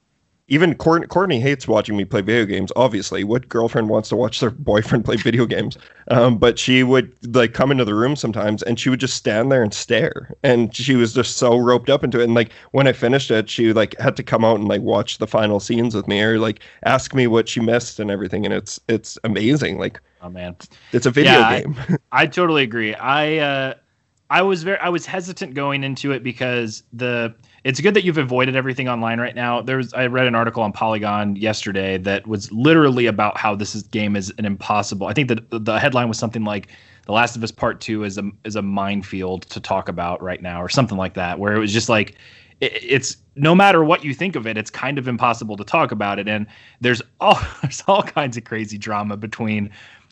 even 0.49 0.75
Courtney, 0.77 1.09
Courtney 1.09 1.41
hates 1.41 1.67
watching 1.67 1.97
me 1.97 2.05
play 2.05 2.21
video 2.21 2.45
games. 2.47 2.71
Obviously, 2.77 3.25
what 3.25 3.49
girlfriend 3.49 3.89
wants 3.89 4.09
to 4.11 4.17
watch 4.17 4.39
their 4.39 4.51
boyfriend 4.59 5.05
play 5.05 5.17
video 5.17 5.45
games? 5.45 5.77
Um, 6.09 6.39
but 6.39 6.57
she 6.59 6.85
would 6.85 7.13
like 7.35 7.53
come 7.53 7.73
into 7.73 7.85
the 7.85 7.95
room 7.95 8.15
sometimes, 8.15 8.63
and 8.63 8.79
she 8.79 8.89
would 8.89 9.01
just 9.01 9.17
stand 9.17 9.51
there 9.51 9.63
and 9.65 9.75
stare, 9.75 10.33
and 10.45 10.75
she 10.75 10.95
was 10.95 11.13
just 11.15 11.37
so 11.37 11.57
roped 11.57 11.91
up 11.91 12.05
into 12.05 12.21
it. 12.21 12.25
And 12.25 12.35
like 12.35 12.53
when 12.71 12.87
I 12.87 12.93
finished 12.93 13.31
it, 13.33 13.51
she 13.51 13.73
like 13.73 13.99
had 13.99 14.15
to 14.17 14.23
come 14.23 14.45
out 14.45 14.61
and 14.61 14.69
like 14.69 14.83
watch 14.83 15.19
the 15.19 15.27
final 15.27 15.59
scenes 15.59 15.95
with 15.97 16.07
me, 16.07 16.23
or 16.23 16.39
like 16.39 16.61
ask 16.85 17.13
me 17.15 17.27
what 17.27 17.49
she 17.49 17.59
missed 17.61 17.99
and 17.99 18.11
everything. 18.11 18.45
And 18.45 18.55
it's 18.55 18.79
it's 18.89 19.19
amazing. 19.25 19.79
Like 19.79 20.01
oh 20.21 20.31
man, 20.31 20.57
it's 20.93 21.07
a 21.07 21.11
video 21.11 21.41
Yeah, 21.41 21.49
I- 21.49 21.63
game. 21.63 21.77
I 22.13 22.27
totally 22.27 22.63
agree. 22.63 22.95
I 22.95 23.39
uh 23.39 23.75
I 24.31 24.43
was 24.43 24.63
very 24.63 24.79
I 24.79 24.89
was 24.89 25.07
hesitant 25.07 25.55
going 25.55 25.85
into 25.85 26.13
it 26.13 26.23
because 26.23 26.83
the 26.93 27.35
it's 27.67 27.81
good 27.81 27.95
that 27.95 28.05
you've 28.05 28.17
avoided 28.17 28.55
everything 28.55 28.89
online 28.89 29.19
right 29.19 29.35
now. 29.35 29.61
There's 29.61 29.93
I 29.93 30.07
read 30.07 30.29
an 30.29 30.37
article 30.37 30.63
on 30.63 30.71
Polygon 30.71 31.35
yesterday 31.35 31.99
that 31.99 32.25
was 32.25 32.51
literally 32.53 33.07
about 33.07 33.37
how 33.37 33.57
this 33.57 33.75
is, 33.75 33.83
game 33.83 34.15
is 34.15 34.33
an 34.39 34.45
impossible. 34.45 35.09
I 35.09 35.13
think 35.13 35.27
that 35.27 35.51
the 35.51 35.77
headline 35.81 36.07
was 36.07 36.17
something 36.17 36.45
like 36.45 36.69
The 37.07 37.13
Last 37.13 37.35
of 37.35 37.43
Us 37.43 37.51
Part 37.51 37.81
2 37.81 38.05
is 38.05 38.19
a 38.19 38.31
is 38.45 38.55
a 38.55 38.63
minefield 38.63 39.43
to 39.51 39.59
talk 39.59 39.89
about 39.89 40.23
right 40.23 40.41
now 40.41 40.63
or 40.63 40.69
something 40.69 40.97
like 40.97 41.15
that 41.15 41.41
where 41.41 41.57
it 41.57 41.59
was 41.59 41.73
just 41.73 41.89
like 41.89 42.15
it, 42.61 42.73
it's 42.85 43.17
no 43.35 43.53
matter 43.53 43.83
what 43.83 44.05
you 44.05 44.15
think 44.15 44.37
of 44.37 44.47
it, 44.47 44.57
it's 44.57 44.71
kind 44.71 44.97
of 44.97 45.09
impossible 45.09 45.57
to 45.57 45.65
talk 45.65 45.91
about 45.91 46.21
it 46.21 46.29
and 46.29 46.47
there's 46.81 47.03
all 47.19 47.41
there's 47.63 47.83
all 47.89 48.05
kinds 48.05 48.37
of 48.37 48.45
crazy 48.45 48.79
drama 48.79 49.17
between 49.17 49.71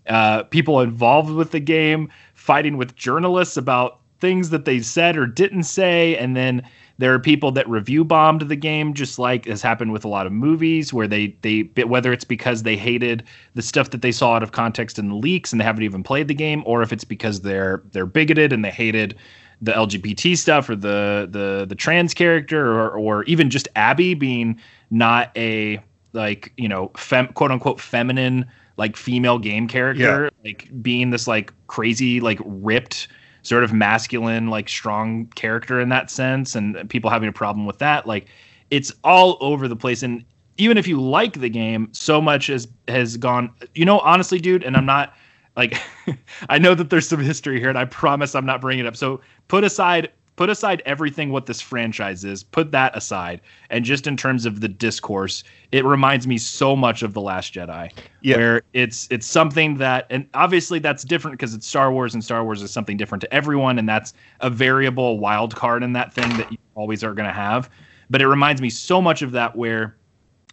uh, 0.09 0.43
people 0.43 0.81
involved 0.81 1.31
with 1.31 1.53
the 1.53 1.61
game 1.61 2.11
fighting 2.35 2.77
with 2.77 2.97
journalists 2.97 3.57
about 3.57 4.01
things 4.19 4.51
that 4.51 4.65
they 4.65 4.81
said 4.81 5.17
or 5.17 5.25
didn't 5.25 5.63
say 5.63 6.17
and 6.17 6.37
then 6.37 6.61
there 6.99 7.13
are 7.13 7.19
people 7.19 7.51
that 7.53 7.69
review 7.69 8.05
bombed 8.05 8.43
the 8.43 8.57
game 8.57 8.95
just 8.95 9.19
like 9.19 9.47
has 9.47 9.63
happened 9.63 9.93
with 9.93 10.05
a 10.05 10.09
lot 10.09 10.27
of 10.27 10.33
movies 10.33 10.93
where 10.93 11.09
they 11.09 11.29
they 11.43 11.63
whether 11.85 12.13
it's 12.13 12.25
because 12.25 12.63
they 12.63 12.77
hated 12.77 13.25
the 13.55 13.63
stuff 13.63 13.91
that 13.91 14.03
they 14.03 14.13
saw 14.13 14.35
out 14.35 14.43
of 14.43 14.53
context 14.53 14.99
in 14.99 15.09
the 15.09 15.15
leaks 15.15 15.53
and 15.53 15.61
they 15.61 15.65
haven't 15.65 15.83
even 15.83 16.03
played 16.03 16.29
the 16.29 16.35
game 16.35 16.63
or 16.67 16.83
if 16.83 16.93
it's 16.93 17.05
because 17.05 17.41
they're 17.41 17.83
they're 17.93 18.07
bigoted 18.07 18.53
and 18.53 18.65
they 18.65 18.71
hated 18.71 19.17
the 19.63 19.73
LGBT 19.73 20.37
stuff 20.37 20.69
or 20.69 20.77
the 20.77 21.29
the 21.31 21.67
the 21.69 21.75
trans 21.75 22.15
character 22.15 22.73
or 22.73 22.91
or 22.91 23.25
even 23.25 23.51
just 23.51 23.69
Abby 23.77 24.15
being 24.15 24.61
not 24.91 25.31
a 25.37 25.81
like 26.13 26.53
you 26.57 26.69
know 26.69 26.91
fem, 26.97 27.29
quote 27.29 27.51
unquote 27.51 27.81
feminine 27.81 28.47
like 28.77 28.97
female 28.97 29.39
game 29.39 29.69
character 29.69 30.25
yeah. 30.25 30.49
like 30.49 30.69
being 30.83 31.11
this 31.11 31.27
like 31.27 31.53
crazy 31.67 32.21
like 32.21 32.39
ripped 32.45 33.09
sort 33.45 33.63
of 33.63 33.73
masculine, 33.73 34.49
like 34.49 34.69
strong 34.69 35.27
character 35.37 35.81
in 35.81 35.91
that 35.91 36.11
sense, 36.11 36.57
and 36.57 36.89
people 36.91 37.11
having 37.11 37.29
a 37.29 37.33
problem 37.33 37.67
with 37.67 37.79
that. 37.79 38.07
Like 38.07 38.27
it's 38.71 38.93
all 39.05 39.37
over 39.41 39.69
the 39.69 39.77
place. 39.77 40.03
And 40.03 40.25
even 40.57 40.77
if 40.77 40.89
you 40.89 41.01
like 41.01 41.39
the 41.41 41.49
game, 41.49 41.89
so 41.93 42.21
much 42.21 42.49
has 42.49 42.67
has 42.89 43.17
gone. 43.17 43.51
You 43.75 43.85
know, 43.85 44.01
honestly, 44.01 44.41
dude, 44.41 44.65
and 44.65 44.77
I'm 44.77 44.87
not 44.87 45.15
like 45.57 45.81
I 46.49 46.59
know 46.59 46.75
that 46.75 46.91
there's 46.91 47.07
some 47.07 47.21
history 47.21 47.61
here, 47.61 47.69
and 47.69 47.79
I 47.79 47.85
promise 47.85 48.35
I'm 48.35 48.47
not 48.47 48.61
bringing 48.61 48.87
it 48.87 48.89
up. 48.89 48.97
So 48.97 49.21
put 49.47 49.63
aside 49.63 50.11
put 50.37 50.51
aside 50.51 50.83
everything 50.85 51.31
what 51.31 51.47
this 51.47 51.61
franchise 51.61 52.25
is 52.25 52.43
put 52.43 52.73
that 52.73 52.97
aside 52.97 53.41
and 53.71 53.85
just 53.85 54.07
in 54.07 54.17
terms 54.17 54.47
of 54.47 54.61
the 54.61 54.69
discourse 54.69 55.45
it 55.73 55.85
reminds 55.85 56.27
me 56.27 56.39
so 56.39 56.75
much 56.75 57.03
of 57.03 57.13
the 57.13 57.21
last 57.21 57.55
jedi 57.55 57.91
yeah. 58.21 58.37
where 58.37 58.63
it's 58.73 59.07
it's 59.11 59.27
something 59.27 59.77
that 59.77 60.07
and 60.11 60.27
obviously 60.35 60.79
that's 60.79 61.05
different 61.05 61.39
because 61.39 61.55
it's 61.55 61.67
star 61.67 61.93
wars 61.93 62.15
and 62.15 62.25
star 62.25 62.45
wars 62.45 62.63
is 62.63 62.71
something 62.71 62.97
different 62.97 63.21
to 63.21 63.33
everyone 63.33 63.79
and 63.79 63.89
that's 63.89 64.13
a 64.41 64.51
variable 64.51 65.19
wild 65.19 65.55
card 65.55 65.83
in 65.83 65.93
that 65.93 66.13
thing 66.13 66.37
that 66.37 66.51
you 66.51 66.59
always 66.75 67.05
are 67.05 67.15
going 67.15 67.29
to 67.29 67.35
have 67.35 67.71
but 68.11 68.21
it 68.21 68.29
reminds 68.29 68.61
me 68.61 68.71
so 68.71 69.01
much 69.01 69.23
of 69.23 69.33
that 69.33 69.55
where 69.57 69.97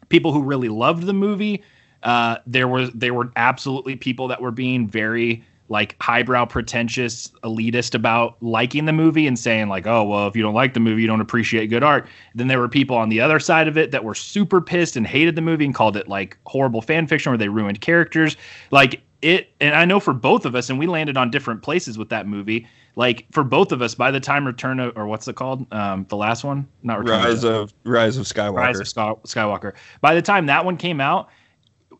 people 0.10 0.32
who 0.32 0.42
really 0.42 0.70
loved 0.70 1.06
the 1.06 1.14
movie 1.14 1.64
uh, 2.04 2.38
there 2.48 2.68
was 2.68 2.90
there 2.94 3.14
were 3.14 3.32
absolutely 3.36 3.96
people 3.96 4.28
that 4.28 4.42
were 4.42 4.52
being 4.52 4.88
very 4.88 5.44
like 5.72 5.96
highbrow, 6.02 6.46
pretentious, 6.46 7.30
elitist 7.46 7.96
about 7.96 8.36
liking 8.42 8.84
the 8.86 8.92
movie 8.92 9.26
and 9.26 9.40
saying 9.40 9.70
like, 9.70 9.88
"Oh, 9.88 10.04
well, 10.04 10.28
if 10.28 10.36
you 10.36 10.44
don't 10.44 10.54
like 10.54 10.74
the 10.74 10.82
movie, 10.82 11.02
you 11.02 11.08
don't 11.08 11.22
appreciate 11.22 11.68
good 11.68 11.82
art." 11.82 12.08
Then 12.36 12.50
there 12.50 12.60
were 12.60 12.68
people 12.68 12.98
on 12.98 13.08
the 13.08 13.22
other 13.22 13.40
side 13.40 13.70
of 13.70 13.78
it 13.78 13.92
that 13.92 14.04
were 14.04 14.14
super 14.14 14.60
pissed 14.60 14.98
and 14.98 15.08
hated 15.08 15.38
the 15.38 15.42
movie 15.42 15.64
and 15.64 15.74
called 15.74 15.96
it 15.96 16.10
like 16.10 16.38
horrible 16.46 16.82
fan 16.82 17.08
fiction 17.08 17.32
where 17.32 17.38
they 17.38 17.48
ruined 17.48 17.80
characters. 17.80 18.36
Like 18.72 19.02
it, 19.22 19.54
and 19.62 19.74
I 19.74 19.86
know 19.86 20.02
for 20.02 20.14
both 20.14 20.46
of 20.46 20.56
us, 20.56 20.70
and 20.70 20.78
we 20.78 20.88
landed 20.88 21.16
on 21.16 21.32
different 21.32 21.62
places 21.62 21.98
with 21.98 22.10
that 22.10 22.28
movie. 22.28 22.68
Like 22.98 23.26
for 23.32 23.46
both 23.46 23.72
of 23.72 23.82
us, 23.82 23.96
by 23.96 24.12
the 24.12 24.20
time 24.20 24.46
Return 24.46 24.78
of, 24.82 24.98
or 24.98 25.08
what's 25.08 25.26
it 25.30 25.38
called, 25.38 25.66
um, 25.74 26.06
the 26.10 26.18
last 26.18 26.44
one, 26.44 26.68
not 26.84 27.00
Return 27.00 27.24
Rise 27.24 27.46
of 27.46 27.74
Rise 27.86 28.18
of 28.18 28.26
Skywalker. 28.26 28.56
Rise 28.56 28.80
of 28.82 28.88
Skywalker. 28.88 29.72
By 30.02 30.16
the 30.16 30.22
time 30.22 30.48
that 30.48 30.66
one 30.66 30.76
came 30.76 31.00
out, 31.00 31.30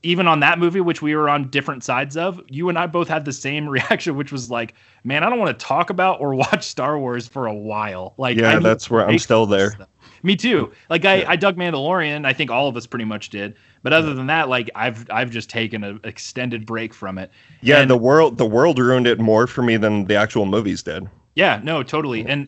even 0.04 0.28
on 0.28 0.40
that 0.40 0.58
movie, 0.58 0.82
which 0.82 1.02
we 1.02 1.16
were 1.16 1.30
on 1.30 1.50
different 1.50 1.84
sides 1.84 2.18
of, 2.18 2.42
you 2.48 2.70
and 2.70 2.78
I 2.78 2.88
both 2.88 3.08
had 3.08 3.26
the 3.26 3.34
same 3.34 3.68
reaction, 3.70 4.16
which 4.16 4.32
was 4.32 4.50
like, 4.50 4.74
man, 5.04 5.24
I 5.24 5.30
don't 5.30 5.40
want 5.40 5.58
to 5.58 5.66
talk 5.66 5.90
about 5.90 6.20
or 6.20 6.36
watch 6.36 6.64
Star 6.64 6.98
Wars 6.98 7.28
for 7.28 7.48
a 7.48 7.54
while. 7.54 8.14
Like, 8.18 8.38
yeah, 8.38 8.60
that's 8.60 8.90
where 8.90 9.08
I'm 9.08 9.20
still 9.20 9.46
there. 9.46 9.72
Stuff. 9.72 9.88
Me 10.24 10.36
too. 10.36 10.72
Like, 10.90 11.06
I, 11.06 11.16
yeah. 11.22 11.30
I 11.30 11.36
dug 11.36 11.58
Mandalorian. 11.58 12.26
I 12.26 12.34
think 12.34 12.52
all 12.52 12.68
of 12.68 12.78
us 12.78 12.86
pretty 12.86 13.06
much 13.06 13.30
did. 13.30 13.56
But 13.84 13.94
other 13.94 14.14
than 14.14 14.28
that, 14.28 14.50
like, 14.50 14.70
I've 14.76 15.10
I've 15.10 15.32
just 15.32 15.50
taken 15.50 15.84
an 15.84 16.00
extended 16.04 16.66
break 16.66 16.94
from 16.94 17.18
it. 17.18 17.32
Yeah, 17.62 17.80
and, 17.82 17.90
the 17.90 17.98
world 17.98 18.38
the 18.38 18.46
world 18.46 18.78
ruined 18.78 19.08
it 19.08 19.20
more 19.20 19.48
for 19.48 19.64
me 19.64 19.78
than 19.78 20.06
the 20.06 20.16
actual 20.16 20.46
movies 20.46 20.84
did. 20.84 21.10
Yeah, 21.36 21.60
no, 21.64 21.82
totally. 21.82 22.24
And 22.26 22.48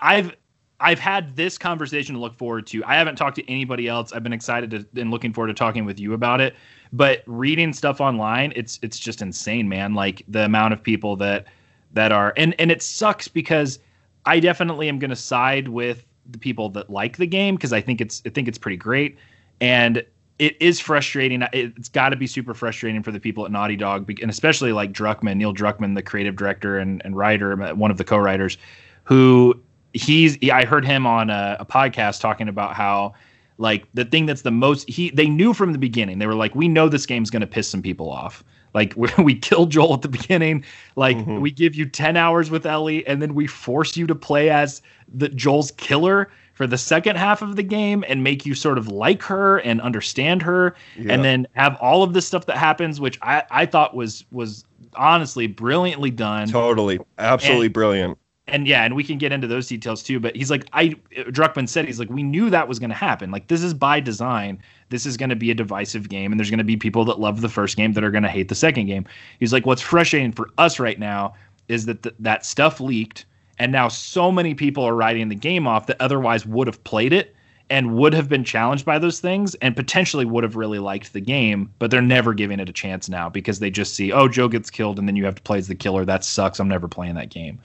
I've 0.00 0.36
I've 0.78 0.98
had 0.98 1.36
this 1.36 1.56
conversation 1.56 2.14
to 2.14 2.20
look 2.20 2.34
forward 2.34 2.66
to. 2.68 2.84
I 2.84 2.96
haven't 2.96 3.16
talked 3.16 3.36
to 3.36 3.50
anybody 3.50 3.88
else. 3.88 4.12
I've 4.12 4.22
been 4.22 4.34
excited 4.34 4.70
to, 4.70 5.00
and 5.00 5.10
looking 5.10 5.32
forward 5.32 5.48
to 5.48 5.54
talking 5.54 5.86
with 5.86 5.98
you 5.98 6.12
about 6.12 6.40
it. 6.40 6.54
But 6.96 7.22
reading 7.26 7.72
stuff 7.72 8.00
online, 8.00 8.52
it's 8.56 8.78
it's 8.82 8.98
just 8.98 9.20
insane, 9.20 9.68
man. 9.68 9.94
Like 9.94 10.22
the 10.28 10.44
amount 10.44 10.72
of 10.72 10.82
people 10.82 11.16
that 11.16 11.46
that 11.92 12.10
are 12.10 12.32
and 12.36 12.54
and 12.58 12.70
it 12.70 12.82
sucks 12.82 13.28
because 13.28 13.78
I 14.24 14.40
definitely 14.40 14.88
am 14.88 14.98
going 14.98 15.10
to 15.10 15.16
side 15.16 15.68
with 15.68 16.06
the 16.30 16.38
people 16.38 16.70
that 16.70 16.88
like 16.88 17.18
the 17.18 17.26
game 17.26 17.56
because 17.56 17.72
I 17.72 17.80
think 17.80 18.00
it's 18.00 18.22
I 18.24 18.30
think 18.30 18.48
it's 18.48 18.58
pretty 18.58 18.78
great 18.78 19.18
and 19.60 20.04
it 20.38 20.56
is 20.60 20.80
frustrating. 20.80 21.42
It's 21.52 21.88
got 21.88 22.10
to 22.10 22.16
be 22.16 22.26
super 22.26 22.52
frustrating 22.52 23.02
for 23.02 23.10
the 23.10 23.20
people 23.20 23.46
at 23.46 23.50
Naughty 23.50 23.76
Dog, 23.76 24.10
and 24.20 24.30
especially 24.30 24.72
like 24.72 24.92
Druckmann, 24.92 25.36
Neil 25.36 25.54
Druckmann, 25.54 25.94
the 25.94 26.02
creative 26.02 26.36
director 26.36 26.78
and, 26.78 27.00
and 27.04 27.16
writer, 27.16 27.60
uh, 27.62 27.74
one 27.74 27.90
of 27.90 27.96
the 27.96 28.04
co-writers, 28.04 28.58
who 29.04 29.58
he's. 29.94 30.36
I 30.50 30.66
heard 30.66 30.84
him 30.84 31.06
on 31.06 31.30
a, 31.30 31.56
a 31.60 31.64
podcast 31.64 32.20
talking 32.20 32.48
about 32.48 32.74
how 32.74 33.14
like 33.58 33.86
the 33.94 34.04
thing 34.04 34.26
that's 34.26 34.42
the 34.42 34.50
most 34.50 34.88
he 34.88 35.10
they 35.10 35.28
knew 35.28 35.54
from 35.54 35.72
the 35.72 35.78
beginning. 35.78 36.18
They 36.18 36.26
were 36.26 36.34
like 36.34 36.54
we 36.54 36.68
know 36.68 36.88
this 36.88 37.06
game's 37.06 37.30
going 37.30 37.40
to 37.40 37.46
piss 37.46 37.68
some 37.68 37.82
people 37.82 38.10
off. 38.10 38.44
Like 38.74 38.94
we, 38.96 39.08
we 39.18 39.34
kill 39.34 39.66
joel 39.66 39.94
at 39.94 40.02
the 40.02 40.08
beginning. 40.08 40.64
Like 40.96 41.16
mm-hmm. 41.16 41.40
we 41.40 41.50
give 41.50 41.74
you 41.74 41.86
10 41.86 42.16
hours 42.16 42.50
with 42.50 42.66
ellie 42.66 43.06
and 43.06 43.22
then 43.22 43.34
we 43.34 43.46
force 43.46 43.96
you 43.96 44.06
to 44.06 44.14
play 44.14 44.50
as 44.50 44.82
the 45.12 45.28
joel's 45.28 45.72
killer 45.72 46.30
for 46.54 46.66
the 46.66 46.78
second 46.78 47.16
half 47.16 47.42
of 47.42 47.56
the 47.56 47.62
game 47.62 48.02
and 48.08 48.24
make 48.24 48.46
you 48.46 48.54
sort 48.54 48.78
of 48.78 48.88
like 48.88 49.22
her 49.22 49.58
and 49.58 49.80
understand 49.82 50.40
her 50.40 50.74
yeah. 50.96 51.12
and 51.12 51.22
then 51.22 51.46
have 51.52 51.76
all 51.82 52.02
of 52.02 52.14
this 52.14 52.26
stuff 52.26 52.46
that 52.46 52.56
happens 52.56 52.98
which 52.98 53.18
i 53.20 53.42
i 53.50 53.66
thought 53.66 53.94
was 53.94 54.24
was 54.32 54.64
honestly 54.96 55.46
brilliantly 55.46 56.10
done. 56.10 56.48
Totally. 56.48 56.98
Absolutely 57.18 57.66
and, 57.66 57.74
brilliant 57.74 58.18
and 58.48 58.68
yeah, 58.68 58.84
and 58.84 58.94
we 58.94 59.02
can 59.02 59.18
get 59.18 59.32
into 59.32 59.46
those 59.46 59.66
details 59.66 60.02
too. 60.02 60.20
But 60.20 60.36
he's 60.36 60.50
like, 60.50 60.66
I 60.72 60.90
Druckmann 61.16 61.68
said 61.68 61.86
he's 61.86 61.98
like, 61.98 62.10
we 62.10 62.22
knew 62.22 62.50
that 62.50 62.68
was 62.68 62.78
going 62.78 62.90
to 62.90 62.96
happen. 62.96 63.30
Like 63.30 63.48
this 63.48 63.62
is 63.62 63.74
by 63.74 64.00
design. 64.00 64.62
This 64.88 65.04
is 65.04 65.16
going 65.16 65.30
to 65.30 65.36
be 65.36 65.50
a 65.50 65.54
divisive 65.54 66.08
game, 66.08 66.32
and 66.32 66.38
there's 66.38 66.50
going 66.50 66.58
to 66.58 66.64
be 66.64 66.76
people 66.76 67.04
that 67.06 67.18
love 67.18 67.40
the 67.40 67.48
first 67.48 67.76
game 67.76 67.92
that 67.94 68.04
are 68.04 68.10
going 68.10 68.22
to 68.22 68.28
hate 68.28 68.48
the 68.48 68.54
second 68.54 68.86
game. 68.86 69.04
He's 69.40 69.52
like, 69.52 69.66
what's 69.66 69.82
frustrating 69.82 70.32
for 70.32 70.48
us 70.58 70.78
right 70.78 70.98
now 70.98 71.34
is 71.68 71.86
that 71.86 72.02
th- 72.04 72.14
that 72.20 72.46
stuff 72.46 72.80
leaked, 72.80 73.26
and 73.58 73.72
now 73.72 73.88
so 73.88 74.30
many 74.30 74.54
people 74.54 74.84
are 74.84 74.94
writing 74.94 75.28
the 75.28 75.34
game 75.34 75.66
off 75.66 75.86
that 75.88 76.00
otherwise 76.00 76.46
would 76.46 76.68
have 76.68 76.82
played 76.84 77.12
it 77.12 77.34
and 77.68 77.96
would 77.96 78.14
have 78.14 78.28
been 78.28 78.44
challenged 78.44 78.84
by 78.84 78.98
those 78.98 79.18
things 79.18 79.54
and 79.56 79.74
potentially 79.74 80.24
would 80.24 80.44
have 80.44 80.54
really 80.54 80.78
liked 80.78 81.12
the 81.12 81.20
game, 81.20 81.72
but 81.80 81.90
they're 81.90 82.00
never 82.00 82.32
giving 82.32 82.60
it 82.60 82.68
a 82.68 82.72
chance 82.72 83.08
now 83.08 83.28
because 83.28 83.58
they 83.58 83.70
just 83.70 83.94
see, 83.94 84.12
oh, 84.12 84.28
Joe 84.28 84.46
gets 84.46 84.70
killed 84.70 85.00
and 85.00 85.08
then 85.08 85.16
you 85.16 85.24
have 85.24 85.34
to 85.34 85.42
play 85.42 85.58
as 85.58 85.66
the 85.66 85.74
killer. 85.74 86.04
That 86.04 86.24
sucks. 86.24 86.60
I'm 86.60 86.68
never 86.68 86.86
playing 86.86 87.16
that 87.16 87.30
game. 87.30 87.58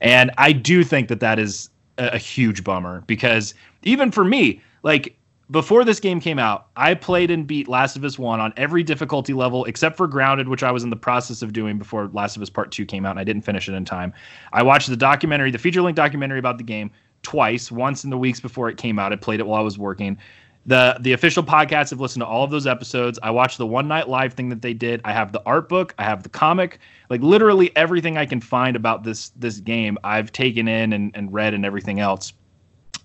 And 0.00 0.30
I 0.38 0.52
do 0.52 0.84
think 0.84 1.08
that 1.08 1.20
that 1.20 1.38
is 1.38 1.70
a, 1.98 2.08
a 2.14 2.18
huge 2.18 2.64
bummer 2.64 3.02
because 3.06 3.54
even 3.82 4.10
for 4.10 4.24
me, 4.24 4.60
like 4.82 5.16
before 5.50 5.84
this 5.84 6.00
game 6.00 6.20
came 6.20 6.38
out, 6.38 6.68
I 6.76 6.94
played 6.94 7.30
and 7.30 7.46
beat 7.46 7.68
Last 7.68 7.96
of 7.96 8.04
Us 8.04 8.18
1 8.18 8.40
on 8.40 8.52
every 8.56 8.82
difficulty 8.82 9.34
level 9.34 9.64
except 9.66 9.96
for 9.96 10.06
Grounded, 10.06 10.48
which 10.48 10.62
I 10.62 10.70
was 10.70 10.82
in 10.82 10.90
the 10.90 10.96
process 10.96 11.42
of 11.42 11.52
doing 11.52 11.78
before 11.78 12.08
Last 12.12 12.36
of 12.36 12.42
Us 12.42 12.50
Part 12.50 12.72
2 12.72 12.86
came 12.86 13.04
out 13.04 13.10
and 13.10 13.20
I 13.20 13.24
didn't 13.24 13.42
finish 13.42 13.68
it 13.68 13.74
in 13.74 13.84
time. 13.84 14.12
I 14.52 14.62
watched 14.62 14.88
the 14.88 14.96
documentary, 14.96 15.50
the 15.50 15.58
feature 15.58 15.82
length 15.82 15.96
documentary 15.96 16.38
about 16.38 16.58
the 16.58 16.64
game 16.64 16.90
twice, 17.22 17.70
once 17.70 18.04
in 18.04 18.10
the 18.10 18.18
weeks 18.18 18.40
before 18.40 18.68
it 18.68 18.76
came 18.76 18.98
out. 18.98 19.12
I 19.12 19.16
played 19.16 19.40
it 19.40 19.46
while 19.46 19.60
I 19.60 19.64
was 19.64 19.78
working 19.78 20.18
the 20.66 20.96
the 21.00 21.12
official 21.12 21.42
podcasts 21.42 21.90
have 21.90 22.00
listened 22.00 22.22
to 22.22 22.26
all 22.26 22.44
of 22.44 22.50
those 22.50 22.66
episodes. 22.66 23.18
I 23.22 23.30
watched 23.30 23.58
the 23.58 23.66
one 23.66 23.86
night 23.86 24.08
live 24.08 24.32
thing 24.32 24.48
that 24.48 24.62
they 24.62 24.72
did. 24.72 25.00
I 25.04 25.12
have 25.12 25.32
the 25.32 25.42
art 25.44 25.68
book. 25.68 25.94
I 25.98 26.04
have 26.04 26.22
the 26.22 26.28
comic. 26.28 26.78
Like 27.10 27.20
literally 27.20 27.74
everything 27.76 28.16
I 28.16 28.26
can 28.26 28.40
find 28.40 28.76
about 28.76 29.04
this 29.04 29.30
this 29.36 29.60
game, 29.60 29.98
I've 30.04 30.32
taken 30.32 30.66
in 30.68 30.92
and, 30.92 31.10
and 31.14 31.32
read 31.32 31.54
and 31.54 31.66
everything 31.66 32.00
else. 32.00 32.32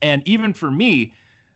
And 0.01 0.25
even 0.27 0.53
for 0.53 0.71
me, 0.71 1.13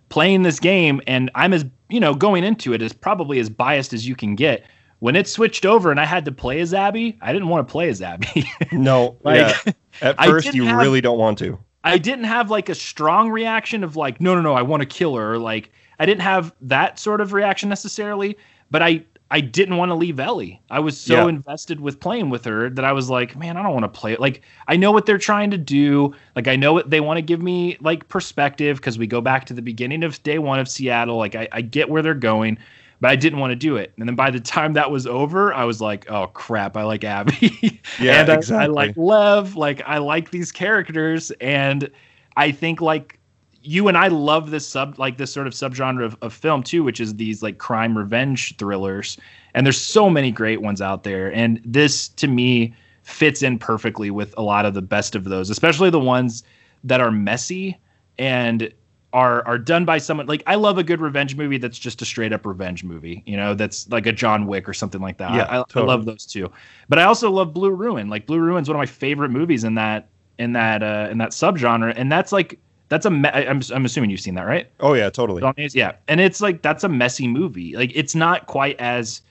playing 0.10 0.44
this 0.44 0.60
game, 0.60 1.02
and 1.08 1.32
I'm 1.36 1.54
as 1.54 1.66
you 1.90 2.00
know 2.00 2.14
going 2.14 2.44
into 2.44 2.74
it 2.74 2.82
as 2.82 2.92
probably 2.92 3.40
as 3.40 3.50
biased 3.50 3.94
as 3.94 4.08
you 4.08 4.16
can 4.16 4.36
get. 4.36 4.66
When 5.00 5.18
it 5.18 5.28
switched 5.28 5.66
over 5.66 5.92
and 5.92 6.00
I 6.00 6.06
had 6.06 6.24
to 6.26 6.32
play 6.32 6.62
as 6.62 6.74
Abby, 6.74 7.18
I 7.22 7.34
didn't 7.34 7.50
want 7.50 7.68
to 7.68 7.72
play 7.72 7.90
as 7.90 8.02
Abby. 8.02 8.50
no, 8.72 9.18
like 9.24 9.54
yeah. 9.66 9.74
at 10.02 10.18
first 10.24 10.54
you 10.54 10.66
have, 10.66 10.78
really 10.78 11.02
don't 11.02 11.18
want 11.18 11.38
to. 11.40 11.60
I 11.84 11.98
didn't 11.98 12.24
have 12.24 12.50
like 12.50 12.70
a 12.70 12.76
strong 12.76 13.30
reaction 13.30 13.84
of 13.84 13.98
like, 13.98 14.22
no, 14.22 14.34
no, 14.34 14.42
no, 14.42 14.54
I 14.54 14.62
want 14.62 14.82
to 14.82 14.86
kill 14.88 15.16
her, 15.18 15.34
or 15.34 15.40
like 15.40 15.72
I 16.00 16.06
didn't 16.06 16.22
have 16.22 16.54
that 16.62 17.00
sort 17.00 17.22
of 17.22 17.34
reaction 17.34 17.70
necessarily, 17.70 18.38
but 18.72 18.82
I 18.82 19.04
I 19.32 19.40
didn't 19.42 19.78
want 19.78 19.90
to 19.90 19.96
leave 19.96 20.20
Ellie. 20.20 20.62
I 20.70 20.80
was 20.80 20.96
so 21.00 21.16
Yeah. 21.24 21.28
invested 21.30 21.80
with 21.82 22.00
playing 22.00 22.30
with 22.30 22.46
her 22.46 22.70
that 22.70 22.86
I 22.86 22.92
was 22.92 23.10
like, 23.10 23.36
man, 23.36 23.58
I 23.58 23.64
don't 23.64 23.74
want 23.74 23.84
to 23.84 23.90
play 24.00 24.14
it. 24.14 24.20
Like, 24.20 24.44
I 24.68 24.76
know 24.76 24.92
what 24.92 25.08
they're 25.08 25.18
trying 25.18 25.50
to 25.52 25.58
do. 25.58 26.14
Like, 26.36 26.48
I 26.48 26.56
know 26.56 26.72
what 26.72 26.92
they 26.92 27.00
want 27.00 27.18
to 27.18 27.24
give 27.24 27.42
me 27.42 27.78
like 27.82 28.08
perspective 28.10 28.78
because 28.78 29.00
we 29.00 29.08
go 29.08 29.22
back 29.22 29.46
to 29.46 29.54
the 29.56 29.62
beginning 29.64 30.04
of 30.04 30.22
day 30.22 30.38
one 30.38 30.60
of 30.60 30.70
Seattle. 30.70 31.18
Like, 31.18 31.34
I, 31.34 31.48
I 31.52 31.62
get 31.62 31.90
where 31.90 32.04
they're 32.04 32.14
going, 32.14 32.60
but 33.02 33.10
I 33.10 33.16
didn't 33.16 33.40
want 33.40 33.50
to 33.52 33.56
do 33.56 33.76
it. 33.76 33.94
And 33.98 34.08
then 34.08 34.16
by 34.16 34.30
the 34.30 34.40
time 34.40 34.74
that 34.74 34.92
was 34.92 35.08
over, 35.08 35.52
I 35.52 35.64
was 35.64 35.82
like, 35.82 36.12
oh 36.12 36.28
crap, 36.28 36.78
I 36.78 36.84
like 36.84 37.04
Abby. 37.04 37.82
Yeah, 38.00 38.22
and 38.22 38.30
I- 38.30 38.64
I, 38.64 38.66
like 38.68 38.96
Lev. 38.98 39.56
Like, 39.56 39.82
I 39.88 39.98
like 39.98 40.30
these 40.30 40.52
characters, 40.52 41.32
and 41.42 41.90
I 42.38 42.52
think 42.52 42.82
like 42.82 43.20
you 43.64 43.88
and 43.88 43.98
I 43.98 44.10
love 44.10 44.52
this 44.52 44.68
sub 44.68 45.00
like 45.00 45.18
this 45.18 45.32
sort 45.32 45.48
of 45.48 45.54
subgenre 45.54 46.04
of, 46.04 46.18
of 46.22 46.34
film 46.34 46.64
too, 46.64 46.84
which 46.84 47.00
is 47.00 47.16
these 47.16 47.42
like 47.42 47.58
crime 47.58 47.98
revenge 47.98 48.56
thrillers. 48.58 49.18
And 49.54 49.66
there's 49.66 49.80
so 49.80 50.10
many 50.10 50.32
great 50.32 50.62
ones 50.62 50.82
out 50.82 51.04
there. 51.04 51.34
And 51.34 51.62
this 51.64 52.10
to 52.10 52.28
me 52.28 52.76
fits 53.04 53.42
in 53.42 53.60
perfectly 53.60 54.12
with 54.12 54.34
a 54.38 54.42
lot 54.42 54.66
of 54.66 54.74
the 54.74 54.82
best 54.82 55.16
of 55.16 55.26
those, 55.26 55.50
especially 55.50 55.90
the 55.90 56.00
ones 56.00 56.44
that 56.84 57.00
are 57.00 57.12
messy 57.12 57.78
and 58.18 58.72
are 59.14 59.46
are 59.46 59.58
done 59.58 59.86
by 59.86 60.00
someone 60.00 60.26
like 60.26 60.44
I 60.48 60.56
love 60.56 60.78
a 60.78 60.84
good 60.84 61.00
revenge 61.00 61.36
movie 61.36 61.58
that's 61.58 61.78
just 61.80 62.02
a 62.02 62.06
straight 62.06 62.34
up 62.34 62.46
revenge 62.46 62.84
movie, 62.84 63.24
you 63.26 63.38
know, 63.38 63.54
that's 63.54 63.88
like 63.90 64.08
a 64.08 64.12
John 64.12 64.48
Wick 64.48 64.68
or 64.68 64.74
something 64.74 65.02
like 65.02 65.18
that. 65.20 65.34
Yeah, 65.34 65.48
I, 65.50 65.58
totally. 65.58 65.84
I 65.84 65.88
love 65.88 66.06
those 66.06 66.26
too. 66.26 66.52
But 66.90 67.00
I 67.00 67.04
also 67.04 67.30
love 67.32 67.54
Blue 67.54 67.72
Ruin. 67.72 68.10
Like 68.10 68.26
Blue 68.26 68.40
Ruin's 68.40 68.68
one 68.68 68.76
of 68.76 68.80
my 68.80 68.88
favorite 68.88 69.30
movies 69.30 69.64
in 69.64 69.76
that 69.76 70.10
in 70.40 70.54
that 70.54 70.82
uh 70.82 71.08
in 71.12 71.20
that 71.20 71.30
subgenre 71.30 71.94
and 71.96 72.12
that's 72.12 72.32
like 72.32 72.60
that's 72.94 73.06
a 73.06 73.10
me- 73.10 73.30
I'm 73.30 73.62
I'm 73.74 73.86
assuming 73.86 74.10
you've 74.12 74.20
seen 74.22 74.36
that, 74.36 74.44
right? 74.46 74.70
Oh 74.80 74.94
yeah, 74.94 75.10
totally. 75.10 75.42
Yeah, 75.74 75.94
and 76.08 76.22
it's 76.22 76.42
like 76.42 76.62
that's 76.62 76.84
a 76.84 76.90
messy 76.90 77.28
movie. 77.28 77.76
Like 77.76 77.92
it's 77.96 78.14
not 78.14 78.46
quite 78.46 78.80
as, 78.80 79.22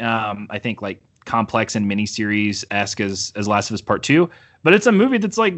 um, 0.00 0.48
I 0.50 0.58
think 0.58 0.82
like 0.82 1.00
complex 1.24 1.76
and 1.76 1.90
miniseries 1.90 2.64
esque 2.70 3.00
as 3.00 3.32
as 3.36 3.46
Last 3.46 3.70
of 3.70 3.74
Us 3.74 3.80
Part 3.80 4.02
Two, 4.02 4.28
but 4.64 4.74
it's 4.74 4.86
a 4.86 4.92
movie 4.92 5.18
that's 5.18 5.38
like 5.38 5.54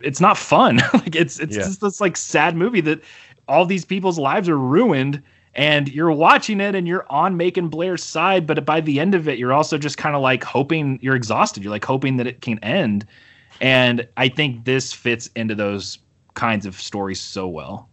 it's 0.00 0.20
not 0.20 0.36
fun. 0.36 0.76
like 0.94 1.14
it's 1.14 1.38
it's 1.38 1.56
Yeah. 1.56 1.62
just 1.62 1.80
this 1.80 2.00
like 2.00 2.16
sad 2.16 2.56
movie 2.56 2.80
that 2.82 3.00
all 3.48 3.64
these 3.64 3.84
people's 3.84 4.18
lives 4.18 4.48
are 4.48 4.58
ruined. 4.58 5.22
And 5.58 5.88
you're 5.88 6.12
watching 6.12 6.60
it 6.60 6.74
and 6.74 6.86
you're 6.86 7.06
on 7.10 7.38
Macon 7.38 7.68
Blair's 7.68 8.04
side, 8.04 8.46
but 8.46 8.62
by 8.66 8.82
the 8.82 9.00
end 9.00 9.14
of 9.14 9.26
it, 9.26 9.38
you're 9.38 9.54
also 9.54 9.78
just 9.78 9.96
kind 9.96 10.14
of 10.14 10.20
like 10.20 10.44
hoping 10.44 10.98
you're 11.00 11.16
exhausted. 11.16 11.62
You're 11.62 11.70
like 11.70 11.82
hoping 11.82 12.18
that 12.18 12.26
it 12.26 12.42
can 12.42 12.58
end. 12.58 13.06
And 13.62 14.06
I 14.18 14.28
think 14.28 14.66
this 14.66 14.92
fits 14.92 15.30
into 15.34 15.54
those 15.54 15.96
kinds 16.36 16.66
of 16.66 16.80
stories 16.80 17.20
so 17.20 17.48
well. 17.48 17.90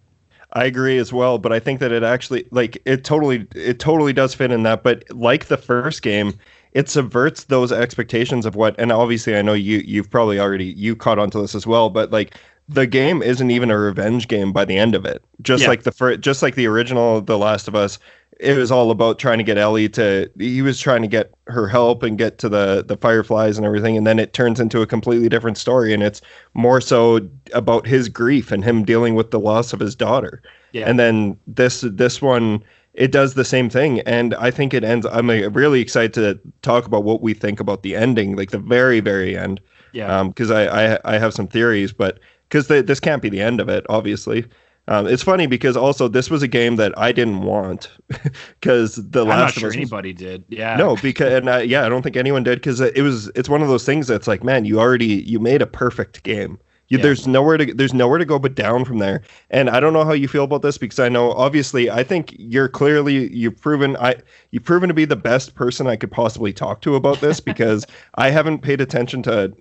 I 0.55 0.65
agree 0.65 0.99
as 0.99 1.11
well, 1.11 1.39
but 1.39 1.51
I 1.51 1.59
think 1.59 1.79
that 1.79 1.91
it 1.91 2.03
actually 2.03 2.45
like 2.51 2.79
it 2.85 3.03
totally 3.03 3.47
it 3.55 3.79
totally 3.79 4.13
does 4.13 4.35
fit 4.35 4.51
in 4.51 4.61
that. 4.63 4.83
But 4.83 5.03
like 5.09 5.47
the 5.47 5.57
first 5.57 6.03
game, 6.03 6.33
it 6.73 6.89
subverts 6.89 7.45
those 7.45 7.71
expectations 7.71 8.45
of 8.45 8.55
what. 8.55 8.75
And 8.79 8.91
obviously, 8.91 9.35
I 9.35 9.41
know 9.41 9.53
you 9.53 9.79
you've 9.79 10.11
probably 10.11 10.39
already 10.39 10.65
you 10.65 10.95
caught 10.95 11.17
onto 11.17 11.41
this 11.41 11.55
as 11.55 11.65
well. 11.65 11.89
But 11.89 12.11
like 12.11 12.35
the 12.69 12.85
game 12.85 13.23
isn't 13.23 13.49
even 13.51 13.71
a 13.71 13.77
revenge 13.79 14.27
game 14.27 14.53
by 14.53 14.63
the 14.65 14.77
end 14.77 14.93
of 14.95 15.05
it. 15.05 15.23
Just 15.41 15.63
Yeah. 15.63 15.69
like 15.69 15.83
the 15.83 15.91
first, 15.91 16.21
just 16.21 16.43
like 16.43 16.55
the 16.55 16.67
original 16.67 17.19
The 17.21 17.37
Last 17.37 17.67
of 17.67 17.75
Us, 17.75 17.97
it 18.39 18.57
was 18.57 18.71
all 18.71 18.91
about 18.91 19.19
trying 19.19 19.37
to 19.37 19.43
get 19.43 19.57
Ellie 19.57 19.89
to. 19.89 20.29
He 20.37 20.61
was 20.61 20.79
trying 20.79 21.01
to 21.01 21.07
get 21.07 21.33
her 21.47 21.67
help 21.67 22.03
and 22.03 22.17
get 22.17 22.37
to 22.39 22.49
the 22.49 22.83
the 22.87 22.97
fireflies 22.97 23.57
and 23.57 23.65
everything, 23.65 23.97
and 23.97 24.05
then 24.07 24.19
it 24.19 24.33
turns 24.33 24.59
into 24.59 24.81
a 24.81 24.87
completely 24.87 25.29
different 25.29 25.57
story, 25.57 25.93
and 25.93 26.03
it's 26.03 26.21
more 26.53 26.81
so 26.81 27.19
about 27.53 27.85
his 27.87 28.09
grief 28.09 28.51
and 28.51 28.63
him 28.63 28.83
dealing 28.83 29.15
with 29.15 29.31
the 29.31 29.39
loss 29.39 29.73
of 29.73 29.79
his 29.79 29.95
daughter. 29.95 30.41
Yeah. 30.71 30.89
And 30.89 30.99
then 30.99 31.37
this 31.47 31.81
this 31.81 32.21
one 32.21 32.63
it 32.93 33.11
does 33.11 33.33
the 33.33 33.45
same 33.45 33.69
thing 33.71 34.01
and 34.01 34.35
I 34.35 34.51
think 34.51 34.73
it 34.73 34.83
ends 34.83 35.05
I'm 35.07 35.29
uh, 35.29 35.49
really 35.49 35.81
excited 35.81 36.13
to 36.13 36.39
talk 36.61 36.85
about 36.85 37.03
what 37.03 37.21
we 37.21 37.33
think 37.33 37.59
about 37.59 37.81
the 37.81 37.95
ending 37.95 38.35
like 38.35 38.51
the 38.51 38.59
very 38.59 38.99
very 38.99 39.35
end 39.37 39.59
Yeah. 39.93 40.15
um 40.19 40.31
cuz 40.33 40.51
I, 40.51 40.93
I 40.93 40.99
I 41.03 41.17
have 41.17 41.33
some 41.33 41.47
theories 41.47 41.91
but 41.91 42.19
cuz 42.49 42.67
this 42.67 42.99
can't 42.99 43.21
be 43.21 43.29
the 43.29 43.41
end 43.41 43.59
of 43.59 43.69
it 43.69 43.85
obviously. 43.89 44.45
Um, 44.89 45.07
it's 45.07 45.23
funny 45.23 45.47
because 45.47 45.77
also 45.77 46.09
this 46.09 46.29
was 46.29 46.43
a 46.43 46.47
game 46.47 46.75
that 46.75 46.97
I 46.97 47.13
didn't 47.13 47.43
want 47.43 47.89
because 48.59 48.95
the 48.95 49.21
I'm 49.21 49.29
last 49.29 49.39
not 49.39 49.53
sure 49.53 49.67
was- 49.69 49.75
anybody 49.77 50.11
did. 50.11 50.43
Yeah. 50.49 50.75
no, 50.75 50.97
because 50.97 51.31
and 51.33 51.49
I, 51.49 51.61
yeah, 51.61 51.85
I 51.85 51.89
don't 51.89 52.01
think 52.01 52.17
anyone 52.17 52.43
did 52.43 52.59
because 52.59 52.81
it 52.81 53.01
was 53.01 53.29
it's 53.29 53.47
one 53.47 53.61
of 53.61 53.69
those 53.69 53.85
things 53.85 54.07
that's 54.07 54.27
like, 54.27 54.43
man, 54.43 54.65
you 54.65 54.79
already 54.79 55.05
you 55.05 55.39
made 55.39 55.61
a 55.61 55.67
perfect 55.67 56.23
game. 56.23 56.59
You, 56.89 56.97
Yeah. 56.97 57.03
There's 57.03 57.27
nowhere 57.27 57.57
to 57.57 57.73
there's 57.73 57.93
nowhere 57.93 58.19
to 58.19 58.25
go 58.25 58.37
but 58.37 58.55
down 58.55 58.85
from 58.85 58.99
there. 58.99 59.21
And 59.49 59.69
I 59.69 59.79
don't 59.79 59.93
know 59.93 60.03
how 60.03 60.11
you 60.13 60.27
feel 60.27 60.43
about 60.43 60.61
this 60.61 60.77
because 60.77 60.99
I 60.99 61.09
know 61.09 61.31
obviously 61.31 61.89
I 61.89 62.03
think 62.03 62.35
you're 62.37 62.67
clearly 62.67 63.33
you've 63.33 63.59
proven 63.59 63.95
I 63.97 64.15
you've 64.51 64.65
proven 64.65 64.89
to 64.89 64.93
be 64.93 65.05
the 65.05 65.15
best 65.15 65.55
person 65.55 65.87
I 65.87 65.95
could 65.95 66.11
possibly 66.11 66.53
talk 66.53 66.81
to 66.81 66.95
about 66.95 67.21
this 67.21 67.39
because 67.51 67.85
I 68.15 68.29
haven't 68.29 68.59
paid 68.59 68.81
attention 68.81 69.23
to 69.23 69.53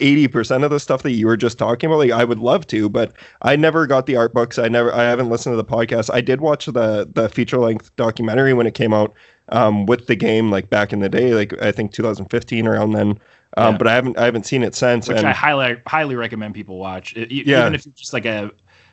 80% 0.00 0.64
of 0.64 0.70
the 0.70 0.80
stuff 0.80 1.02
that 1.04 1.12
you 1.12 1.26
were 1.26 1.36
just 1.36 1.58
talking 1.58 1.88
about. 1.88 1.98
Like 1.98 2.10
I 2.10 2.24
would 2.24 2.40
love 2.40 2.66
to, 2.68 2.88
but 2.88 3.12
I 3.42 3.56
never 3.56 3.86
got 3.86 4.06
the 4.06 4.16
art 4.16 4.34
books. 4.34 4.58
I 4.58 4.68
never 4.68 4.92
I 4.92 5.04
haven't 5.04 5.30
listened 5.30 5.52
to 5.52 5.56
the 5.56 5.64
podcast. 5.64 6.12
I 6.12 6.20
did 6.20 6.40
watch 6.40 6.66
the 6.66 7.08
the 7.10 7.28
feature 7.28 7.58
length 7.58 7.94
documentary 7.96 8.52
when 8.52 8.66
it 8.66 8.74
came 8.74 8.92
out 8.92 9.14
um, 9.50 9.86
with 9.86 10.06
the 10.06 10.16
game 10.16 10.50
like 10.50 10.70
back 10.70 10.92
in 10.92 11.00
the 11.00 11.08
day, 11.08 11.34
like 11.34 11.60
I 11.62 11.72
think 11.72 11.92
2015 11.92 12.66
around 12.66 12.92
then. 12.92 13.18
Um, 13.56 13.72
Yeah. 13.74 13.78
But 13.78 13.86
I 13.88 13.94
haven't 13.94 14.18
I 14.18 14.24
haven't 14.24 14.46
seen 14.46 14.62
it 14.62 14.74
since. 14.74 15.08
which 15.08 15.18
and 15.18 15.26
I 15.26 15.32
highly 15.32 15.76
highly 15.86 16.16
recommend 16.16 16.54
people 16.54 16.78
watch. 16.78 17.14
It- 17.16 17.30
Yeah. 17.30 17.60
Even 17.62 17.74
if 17.74 17.86
you're 17.86 17.92
just 17.94 18.12
like 18.12 18.26
a 18.26 18.50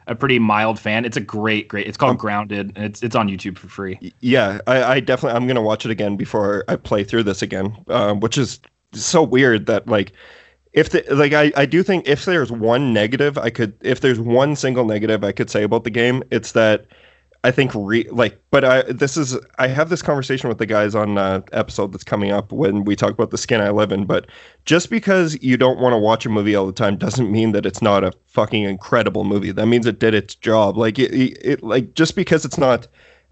a 0.07 0.15
pretty 0.15 0.39
mild 0.39 0.79
fan, 0.79 1.05
it's 1.05 1.17
a 1.17 1.21
great 1.21 1.67
great. 1.67 1.87
It's 1.87 1.95
Um, 1.97 2.07
called 2.07 2.17
Grounded. 2.17 2.73
And 2.75 2.85
it's 2.85 3.01
it's 3.03 3.15
on 3.15 3.27
YouTube 3.29 3.57
for 3.57 3.67
free. 3.67 4.13
yeah, 4.19 4.59
I, 4.67 4.83
I 4.83 4.99
definitely 4.99 5.37
I'm 5.37 5.47
gonna 5.47 5.61
watch 5.61 5.85
it 5.85 5.91
again 5.91 6.15
before 6.17 6.63
I 6.67 6.75
play 6.75 7.03
through 7.03 7.23
this 7.23 7.41
again, 7.41 7.75
um, 7.87 8.19
which 8.19 8.37
is 8.37 8.59
so 8.93 9.23
weird 9.23 9.67
that 9.67 9.87
like 9.87 10.11
if 10.73 10.89
the 10.89 11.03
like 11.11 11.33
I, 11.33 11.51
I 11.55 11.65
do 11.65 11.83
think 11.83 12.07
if 12.07 12.25
there's 12.25 12.51
one 12.51 12.93
negative 12.93 13.37
I 13.37 13.49
could 13.49 13.73
if 13.81 14.01
there's 14.01 14.19
one 14.19 14.55
single 14.55 14.85
negative 14.85 15.23
I 15.23 15.31
could 15.31 15.49
say 15.49 15.63
about 15.63 15.83
the 15.85 15.89
game 15.89 16.23
it's 16.31 16.51
that 16.53 16.85
I 17.43 17.49
think 17.49 17.71
re 17.73 18.07
like 18.11 18.39
but 18.51 18.63
I 18.63 18.83
this 18.83 19.17
is 19.17 19.37
I 19.57 19.67
have 19.67 19.89
this 19.89 20.03
conversation 20.03 20.47
with 20.47 20.59
the 20.59 20.67
guys 20.67 20.93
on 20.93 21.17
uh, 21.17 21.41
episode 21.53 21.91
that's 21.91 22.03
coming 22.03 22.31
up 22.31 22.51
when 22.51 22.83
we 22.85 22.95
talk 22.95 23.11
about 23.11 23.31
the 23.31 23.37
skin 23.37 23.61
I 23.61 23.71
live 23.71 23.91
in 23.91 24.05
but 24.05 24.27
just 24.65 24.91
because 24.91 25.41
you 25.41 25.57
don't 25.57 25.79
want 25.79 25.93
to 25.93 25.97
watch 25.97 26.25
a 26.25 26.29
movie 26.29 26.53
all 26.53 26.67
the 26.67 26.71
time 26.71 26.97
doesn't 26.97 27.31
mean 27.31 27.51
that 27.53 27.65
it's 27.65 27.81
not 27.81 28.03
a 28.03 28.13
fucking 28.27 28.63
incredible 28.63 29.23
movie 29.23 29.51
that 29.51 29.65
means 29.65 29.87
it 29.87 29.99
did 29.99 30.13
its 30.13 30.35
job 30.35 30.77
like 30.77 30.99
it, 30.99 31.11
it, 31.13 31.63
like 31.63 31.95
just 31.95 32.15
because 32.15 32.45
it's 32.45 32.59
not 32.59 32.87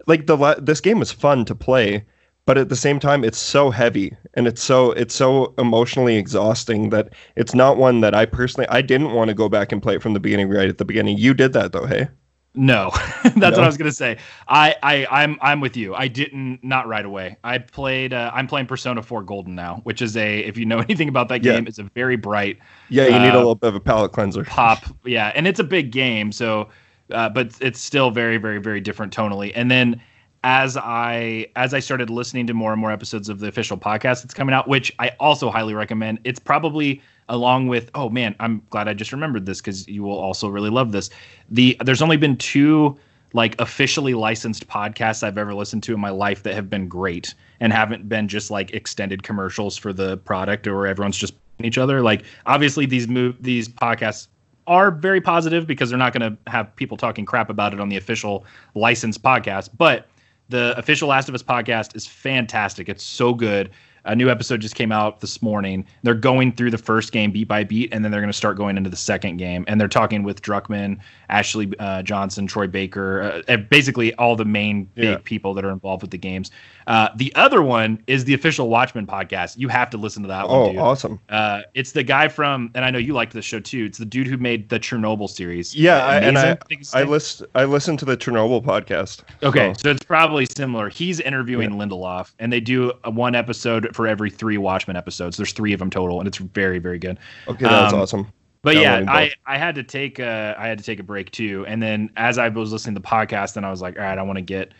like 0.08 0.26
the 0.26 0.36
la- 0.36 0.58
this 0.58 0.80
game 0.80 1.00
is 1.02 1.12
fun 1.12 1.44
to 1.44 1.54
play 1.54 2.04
but 2.46 2.58
at 2.58 2.68
the 2.68 2.74
same 2.74 2.98
time 2.98 3.22
it's 3.22 3.38
so 3.38 3.70
heavy 3.70 4.12
and 4.34 4.48
it's 4.48 4.60
so 4.62 4.90
it's 4.92 5.14
so 5.14 5.54
emotionally 5.56 6.16
exhausting 6.16 6.90
that 6.90 7.12
it's 7.36 7.54
not 7.54 7.76
one 7.76 8.00
that 8.00 8.14
I 8.14 8.26
personally 8.26 8.66
I 8.70 8.82
didn't 8.82 9.12
want 9.12 9.28
to 9.28 9.34
go 9.34 9.48
back 9.48 9.70
and 9.70 9.80
play 9.80 9.94
it 9.94 10.02
from 10.02 10.14
the 10.14 10.20
beginning 10.20 10.48
right 10.48 10.68
at 10.68 10.78
the 10.78 10.84
beginning. 10.84 11.16
You 11.16 11.32
did 11.32 11.52
that 11.52 11.70
though, 11.70 11.86
hey? 11.86 12.08
No, 12.54 12.90
that's 13.36 13.56
No? 13.56 13.56
what 13.56 13.64
I 13.64 13.66
was 13.66 13.76
gonna 13.76 13.92
say. 13.92 14.18
I, 14.48 14.74
I 14.82 15.06
I'm 15.22 15.38
I'm 15.40 15.60
with 15.60 15.76
you. 15.76 15.94
I 15.94 16.08
didn't 16.08 16.64
not 16.64 16.88
right 16.88 17.04
away. 17.04 17.36
I 17.44 17.58
played. 17.58 18.12
Uh, 18.12 18.30
I'm 18.34 18.48
playing 18.48 18.66
Persona 18.66 19.02
4 19.02 19.22
Golden 19.22 19.54
now, 19.54 19.80
which 19.84 20.02
is 20.02 20.16
a 20.16 20.40
if 20.40 20.56
you 20.58 20.66
know 20.66 20.78
anything 20.88 21.08
about 21.08 21.28
that 21.28 21.42
Yeah. 21.42 21.52
game, 21.52 21.66
it's 21.68 21.78
a 21.78 21.84
very 21.94 22.16
bright 22.16 22.58
Yeah, 22.88 23.06
you 23.06 23.20
need 23.20 23.34
a 23.34 23.38
Uh, 23.38 23.40
little 23.40 23.54
bit 23.54 23.68
of 23.68 23.74
a 23.76 23.80
palate 23.80 24.12
cleanser. 24.12 24.46
pop 24.46 24.86
yeah 25.04 25.30
and 25.34 25.46
it's 25.46 25.60
a 25.60 25.64
big 25.64 25.92
game 25.92 26.32
so 26.32 26.68
uh, 27.12 27.28
but 27.28 27.52
it's 27.60 27.80
still 27.80 28.10
very 28.10 28.36
very 28.36 28.58
very 28.58 28.80
different 28.80 29.14
tonally 29.14 29.52
and 29.54 29.70
then 29.70 30.00
as 30.42 30.76
i 30.78 31.46
as 31.56 31.74
i 31.74 31.78
started 31.78 32.10
listening 32.10 32.46
to 32.46 32.54
more 32.54 32.72
and 32.72 32.80
more 32.80 32.90
episodes 32.90 33.28
of 33.28 33.38
the 33.38 33.46
official 33.46 33.76
podcast 33.76 34.22
that's 34.22 34.34
coming 34.34 34.54
out 34.54 34.66
which 34.66 34.92
i 34.98 35.10
also 35.20 35.50
highly 35.50 35.74
recommend 35.74 36.18
it's 36.24 36.40
probably 36.40 37.00
along 37.30 37.66
with 37.66 37.90
oh 37.94 38.08
man 38.10 38.36
i'm 38.40 38.62
glad 38.70 38.86
i 38.88 38.94
just 38.94 39.12
remembered 39.12 39.46
this 39.46 39.60
because 39.60 39.88
you 39.88 40.02
will 40.02 40.18
also 40.18 40.48
really 40.48 40.70
love 40.70 40.92
this 40.92 41.08
the 41.48 41.76
there's 41.84 42.02
only 42.02 42.16
been 42.16 42.36
two 42.36 42.96
like 43.32 43.58
officially 43.60 44.12
licensed 44.12 44.68
podcasts 44.68 45.22
i've 45.22 45.38
ever 45.38 45.54
listened 45.54 45.82
to 45.82 45.94
in 45.94 46.00
my 46.00 46.10
life 46.10 46.42
that 46.42 46.54
have 46.54 46.68
been 46.68 46.86
great 46.86 47.34
and 47.60 47.72
haven't 47.72 48.08
been 48.08 48.28
just 48.28 48.50
like 48.50 48.72
extended 48.72 49.22
commercials 49.22 49.76
for 49.76 49.92
the 49.92 50.18
product 50.18 50.66
or 50.66 50.86
everyone's 50.86 51.16
just 51.16 51.34
each 51.62 51.78
other 51.78 52.02
like 52.02 52.24
obviously 52.46 52.84
these 52.84 53.08
move 53.08 53.36
these 53.40 53.68
podcasts 53.68 54.28
are 54.66 54.92
very 54.92 55.20
positive 55.20 55.66
because 55.66 55.90
they're 55.90 55.98
not 55.98 56.12
going 56.12 56.30
to 56.30 56.50
have 56.50 56.74
people 56.76 56.96
talking 56.96 57.24
crap 57.24 57.50
about 57.50 57.74
it 57.74 57.80
on 57.80 57.88
the 57.88 57.96
official 57.96 58.44
licensed 58.76 59.20
podcast. 59.20 59.70
But 59.76 60.06
the 60.48 60.78
official 60.78 61.08
Last 61.08 61.28
of 61.28 61.34
Us 61.34 61.42
podcast 61.42 61.96
is 61.96 62.06
fantastic. 62.06 62.88
It's 62.88 63.02
so 63.02 63.34
good. 63.34 63.70
A 64.04 64.16
new 64.16 64.30
episode 64.30 64.60
just 64.60 64.74
came 64.74 64.92
out 64.92 65.20
this 65.20 65.42
morning. 65.42 65.84
They're 66.02 66.14
going 66.14 66.52
through 66.52 66.70
the 66.70 66.78
first 66.78 67.12
game 67.12 67.30
beat 67.30 67.48
by 67.48 67.64
beat, 67.64 67.92
and 67.92 68.04
then 68.04 68.10
they're 68.12 68.20
going 68.20 68.32
to 68.32 68.36
start 68.36 68.56
going 68.56 68.76
into 68.76 68.90
the 68.90 68.96
second 68.96 69.36
game. 69.36 69.64
And 69.68 69.80
they're 69.80 69.88
talking 69.88 70.22
with 70.22 70.42
Druckmann, 70.42 70.98
Ashley 71.28 71.72
uh, 71.78 72.02
Johnson, 72.02 72.46
Troy 72.46 72.66
Baker, 72.66 73.42
uh, 73.48 73.56
basically 73.58 74.14
all 74.14 74.36
the 74.36 74.44
main 74.44 74.84
big 74.94 75.04
Yeah. 75.04 75.18
people 75.24 75.54
that 75.54 75.64
are 75.64 75.70
involved 75.70 76.02
with 76.02 76.10
the 76.10 76.18
games. 76.18 76.50
Uh, 76.86 77.08
the 77.16 77.32
other 77.36 77.62
one 77.62 78.02
is 78.06 78.24
the 78.24 78.34
official 78.34 78.68
Watchmen 78.68 79.06
podcast. 79.06 79.56
You 79.58 79.68
have 79.68 79.90
to 79.90 79.96
listen 79.96 80.22
to 80.22 80.28
that 80.28 80.48
one. 80.48 80.76
Oh, 80.76 80.80
awesome. 80.80 81.20
Uh, 81.28 81.62
it's 81.74 81.92
the 81.92 82.02
guy 82.02 82.26
from, 82.26 82.70
and 82.74 82.84
I 82.84 82.90
know 82.90 82.98
you 82.98 83.12
liked 83.12 83.32
the 83.32 83.42
show 83.42 83.60
too. 83.60 83.84
It's 83.84 83.98
the 83.98 84.04
dude 84.04 84.26
who 84.26 84.36
made 84.38 84.68
the 84.70 84.80
Chernobyl 84.80 85.28
series. 85.28 85.74
Yeah, 85.76 86.04
I, 86.04 86.16
and 86.16 86.36
I 86.36 86.42
Amazing, 86.42 86.58
think 86.68 86.80
it's 86.80 86.94
I 86.94 87.02
list 87.04 87.42
I 87.54 87.64
listened 87.64 87.98
to 88.00 88.04
the 88.06 88.16
Chernobyl 88.16 88.64
podcast. 88.64 89.20
Okay, 89.42 89.72
so- 89.74 89.80
so 89.82 89.90
it's 89.90 90.02
probably 90.02 90.46
similar. 90.46 90.88
He's 90.88 91.20
interviewing 91.20 91.70
Lindelof, 91.72 92.32
and 92.38 92.52
they 92.52 92.60
do 92.60 92.92
a 93.04 93.10
one 93.10 93.34
episode 93.34 93.89
for 93.92 94.06
every 94.06 94.30
three 94.30 94.58
Watchmen 94.58 94.96
episodes. 94.96 95.36
There's 95.36 95.52
three 95.52 95.72
of 95.72 95.78
them 95.78 95.90
total, 95.90 96.18
and 96.18 96.28
it's 96.28 96.38
very, 96.38 96.78
very 96.78 96.98
good. 96.98 97.18
okay, 97.48 97.64
that's 97.64 97.92
um, 97.92 98.00
awesome. 98.00 98.32
But 98.62 98.76
yeah, 98.76 99.04
I. 99.08 99.32
I 99.46 99.56
had 99.58 99.74
to 99.76 99.82
take 99.82 100.18
a 100.18 100.54
I 100.58 100.68
had 100.68 100.78
to 100.78 100.84
take 100.84 101.00
a 101.00 101.02
break 101.02 101.30
too, 101.30 101.64
and 101.66 101.82
then 101.82 102.10
as 102.16 102.38
I 102.38 102.48
was 102.48 102.72
listening 102.72 102.94
to 102.94 103.00
the 103.00 103.06
podcast, 103.06 103.54
then 103.54 103.64
I 103.64 103.70
was 103.70 103.80
like, 103.80 103.96
all 103.96 104.04
right, 104.04 104.18
I 104.18 104.22
want 104.22 104.36
to 104.36 104.42
get 104.42 104.72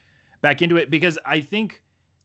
back 0.43 0.63
into 0.63 0.77
it 0.77 0.91
because 0.91 1.19
I 1.25 1.41
think 1.41 1.83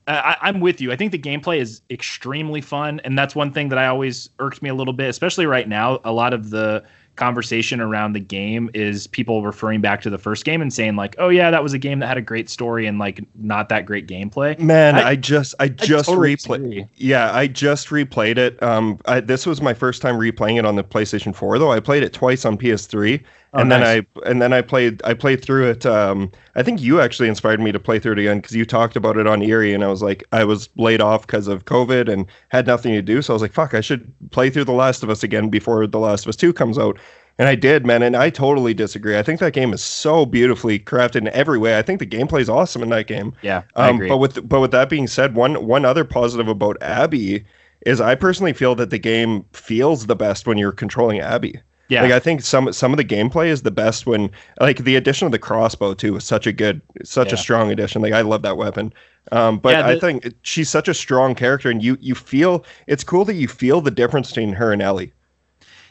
uh, 0.08 0.22
I, 0.24 0.50
I'm 0.50 0.60
with 0.60 0.82
you. 0.82 0.92
I 0.92 0.96
think 0.96 1.12
the 1.12 1.20
gameplay 1.20 1.60
is 1.60 1.82
extremely 1.90 2.62
fun, 2.62 3.02
and 3.04 3.18
that's 3.18 3.36
one 3.36 3.52
thing 3.52 3.70
that 3.70 3.80
I 3.80 3.88
always 3.88 4.30
irked 4.40 4.62
me 4.62 4.70
a 4.70 4.76
little 4.76 4.94
bit, 4.94 5.10
especially 5.10 5.46
right 5.46 5.68
now. 5.68 6.00
A 6.04 6.12
lot 6.12 6.34
of 6.34 6.50
the 6.50 6.84
conversation 7.16 7.80
around 7.80 8.14
the 8.14 8.20
game 8.20 8.70
is 8.74 9.08
people 9.08 9.44
referring 9.44 9.82
back 9.82 10.02
to 10.02 10.10
the 10.10 10.18
first 10.18 10.46
game 10.46 10.62
and 10.62 10.74
saying 10.74 10.96
like, 10.96 11.16
"Oh 11.18 11.30
yeah, 11.30 11.52
that 11.52 11.64
was 11.64 11.74
a 11.74 11.78
game 11.78 12.00
that 12.00 12.08
had 12.08 12.18
a 12.18 12.22
great 12.22 12.50
story 12.50 12.86
and 12.88 13.00
like 13.00 13.24
not 13.36 13.70
that 13.70 13.86
great 13.86 14.08
gameplay." 14.08 14.58
Man, 14.60 14.96
I- 14.96 15.10
I, 15.10 15.16
just 15.16 15.56
I 15.60 15.68
just 15.70 16.08
totally 16.10 16.36
replayed. 16.36 16.90
Yeah, 16.96 17.34
I 17.34 17.48
just 17.48 17.88
replayed 17.90 18.38
it. 18.38 18.62
Um, 18.62 19.00
I, 19.06 19.20
this 19.20 19.46
was 19.46 19.62
my 19.62 19.74
first 19.74 20.02
time 20.02 20.16
replaying 20.16 20.60
it 20.60 20.66
on 20.66 20.76
the 20.76 20.84
PlayStation 20.84 21.34
4, 21.36 21.60
though. 21.60 21.72
I 21.72 21.80
played 21.80 22.04
it 22.04 22.14
twice 22.14 22.46
on 22.46 22.58
PS3, 22.58 23.24
Oh, 23.56 23.62
and 23.62 23.70
nice. 23.70 23.82
then 23.82 23.84
I 23.84 24.30
and 24.30 24.42
then 24.42 24.52
I 24.54 24.62
played 24.62 25.02
I 25.06 25.14
played 25.14 25.42
through 25.42 25.70
it. 25.70 25.86
Um, 25.86 26.32
I 26.56 26.64
think 26.64 26.82
you 26.82 27.00
actually 27.00 27.30
inspired 27.30 27.60
me 27.62 27.72
to 27.72 27.80
play 27.80 28.00
through 28.00 28.14
it 28.14 28.20
again 28.20 28.40
because 28.40 28.56
you 28.56 28.66
talked 28.66 28.96
about 28.98 29.18
it 29.18 29.28
on 29.28 29.42
Eerie, 29.42 29.74
and 29.74 29.84
I 29.84 29.88
was 29.88 30.02
like, 30.04 30.24
I 30.34 30.44
was 30.44 30.70
laid 30.76 31.00
off 31.02 31.22
because 31.26 31.48
of 31.48 31.66
COVID 31.66 32.12
and 32.12 32.28
had 32.50 32.68
nothing 32.68 32.94
to 32.94 33.02
do, 33.02 33.22
so 33.22 33.34
I 33.34 33.36
was 33.36 33.42
like, 33.42 33.54
fuck, 33.54 33.74
I 33.74 33.82
should 33.82 34.14
play 34.32 34.50
through 34.50 34.66
The 34.66 34.74
Last 34.74 35.04
of 35.04 35.10
Us 35.10 35.24
again 35.24 35.50
before 35.50 35.88
The 35.88 36.00
Last 36.00 36.26
of 36.26 36.30
Us 36.30 36.36
2 36.36 36.52
comes 36.54 36.78
out. 36.78 37.00
And 37.38 37.50
I 37.50 37.56
did, 37.56 37.86
man, 37.86 38.02
and 38.02 38.16
I 38.16 38.30
totally 38.30 38.74
disagree. 38.74 39.18
I 39.18 39.24
think 39.24 39.40
that 39.42 39.52
game 39.54 39.74
is 39.74 39.82
so 39.84 40.26
beautifully 40.26 40.80
crafted 40.80 41.18
in 41.18 41.28
every 41.30 41.58
way. 41.58 41.78
I 41.78 41.82
think 41.82 42.00
the 42.00 42.06
gameplay 42.08 42.40
is 42.42 42.50
awesome 42.50 42.82
in 42.84 42.90
that 42.90 43.08
game. 43.08 43.34
Yeah, 43.42 43.64
I 43.76 43.90
Um, 43.90 43.90
agree. 43.90 44.08
but 44.08 44.18
with 44.18 44.48
but 44.48 44.62
with 44.62 44.72
that 44.72 44.90
being 44.90 45.08
said, 45.08 45.36
one 45.36 45.66
one 45.66 45.86
other 45.86 46.06
positive 46.06 46.48
about 46.48 46.78
Abby 46.82 47.46
is 47.86 48.00
I 48.02 48.16
personally 48.16 48.54
feel 48.54 48.76
that 48.76 48.90
the 48.90 48.98
game 49.00 49.46
feels 49.54 50.08
the 50.08 50.16
best 50.16 50.48
when 50.48 50.58
you're 50.58 50.72
controlling 50.72 51.20
Abby. 51.20 51.60
Yeah, 51.88 52.02
Like 52.02 52.12
I 52.12 52.20
think 52.20 52.42
some 52.42 52.72
some 52.74 52.92
of 52.94 52.98
the 52.98 53.06
gameplay 53.06 53.48
is 53.48 53.62
the 53.62 53.72
best 53.72 54.06
when 54.06 54.32
like 54.60 54.80
the 54.80 54.96
addition 54.96 55.26
of 55.26 55.32
the 55.32 55.40
crossbow 55.40 55.94
too 55.94 56.14
was 56.14 56.24
such 56.26 56.48
a 56.48 56.52
good 56.52 56.82
such 57.04 57.32
a 57.32 57.38
strong 57.38 57.72
addition. 57.72 58.02
Like 58.02 58.14
I 58.14 58.22
love 58.22 58.42
that 58.42 58.58
weapon. 58.58 58.94
Um, 59.32 59.60
but 59.60 59.78
Yeah, 59.78 59.88
I 59.88 59.96
think 59.96 60.34
she's 60.44 60.70
such 60.70 60.88
a 60.88 60.94
strong 60.94 61.36
character, 61.36 61.70
and 61.70 61.84
you 61.84 61.98
you 62.02 62.16
feel 62.16 62.66
it's 62.88 63.04
cool 63.04 63.26
that 63.26 63.36
you 63.36 63.48
feel 63.48 63.82
the 63.82 63.92
difference 63.92 64.30
between 64.30 64.54
her 64.54 64.72
and 64.74 64.82
Ellie. 64.82 65.14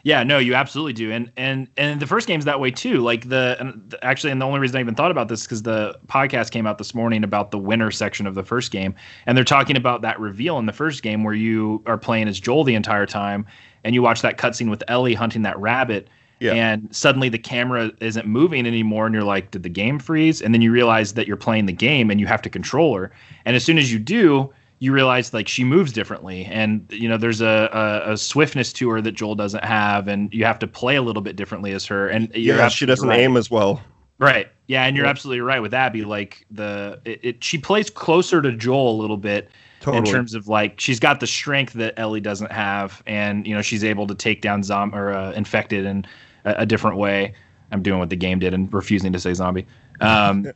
Yeah, 0.05 0.21
no, 0.21 0.37
you 0.37 0.53
absolutely 0.53 0.93
do, 0.93 1.11
and 1.11 1.31
and 1.35 1.67
and 1.77 1.99
the 1.99 2.05
first 2.05 2.27
game's 2.27 2.45
that 2.45 2.59
way 2.59 2.69
too. 2.69 2.99
Like 2.99 3.27
the, 3.27 3.57
and 3.59 3.81
the- 3.89 4.05
actually, 4.05 4.31
and 4.31 4.39
the 4.39 4.45
only 4.45 4.59
reason 4.59 4.77
I 4.77 4.79
even 4.81 4.93
thought 4.93 5.09
about 5.09 5.29
this 5.29 5.41
because 5.43 5.63
the 5.63 5.97
podcast 6.05 6.51
came 6.51 6.67
out 6.67 6.77
this 6.77 6.93
morning 6.93 7.23
about 7.23 7.49
the 7.49 7.57
winner 7.57 7.89
section 7.89 8.27
of 8.27 8.35
the 8.35 8.43
first 8.43 8.71
game, 8.71 8.93
and 9.25 9.35
they're 9.35 9.43
talking 9.43 9.75
about 9.75 10.03
that 10.03 10.19
reveal 10.19 10.59
in 10.59 10.67
the 10.67 10.73
first 10.73 11.01
game 11.01 11.23
where 11.23 11.33
you 11.33 11.81
are 11.87 11.97
playing 11.97 12.27
as 12.27 12.39
Joel 12.39 12.63
the 12.63 12.75
entire 12.75 13.07
time, 13.07 13.47
and 13.83 13.95
you 13.95 14.03
watch 14.03 14.21
that 14.21 14.37
cutscene 14.37 14.69
with 14.69 14.83
Ellie 14.87 15.15
hunting 15.15 15.41
that 15.41 15.57
rabbit, 15.57 16.07
Yeah. 16.39 16.53
and 16.53 16.87
suddenly 16.95 17.29
the 17.29 17.39
camera 17.39 17.89
isn't 17.99 18.27
moving 18.27 18.67
anymore, 18.67 19.07
and 19.07 19.15
you're 19.15 19.23
like, 19.23 19.49
did 19.49 19.63
the 19.63 19.69
game 19.69 19.97
freeze? 19.97 20.39
And 20.39 20.53
then 20.53 20.61
you 20.61 20.71
realize 20.71 21.13
that 21.15 21.25
you're 21.27 21.35
playing 21.35 21.65
the 21.65 21.73
game 21.73 22.11
and 22.11 22.19
you 22.19 22.27
have 22.27 22.43
to 22.43 22.49
control 22.51 22.95
her, 22.95 23.11
and 23.43 23.55
as 23.55 23.63
soon 23.65 23.79
as 23.79 23.91
you 23.91 23.97
do, 23.97 24.53
you 24.79 24.91
realize 24.91 25.33
like 25.33 25.47
she 25.47 25.63
moves 25.63 25.91
differently 25.93 26.45
and 26.45 26.85
you 26.91 27.07
know 27.07 27.17
there's 27.17 27.41
a, 27.41 27.69
a, 28.07 28.13
a 28.13 28.17
swiftness 28.17 28.73
to 28.73 28.89
her 28.89 29.01
that 29.01 29.13
joel 29.13 29.35
doesn't 29.35 29.63
have 29.63 30.07
and 30.07 30.33
you 30.33 30.43
have 30.45 30.59
to 30.59 30.67
play 30.67 30.95
a 30.95 31.01
little 31.01 31.21
bit 31.21 31.35
differently 31.35 31.71
as 31.71 31.85
her 31.85 32.07
and 32.09 32.29
yeah, 32.35 32.67
she 32.67 32.85
doesn't 32.85 33.07
right. 33.09 33.19
aim 33.19 33.37
as 33.37 33.49
well. 33.49 33.81
right 34.19 34.47
yeah 34.67 34.83
and 34.85 34.95
you're 34.95 35.05
Yeah. 35.05 35.11
absolutely 35.11 35.41
right 35.41 35.61
with 35.61 35.73
abby 35.73 36.03
like 36.03 36.45
the 36.51 36.99
it, 37.05 37.19
it 37.23 37.43
she 37.43 37.57
plays 37.57 37.89
closer 37.89 38.41
to 38.41 38.51
joel 38.51 38.91
a 38.91 38.97
little 39.01 39.17
bit 39.17 39.49
Totally. 39.79 39.97
in 40.09 40.13
terms 40.15 40.33
of 40.33 40.47
like 40.47 40.79
she's 40.79 40.99
got 40.99 41.19
the 41.19 41.27
strength 41.27 41.73
that 41.73 41.93
ellie 41.97 42.21
doesn't 42.21 42.51
have 42.51 43.01
and 43.05 43.45
you 43.47 43.53
know 43.55 43.61
she's 43.61 43.83
able 43.83 44.07
to 44.07 44.15
take 44.15 44.41
down 44.41 44.63
zom 44.63 44.93
or 44.95 45.11
uh, 45.13 45.31
infected 45.33 45.85
in 45.85 46.05
a, 46.45 46.55
a 46.59 46.65
different 46.65 46.97
way 46.97 47.33
i'm 47.71 47.81
doing 47.81 47.99
what 47.99 48.09
the 48.09 48.15
game 48.15 48.39
did 48.39 48.53
and 48.53 48.73
refusing 48.73 49.13
to 49.13 49.19
say 49.19 49.33
zombie 49.33 49.65
um 50.01 50.47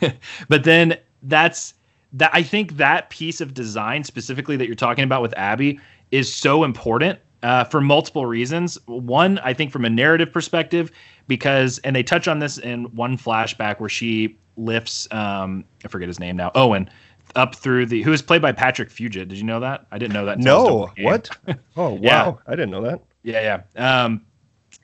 but 0.48 0.64
then 0.64 0.96
that's 1.24 1.74
that 2.16 2.30
I 2.34 2.42
think 2.42 2.76
that 2.76 3.08
piece 3.10 3.40
of 3.40 3.54
design 3.54 4.04
specifically 4.04 4.56
that 4.56 4.66
you're 4.66 4.74
talking 4.74 5.04
about 5.04 5.22
with 5.22 5.32
Abby 5.36 5.80
is 6.10 6.32
so 6.32 6.64
important 6.64 7.18
uh, 7.42 7.64
for 7.64 7.80
multiple 7.80 8.26
reasons. 8.26 8.78
One, 8.86 9.38
I 9.40 9.52
think 9.54 9.70
from 9.72 9.84
a 9.84 9.90
narrative 9.90 10.32
perspective, 10.32 10.90
because 11.28 11.78
and 11.78 11.94
they 11.96 12.02
touch 12.02 12.28
on 12.28 12.38
this 12.38 12.58
in 12.58 12.84
one 12.96 13.16
flashback 13.18 13.80
where 13.80 13.88
she 13.88 14.36
lifts 14.56 15.06
um, 15.12 15.64
I 15.84 15.88
forget 15.88 16.08
his 16.08 16.18
name 16.18 16.36
now 16.36 16.50
Owen 16.54 16.88
up 17.34 17.54
through 17.54 17.86
the 17.86 18.02
who 18.02 18.12
is 18.12 18.22
played 18.22 18.40
by 18.40 18.52
Patrick 18.52 18.88
Fugit. 18.88 19.28
Did 19.28 19.32
you 19.34 19.44
know 19.44 19.60
that? 19.60 19.86
I 19.90 19.98
didn't 19.98 20.14
know 20.14 20.24
that. 20.26 20.38
until 20.38 20.52
I 20.52 20.56
was 20.58 20.64
No, 20.64 20.68
done 20.68 20.80
with 20.80 20.90
the 20.94 21.02
game. 21.02 21.04
what? 21.04 21.58
Oh 21.76 21.90
wow, 21.90 21.98
Yeah. 22.00 22.32
I 22.46 22.50
didn't 22.52 22.70
know 22.70 22.82
that. 22.82 23.00
Yeah, 23.24 23.60
yeah. 23.76 24.04
Um, 24.04 24.22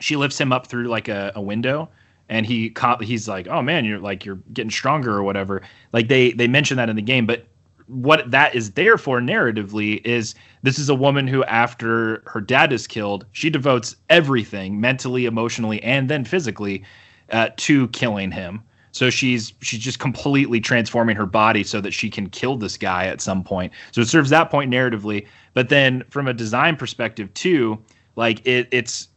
she 0.00 0.16
lifts 0.16 0.38
him 0.40 0.52
up 0.52 0.66
through 0.66 0.88
like 0.88 1.08
a, 1.08 1.32
a 1.36 1.40
window, 1.40 1.88
and 2.32 2.46
he 2.46 2.74
he's 3.02 3.28
like, 3.28 3.46
"Oh 3.48 3.60
man, 3.60 3.84
you're 3.84 3.98
like 3.98 4.24
you're 4.24 4.40
getting 4.54 4.70
stronger 4.70 5.14
or 5.14 5.22
whatever." 5.22 5.60
Like 5.92 6.08
they 6.08 6.32
they 6.32 6.48
mention 6.48 6.78
that 6.78 6.88
in 6.88 6.96
the 6.96 7.02
game, 7.02 7.26
but 7.26 7.44
what 7.88 8.30
that 8.30 8.54
is 8.54 8.70
there 8.70 8.96
for 8.96 9.20
narratively 9.20 10.00
is 10.06 10.34
this 10.62 10.78
is 10.78 10.88
a 10.88 10.94
woman 10.94 11.26
who 11.26 11.44
after 11.44 12.22
her 12.24 12.40
dad 12.40 12.72
is 12.72 12.86
killed, 12.86 13.26
she 13.32 13.50
devotes 13.50 13.96
everything 14.08 14.80
mentally, 14.80 15.26
emotionally, 15.26 15.82
and 15.82 16.08
then 16.08 16.24
physically 16.24 16.82
uh, 17.32 17.50
to 17.58 17.88
killing 17.88 18.30
him. 18.30 18.62
So 18.92 19.10
she's 19.10 19.52
she's 19.60 19.80
just 19.80 19.98
completely 19.98 20.58
transforming 20.58 21.16
her 21.16 21.26
body 21.26 21.62
so 21.62 21.82
that 21.82 21.92
she 21.92 22.08
can 22.08 22.30
kill 22.30 22.56
this 22.56 22.78
guy 22.78 23.08
at 23.08 23.20
some 23.20 23.44
point. 23.44 23.74
So 23.90 24.00
it 24.00 24.08
serves 24.08 24.30
that 24.30 24.50
point 24.50 24.72
narratively, 24.72 25.26
but 25.52 25.68
then 25.68 26.02
from 26.08 26.28
a 26.28 26.32
design 26.32 26.76
perspective 26.76 27.32
too, 27.34 27.78
like 28.16 28.46
it 28.46 28.68
it's 28.70 29.08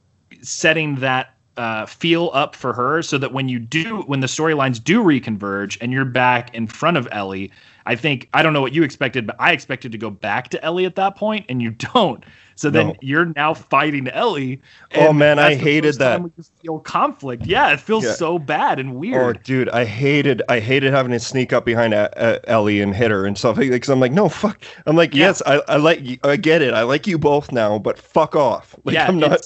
setting 0.41 0.95
that 0.95 1.34
uh, 1.57 1.85
feel 1.85 2.31
up 2.33 2.55
for 2.55 2.73
her 2.73 3.01
so 3.01 3.17
that 3.17 3.31
when 3.33 3.47
you 3.49 3.59
do 3.59 4.01
when 4.03 4.19
the 4.19 4.27
storylines 4.27 4.83
do 4.83 5.01
reconverge 5.01 5.77
and 5.81 5.91
you're 5.93 6.03
back 6.05 6.53
in 6.53 6.67
front 6.67 6.97
of 6.97 7.07
Ellie, 7.11 7.51
I 7.85 7.95
think 7.95 8.27
I 8.33 8.43
don't 8.43 8.51
know 8.53 8.61
what 8.61 8.73
you 8.73 8.83
expected, 8.83 9.25
but 9.27 9.35
I 9.39 9.51
expected 9.51 9.91
to 9.93 9.97
go 9.97 10.09
back 10.09 10.49
to 10.49 10.63
Ellie 10.65 10.85
at 10.85 10.95
that 10.95 11.15
point, 11.15 11.45
and 11.49 11.61
you 11.61 11.71
don't. 11.93 12.23
So 12.57 12.69
then 12.69 12.87
No. 12.87 12.95
you're 13.01 13.25
now 13.35 13.53
fighting 13.53 14.07
Ellie. 14.07 14.61
Oh, 14.95 15.11
man, 15.11 15.39
I 15.39 15.55
hated 15.55 15.95
that. 15.95 16.21
feel 16.61 16.79
conflict. 16.79 17.45
Yeah, 17.45 17.73
it 17.73 17.81
feels 17.81 18.05
Yeah. 18.05 18.13
so 18.13 18.39
bad 18.39 18.79
and 18.79 18.95
weird. 18.95 19.21
Oh, 19.21 19.25
weird. 19.25 19.43
dude, 19.43 19.69
I 19.69 19.83
hated, 19.83 20.41
I 20.47 20.61
hated 20.61 20.93
having 20.93 21.11
to 21.11 21.19
sneak 21.19 21.51
up 21.51 21.65
behind 21.65 21.93
uh, 21.93 22.07
uh, 22.15 22.39
Ellie 22.45 22.79
and 22.79 22.95
hit 22.95 23.11
her 23.11 23.25
and 23.25 23.37
stuff 23.37 23.57
like. 23.57 23.71
Because 23.71 23.89
I'm 23.89 23.99
like, 23.99 24.13
no, 24.13 24.29
fuck. 24.29 24.63
I'm 24.85 24.95
like, 24.95 25.13
Yeah. 25.13 25.25
yes, 25.27 25.41
I, 25.45 25.61
I 25.67 25.75
like, 25.75 26.25
I 26.25 26.37
get 26.37 26.61
it. 26.61 26.73
I 26.73 26.83
like 26.83 27.07
you 27.07 27.17
both 27.17 27.51
now, 27.51 27.77
but 27.77 27.99
fuck 27.99 28.37
off. 28.37 28.73
Like, 28.85 28.93
Yeah, 28.93 29.07
I'm 29.07 29.19
not. 29.19 29.41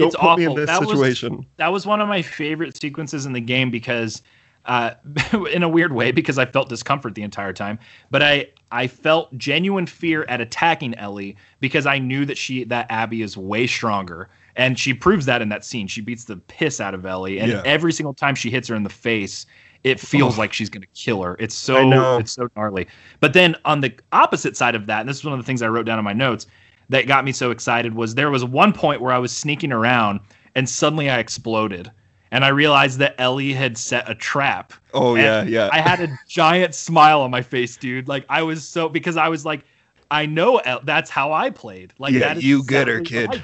It's- 0.00 0.12
Don't 0.14 0.14
it's 0.14 0.16
put 0.16 0.38
me 0.38 0.44
in 0.44 0.48
awful. 0.50 0.56
this 0.56 0.66
That 0.66 0.80
was- 0.86 1.24
that 1.56 1.72
was 1.72 1.86
one 1.86 2.00
of 2.00 2.08
my 2.08 2.22
favorite 2.22 2.76
sequences 2.76 3.26
in 3.26 3.32
the 3.32 3.40
game 3.40 3.70
because 3.70 4.22
uh, 4.64 4.90
in 5.52 5.62
a 5.62 5.68
weird 5.68 5.92
way 5.92 6.12
because 6.12 6.38
I 6.38 6.44
felt 6.44 6.68
discomfort 6.68 7.14
the 7.14 7.22
entire 7.22 7.52
time 7.54 7.78
but 8.10 8.22
I 8.22 8.48
I 8.70 8.86
felt 8.86 9.36
genuine 9.38 9.86
fear 9.86 10.24
at 10.28 10.40
attacking 10.42 10.94
Ellie 10.96 11.36
because 11.60 11.86
I 11.86 11.98
knew 11.98 12.26
that 12.26 12.36
she 12.36 12.64
that 12.64 12.86
Abby 12.90 13.22
is 13.22 13.36
way 13.36 13.66
stronger. 13.66 14.28
And 14.56 14.78
she 14.78 14.92
proves 14.92 15.24
that 15.26 15.40
in 15.40 15.48
that 15.50 15.64
scene. 15.64 15.86
She 15.86 16.00
beats 16.00 16.24
the 16.24 16.36
piss 16.36 16.80
out 16.80 16.92
of 16.92 17.06
Ellie. 17.06 17.38
And 17.38 17.52
Yeah. 17.52 17.62
every 17.64 17.92
single 17.92 18.12
time 18.12 18.34
she 18.34 18.50
hits 18.50 18.66
her 18.68 18.74
in 18.74 18.82
the 18.82 18.90
face 18.90 19.46
it 19.84 20.00
feels 20.00 20.36
like 20.36 20.52
she's 20.52 20.68
going 20.68 20.82
to 20.82 20.88
kill 20.94 21.22
her. 21.22 21.36
It's 21.38 21.54
so 21.54 22.18
it's 22.18 22.32
so 22.32 22.48
gnarly. 22.56 22.88
But 23.20 23.32
then 23.32 23.54
on 23.64 23.80
the 23.80 23.92
opposite 24.12 24.56
side 24.56 24.74
of 24.74 24.86
that 24.86 25.00
and 25.00 25.08
this 25.08 25.18
is 25.18 25.24
one 25.24 25.32
of 25.32 25.38
the 25.38 25.44
things 25.46 25.62
I 25.62 25.68
wrote 25.68 25.86
down 25.86 25.98
in 25.98 26.04
my 26.04 26.12
notes 26.12 26.46
that 26.88 27.06
got 27.06 27.24
me 27.24 27.32
so 27.32 27.50
excited 27.50 27.94
was 27.94 28.14
there 28.14 28.30
was 28.30 28.44
one 28.44 28.72
point 28.72 29.00
where 29.00 29.12
I 29.12 29.18
was 29.18 29.32
sneaking 29.32 29.72
around 29.72 30.20
and 30.54 30.68
suddenly 30.68 31.10
I 31.10 31.18
exploded. 31.18 31.90
And 32.30 32.44
I 32.44 32.48
realized 32.48 32.98
that 32.98 33.14
Ellie 33.16 33.54
had 33.54 33.78
set 33.78 34.08
a 34.08 34.14
trap. 34.14 34.74
Oh 34.92 35.16
And 35.16 35.48
yeah, 35.48 35.64
yeah. 35.64 35.70
I 35.72 35.80
had 35.80 36.00
a 36.00 36.18
giant 36.28 36.74
smile 36.74 37.22
on 37.22 37.30
my 37.30 37.40
face, 37.40 37.76
dude. 37.76 38.06
Like 38.06 38.26
I 38.28 38.42
was 38.42 38.68
so 38.68 38.88
because 38.88 39.16
I 39.16 39.28
was 39.28 39.46
like, 39.46 39.64
I 40.10 40.26
know 40.26 40.58
El- 40.58 40.82
that's 40.84 41.10
how 41.10 41.32
I 41.32 41.50
played. 41.50 41.94
Like 41.98 42.12
Yeah, 42.12 42.20
that 42.20 42.36
is 42.38 42.44
you 42.44 42.64
get 42.64 42.86
her, 42.88 43.00
kid. 43.00 43.42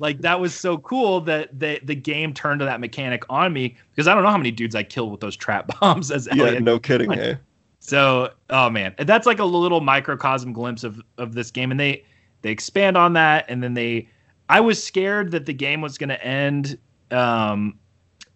Like 0.00 0.20
that 0.22 0.40
was 0.40 0.54
so 0.54 0.78
cool 0.78 1.20
that 1.22 1.58
the 1.58 1.80
the 1.84 1.94
game 1.94 2.34
turned 2.34 2.58
to 2.58 2.64
that 2.64 2.80
mechanic 2.80 3.22
on 3.30 3.52
me 3.52 3.76
because 3.90 4.08
I 4.08 4.14
don't 4.14 4.24
know 4.24 4.30
how 4.30 4.36
many 4.36 4.50
dudes 4.50 4.74
I 4.74 4.82
killed 4.82 5.12
with 5.12 5.20
those 5.20 5.36
trap 5.36 5.70
bombs 5.80 6.10
as 6.10 6.28
yeah, 6.34 6.58
no 6.58 6.78
kidding. 6.78 7.10
Hey. 7.12 7.30
Eh? 7.30 7.34
So, 7.80 8.32
oh 8.50 8.68
man, 8.68 8.94
that's 8.98 9.26
like 9.26 9.38
a 9.38 9.44
little 9.44 9.80
microcosm 9.80 10.52
glimpse 10.52 10.82
of 10.84 11.00
of 11.18 11.34
this 11.34 11.50
game, 11.50 11.70
and 11.70 11.78
they 11.78 12.04
they 12.42 12.50
expand 12.50 12.96
on 12.96 13.12
that, 13.14 13.46
and 13.48 13.62
then 13.62 13.74
they. 13.74 14.08
I 14.48 14.60
was 14.60 14.82
scared 14.82 15.30
that 15.32 15.44
the 15.46 15.52
game 15.52 15.80
was 15.82 15.98
going 15.98 16.08
to 16.08 16.24
end 16.24 16.78
um, 17.10 17.78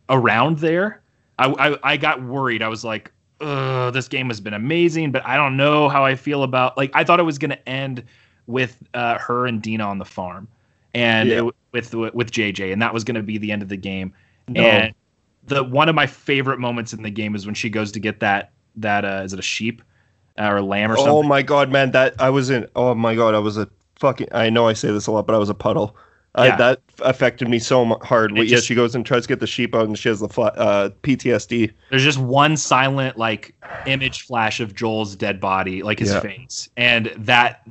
around 0.09 0.59
there. 0.59 1.01
I, 1.39 1.47
I 1.71 1.93
I 1.93 1.97
got 1.97 2.23
worried. 2.23 2.63
I 2.63 2.69
was 2.69 2.85
like, 2.85 3.11
this 3.41 4.09
game 4.09 4.29
has 4.29 4.41
been 4.41 4.55
amazing, 4.55 5.11
but 5.13 5.25
I 5.27 5.37
don't 5.37 5.57
know 5.57 5.89
how 5.89 6.05
I 6.05 6.15
feel 6.15 6.43
about. 6.43 6.77
Like, 6.77 6.91
I 6.95 7.05
thought 7.05 7.19
it 7.19 7.25
was 7.25 7.39
going 7.39 7.51
to 7.51 7.69
end 7.69 8.05
with 8.47 8.83
uh, 8.95 9.19
her 9.19 9.47
and 9.47 9.63
Dina 9.63 9.85
on 9.85 9.99
the 9.99 10.05
farm, 10.05 10.49
and 10.95 11.29
Yeah. 11.29 11.39
it, 11.39 11.55
with 11.73 11.95
with 11.95 12.31
JJ, 12.31 12.73
and 12.73 12.83
that 12.83 12.93
was 12.93 13.05
going 13.05 13.15
to 13.15 13.23
be 13.23 13.39
the 13.39 13.51
end 13.51 13.63
of 13.63 13.69
the 13.69 13.77
game. 13.77 14.13
No. 14.49 14.65
And 14.67 14.95
the 15.47 15.65
one 15.65 15.89
of 15.89 15.95
my 15.95 16.07
favorite 16.07 16.59
moments 16.59 16.93
in 16.93 17.03
the 17.03 17.11
game 17.11 17.35
is 17.35 17.47
when 17.47 17.55
she 17.55 17.71
goes 17.71 17.91
to 17.93 18.01
get 18.01 18.21
that 18.21 18.53
that 18.77 19.05
uh, 19.05 19.23
is 19.25 19.33
it 19.33 19.39
a 19.39 19.43
sheep 19.43 19.83
uh, 20.39 20.45
or 20.45 20.57
a 20.59 20.63
lamb 20.63 20.93
or 20.93 20.97
something? 20.97 21.15
Oh 21.15 21.23
my 21.23 21.43
god, 21.43 21.71
man! 21.71 21.91
That 21.93 22.15
I 22.21 22.31
was 22.31 22.51
in. 22.51 22.67
Oh 22.77 22.95
my 22.95 23.15
god, 23.15 23.35
I 23.35 23.39
was 23.39 23.57
a 23.57 23.69
fucking. 24.03 24.29
I 24.33 24.51
know 24.51 24.67
I 24.69 24.75
say 24.75 24.91
this 24.93 25.07
a 25.07 25.13
lot, 25.13 25.27
but 25.27 25.35
I 25.35 25.39
was 25.39 25.49
a 25.49 25.55
puddle. 25.55 25.97
I, 26.35 26.57
that 26.57 26.81
affected 27.01 27.49
me 27.49 27.59
so 27.59 27.85
hard. 28.03 28.37
It 28.37 28.49
yeah, 28.49 28.61
she 28.61 28.75
goes 28.75 28.95
and 28.95 29.05
tries 29.07 29.23
to 29.23 29.29
get 29.29 29.41
the 29.41 29.47
sheep 29.47 29.75
out, 29.75 29.87
and 29.87 29.99
she 29.99 30.09
has 30.09 30.21
the 30.21 30.29
fla- 30.29 30.55
uh, 30.57 30.91
PTSD. 31.03 31.73
There's 31.91 32.03
just 32.05 32.19
one 32.19 32.57
silent 32.57 33.17
like 33.17 33.55
image 33.85 34.23
flash 34.23 34.61
of 34.61 34.75
Joel's 34.75 35.15
dead 35.15 35.41
body, 35.41 35.83
like 35.83 35.99
his 35.99 36.11
Yeah. 36.11 36.21
face, 36.21 36.69
and 36.77 37.13
that 37.17 37.63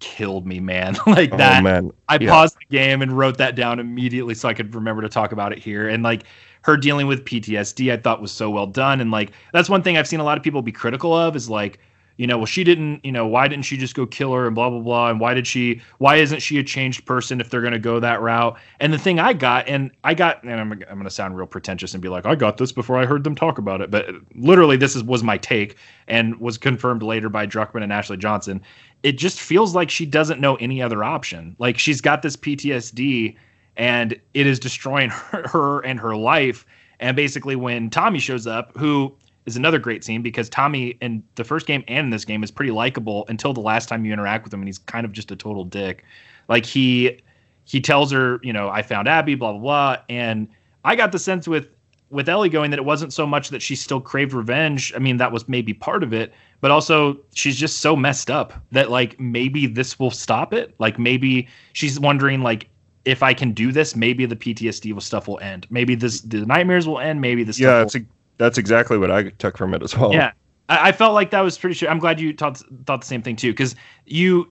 killed 0.00 0.46
me, 0.46 0.60
man. 0.60 0.96
like 1.06 1.36
that. 1.38 1.60
oh 1.60 1.62
man, 1.62 1.90
I 2.08 2.18
Yeah. 2.20 2.30
paused 2.30 2.56
the 2.60 2.76
game 2.76 3.02
and 3.02 3.12
wrote 3.16 3.38
that 3.38 3.54
down 3.56 3.80
immediately 3.80 4.34
so 4.34 4.48
I 4.48 4.54
could 4.54 4.74
remember 4.74 5.02
to 5.02 5.08
talk 5.08 5.32
about 5.32 5.52
it 5.52 5.58
here. 5.58 5.88
And 5.88 6.02
like 6.02 6.24
her 6.62 6.76
dealing 6.76 7.06
with 7.06 7.24
PTSD, 7.24 7.90
I 7.92 7.96
thought 7.96 8.20
was 8.20 8.32
so 8.32 8.50
well 8.50 8.66
done. 8.66 9.00
And 9.00 9.10
like 9.10 9.32
that's 9.52 9.68
one 9.70 9.82
thing 9.82 9.96
I've 9.96 10.08
seen 10.08 10.20
a 10.20 10.24
lot 10.24 10.36
of 10.36 10.44
people 10.44 10.62
be 10.62 10.72
critical 10.72 11.14
of 11.14 11.36
is 11.36 11.48
like, 11.48 11.80
you 12.16 12.26
know, 12.26 12.36
well, 12.36 12.46
she 12.46 12.64
didn't, 12.64 13.04
you 13.04 13.12
know, 13.12 13.26
why 13.26 13.48
didn't 13.48 13.64
she 13.64 13.76
just 13.76 13.94
go 13.94 14.06
kill 14.06 14.32
her 14.34 14.46
and 14.46 14.54
blah 14.54 14.70
blah 14.70 14.80
blah, 14.80 15.10
and 15.10 15.20
why 15.20 15.34
did 15.34 15.46
she? 15.46 15.80
Why 15.98 16.16
isn't 16.16 16.40
she 16.40 16.58
a 16.58 16.64
changed 16.64 17.06
person 17.06 17.40
if 17.40 17.50
they're 17.50 17.62
gonna 17.62 17.78
go 17.78 18.00
that 18.00 18.20
route? 18.20 18.58
And 18.80 18.92
the 18.92 18.98
thing 18.98 19.18
I 19.18 19.32
got, 19.32 19.68
and 19.68 19.90
I 20.04 20.14
got, 20.14 20.42
and 20.42 20.52
I'm, 20.52 20.72
I'm 20.72 20.98
gonna 20.98 21.10
sound 21.10 21.36
real 21.36 21.46
pretentious 21.46 21.94
and 21.94 22.02
be 22.02 22.08
like, 22.08 22.26
I 22.26 22.34
got 22.34 22.56
this 22.56 22.72
before 22.72 22.98
I 22.98 23.06
heard 23.06 23.24
them 23.24 23.34
talk 23.34 23.58
about 23.58 23.80
it, 23.80 23.90
but 23.90 24.08
literally 24.34 24.76
this 24.76 24.96
is 24.96 25.02
was 25.02 25.22
my 25.22 25.38
take 25.38 25.76
and 26.08 26.38
was 26.40 26.58
confirmed 26.58 27.02
later 27.02 27.28
by 27.28 27.46
Druckmann 27.46 27.82
and 27.82 27.92
Ashley 27.92 28.16
Johnson 28.16 28.60
it 29.02 29.12
just 29.12 29.40
feels 29.40 29.74
like 29.74 29.90
she 29.90 30.04
doesn't 30.06 30.40
know 30.40 30.56
any 30.56 30.82
other 30.82 31.02
option. 31.02 31.56
Like 31.58 31.78
she's 31.78 32.00
got 32.00 32.22
this 32.22 32.36
PTSD 32.36 33.36
and 33.76 34.20
it 34.34 34.46
is 34.46 34.58
destroying 34.58 35.10
her, 35.10 35.48
her 35.48 35.80
and 35.80 35.98
her 35.98 36.16
life. 36.16 36.66
And 36.98 37.16
basically, 37.16 37.56
when 37.56 37.88
Tommy 37.88 38.18
shows 38.18 38.46
up, 38.46 38.76
who 38.76 39.14
is 39.46 39.56
another 39.56 39.78
great 39.78 40.04
scene 40.04 40.22
because 40.22 40.48
Tommy 40.48 40.90
in 41.00 41.22
the 41.34 41.44
first 41.44 41.66
game 41.66 41.82
and 41.88 42.06
in 42.06 42.10
this 42.10 42.24
game 42.24 42.42
is 42.42 42.50
pretty 42.50 42.72
likable 42.72 43.24
until 43.28 43.52
the 43.52 43.60
last 43.60 43.88
time 43.88 44.04
you 44.04 44.12
interact 44.12 44.44
with 44.44 44.52
him, 44.52 44.60
and 44.60 44.68
he's 44.68 44.78
kind 44.78 45.04
of 45.04 45.12
just 45.12 45.30
a 45.30 45.36
total 45.36 45.64
dick. 45.64 46.04
Like 46.48 46.66
he 46.66 47.20
he 47.64 47.80
tells 47.80 48.10
her, 48.12 48.40
you 48.42 48.52
know, 48.52 48.68
I 48.68 48.82
found 48.82 49.08
Abby, 49.08 49.34
blah 49.34 49.52
blah 49.52 49.60
blah, 49.60 49.96
and 50.08 50.48
I 50.84 50.96
got 50.96 51.12
the 51.12 51.18
sense 51.18 51.46
with 51.48 51.68
with 52.10 52.28
Ellie 52.28 52.48
going 52.48 52.70
that 52.72 52.78
it 52.78 52.84
wasn't 52.84 53.12
so 53.12 53.26
much 53.26 53.50
that 53.50 53.62
she 53.62 53.76
still 53.76 54.00
craved 54.00 54.32
revenge. 54.32 54.92
I 54.94 54.98
mean, 54.98 55.16
that 55.18 55.30
was 55.30 55.48
maybe 55.48 55.72
part 55.72 56.02
of 56.02 56.12
it, 56.12 56.32
but 56.60 56.70
also 56.70 57.18
she's 57.34 57.56
just 57.56 57.78
so 57.78 57.94
messed 57.94 58.30
up 58.30 58.52
that 58.72 58.90
like 58.90 59.18
maybe 59.20 59.66
this 59.66 59.98
will 59.98 60.10
stop 60.10 60.52
it. 60.52 60.74
Like 60.78 60.98
maybe 60.98 61.48
she's 61.72 62.00
wondering 62.00 62.42
like 62.42 62.68
if 63.04 63.22
I 63.22 63.32
can 63.32 63.52
do 63.52 63.72
this, 63.72 63.96
maybe 63.96 64.26
the 64.26 64.36
PTSD 64.36 64.92
will 64.92 65.00
stuff 65.00 65.28
will 65.28 65.38
end. 65.40 65.66
Maybe 65.70 65.94
this 65.94 66.20
the 66.20 66.44
nightmares 66.44 66.86
will 66.86 66.98
end. 66.98 67.20
Maybe 67.20 67.44
stuff 67.44 67.60
yeah, 67.60 67.82
will 67.82 68.02
a, 68.02 68.06
that's 68.40 68.56
exactly 68.56 68.96
what 68.96 69.10
I 69.10 69.28
took 69.28 69.58
from 69.58 69.74
it 69.74 69.82
as 69.82 69.96
well. 69.96 70.12
yeah, 70.12 70.32
I, 70.68 70.88
I 70.88 70.92
felt 70.92 71.12
like 71.12 71.30
that 71.30 71.42
was 71.42 71.58
pretty 71.58 71.74
sure. 71.74 71.90
I'm 71.90 71.98
glad 71.98 72.18
you 72.18 72.32
thought 72.32 72.62
thought 72.86 73.02
the 73.02 73.06
same 73.06 73.22
thing 73.22 73.36
too, 73.36 73.52
because 73.52 73.76
you. 74.06 74.50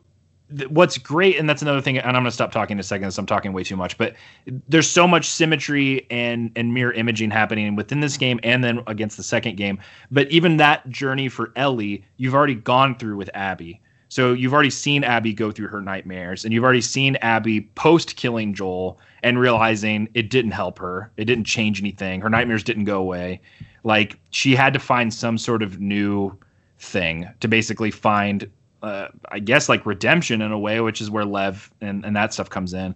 What's 0.67 0.97
great, 0.97 1.37
and 1.37 1.47
that's 1.47 1.61
another 1.61 1.79
thing, 1.79 1.99
and 1.99 2.07
I'm 2.07 2.23
going 2.23 2.25
to 2.25 2.31
stop 2.31 2.51
talking 2.51 2.77
in 2.77 2.79
a 2.79 2.83
second, 2.83 3.05
as 3.05 3.19
I'm 3.19 3.27
talking 3.27 3.53
way 3.53 3.63
too 3.63 3.75
much. 3.75 3.99
But 3.99 4.15
there's 4.67 4.89
so 4.89 5.07
much 5.07 5.27
symmetry 5.27 6.07
and 6.09 6.51
and 6.55 6.73
mirror 6.73 6.91
imaging 6.91 7.29
happening 7.29 7.75
within 7.75 7.99
this 7.99 8.17
game, 8.17 8.39
and 8.41 8.63
then 8.63 8.81
against 8.87 9.15
the 9.15 9.21
second 9.21 9.57
game. 9.57 9.77
But 10.09 10.27
even 10.31 10.57
that 10.57 10.89
journey 10.89 11.29
for 11.29 11.51
Ellie, 11.55 12.03
you've 12.17 12.33
already 12.33 12.55
gone 12.55 12.95
through 12.95 13.17
with 13.17 13.29
Abby. 13.35 13.79
So 14.07 14.33
you've 14.33 14.53
already 14.53 14.71
seen 14.71 15.03
Abby 15.03 15.33
go 15.33 15.51
through 15.51 15.67
her 15.67 15.81
nightmares, 15.81 16.43
and 16.43 16.51
you've 16.51 16.63
already 16.63 16.81
seen 16.81 17.15
Abby 17.17 17.61
post 17.75 18.15
killing 18.15 18.55
Joel 18.55 18.99
and 19.23 19.39
realizing 19.39 20.07
it 20.13 20.29
didn't 20.29 20.51
help 20.51 20.79
her. 20.79 21.11
It 21.17 21.25
didn't 21.25 21.45
change 21.45 21.79
anything. 21.81 22.21
Her 22.21 22.29
nightmares 22.29 22.63
didn't 22.63 22.85
go 22.85 22.99
away. 22.99 23.41
Like 23.83 24.19
she 24.31 24.55
had 24.55 24.73
to 24.73 24.79
find 24.79 25.13
some 25.13 25.37
sort 25.37 25.61
of 25.63 25.79
new 25.79 26.37
thing 26.79 27.29
to 27.39 27.47
basically 27.47 27.91
find, 27.91 28.49
uh, 28.83 29.07
I 29.31 29.39
guess, 29.39 29.69
like 29.69 29.85
redemption 29.85 30.41
in 30.41 30.51
a 30.51 30.59
way, 30.59 30.79
which 30.81 31.01
is 31.01 31.09
where 31.09 31.25
Lev 31.25 31.71
and, 31.81 32.05
and 32.05 32.15
that 32.15 32.33
stuff 32.33 32.49
comes 32.49 32.73
in. 32.73 32.95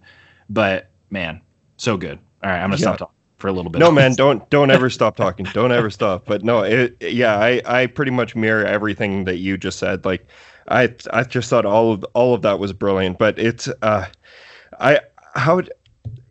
But 0.50 0.90
man, 1.10 1.40
so 1.76 1.96
good. 1.96 2.18
All 2.42 2.50
right, 2.50 2.58
I'm 2.58 2.70
gonna 2.70 2.74
Yeah. 2.74 2.94
stop 2.94 2.98
talking 2.98 3.14
for 3.38 3.48
a 3.48 3.52
little 3.52 3.70
bit. 3.70 3.78
No, 3.78 3.90
man, 3.90 4.14
don't 4.14 4.48
don't 4.50 4.70
ever 4.70 4.88
stop 4.90 5.16
talking. 5.16 5.46
Don't 5.52 5.72
ever 5.72 5.90
stop. 5.90 6.24
But 6.26 6.44
no, 6.44 6.62
it 6.62 6.96
yeah, 7.00 7.38
I 7.38 7.60
I 7.64 7.86
pretty 7.86 8.10
much 8.10 8.36
mirror 8.36 8.64
everything 8.64 9.24
that 9.24 9.38
you 9.38 9.56
just 9.56 9.78
said. 9.78 10.04
Like 10.04 10.26
I 10.68 10.94
I 11.12 11.24
just 11.24 11.50
thought 11.50 11.66
all 11.66 11.92
of 11.92 12.04
all 12.14 12.34
of 12.34 12.42
that 12.42 12.58
was 12.58 12.72
brilliant. 12.72 13.18
But 13.18 13.38
it's 13.38 13.68
uh 13.82 14.06
I 14.80 15.00
how 15.34 15.62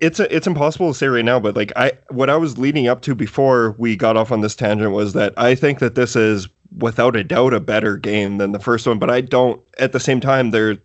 it- 0.04 0.20
it's 0.20 0.20
it's 0.20 0.48
impossible 0.48 0.92
to 0.92 0.98
say 0.98 1.08
right 1.08 1.26
now, 1.26 1.40
but 1.40 1.56
like 1.56 1.72
I 1.76 1.94
what 2.10 2.30
I 2.30 2.36
was 2.36 2.58
leading 2.58 2.88
up 2.88 3.02
to 3.02 3.16
before 3.16 3.76
we 3.78 3.96
got 3.96 4.18
off 4.18 4.32
on 4.32 4.42
this 4.42 4.56
tangent 4.56 4.92
was 4.92 5.14
that 5.14 5.34
I 5.38 5.56
think 5.56 5.80
that 5.80 5.96
this 5.96 6.16
is 6.16 6.48
without 6.78 7.16
a 7.16 7.24
doubt 7.24 7.54
a 7.54 7.60
better 7.60 7.98
game 7.98 8.38
than 8.38 8.52
the 8.52 8.60
first 8.60 8.88
one, 8.88 9.00
but 9.00 9.10
I 9.10 9.22
don't 9.22 9.62
at 9.80 9.92
the 9.92 10.00
same 10.00 10.20
time 10.20 10.52
they're 10.52 10.78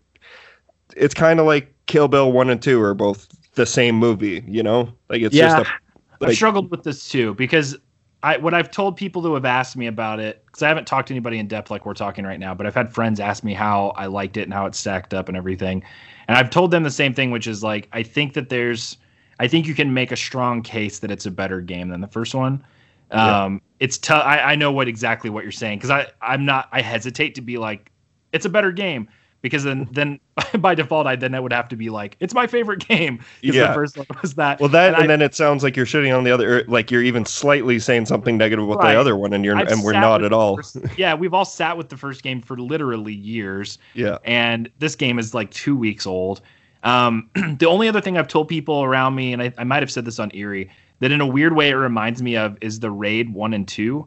it's 0.97 1.15
kind 1.15 1.41
of 1.41 1.47
like 1.47 1.73
Kill 1.87 2.09
Bill 2.09 2.33
1 2.33 2.51
and 2.51 2.61
2 2.61 2.81
are 2.83 2.95
both 2.95 3.29
the 3.55 3.67
same 3.67 3.95
movie, 3.95 4.43
you 4.47 4.63
know? 4.63 4.93
Like 5.09 5.23
it's 5.23 5.35
Yeah. 5.35 5.59
just 5.59 5.69
a 5.69 5.73
I've 6.21 6.29
like- 6.29 6.37
struggled 6.37 6.71
with 6.71 6.83
this 6.83 7.09
too 7.09 7.35
because 7.35 7.77
I 8.23 8.37
what 8.39 8.53
I've 8.53 8.71
told 8.71 8.97
people 8.97 9.23
who 9.23 9.35
have 9.35 9.45
asked 9.45 9.77
me 9.77 9.87
about 9.87 10.19
it 10.19 10.43
because 10.47 10.63
I 10.63 10.69
haven't 10.69 10.87
talked 10.89 11.09
to 11.09 11.15
anybody 11.15 11.39
in 11.39 11.47
depth 11.47 11.71
like 11.71 11.87
we're 11.87 11.95
talking 11.95 12.25
right 12.25 12.41
now, 12.41 12.53
but 12.55 12.67
I've 12.67 12.75
had 12.75 12.93
friends 12.93 13.21
ask 13.21 13.45
me 13.45 13.55
how 13.55 13.93
I 13.97 14.07
liked 14.07 14.37
it 14.37 14.43
and 14.43 14.53
how 14.53 14.67
it 14.67 14.75
stacked 14.75 15.15
up 15.15 15.29
and 15.29 15.37
everything, 15.37 15.85
and 16.27 16.37
I've 16.37 16.51
told 16.51 16.73
them 16.73 16.83
the 16.83 16.91
same 16.91 17.15
thing, 17.15 17.31
which 17.31 17.47
is 17.47 17.63
like 17.63 17.89
I 17.93 18.03
think 18.03 18.35
that 18.35 18.49
there's, 18.49 18.97
I 19.39 19.49
think 19.49 19.67
you 19.67 19.75
can 19.75 19.95
make 19.95 20.11
a 20.13 20.17
strong 20.17 20.63
case 20.63 20.99
that 21.01 21.11
it's 21.11 21.27
a 21.27 21.31
better 21.31 21.61
game 21.61 21.89
than 21.89 22.01
the 22.01 22.09
first 22.09 22.35
one. 22.35 22.65
Yeah. 23.13 23.45
Um, 23.45 23.63
it's 23.81 23.97
tough. 23.99 24.25
I, 24.25 24.41
I 24.41 24.55
know 24.57 24.73
what 24.73 24.89
exactly 24.89 25.31
what 25.31 25.43
you're 25.45 25.53
saying 25.53 25.79
because 25.79 25.91
I 25.91 26.09
I'm 26.21 26.45
not 26.45 26.69
I 26.73 26.83
hesitate 26.83 27.35
to 27.37 27.41
be 27.41 27.57
like 27.57 27.91
it's 28.33 28.45
a 28.45 28.51
better 28.51 28.71
game 28.73 29.09
because 29.41 29.63
then 29.65 29.89
then 29.93 30.19
by 30.59 30.75
default 30.75 31.07
I 31.07 31.17
then 31.17 31.35
I 31.35 31.41
would 31.41 31.53
have 31.53 31.69
to 31.71 31.77
be 31.77 31.89
like 31.89 32.17
it's 32.21 32.35
my 32.35 32.47
favorite 32.47 32.87
game 32.87 33.21
because 33.41 33.57
Yeah. 33.57 33.69
the 33.69 33.75
first 33.75 33.97
one 33.97 34.07
was 34.21 34.35
that. 34.35 34.61
Well, 34.61 34.69
that 34.71 34.95
and, 34.95 35.05
I- 35.05 35.07
then 35.07 35.23
it 35.23 35.35
sounds 35.35 35.63
like 35.63 35.75
you're 35.77 35.87
shitting 35.87 36.15
on 36.15 36.25
the 36.25 36.31
other, 36.33 36.65
like 36.65 36.91
you're 36.91 37.05
even 37.05 37.25
slightly 37.25 37.79
saying 37.79 38.07
something 38.07 38.37
negative 38.37 38.67
with 38.67 38.79
Right. 38.79 38.93
the 38.93 39.01
other 39.01 39.17
one, 39.17 39.33
and 39.33 39.43
you're 39.45 39.57
I've 39.57 39.69
and 39.69 39.83
we're 39.83 39.93
not 39.93 40.23
at 40.25 40.33
all. 40.35 40.57
first- 40.57 40.77
yeah, 40.99 41.15
we've 41.15 41.33
all 41.33 41.45
sat 41.47 41.79
with 41.79 41.89
the 41.89 41.97
first 41.97 42.23
game 42.23 42.43
for 42.43 42.59
literally 42.59 43.15
years, 43.15 43.79
Yeah, 43.95 44.19
and 44.25 44.69
this 44.81 44.97
game 44.97 45.19
is 45.19 45.33
like 45.33 45.51
two 45.53 45.77
weeks 45.77 46.07
old. 46.07 46.43
Um, 46.83 47.31
the 47.59 47.67
only 47.67 47.89
other 47.89 48.01
thing 48.01 48.17
I've 48.17 48.29
told 48.29 48.49
people 48.49 48.83
around 48.83 49.15
me, 49.15 49.33
and 49.33 49.43
I, 49.43 49.53
I 49.59 49.65
might 49.65 49.83
have 49.83 49.91
said 49.91 50.05
this 50.05 50.19
on 50.19 50.31
Eerie, 50.35 50.71
that 51.01 51.13
in 51.13 51.21
a 51.21 51.27
weird 51.27 51.55
way 51.55 51.71
it 51.71 51.75
reminds 51.75 52.23
me 52.23 52.37
of 52.37 52.59
is 52.61 52.81
the 52.81 52.91
Raid 52.91 53.33
one 53.33 53.55
and 53.55 53.67
two. 53.67 54.07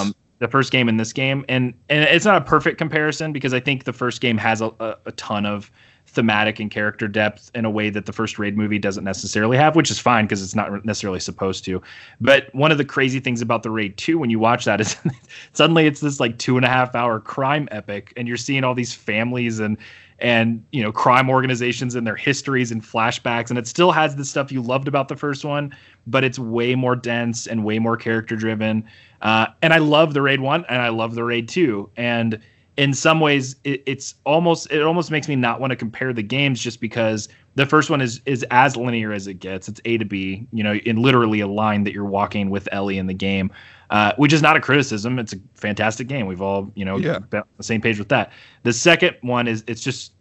Um, 0.00 0.14
the 0.38 0.48
first 0.48 0.72
game 0.72 0.88
and 0.88 0.98
this 0.98 1.12
game, 1.12 1.44
and 1.48 1.72
and 1.88 2.02
it's 2.02 2.24
not 2.24 2.36
a 2.36 2.44
perfect 2.44 2.76
comparison 2.76 3.32
because 3.32 3.54
I 3.54 3.60
think 3.60 3.84
the 3.84 3.92
first 3.92 4.20
game 4.20 4.36
has 4.38 4.60
a, 4.60 4.72
a, 4.80 4.96
a 5.06 5.12
ton 5.12 5.46
of 5.46 5.70
thematic 6.08 6.60
and 6.60 6.70
character 6.70 7.06
depth 7.08 7.50
in 7.54 7.64
a 7.64 7.70
way 7.70 7.88
that 7.88 8.06
the 8.06 8.12
first 8.12 8.38
Raid 8.38 8.56
movie 8.56 8.78
doesn't 8.78 9.04
necessarily 9.04 9.56
have, 9.56 9.76
which 9.76 9.90
is 9.90 9.98
fine 9.98 10.24
because 10.24 10.42
it's 10.42 10.54
not 10.54 10.84
necessarily 10.84 11.20
supposed 11.20 11.64
to. 11.64 11.80
But 12.20 12.54
one 12.54 12.72
of 12.72 12.78
the 12.78 12.84
crazy 12.84 13.20
things 13.20 13.40
about 13.40 13.62
the 13.62 13.70
Raid 13.70 13.96
2 13.96 14.18
when 14.18 14.28
you 14.28 14.38
watch 14.38 14.64
that 14.64 14.80
is 14.80 14.96
suddenly 15.52 15.86
it's 15.86 16.00
this 16.00 16.20
like 16.20 16.38
two 16.38 16.56
and 16.56 16.66
a 16.66 16.68
half 16.68 16.94
hour 16.94 17.20
crime 17.20 17.68
epic, 17.70 18.12
and 18.16 18.26
you're 18.26 18.36
seeing 18.36 18.64
all 18.64 18.74
these 18.74 18.92
families 18.92 19.60
and 19.60 19.78
and 20.22 20.64
you 20.70 20.82
know 20.82 20.92
crime 20.92 21.28
organizations 21.28 21.96
and 21.96 22.06
their 22.06 22.16
histories 22.16 22.70
and 22.70 22.82
flashbacks, 22.82 23.50
and 23.50 23.58
it 23.58 23.66
still 23.66 23.90
has 23.90 24.16
the 24.16 24.24
stuff 24.24 24.50
you 24.50 24.62
loved 24.62 24.88
about 24.88 25.08
the 25.08 25.16
first 25.16 25.44
one, 25.44 25.74
but 26.06 26.24
it's 26.24 26.38
way 26.38 26.74
more 26.74 26.96
dense 26.96 27.46
and 27.46 27.64
way 27.64 27.78
more 27.78 27.96
character 27.96 28.36
driven. 28.36 28.84
Uh, 29.20 29.46
and 29.60 29.74
I 29.74 29.78
love 29.78 30.14
the 30.14 30.22
Raid 30.22 30.40
1 30.40 30.64
and 30.68 30.80
I 30.80 30.88
love 30.88 31.14
the 31.14 31.24
Raid 31.24 31.48
2, 31.48 31.90
and 31.96 32.40
in 32.76 32.94
some 32.94 33.20
ways 33.20 33.56
it, 33.64 33.82
it's 33.84 34.14
almost 34.24 34.70
it 34.70 34.82
almost 34.82 35.10
makes 35.10 35.28
me 35.28 35.36
not 35.36 35.60
want 35.60 35.72
to 35.72 35.76
compare 35.76 36.12
the 36.12 36.22
games 36.22 36.60
just 36.60 36.80
because 36.80 37.28
the 37.56 37.66
first 37.66 37.90
one 37.90 38.00
is 38.00 38.20
is 38.24 38.46
as 38.52 38.76
linear 38.76 39.12
as 39.12 39.26
it 39.26 39.34
gets. 39.34 39.68
It's 39.68 39.80
a 39.84 39.98
to 39.98 40.04
b 40.04 40.46
you 40.52 40.62
know 40.62 40.74
in 40.74 41.02
literally 41.02 41.40
a 41.40 41.48
line 41.48 41.82
that 41.84 41.92
you're 41.92 42.04
walking 42.04 42.48
with 42.48 42.68
ellie 42.70 42.96
in 42.96 43.08
the 43.08 43.14
game 43.14 43.50
uh, 43.92 44.12
which 44.16 44.32
is 44.32 44.42
not 44.42 44.56
a 44.56 44.60
criticism 44.60 45.18
it's 45.18 45.32
a 45.32 45.36
fantastic 45.54 46.08
game 46.08 46.26
we've 46.26 46.42
all 46.42 46.72
you 46.74 46.84
know 46.84 46.96
Yeah. 46.96 47.18
been 47.20 47.40
on 47.42 47.46
the 47.58 47.62
same 47.62 47.80
page 47.80 47.98
with 47.98 48.08
that 48.08 48.32
the 48.64 48.72
second 48.72 49.16
one 49.20 49.46
is 49.46 49.62
it's 49.68 49.82
just 49.82 50.12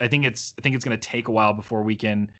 i 0.00 0.08
think 0.08 0.24
it's 0.24 0.54
i 0.58 0.62
think 0.62 0.74
it's 0.74 0.84
going 0.84 0.98
to 0.98 1.08
take 1.08 1.28
a 1.28 1.30
while 1.32 1.52
before 1.52 1.82
we 1.82 1.94
can 1.94 2.32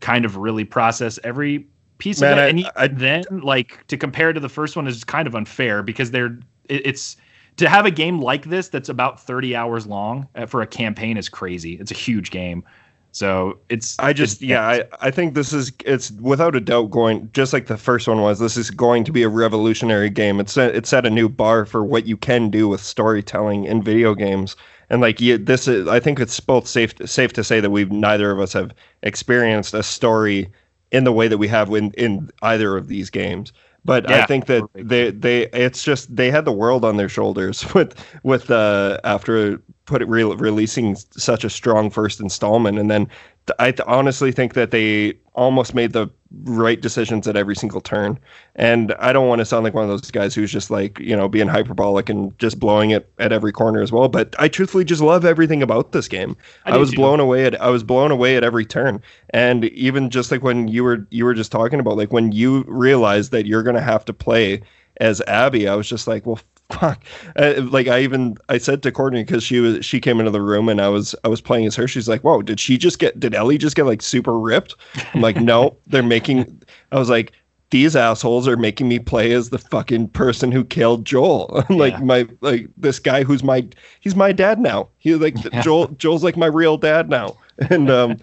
kind 0.00 0.24
of 0.24 0.36
really 0.38 0.64
process 0.64 1.18
every 1.24 1.66
piece 1.98 2.20
Man, 2.22 2.32
of 2.32 2.38
it 2.38 2.42
I- 2.42 2.48
and 2.48 2.70
I- 2.76 2.88
then 2.88 3.24
like 3.42 3.86
to 3.88 3.96
compare 3.98 4.32
to 4.32 4.40
the 4.40 4.48
first 4.48 4.76
one 4.76 4.86
is 4.86 5.04
kind 5.04 5.26
of 5.28 5.34
unfair 5.34 5.82
because 5.82 6.10
they're 6.10 6.38
it, 6.68 6.86
it's 6.86 7.16
to 7.56 7.68
have 7.68 7.84
a 7.84 7.90
game 7.90 8.20
like 8.22 8.46
this 8.46 8.68
that's 8.68 8.88
about 8.88 9.20
30 9.20 9.54
hours 9.54 9.86
long 9.86 10.26
uh, 10.36 10.46
for 10.46 10.62
a 10.62 10.66
campaign 10.66 11.18
is 11.18 11.28
crazy. 11.28 11.74
It's 11.74 11.90
a 11.90 11.94
huge 11.94 12.30
game. 12.30 12.64
So 13.12 13.58
it's 13.68 13.98
I 13.98 14.12
just 14.12 14.40
it's- 14.42 14.48
yeah, 14.48 14.66
I, 14.66 14.84
I 15.08 15.10
think 15.10 15.34
this 15.34 15.52
is 15.52 15.72
it's 15.84 16.12
without 16.12 16.54
a 16.54 16.60
doubt 16.60 16.90
going 16.90 17.28
just 17.32 17.52
like 17.52 17.66
the 17.66 17.76
first 17.76 18.06
one 18.06 18.20
was. 18.20 18.38
This 18.38 18.56
is 18.56 18.70
going 18.70 19.04
to 19.04 19.12
be 19.12 19.22
a 19.24 19.28
revolutionary 19.28 20.10
game. 20.10 20.38
It's 20.40 20.52
set, 20.52 20.74
it 20.76 20.86
set 20.86 21.06
a 21.06 21.10
new 21.10 21.28
bar 21.28 21.64
for 21.66 21.84
what 21.84 22.06
you 22.06 22.16
can 22.16 22.50
do 22.50 22.68
with 22.68 22.80
storytelling 22.80 23.64
in 23.64 23.82
video 23.82 24.14
games. 24.14 24.54
And 24.90 25.00
like 25.00 25.20
you, 25.20 25.38
this 25.38 25.66
is 25.66 25.88
I 25.88 25.98
think 26.00 26.20
it's 26.20 26.38
both 26.40 26.66
safe 26.68 26.94
safe 27.04 27.32
to 27.34 27.44
say 27.44 27.60
that 27.60 27.70
we've 27.70 27.90
neither 27.90 28.30
of 28.30 28.38
us 28.40 28.52
have 28.52 28.72
experienced 29.02 29.74
a 29.74 29.82
story 29.82 30.52
in 30.92 31.04
the 31.04 31.12
way 31.12 31.28
that 31.28 31.38
we 31.38 31.48
have 31.48 31.70
in 31.74 31.92
in 31.92 32.30
either 32.42 32.76
of 32.76 32.88
these 32.88 33.10
games. 33.10 33.52
But 33.84 34.10
I 34.10 34.22
think 34.22 34.46
that 34.46 34.68
they 34.74 35.10
they 35.10 35.46
it's 35.48 35.82
just 35.82 36.14
they 36.14 36.30
had 36.30 36.44
the 36.44 36.52
world 36.52 36.84
on 36.84 36.96
their 36.96 37.08
shoulders 37.08 37.64
with 37.74 37.94
with 38.22 38.50
uh 38.50 38.98
after 39.04 39.62
put 39.90 40.02
it 40.02 40.08
re- 40.08 40.22
releasing 40.22 40.94
such 40.94 41.42
a 41.42 41.50
strong 41.50 41.90
first 41.90 42.20
installment. 42.20 42.78
And 42.78 42.88
then 42.88 43.06
th- 43.46 43.56
I 43.58 43.72
th- 43.72 43.86
honestly 43.88 44.30
think 44.30 44.54
that 44.54 44.70
they 44.70 45.14
almost 45.34 45.74
made 45.74 45.92
the 45.92 46.08
right 46.44 46.80
decisions 46.80 47.26
at 47.26 47.34
every 47.36 47.56
single 47.56 47.80
turn. 47.80 48.16
And 48.54 48.94
I 49.00 49.12
don't 49.12 49.26
want 49.26 49.40
to 49.40 49.44
sound 49.44 49.64
like 49.64 49.74
one 49.74 49.82
of 49.82 49.90
those 49.90 50.12
guys 50.12 50.32
who's 50.32 50.52
just 50.52 50.70
like 50.70 51.00
you 51.00 51.16
know 51.16 51.28
being 51.28 51.48
hyperbolic 51.48 52.08
and 52.08 52.38
just 52.38 52.60
blowing 52.60 52.90
it 52.90 53.12
at 53.18 53.32
every 53.32 53.50
corner 53.50 53.82
as 53.82 53.90
well 53.90 54.08
but 54.08 54.36
I 54.38 54.46
truthfully 54.46 54.84
just 54.84 55.02
love 55.02 55.24
everything 55.24 55.60
about 55.60 55.90
this 55.90 56.06
game. 56.06 56.36
I 56.66 56.74
I, 56.74 56.76
was 56.76 56.90
too. 56.90 56.96
blown 56.96 57.18
away 57.18 57.46
at 57.46 57.60
I 57.60 57.70
was 57.70 57.82
blown 57.82 58.12
away 58.12 58.36
at 58.36 58.44
every 58.44 58.64
turn. 58.64 59.02
And 59.30 59.64
even 59.64 60.08
just 60.08 60.30
like 60.30 60.44
when 60.44 60.68
you 60.68 60.84
were 60.84 61.04
you 61.10 61.24
were 61.24 61.34
just 61.34 61.50
talking 61.50 61.80
about 61.80 61.96
like 61.96 62.12
when 62.12 62.30
you 62.30 62.64
realized 62.68 63.32
that 63.32 63.46
you're 63.46 63.64
gonna 63.64 63.80
have 63.80 64.04
to 64.04 64.12
play 64.12 64.62
as 65.00 65.20
Abby 65.22 65.66
I 65.66 65.74
was 65.74 65.88
just 65.88 66.06
like 66.06 66.26
well 66.26 66.38
fuck 66.72 67.02
uh, 67.36 67.54
like 67.70 67.86
I 67.88 68.00
even 68.00 68.36
I 68.48 68.58
said 68.58 68.82
to 68.82 68.92
Courtney 68.92 69.22
because 69.24 69.42
she 69.42 69.60
was 69.60 69.84
she 69.84 70.00
came 70.00 70.18
into 70.20 70.30
the 70.30 70.42
room 70.42 70.68
and 70.68 70.80
I 70.80 70.88
was 70.88 71.14
I 71.24 71.28
was 71.28 71.40
playing 71.40 71.66
as 71.66 71.76
her 71.76 71.88
she's 71.88 72.08
like 72.08 72.22
whoa 72.22 72.42
did 72.42 72.60
she 72.60 72.78
just 72.78 72.98
get 72.98 73.18
did 73.18 73.34
Ellie 73.34 73.58
just 73.58 73.76
get 73.76 73.86
like 73.86 74.02
super 74.02 74.38
ripped 74.38 74.74
I'm 75.14 75.20
like 75.20 75.36
no 75.36 75.76
they're 75.86 76.02
making 76.02 76.62
I 76.92 76.98
was 76.98 77.10
like 77.10 77.32
these 77.70 77.94
assholes 77.94 78.48
are 78.48 78.56
making 78.56 78.88
me 78.88 78.98
play 78.98 79.30
as 79.32 79.50
the 79.50 79.58
fucking 79.58 80.08
person 80.08 80.50
who 80.50 80.64
killed 80.64 81.04
Joel. 81.04 81.64
I'm 81.68 81.78
like 81.78 81.92
Yeah. 81.92 82.00
my 82.00 82.28
like 82.40 82.66
this 82.76 82.98
guy 82.98 83.22
who's 83.22 83.44
my 83.44 83.64
he's 84.00 84.16
my 84.16 84.32
dad 84.32 84.58
now. 84.58 84.88
He 84.98 85.14
like 85.14 85.36
Yeah. 85.52 85.62
Joel 85.62 85.86
Joel's 85.88 86.24
like 86.24 86.36
my 86.36 86.46
real 86.46 86.76
dad 86.76 87.08
now. 87.08 87.36
And 87.70 87.90
um 87.90 88.16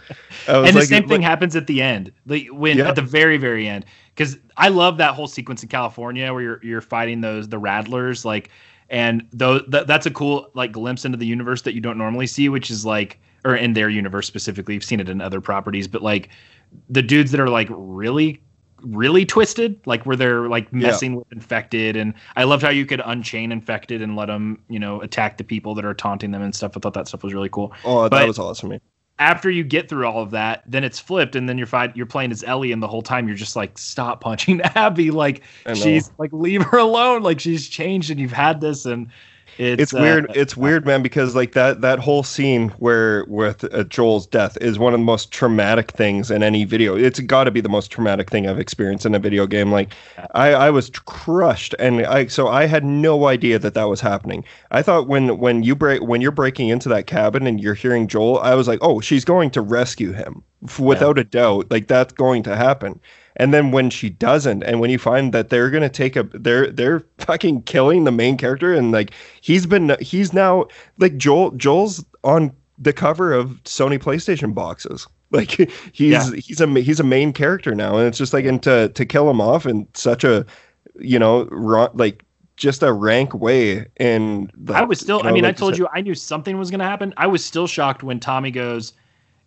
I 0.48 0.58
was 0.58 0.68
and 0.70 0.76
the 0.76 0.80
like, 0.80 0.90
same 0.90 1.04
like- 1.04 1.10
thing 1.10 1.22
happens 1.22 1.56
at 1.56 1.68
the 1.68 1.82
end, 1.82 2.12
like 2.26 2.48
when 2.52 2.78
Yeah. 2.78 2.90
at 2.90 2.96
the 2.96 3.02
very 3.04 3.38
very 3.38 3.68
end, 3.70 3.86
because 4.18 4.38
I 4.58 4.70
love 4.70 4.98
that 4.98 5.14
whole 5.14 5.28
sequence 5.28 5.62
in 5.62 5.70
California 5.70 6.34
where 6.34 6.42
you're 6.42 6.60
you're 6.64 6.82
fighting 6.82 7.22
those 7.22 7.48
the 7.48 7.60
Rattlers, 7.60 8.26
like, 8.26 8.50
and 8.90 9.28
those 9.32 9.62
that, 9.68 9.86
that's 9.86 10.06
a 10.08 10.12
cool 10.12 10.50
like 10.56 10.72
glimpse 10.72 11.06
into 11.06 11.18
the 11.18 11.28
universe 11.28 11.62
that 11.62 11.76
you 11.76 11.82
don't 11.82 11.98
normally 11.98 12.26
see, 12.28 12.50
which 12.50 12.72
is 12.72 12.86
like, 12.86 13.20
or 13.46 13.56
in 13.56 13.74
their 13.74 13.90
universe 13.90 14.26
specifically. 14.26 14.74
You've 14.74 14.84
seen 14.84 15.00
it 15.00 15.08
in 15.10 15.22
other 15.22 15.40
properties, 15.40 15.88
but 15.88 16.02
like 16.02 16.30
the 16.90 17.02
dudes 17.04 17.32
that 17.32 17.40
are 17.40 17.50
like 17.50 17.68
really 17.72 18.42
really 18.84 19.26
twisted 19.26 19.80
like 19.88 20.06
where 20.06 20.16
they're 20.16 20.48
like 20.48 20.66
Yeah. 20.72 20.90
messing 20.90 21.16
with 21.16 21.26
infected 21.32 21.96
and 21.96 22.14
i 22.36 22.44
loved 22.44 22.62
how 22.62 22.70
you 22.70 22.86
could 22.86 23.02
unchain 23.04 23.52
infected 23.52 24.04
and 24.04 24.16
let 24.16 24.28
them 24.28 24.60
you 24.70 24.78
know 24.78 25.02
attack 25.02 25.38
the 25.38 25.44
people 25.44 25.74
that 25.74 25.84
are 25.84 25.96
taunting 25.96 26.30
them 26.30 26.44
and 26.44 26.54
stuff 26.54 26.74
i 26.78 26.80
thought 26.80 26.94
that 26.94 27.08
stuff 27.08 27.24
was 27.24 27.34
really 27.34 27.50
cool 27.50 27.74
Oh, 27.84 28.08
that 28.08 28.28
was 28.28 28.38
awesome. 28.38 28.80
After 29.20 29.50
you 29.50 29.64
get 29.64 29.90
through 29.90 30.06
all 30.06 30.22
of 30.22 30.32
that, 30.32 30.64
then 30.68 30.84
it's 30.84 31.00
flipped, 31.00 31.36
and 31.36 31.50
then 31.50 31.58
you're 31.58 31.68
fight, 31.68 31.96
you're 31.96 32.06
playing 32.06 32.32
as 32.32 32.44
Ellie, 32.44 32.72
and 32.72 32.82
the 32.84 32.88
whole 32.88 33.02
time 33.02 33.28
you're 33.28 33.38
just 33.38 33.56
like, 33.56 33.78
stop 33.78 34.22
punching 34.22 34.62
Abby, 34.76 35.12
like 35.12 35.42
she's 35.74 36.12
like, 36.18 36.32
leave 36.34 36.62
her 36.64 36.78
alone, 36.78 37.24
like 37.24 37.40
she's 37.40 37.68
changed, 37.68 38.12
and 38.12 38.20
you've 38.20 38.32
had 38.32 38.62
this, 38.62 38.86
and 38.86 39.10
it's, 39.58 39.82
It's 39.82 39.94
uh, 39.94 40.00
weird. 40.00 40.32
It's 40.36 40.56
weird, 40.56 40.86
man, 40.86 41.02
because 41.02 41.36
like 41.36 41.54
that 41.54 41.82
that 41.82 42.00
whole 42.00 42.24
scene 42.24 42.70
where 42.80 43.26
with 43.26 43.64
uh, 43.74 43.84
Joel's 43.86 44.28
death 44.28 44.58
is 44.62 44.78
one 44.78 44.94
of 44.94 45.00
the 45.00 45.06
most 45.06 45.32
traumatic 45.32 45.92
things 45.92 46.32
in 46.32 46.44
any 46.44 46.64
video. 46.64 46.96
It's 46.96 47.20
got 47.20 47.46
to 47.46 47.52
be 47.52 47.62
the 47.62 47.70
most 47.70 47.92
traumatic 47.92 48.30
thing 48.30 48.48
I've 48.48 48.60
experienced 48.60 49.06
in 49.06 49.16
a 49.16 49.20
video 49.20 49.48
game. 49.48 49.72
Like, 49.72 49.94
I 50.36 50.54
I 50.54 50.70
was 50.70 50.90
crushed, 50.90 51.76
and 51.80 52.06
I 52.06 52.28
so 52.28 52.48
I 52.48 52.66
had 52.66 52.84
no 52.84 53.28
idea 53.28 53.60
that 53.60 53.74
that 53.74 53.86
was 53.86 54.02
happening. 54.02 54.44
I 54.72 54.82
thought 54.82 55.08
when 55.08 55.38
when 55.38 55.64
you 55.64 55.76
break 55.76 56.02
when 56.02 56.22
you're 56.22 56.32
breaking 56.32 56.70
into 56.70 56.90
that 56.90 57.08
cabin 57.08 57.48
and 57.48 57.60
you're 57.60 57.74
hearing 57.74 58.08
Joel, 58.08 58.40
I 58.40 58.56
was 58.56 58.68
like, 58.68 58.80
oh, 58.82 59.00
she's 59.02 59.26
going 59.26 59.50
to 59.52 59.62
rescue 59.62 60.12
him 60.12 60.44
without 60.80 61.18
a 61.18 61.24
doubt. 61.24 61.70
Like 61.72 61.88
that's 61.88 62.14
going 62.14 62.44
to 62.44 62.56
happen. 62.56 63.00
And 63.38 63.54
then 63.54 63.72
when 63.72 63.90
she 63.92 64.10
doesn't, 64.10 64.64
and 64.64 64.80
when 64.80 64.90
you 64.90 64.98
find 64.98 65.32
that 65.34 65.50
they're 65.50 65.70
gonna 65.70 65.90
take 65.90 66.16
a, 66.16 66.24
they're 66.24 66.72
they're 66.72 67.04
fucking 67.20 67.62
killing 67.64 68.04
the 68.04 68.12
main 68.12 68.36
character, 68.36 68.74
and 68.74 68.92
like 68.92 69.12
he's 69.42 69.66
been, 69.66 69.96
he's 70.02 70.34
now 70.34 70.66
like 70.98 71.18
Joel, 71.18 71.52
Joel's 71.52 72.04
on 72.24 72.52
the 72.80 72.94
cover 72.94 73.34
of 73.34 73.64
Sony 73.64 73.98
PlayStation 74.00 74.54
boxes. 74.54 75.08
Like 75.30 75.52
he's 75.52 75.70
Yeah. 75.98 76.32
he's 76.34 76.62
a 76.62 76.68
he's 76.80 77.00
a 77.02 77.04
main 77.04 77.34
character 77.34 77.76
now, 77.76 77.98
and 77.98 78.08
it's 78.08 78.18
just 78.18 78.32
like 78.34 78.46
and 78.46 78.64
to 78.64 78.88
to 78.90 79.06
kill 79.06 79.30
him 79.30 79.42
off 79.42 79.66
in 79.66 79.86
such 79.94 80.24
a, 80.24 80.46
you 81.02 81.20
know, 81.20 81.50
like 81.94 82.24
just 82.56 82.82
a 82.82 82.94
rank 82.94 83.34
way. 83.34 83.88
And 83.98 84.50
I 84.74 84.84
was 84.86 85.02
still. 85.02 85.18
you 85.18 85.24
know, 85.24 85.30
I 85.30 85.34
mean, 85.34 85.44
I 85.44 85.50
like 85.50 85.58
told 85.58 85.74
said- 85.74 85.80
you 85.80 85.88
I 85.94 86.00
knew 86.00 86.16
something 86.16 86.58
was 86.58 86.72
going 86.72 86.80
to 86.80 86.86
happen. 86.86 87.14
I 87.18 87.28
was 87.28 87.44
still 87.44 87.68
shocked 87.68 88.04
when 88.04 88.22
Tommy 88.22 88.52
goes, 88.52 88.94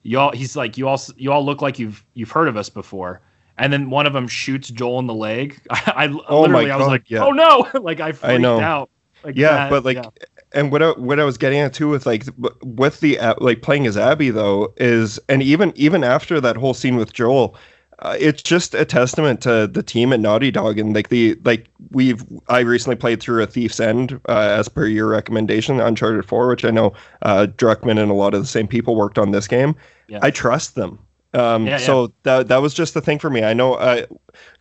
"Y'all." 0.02 0.32
He's 0.32 0.54
like, 0.54 0.76
"You 0.76 0.86
all, 0.86 1.00
you 1.16 1.32
all 1.32 1.44
look 1.46 1.62
like 1.62 1.78
you've 1.78 2.04
you've 2.12 2.30
heard 2.30 2.48
of 2.48 2.58
us 2.58 2.68
before." 2.68 3.22
And 3.60 3.72
then 3.72 3.90
one 3.90 4.06
of 4.06 4.12
them 4.12 4.26
shoots 4.26 4.68
Joel 4.70 4.98
in 4.98 5.06
the 5.06 5.14
leg. 5.14 5.60
I, 5.70 5.92
I 5.94 6.04
Oh 6.28 6.48
my 6.48 6.60
literally, 6.60 6.70
I 6.72 6.76
was 6.76 6.86
God, 6.86 6.90
like, 6.90 7.10
yeah. 7.10 7.24
"Oh 7.24 7.30
no!" 7.30 7.68
like 7.80 8.00
I 8.00 8.12
freaked 8.12 8.40
know. 8.40 8.58
out. 8.58 8.90
Like 9.22 9.36
yeah 9.36 9.52
that, 9.52 9.70
but 9.70 9.84
like 9.84 9.98
yeah. 9.98 10.08
and 10.54 10.72
what 10.72 10.82
I, 10.82 10.90
what 10.92 11.20
I 11.20 11.24
was 11.24 11.36
getting 11.36 11.58
at 11.60 11.74
too 11.74 11.88
with 11.90 12.06
like 12.06 12.24
with 12.64 13.00
the 13.00 13.18
uh, 13.18 13.34
like 13.38 13.60
playing 13.62 13.86
as 13.86 13.96
Abby 13.98 14.30
though 14.30 14.72
is 14.78 15.20
and 15.28 15.42
even 15.42 15.72
even 15.76 16.02
after 16.02 16.40
that 16.40 16.56
whole 16.56 16.72
scene 16.72 16.96
with 16.96 17.12
Joel 17.12 17.54
uh, 17.98 18.16
it's 18.18 18.42
just 18.42 18.74
a 18.74 18.86
testament 18.86 19.42
to 19.42 19.66
the 19.66 19.82
team 19.82 20.14
at 20.14 20.20
Naughty 20.20 20.50
Dog 20.50 20.78
and 20.78 20.94
like 20.94 21.10
the 21.10 21.38
like 21.44 21.68
we've 21.90 22.24
I 22.48 22.60
recently 22.60 22.96
played 22.96 23.20
through 23.20 23.42
a 23.42 23.46
Thief's 23.46 23.78
End 23.78 24.18
uh, 24.26 24.38
as 24.58 24.70
per 24.70 24.86
your 24.86 25.08
recommendation 25.08 25.80
Uncharted 25.80 26.24
4 26.24 26.48
which 26.48 26.64
I 26.64 26.70
know 26.70 26.94
uh, 27.20 27.46
Druckmann 27.58 28.00
and 28.00 28.10
a 28.10 28.14
lot 28.14 28.32
of 28.32 28.40
the 28.40 28.48
same 28.48 28.66
people 28.66 28.96
worked 28.96 29.18
on 29.18 29.32
this 29.32 29.46
game 29.46 29.76
Yeah. 30.08 30.20
I 30.22 30.30
trust 30.30 30.76
them 30.76 30.98
um 31.34 31.66
Yeah, 31.66 31.78
so 31.78 32.12
that 32.24 32.48
that 32.48 32.62
was 32.62 32.74
just 32.74 32.94
the 32.94 33.00
thing 33.00 33.18
for 33.18 33.30
me 33.30 33.42
I 33.42 33.52
know 33.54 33.74
uh 33.74 34.06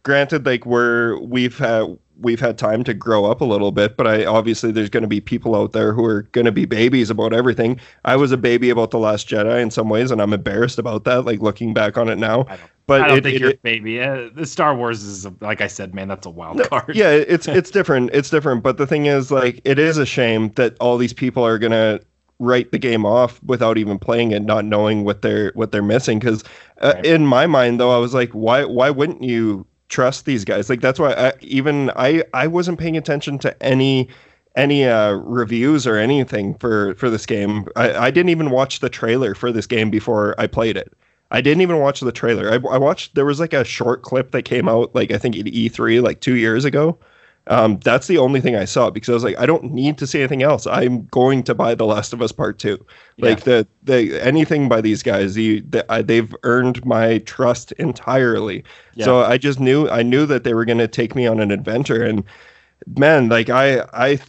granted 0.04 0.46
like 0.46 0.66
we're 0.66 1.18
we've 1.20 1.58
had 1.58 1.98
we've 2.22 2.40
had 2.40 2.58
time 2.58 2.84
to 2.84 2.94
grow 2.94 3.26
up 3.26 3.40
a 3.41 3.46
little 3.46 3.72
bit 3.72 3.96
but 3.96 4.06
i 4.06 4.26
obviously 4.26 4.72
there's 4.74 4.90
going 4.90 5.04
to 5.04 5.08
be 5.08 5.22
people 5.22 5.56
out 5.56 5.72
there 5.72 5.94
who 5.94 6.04
are 6.04 6.24
going 6.34 6.44
to 6.44 6.52
be 6.52 6.66
babies 6.66 7.10
about 7.10 7.32
everything 7.32 7.80
i 8.04 8.14
was 8.16 8.32
a 8.34 8.38
baby 8.38 8.70
about 8.70 8.91
the 8.91 9.00
last 9.00 9.28
jedi 9.30 9.62
in 9.62 9.72
some 9.72 9.88
ways 9.88 10.12
and 10.12 10.22
i'm 10.22 10.34
embarrassed 10.34 10.78
about 10.78 11.06
that 11.06 11.24
like 11.24 11.40
looking 11.40 11.74
back 11.74 11.98
on 11.98 12.10
it 12.10 12.18
now 12.18 12.41
I 12.41 12.58
don't- 12.58 12.62
but 12.88 13.02
I 13.04 13.08
don't 13.08 13.18
it- 13.20 13.24
think 13.24 13.36
it- 13.36 13.41
you're 13.41 13.50
it- 13.52 13.56
a 13.58 13.62
baby. 13.62 14.02
Uh, 14.02 14.30
the 14.36 14.48
Star 14.48 14.76
Wars 14.76 15.04
is 15.04 15.28
like 15.41 15.62
I 15.62 15.68
said, 15.68 15.94
man. 15.94 16.08
That's 16.08 16.26
a 16.26 16.32
wild 16.32 16.60
card. 16.72 16.96
yeah 16.96 17.12
it's 17.12 17.48
it's 17.48 17.70
different 17.70 18.10
it's 18.14 18.32
different 18.32 18.64
but 18.64 18.78
the 18.78 18.88
thing 18.88 19.06
is 19.06 19.30
like 19.32 19.62
it 19.64 19.78
is 19.78 19.98
a 20.00 20.08
shame 20.08 20.50
that 20.56 20.76
all 20.80 20.98
these 20.98 21.14
people 21.14 21.44
are 21.46 21.60
going 21.60 21.72
to 21.72 22.02
write 22.40 22.72
the 22.72 22.80
game 22.80 23.06
off 23.06 23.41
without 23.44 23.78
even 23.78 23.99
playing 23.99 24.32
it 24.32 24.41
not 24.44 24.66
knowing 24.66 25.03
what 25.03 25.22
they're 25.22 25.52
what 25.56 25.72
they're 25.72 25.84
missing 25.84 26.20
because 26.20 26.44
uh, 26.82 26.94
Right. 26.95 27.06
in 27.06 27.26
my 27.26 27.45
mind 27.48 27.80
though 27.80 27.91
i 27.91 27.98
was 27.98 28.14
like 28.14 28.32
why 28.32 28.64
why 28.66 28.90
wouldn't 28.90 29.24
you 29.24 29.66
trust 29.90 30.26
these 30.26 30.45
guys 30.45 30.70
like 30.70 30.82
that's 30.82 30.99
why 30.99 31.14
I, 31.14 31.34
even 31.41 31.91
i 31.95 32.24
i 32.34 32.48
wasn't 32.48 32.80
paying 32.80 32.95
attention 32.98 33.40
to 33.40 33.64
any 33.64 34.07
any 34.56 34.86
uh 34.86 35.11
reviews 35.14 35.86
or 35.86 35.98
anything 35.98 36.56
for 36.56 36.95
for 36.95 37.10
this 37.10 37.26
game 37.26 37.68
i 37.76 37.94
i 38.07 38.11
didn't 38.11 38.30
even 38.30 38.52
watch 38.52 38.80
the 38.80 38.90
trailer 38.90 39.36
for 39.36 39.52
this 39.52 39.68
game 39.68 39.90
before 39.90 40.36
i 40.40 40.48
played 40.48 40.78
it 40.78 40.94
I 41.32 41.41
didn't 41.41 41.61
even 41.61 41.78
watch 41.78 41.99
the 41.99 42.11
trailer. 42.11 42.49
I, 42.52 42.56
I 42.74 42.78
watched 42.80 43.14
there 43.14 43.26
was 43.26 43.40
like 43.40 43.53
a 43.53 43.64
short 43.64 44.02
clip 44.02 44.32
that 44.32 44.44
came 44.45 44.68
out 44.68 44.95
like 44.95 45.11
I 45.11 45.18
think 45.20 45.38
at 45.38 45.45
E3 45.45 46.02
like 46.02 46.22
two 46.22 46.36
years 46.36 46.66
ago. 46.66 46.98
Um, 47.49 47.80
that's 47.84 48.05
the 48.05 48.19
only 48.19 48.41
thing 48.41 48.55
I 48.55 48.65
saw 48.65 48.91
because 48.91 49.09
I 49.09 49.13
was 49.13 49.23
like, 49.23 49.38
I 49.39 49.47
don't 49.47 49.71
need 49.71 49.97
to 49.97 50.05
see 50.07 50.19
anything 50.19 50.43
else. 50.43 50.67
I'm 50.67 51.05
going 51.07 51.41
to 51.43 51.55
buy 51.55 51.73
The 51.73 51.85
Last 51.85 52.13
of 52.13 52.21
Us 52.21 52.31
Part 52.31 52.59
Two. 52.59 52.84
Like 53.17 53.41
the 53.43 53.67
the 53.84 54.21
anything 54.23 54.69
by 54.69 54.81
these 54.81 55.01
guys, 55.01 55.35
you 55.35 55.61
the, 55.67 55.84
I, 55.91 56.03
they've 56.03 56.34
earned 56.43 56.85
my 56.85 57.17
trust 57.19 57.71
entirely. 57.73 58.63
So 58.99 59.21
I 59.21 59.38
just 59.38 59.59
knew 59.59 59.89
I 59.89 60.03
knew 60.03 60.26
that 60.27 60.43
they 60.43 60.53
were 60.53 60.63
going 60.65 60.77
to 60.77 60.88
take 60.88 61.15
me 61.15 61.26
on 61.26 61.39
an 61.39 61.49
adventure, 61.51 62.03
and 62.03 62.23
man, 62.97 63.30
like 63.30 63.49
I 63.49 63.81
I 63.93 64.19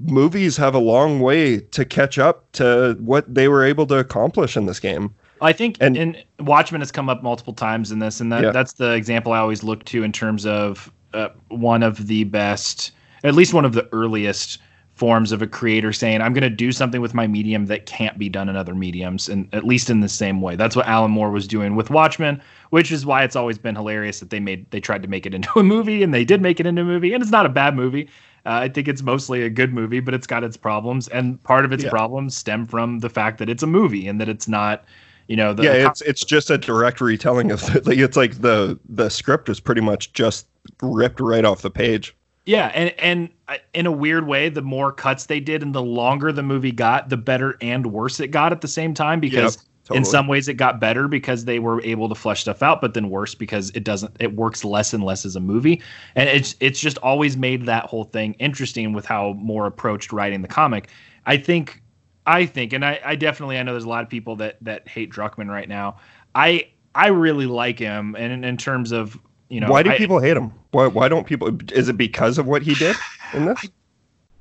movies 0.00 0.56
have 0.56 0.74
a 0.74 0.78
long 0.78 1.20
way 1.20 1.58
to 1.60 1.84
catch 1.84 2.18
up 2.18 2.50
to 2.52 2.96
what 3.00 3.34
they 3.34 3.48
were 3.48 3.64
able 3.64 3.86
to 3.86 3.96
accomplish 3.96 4.56
in 4.56 4.66
this 4.66 4.78
game. 4.80 5.14
I 5.40 5.52
think 5.52 5.76
And- 5.80 5.96
and, 5.96 6.24
Watchmen 6.40 6.80
has 6.80 6.92
come 6.92 7.08
up 7.08 7.22
multiple 7.22 7.52
times 7.52 7.90
in 7.90 7.98
this, 8.00 8.20
and 8.20 8.30
that, 8.32 8.42
Yeah. 8.42 8.50
that's 8.50 8.74
the 8.74 8.92
example 8.92 9.32
I 9.32 9.38
always 9.38 9.62
look 9.62 9.84
to 9.86 10.02
in 10.04 10.12
terms 10.12 10.46
of 10.46 10.92
uh, 11.14 11.28
one 11.48 11.82
of 11.82 12.06
the 12.06 12.24
best, 12.24 12.92
at 13.24 13.34
least 13.34 13.54
one 13.54 13.64
of 13.64 13.72
the 13.72 13.88
earliest 13.92 14.58
forms 14.94 15.30
of 15.30 15.42
a 15.42 15.46
creator 15.46 15.92
saying, 15.92 16.20
"I'm 16.20 16.32
going 16.32 16.42
to 16.42 16.50
do 16.50 16.72
something 16.72 17.00
with 17.00 17.14
my 17.14 17.26
medium 17.26 17.66
that 17.66 17.86
can't 17.86 18.18
be 18.18 18.28
done 18.28 18.48
in 18.48 18.56
other 18.56 18.74
mediums," 18.74 19.28
and 19.28 19.48
at 19.52 19.64
least 19.64 19.90
in 19.90 20.00
the 20.00 20.08
same 20.08 20.40
way. 20.40 20.56
That's 20.56 20.74
what 20.74 20.86
Alan 20.88 21.10
Moore 21.12 21.30
was 21.30 21.46
doing 21.46 21.76
with 21.76 21.90
Watchmen, 21.90 22.40
which 22.70 22.90
is 22.90 23.06
why 23.06 23.22
it's 23.22 23.36
always 23.36 23.58
been 23.58 23.76
hilarious 23.76 24.20
that 24.20 24.30
they 24.30 24.40
made 24.40 24.68
they 24.70 24.80
tried 24.80 25.02
to 25.02 25.08
make 25.08 25.24
it 25.26 25.34
into 25.38 25.58
a 25.58 25.62
movie, 25.62 26.02
and 26.02 26.12
they 26.12 26.24
did 26.24 26.42
make 26.42 26.58
it 26.60 26.66
into 26.66 26.82
a 26.82 26.84
movie, 26.84 27.12
and 27.14 27.22
it's 27.22 27.32
not 27.32 27.46
a 27.46 27.50
bad 27.50 27.76
movie. 27.76 28.08
Uh, 28.46 28.60
I 28.62 28.68
think 28.68 28.88
it's 28.88 29.02
mostly 29.02 29.42
a 29.42 29.50
good 29.50 29.72
movie, 29.74 30.00
but 30.00 30.14
it's 30.14 30.26
got 30.26 30.42
its 30.44 30.56
problems, 30.56 31.08
and 31.08 31.42
part 31.42 31.64
of 31.64 31.72
its 31.72 31.84
Yeah. 31.84 31.90
problems 31.90 32.36
stem 32.36 32.66
from 32.66 33.00
the 33.00 33.10
fact 33.10 33.38
that 33.38 33.48
it's 33.48 33.62
a 33.62 33.66
movie 33.66 34.06
and 34.08 34.20
that 34.20 34.28
it's 34.28 34.48
not, 34.48 34.84
you 35.26 35.36
know, 35.36 35.52
the 35.52 35.64
yeah, 35.64 35.72
it's 35.72 36.00
it's 36.02 36.24
just 36.24 36.50
a 36.50 36.58
direct 36.58 37.00
retelling 37.00 37.50
of 37.50 37.60
the, 37.66 37.82
like 37.84 37.98
it's 37.98 38.16
like 38.16 38.40
the 38.40 38.78
the 38.88 39.08
script 39.10 39.48
is 39.48 39.60
pretty 39.60 39.80
much 39.80 40.12
just 40.12 40.46
ripped 40.82 41.20
right 41.20 41.44
off 41.44 41.62
the 41.62 41.70
page. 41.70 42.14
Yeah, 42.46 42.72
and 42.74 42.94
and 42.98 43.28
uh, 43.48 43.58
in 43.74 43.84
a 43.84 43.92
weird 43.92 44.26
way, 44.26 44.48
the 44.48 44.62
more 44.62 44.90
cuts 44.90 45.26
they 45.26 45.38
did 45.38 45.62
and 45.62 45.74
the 45.74 45.82
longer 45.82 46.32
the 46.32 46.42
movie 46.42 46.72
got, 46.72 47.10
the 47.10 47.18
better 47.18 47.58
and 47.60 47.92
worse 47.92 48.20
it 48.20 48.28
got 48.28 48.52
at 48.52 48.62
the 48.62 48.68
same 48.68 48.94
time. 48.94 49.20
Because 49.20 49.56
Yep, 49.56 49.64
totally. 49.84 49.98
in 49.98 50.04
some 50.06 50.28
ways 50.28 50.48
it 50.48 50.54
got 50.54 50.80
better 50.80 51.08
because 51.08 51.44
they 51.44 51.58
were 51.58 51.82
able 51.82 52.08
to 52.08 52.14
flesh 52.14 52.40
stuff 52.40 52.62
out, 52.62 52.80
but 52.80 52.94
then 52.94 53.10
worse 53.10 53.34
because 53.34 53.68
it 53.70 53.84
doesn't. 53.84 54.16
It 54.18 54.34
works 54.34 54.64
less 54.64 54.94
and 54.94 55.04
less 55.04 55.26
as 55.26 55.36
a 55.36 55.40
movie, 55.40 55.82
and 56.14 56.28
it's 56.28 56.56
it's 56.60 56.80
just 56.80 56.96
always 56.98 57.36
made 57.36 57.66
that 57.66 57.84
whole 57.84 58.04
thing 58.04 58.34
interesting 58.34 58.94
with 58.94 59.04
how 59.04 59.34
Moore 59.34 59.66
approached 59.66 60.10
writing 60.10 60.40
the 60.40 60.48
comic. 60.48 60.88
I 61.26 61.36
think, 61.36 61.82
I 62.26 62.46
think, 62.46 62.72
and 62.72 62.82
I, 62.82 62.98
I 63.04 63.14
definitely 63.14 63.58
I 63.58 63.62
know 63.62 63.72
there's 63.72 63.84
a 63.84 63.88
lot 63.90 64.04
of 64.04 64.08
people 64.08 64.36
that 64.36 64.56
that 64.62 64.88
hate 64.88 65.12
Druckmann 65.12 65.48
right 65.48 65.68
now. 65.68 65.98
I 66.34 66.68
I 66.94 67.08
really 67.08 67.46
like 67.46 67.78
him, 67.78 68.16
and 68.18 68.32
in, 68.32 68.44
in 68.44 68.56
terms 68.56 68.92
of 68.92 69.18
you 69.48 69.60
know 69.60 69.70
why 69.70 69.82
do 69.82 69.90
I- 69.90 69.96
people 69.98 70.20
hate 70.20 70.36
him? 70.36 70.52
Why 70.70 70.86
why 70.86 71.08
don't 71.08 71.26
people? 71.26 71.50
Is 71.72 71.88
it 71.88 71.96
because 71.96 72.38
of 72.38 72.46
what 72.46 72.62
he 72.62 72.74
did 72.74 73.02
in 73.32 73.44
this? 73.46 73.68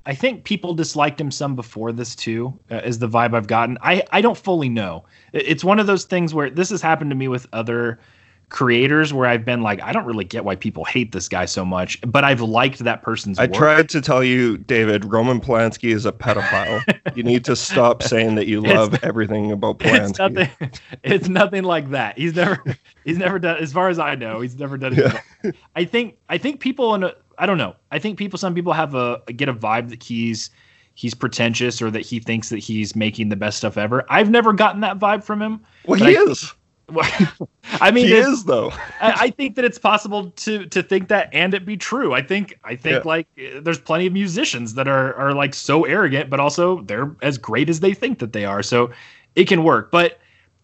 I 0.06 0.16
think 0.16 0.46
people 0.46 0.74
disliked 0.74 1.20
him 1.20 1.32
some 1.32 1.56
before 1.56 1.92
this 1.92 2.16
too, 2.16 2.58
uh, 2.72 2.76
is 2.78 3.00
the 3.00 3.10
vibe 3.10 3.36
I've 3.36 3.48
gotten. 3.48 3.78
I, 3.82 4.04
I 4.12 4.22
don't 4.22 4.38
fully 4.38 4.70
know. 4.70 5.04
It's 5.34 5.66
one 5.66 5.80
of 5.80 5.88
those 5.88 6.06
things 6.06 6.34
where 6.34 6.50
this 6.50 6.70
has 6.70 6.82
happened 6.82 7.12
to 7.12 7.16
me 7.16 7.28
with 7.28 7.46
other 7.52 8.00
creators 8.50 9.14
where 9.14 9.28
I've 9.28 9.44
been 9.44 9.62
like, 9.62 9.82
I 9.82 9.92
don't 9.92 10.06
really 10.06 10.24
get 10.24 10.46
why 10.46 10.56
people 10.56 10.86
hate 10.86 11.12
this 11.12 11.28
guy 11.28 11.46
so 11.46 11.66
much, 11.66 12.00
but 12.02 12.24
I've 12.24 12.40
liked 12.40 12.80
that 12.80 13.02
person's 13.02 13.38
I 13.40 13.44
work. 13.46 13.54
tried 13.54 13.90
to 13.90 14.02
tell 14.02 14.24
you, 14.24 14.58
David. 14.58 15.04
Roman 15.04 15.42
Polanski 15.42 15.94
is 15.94 16.06
a 16.06 16.12
pedophile. 16.14 16.82
you 17.16 17.24
need 17.24 17.44
to 17.46 17.56
stop 17.58 18.02
saying 18.04 18.36
that 18.36 18.48
you 18.48 18.60
It's- 18.66 18.76
love 18.76 19.04
everything 19.04 19.52
about 19.52 19.78
It's 19.82 20.12
Polanski. 20.18 20.34
nothing. 20.34 20.72
It's 21.04 21.28
nothing 21.28 21.64
like 21.64 21.90
that. 21.92 22.18
He's 22.18 22.36
never. 22.36 22.64
He's 23.04 23.18
never 23.18 23.38
done. 23.40 23.58
As 23.58 23.74
far 23.74 23.90
as 23.90 24.00
I 24.00 24.16
know, 24.16 24.40
he's 24.42 24.58
never 24.58 24.78
done. 24.78 24.94
Anything 24.94 25.14
like- 25.44 25.56
I 25.76 25.84
think. 25.86 26.18
I 26.30 26.38
think 26.38 26.60
people 26.62 26.96
in. 26.96 27.04
A, 27.04 27.14
I 27.38 27.46
don't 27.46 27.58
know. 27.58 27.76
I 27.92 28.00
think 28.00 28.18
people. 28.18 28.40
Some 28.40 28.54
people 28.56 28.74
have 28.74 28.96
a 28.96 29.22
get 29.36 29.50
a 29.50 29.54
vibe 29.54 29.90
that 29.90 30.02
he's 30.04 30.50
he's 30.96 31.14
pretentious 31.14 31.82
or 31.82 31.92
that 31.92 32.02
he 32.02 32.20
thinks 32.20 32.50
that 32.50 32.58
he's 32.60 32.96
making 32.96 33.30
the 33.30 33.36
best 33.36 33.58
stuff 33.60 33.78
ever. 33.78 34.06
I've 34.10 34.30
never 34.30 34.52
gotten 34.54 34.82
that 34.82 34.98
vibe 35.00 35.24
from 35.24 35.42
him. 35.42 35.62
well, 35.86 36.00
he 36.00 36.18
I- 36.18 36.22
is. 36.22 36.54
I 37.82 37.92
mean, 37.92 38.08
he 38.08 38.14
is 38.14 38.46
though. 38.46 38.72
I, 39.02 39.14
I 39.26 39.30
think 39.30 39.56
that 39.56 39.66
it's 39.66 39.78
possible 39.78 40.32
to 40.32 40.66
to 40.68 40.82
think 40.82 41.10
that 41.10 41.30
and 41.34 41.54
it 41.54 41.66
be 41.66 41.76
true. 41.76 42.14
I 42.14 42.22
think 42.22 42.58
I 42.64 42.76
think 42.76 43.04
Yeah. 43.04 43.10
like 43.10 43.28
there's 43.62 43.80
plenty 43.80 44.08
of 44.08 44.14
musicians 44.14 44.74
that 44.76 44.88
are 44.88 45.14
are 45.16 45.34
like 45.34 45.54
so 45.54 45.84
arrogant, 45.84 46.30
but 46.30 46.40
also 46.40 46.82
they're 46.84 47.14
as 47.22 47.38
great 47.38 47.70
as 47.70 47.82
they 47.82 47.94
think 47.94 48.20
that 48.20 48.32
they 48.34 48.46
are. 48.46 48.64
So 48.64 48.92
it 49.36 49.48
can 49.50 49.64
work. 49.64 49.92
But 49.92 50.20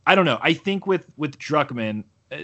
I 0.08 0.16
don't 0.16 0.26
know. 0.26 0.40
I 0.42 0.54
think 0.54 0.88
with 0.88 1.06
with 1.18 1.38
Druckmann, 1.40 2.06
uh, 2.32 2.38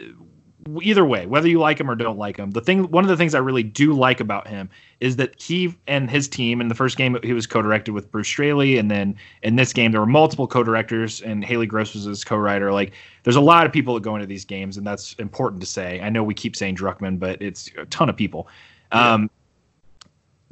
either 0.82 1.06
way, 1.06 1.26
whether 1.26 1.48
you 1.48 1.60
like 1.60 1.80
him 1.80 1.90
or 1.90 1.96
don't 1.96 2.18
like 2.18 2.38
him, 2.38 2.52
the 2.52 2.62
thing 2.62 2.84
one 2.92 3.04
of 3.04 3.10
the 3.10 3.18
things 3.18 3.36
I 3.36 3.40
really 3.40 3.64
do 3.64 3.94
like 3.94 4.20
about 4.20 4.48
him 4.48 4.70
is 5.00 5.16
that 5.16 5.42
he 5.42 5.76
and 5.88 6.10
his 6.10 6.28
team 6.28 6.62
in 6.62 6.68
the 6.68 6.76
first 6.76 6.98
game 6.98 7.18
he 7.24 7.34
was 7.34 7.48
co-directed 7.48 7.92
with 7.92 8.12
Bruce 8.12 8.28
Straley, 8.28 8.78
and 8.78 8.90
then 8.90 9.16
in 9.44 9.56
this 9.56 9.74
game 9.74 9.92
there 9.92 10.02
were 10.02 10.08
multiple 10.08 10.48
co-directors, 10.48 11.22
and 11.22 11.44
Haley 11.44 11.66
Gross 11.66 11.94
was 11.94 12.04
his 12.04 12.24
co-writer. 12.24 12.72
Like 12.72 12.94
there's 13.24 13.36
a 13.36 13.42
lot 13.42 13.66
of 13.66 13.72
people 13.72 13.94
that 13.94 14.04
go 14.04 14.16
into 14.16 14.28
these 14.28 14.46
games, 14.46 14.78
and 14.78 14.86
that's 14.86 15.14
important 15.14 15.62
to 15.62 15.68
say. 15.68 16.02
I 16.02 16.10
know 16.10 16.24
we 16.24 16.34
keep 16.34 16.56
saying 16.56 16.76
Druckmann, 16.76 17.20
but 17.20 17.42
it's 17.42 17.70
a 17.78 17.86
ton 17.86 18.10
of 18.10 18.16
people. 18.16 18.48
Um, 18.92 19.30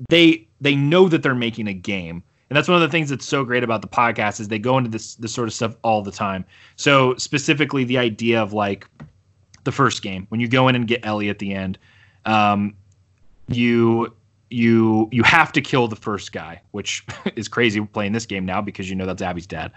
they 0.10 0.48
they 0.62 0.76
know 0.76 1.08
that 1.10 1.24
they're 1.24 1.36
making 1.36 1.68
a 1.68 1.74
game. 1.74 2.24
And 2.50 2.56
that's 2.56 2.70
one 2.70 2.76
of 2.76 2.82
the 2.82 2.90
things 2.90 3.10
that's 3.10 3.26
so 3.26 3.44
great 3.44 3.64
about 3.64 3.82
the 3.82 3.90
podcast 3.90 4.40
is 4.40 4.48
they 4.48 4.60
go 4.60 4.78
into 4.78 4.90
this 4.90 5.16
this 5.16 5.34
sort 5.34 5.48
of 5.48 5.54
stuff 5.54 5.76
all 5.84 6.02
the 6.02 6.12
time. 6.12 6.46
So 6.78 7.16
specifically 7.16 7.84
the 7.84 7.98
idea 7.98 8.42
of 8.42 8.54
like 8.54 8.88
the 9.68 9.72
first 9.74 10.02
game 10.02 10.26
when 10.30 10.40
you 10.40 10.48
go 10.48 10.70
in 10.70 10.76
and 10.76 10.88
get 10.88 11.06
Ellie 11.06 11.28
at 11.30 11.40
the 11.40 11.54
end, 11.54 11.78
um, 12.24 12.74
you 13.50 14.16
you 14.50 15.10
you 15.12 15.24
have 15.24 15.52
to 15.52 15.62
kill 15.62 15.90
the 15.90 15.96
first 15.98 16.32
guy, 16.32 16.62
which 16.72 17.06
is 17.36 17.50
crazy 17.50 17.82
playing 17.82 18.14
this 18.14 18.26
game 18.26 18.46
now 18.46 18.62
because 18.62 18.90
you 18.90 18.96
know 18.96 19.06
that's 19.06 19.22
Abby's 19.22 19.46
dad. 19.46 19.74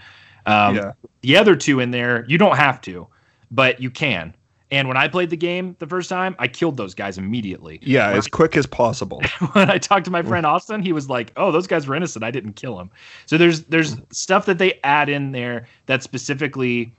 Um, 0.47 0.77
yeah. 0.77 0.93
The 1.23 1.37
other 1.37 1.57
two 1.57 1.81
in 1.81 1.91
there, 1.91 2.25
you 2.29 2.39
don't 2.39 2.57
have 2.57 2.81
to, 2.83 3.09
but 3.51 3.81
you 3.81 3.91
can. 3.91 4.33
And 4.71 4.87
when 4.87 4.97
I 4.97 5.09
played 5.09 5.31
the 5.31 5.37
game 5.37 5.75
the 5.81 5.89
first 5.89 6.09
time, 6.09 6.37
I 6.39 6.47
killed 6.47 6.77
those 6.77 6.95
guys 6.95 7.19
immediately. 7.19 7.81
Yeah, 7.83 8.11
as 8.11 8.29
quick 8.29 8.57
as 8.57 8.67
possible. 8.67 9.21
when 9.53 9.69
I 9.69 9.79
talked 9.79 10.05
to 10.05 10.13
my 10.13 10.23
friend 10.23 10.47
Austin, 10.47 10.81
he 10.81 10.93
was 10.93 11.11
like, 11.11 11.33
"Oh, 11.37 11.51
those 11.51 11.67
guys 11.67 11.89
were 11.89 11.97
innocent. 11.97 12.25
I 12.25 12.31
didn't 12.31 12.53
kill 12.53 12.77
them." 12.77 12.91
So 13.27 13.37
there's 13.37 13.65
there's 13.65 13.97
stuff 14.13 14.47
that 14.47 14.59
they 14.59 14.79
add 14.85 15.09
in 15.09 15.33
there 15.33 15.67
that 15.87 16.05
specifically 16.05 16.95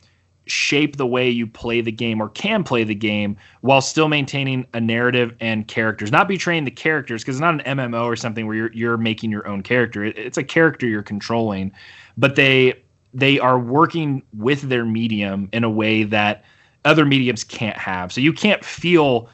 shape 0.48 0.98
the 0.98 1.06
way 1.08 1.30
you 1.30 1.46
play 1.48 1.82
the 1.82 1.92
game 1.92 2.22
or 2.22 2.30
can 2.30 2.64
play 2.64 2.84
the 2.84 2.96
game 2.96 3.38
while 3.62 3.82
still 3.82 4.08
maintaining 4.08 4.66
a 4.74 4.82
narrative 4.82 5.36
and 5.40 5.68
characters, 5.68 6.12
not 6.12 6.28
betraying 6.28 6.66
the 6.66 6.72
characters 6.72 7.22
because 7.24 7.36
it's 7.36 7.42
not 7.42 7.54
an 7.66 7.78
MMO 7.78 8.06
or 8.06 8.16
something 8.16 8.48
where 8.48 8.56
you're 8.56 8.74
you're 8.74 8.98
making 8.98 9.32
your 9.32 9.48
own 9.48 9.62
character. 9.64 10.04
It- 10.04 10.18
it's 10.18 10.38
a 10.38 10.44
character 10.44 10.88
you're 10.88 11.04
controlling, 11.04 11.72
but 12.18 12.36
they 12.36 12.74
they 13.14 13.40
are 13.40 13.60
working 13.60 14.24
with 14.38 14.62
their 14.64 14.86
medium 14.86 15.50
in 15.54 15.64
a 15.64 15.70
way 15.70 16.04
that 16.04 16.44
other 16.86 17.06
mediums 17.06 17.44
can't 17.44 17.78
have. 17.78 18.12
So 18.12 18.22
you 18.22 18.34
can't 18.34 18.64
feel 18.64 19.30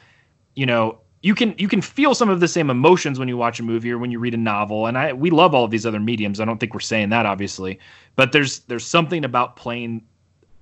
you 0.54 0.66
know 0.66 0.98
you 1.22 1.34
can 1.34 1.54
you 1.58 1.68
can 1.68 1.80
feel 1.80 2.14
some 2.14 2.28
of 2.28 2.40
the 2.40 2.48
same 2.48 2.70
emotions 2.70 3.18
when 3.18 3.28
you 3.28 3.36
watch 3.36 3.58
a 3.60 3.62
movie 3.62 3.90
or 3.90 3.98
when 3.98 4.10
you 4.10 4.18
read 4.18 4.34
a 4.34 4.38
novel 4.38 4.86
and 4.86 4.96
i 4.98 5.12
we 5.12 5.30
love 5.30 5.54
all 5.54 5.64
of 5.64 5.70
these 5.70 5.86
other 5.86 6.00
mediums 6.00 6.40
i 6.40 6.44
don't 6.44 6.58
think 6.58 6.74
we're 6.74 6.80
saying 6.80 7.08
that 7.10 7.26
obviously 7.26 7.78
but 8.16 8.32
there's 8.32 8.60
there's 8.60 8.86
something 8.86 9.24
about 9.24 9.56
playing 9.56 10.02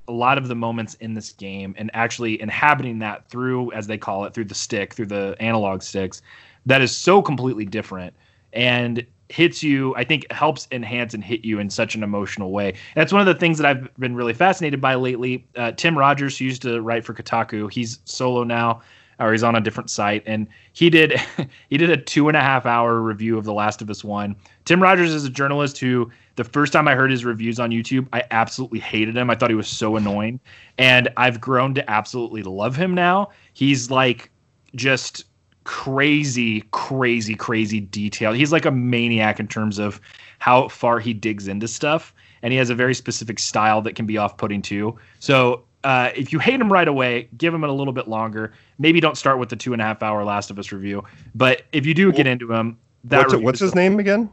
a 0.08 0.12
lot 0.12 0.38
of 0.38 0.48
the 0.48 0.54
moments 0.54 0.94
in 0.94 1.14
this 1.14 1.32
game 1.32 1.74
and 1.78 1.90
actually 1.94 2.40
inhabiting 2.40 2.98
that 3.00 3.28
through 3.28 3.72
as 3.72 3.86
they 3.86 3.98
call 3.98 4.24
it 4.24 4.34
through 4.34 4.44
the 4.44 4.54
stick 4.54 4.94
through 4.94 5.06
the 5.06 5.36
analog 5.40 5.82
sticks 5.82 6.22
that 6.64 6.80
is 6.80 6.96
so 6.96 7.20
completely 7.22 7.64
different 7.64 8.14
and 8.52 9.04
hits 9.28 9.62
you 9.62 9.94
i 9.96 10.04
think 10.04 10.30
helps 10.30 10.68
enhance 10.70 11.14
and 11.14 11.24
hit 11.24 11.44
you 11.44 11.58
in 11.58 11.68
such 11.68 11.94
an 11.94 12.02
emotional 12.02 12.52
way. 12.52 12.74
That's 12.94 13.12
one 13.12 13.20
of 13.20 13.26
the 13.26 13.34
things 13.34 13.58
that 13.58 13.66
i've 13.66 13.94
been 13.98 14.14
really 14.14 14.34
fascinated 14.34 14.80
by 14.80 14.94
lately. 14.94 15.46
Uh, 15.56 15.72
tim 15.72 15.98
rogers 15.98 16.38
who 16.38 16.44
used 16.44 16.62
to 16.62 16.80
write 16.80 17.04
for 17.04 17.14
kotaku 17.14 17.70
he's 17.70 17.98
solo 18.04 18.44
now 18.44 18.82
or 19.18 19.32
he's 19.32 19.42
on 19.42 19.56
a 19.56 19.60
different 19.60 19.90
site. 19.90 20.22
And 20.26 20.46
he 20.72 20.90
did 20.90 21.20
he 21.70 21.76
did 21.76 21.90
a 21.90 21.96
two 21.96 22.28
and 22.28 22.36
a 22.36 22.40
half 22.40 22.66
hour 22.66 23.00
review 23.00 23.38
of 23.38 23.44
the 23.44 23.52
last 23.52 23.82
of 23.82 23.90
us 23.90 24.04
one. 24.04 24.36
Tim 24.64 24.82
rogers 24.82 25.12
is 25.12 25.24
a 25.24 25.30
journalist 25.30 25.78
who 25.78 26.10
the 26.36 26.44
first 26.44 26.72
time 26.72 26.86
i 26.86 26.94
heard 26.94 27.10
his 27.10 27.24
reviews 27.24 27.58
on 27.58 27.70
youtube 27.70 28.06
i 28.12 28.22
absolutely 28.30 28.78
hated 28.78 29.16
him. 29.16 29.30
I 29.30 29.34
thought 29.34 29.50
he 29.50 29.56
was 29.56 29.68
so 29.68 29.96
annoying. 29.96 30.40
And 30.78 31.08
i've 31.16 31.40
grown 31.40 31.74
to 31.74 31.90
absolutely 31.90 32.42
love 32.42 32.76
him 32.76 32.94
now. 32.94 33.30
He's 33.52 33.90
like 33.90 34.30
just 34.74 35.24
crazy 35.64 36.62
crazy 36.70 37.34
crazy 37.34 37.80
detail. 37.80 38.32
He's 38.32 38.52
like 38.52 38.66
a 38.66 38.70
maniac 38.70 39.40
in 39.40 39.48
terms 39.48 39.78
of 39.78 40.00
how 40.38 40.68
far 40.68 41.00
he 41.00 41.14
digs 41.14 41.48
into 41.48 41.68
stuff. 41.68 42.14
And 42.42 42.52
he 42.52 42.58
has 42.58 42.70
a 42.70 42.74
very 42.74 42.94
specific 42.94 43.38
style 43.38 43.82
that 43.82 43.96
can 43.96 44.06
be 44.06 44.18
off-putting 44.18 44.62
too. 44.62 44.96
So 45.18 45.64
uh, 45.86 46.10
if 46.16 46.32
you 46.32 46.40
hate 46.40 46.60
him 46.60 46.72
right 46.72 46.88
away, 46.88 47.28
give 47.38 47.54
him 47.54 47.62
a 47.62 47.70
little 47.70 47.92
bit 47.92 48.08
longer. 48.08 48.52
Maybe 48.76 48.98
don't 48.98 49.16
start 49.16 49.38
with 49.38 49.50
the 49.50 49.56
two 49.56 49.72
and 49.72 49.80
a 49.80 49.84
half 49.84 50.02
hour 50.02 50.24
Last 50.24 50.50
of 50.50 50.58
Us 50.58 50.72
review. 50.72 51.04
But 51.36 51.62
if 51.70 51.86
you 51.86 51.94
do 51.94 52.10
get 52.10 52.26
into 52.26 52.52
him, 52.52 52.76
that 53.04 53.28
What's, 53.28 53.34
what's 53.36 53.62
is 53.62 53.68
his 53.68 53.74
name 53.76 54.00
again? 54.00 54.28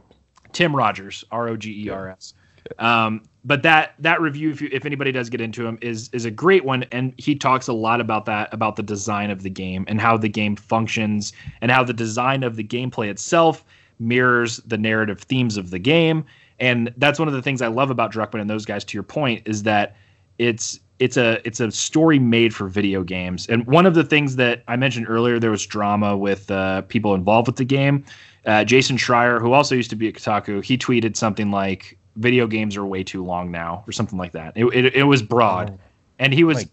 Tim 0.52 0.74
Rogers, 0.74 1.24
R 1.30 1.48
O 1.48 1.56
G 1.56 1.84
E 1.84 1.90
R 1.90 2.08
S. 2.08 2.34
Um, 2.80 3.22
but 3.44 3.62
that 3.62 3.94
that 4.00 4.20
review, 4.20 4.50
if 4.50 4.60
you, 4.60 4.68
if 4.72 4.84
anybody 4.84 5.12
does 5.12 5.30
get 5.30 5.40
into 5.40 5.64
him, 5.64 5.78
is 5.80 6.10
is 6.12 6.24
a 6.24 6.30
great 6.30 6.64
one, 6.64 6.86
and 6.90 7.14
he 7.18 7.36
talks 7.36 7.68
a 7.68 7.72
lot 7.72 8.00
about 8.00 8.26
that, 8.26 8.52
about 8.52 8.74
the 8.74 8.82
design 8.82 9.30
of 9.30 9.44
the 9.44 9.50
game 9.50 9.84
and 9.86 10.00
how 10.00 10.16
the 10.16 10.28
game 10.28 10.56
functions, 10.56 11.32
and 11.60 11.70
how 11.70 11.84
the 11.84 11.92
design 11.92 12.42
of 12.42 12.56
the 12.56 12.64
gameplay 12.64 13.08
itself 13.08 13.64
mirrors 14.00 14.56
the 14.66 14.76
narrative 14.76 15.20
themes 15.20 15.56
of 15.56 15.70
the 15.70 15.78
game. 15.78 16.24
And 16.58 16.92
that's 16.96 17.20
one 17.20 17.28
of 17.28 17.34
the 17.34 17.42
things 17.42 17.62
I 17.62 17.68
love 17.68 17.90
about 17.90 18.12
Druckmann 18.12 18.40
and 18.40 18.50
those 18.50 18.64
guys. 18.64 18.84
To 18.86 18.96
your 18.96 19.04
point, 19.04 19.46
is 19.46 19.62
that 19.62 19.94
it's 20.38 20.80
it's 20.98 21.16
a 21.16 21.40
it's 21.46 21.60
a 21.60 21.70
story 21.70 22.18
made 22.18 22.54
for 22.54 22.68
video 22.68 23.02
games. 23.02 23.46
And 23.48 23.66
one 23.66 23.86
of 23.86 23.94
the 23.94 24.04
things 24.04 24.36
that 24.36 24.62
I 24.68 24.76
mentioned 24.76 25.06
earlier, 25.08 25.38
there 25.38 25.50
was 25.50 25.66
drama 25.66 26.16
with 26.16 26.50
uh, 26.50 26.82
people 26.82 27.14
involved 27.14 27.46
with 27.46 27.56
the 27.56 27.64
game. 27.64 28.04
Uh, 28.46 28.64
Jason 28.64 28.96
Schreier, 28.96 29.40
who 29.40 29.52
also 29.52 29.74
used 29.74 29.90
to 29.90 29.96
be 29.96 30.08
at 30.08 30.14
Kotaku, 30.14 30.62
he 30.62 30.78
tweeted 30.78 31.16
something 31.16 31.50
like 31.50 31.98
"Video 32.16 32.46
games 32.46 32.76
are 32.76 32.86
way 32.86 33.02
too 33.02 33.24
long 33.24 33.50
now" 33.50 33.82
or 33.88 33.92
something 33.92 34.18
like 34.18 34.32
that. 34.32 34.52
It 34.56 34.66
it, 34.66 34.94
it 34.94 35.04
was 35.04 35.22
broad, 35.22 35.78
and 36.18 36.32
he 36.32 36.44
was 36.44 36.66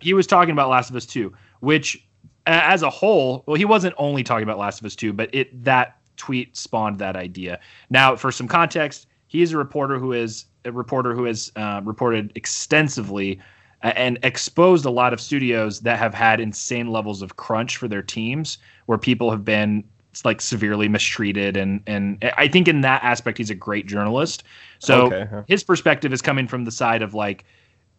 he 0.00 0.14
was 0.14 0.26
talking 0.26 0.52
about 0.52 0.68
Last 0.68 0.90
of 0.90 0.96
Us 0.96 1.06
2, 1.06 1.32
which 1.60 2.02
as 2.46 2.82
a 2.82 2.90
whole, 2.90 3.44
well, 3.46 3.56
he 3.56 3.66
wasn't 3.66 3.94
only 3.98 4.24
talking 4.24 4.42
about 4.42 4.58
Last 4.58 4.80
of 4.80 4.86
Us 4.86 4.96
2, 4.96 5.12
but 5.12 5.28
it 5.34 5.64
that 5.64 5.98
tweet 6.16 6.56
spawned 6.56 6.98
that 6.98 7.14
idea. 7.14 7.60
Now, 7.90 8.16
for 8.16 8.32
some 8.32 8.48
context, 8.48 9.06
he 9.28 9.42
is 9.42 9.52
a 9.52 9.58
reporter 9.58 9.98
who 9.98 10.12
is 10.12 10.46
a 10.64 10.72
reporter 10.72 11.14
who 11.14 11.24
has 11.24 11.52
uh, 11.56 11.80
reported 11.84 12.32
extensively 12.34 13.38
and 13.82 14.18
exposed 14.22 14.84
a 14.84 14.90
lot 14.90 15.12
of 15.12 15.20
studios 15.20 15.80
that 15.80 15.98
have 15.98 16.14
had 16.14 16.40
insane 16.40 16.90
levels 16.90 17.22
of 17.22 17.36
crunch 17.36 17.76
for 17.76 17.88
their 17.88 18.02
teams, 18.02 18.58
where 18.86 18.98
people 18.98 19.30
have 19.30 19.44
been 19.44 19.84
like 20.24 20.40
severely 20.40 20.88
mistreated 20.88 21.56
and 21.56 21.80
and 21.86 22.18
I 22.36 22.48
think 22.48 22.66
in 22.66 22.80
that 22.80 23.04
aspect 23.04 23.38
he's 23.38 23.50
a 23.50 23.54
great 23.54 23.86
journalist. 23.86 24.42
So 24.80 25.12
Okay, 25.12 25.28
his 25.46 25.62
perspective 25.62 26.12
is 26.12 26.22
coming 26.22 26.48
from 26.48 26.64
the 26.64 26.72
side 26.72 27.02
of 27.02 27.14
like 27.14 27.44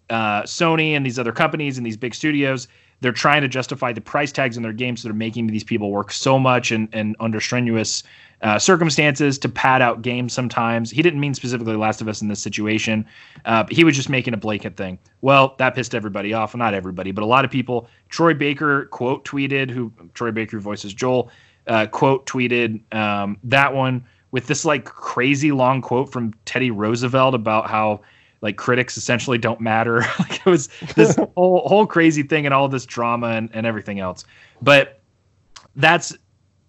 uh, 0.10 0.44
Sony 0.44 0.92
and 0.92 1.06
these 1.06 1.20
other 1.20 1.32
companies 1.32 1.78
and 1.78 1.86
these 1.86 1.98
big 1.98 2.16
studios. 2.16 2.68
They're 3.02 3.12
trying 3.12 3.42
to 3.42 3.48
justify 3.48 3.94
the 3.94 4.02
price 4.02 4.32
tags 4.32 4.58
in 4.58 4.64
their 4.64 4.74
games 4.74 5.04
that 5.04 5.10
are 5.10 5.14
making 5.14 5.48
these 5.48 5.64
people 5.64 5.92
work 5.92 6.12
so 6.12 6.38
much 6.38 6.72
and, 6.72 6.90
and 6.92 7.16
under 7.20 7.40
strenuous 7.40 8.04
uh, 8.42 8.58
circumstances 8.58 9.38
to 9.40 9.50
pad 9.50 9.82
out 9.82 10.02
games 10.02 10.34
sometimes. 10.34 10.92
He 10.92 11.02
didn't 11.02 11.20
mean 11.20 11.34
specifically 11.34 11.76
Last 11.76 12.02
of 12.02 12.08
Us 12.08 12.22
in 12.22 12.28
this 12.28 12.42
situation. 12.42 13.06
Uh, 13.46 13.66
he 13.70 13.84
was 13.84 13.96
just 13.96 14.10
making 14.10 14.34
a 14.34 14.38
blanket 14.38 14.78
thing. 14.78 14.98
Well, 15.22 15.56
that 15.58 15.76
pissed 15.76 15.94
everybody 15.94 16.34
off. 16.34 16.56
Not 16.56 16.74
everybody, 16.74 17.12
but 17.12 17.24
a 17.24 17.28
lot 17.28 17.46
of 17.46 17.52
people. 17.52 17.90
Troy 18.10 18.34
Baker 18.34 18.86
quote 18.86 19.26
tweeted, 19.26 19.70
who 19.70 19.92
Troy 20.14 20.32
Baker 20.32 20.60
voices 20.60 20.94
Joel, 20.94 21.30
uh, 21.68 21.86
quote 21.88 22.26
tweeted 22.26 22.82
um, 22.94 23.38
that 23.44 23.74
one 23.74 24.06
with 24.32 24.48
this 24.48 24.66
like 24.66 24.86
crazy 24.86 25.52
long 25.52 25.82
quote 25.82 26.12
from 26.12 26.34
Teddy 26.46 26.72
Roosevelt 26.72 27.34
about 27.34 27.70
how 27.70 28.02
like 28.42 28.58
critics 28.58 28.98
essentially 28.98 29.38
don't 29.38 29.62
matter. 29.62 30.00
like 30.20 30.36
it 30.36 30.46
was 30.46 30.70
this 30.96 31.16
whole 31.36 31.68
whole 31.68 31.86
crazy 31.86 32.24
thing 32.24 32.46
and 32.46 32.54
all 32.54 32.68
this 32.68 32.86
drama 32.86 33.28
and, 33.28 33.50
and 33.54 33.66
everything 33.66 34.00
else. 34.00 34.24
But 34.62 35.02
that's 35.76 36.16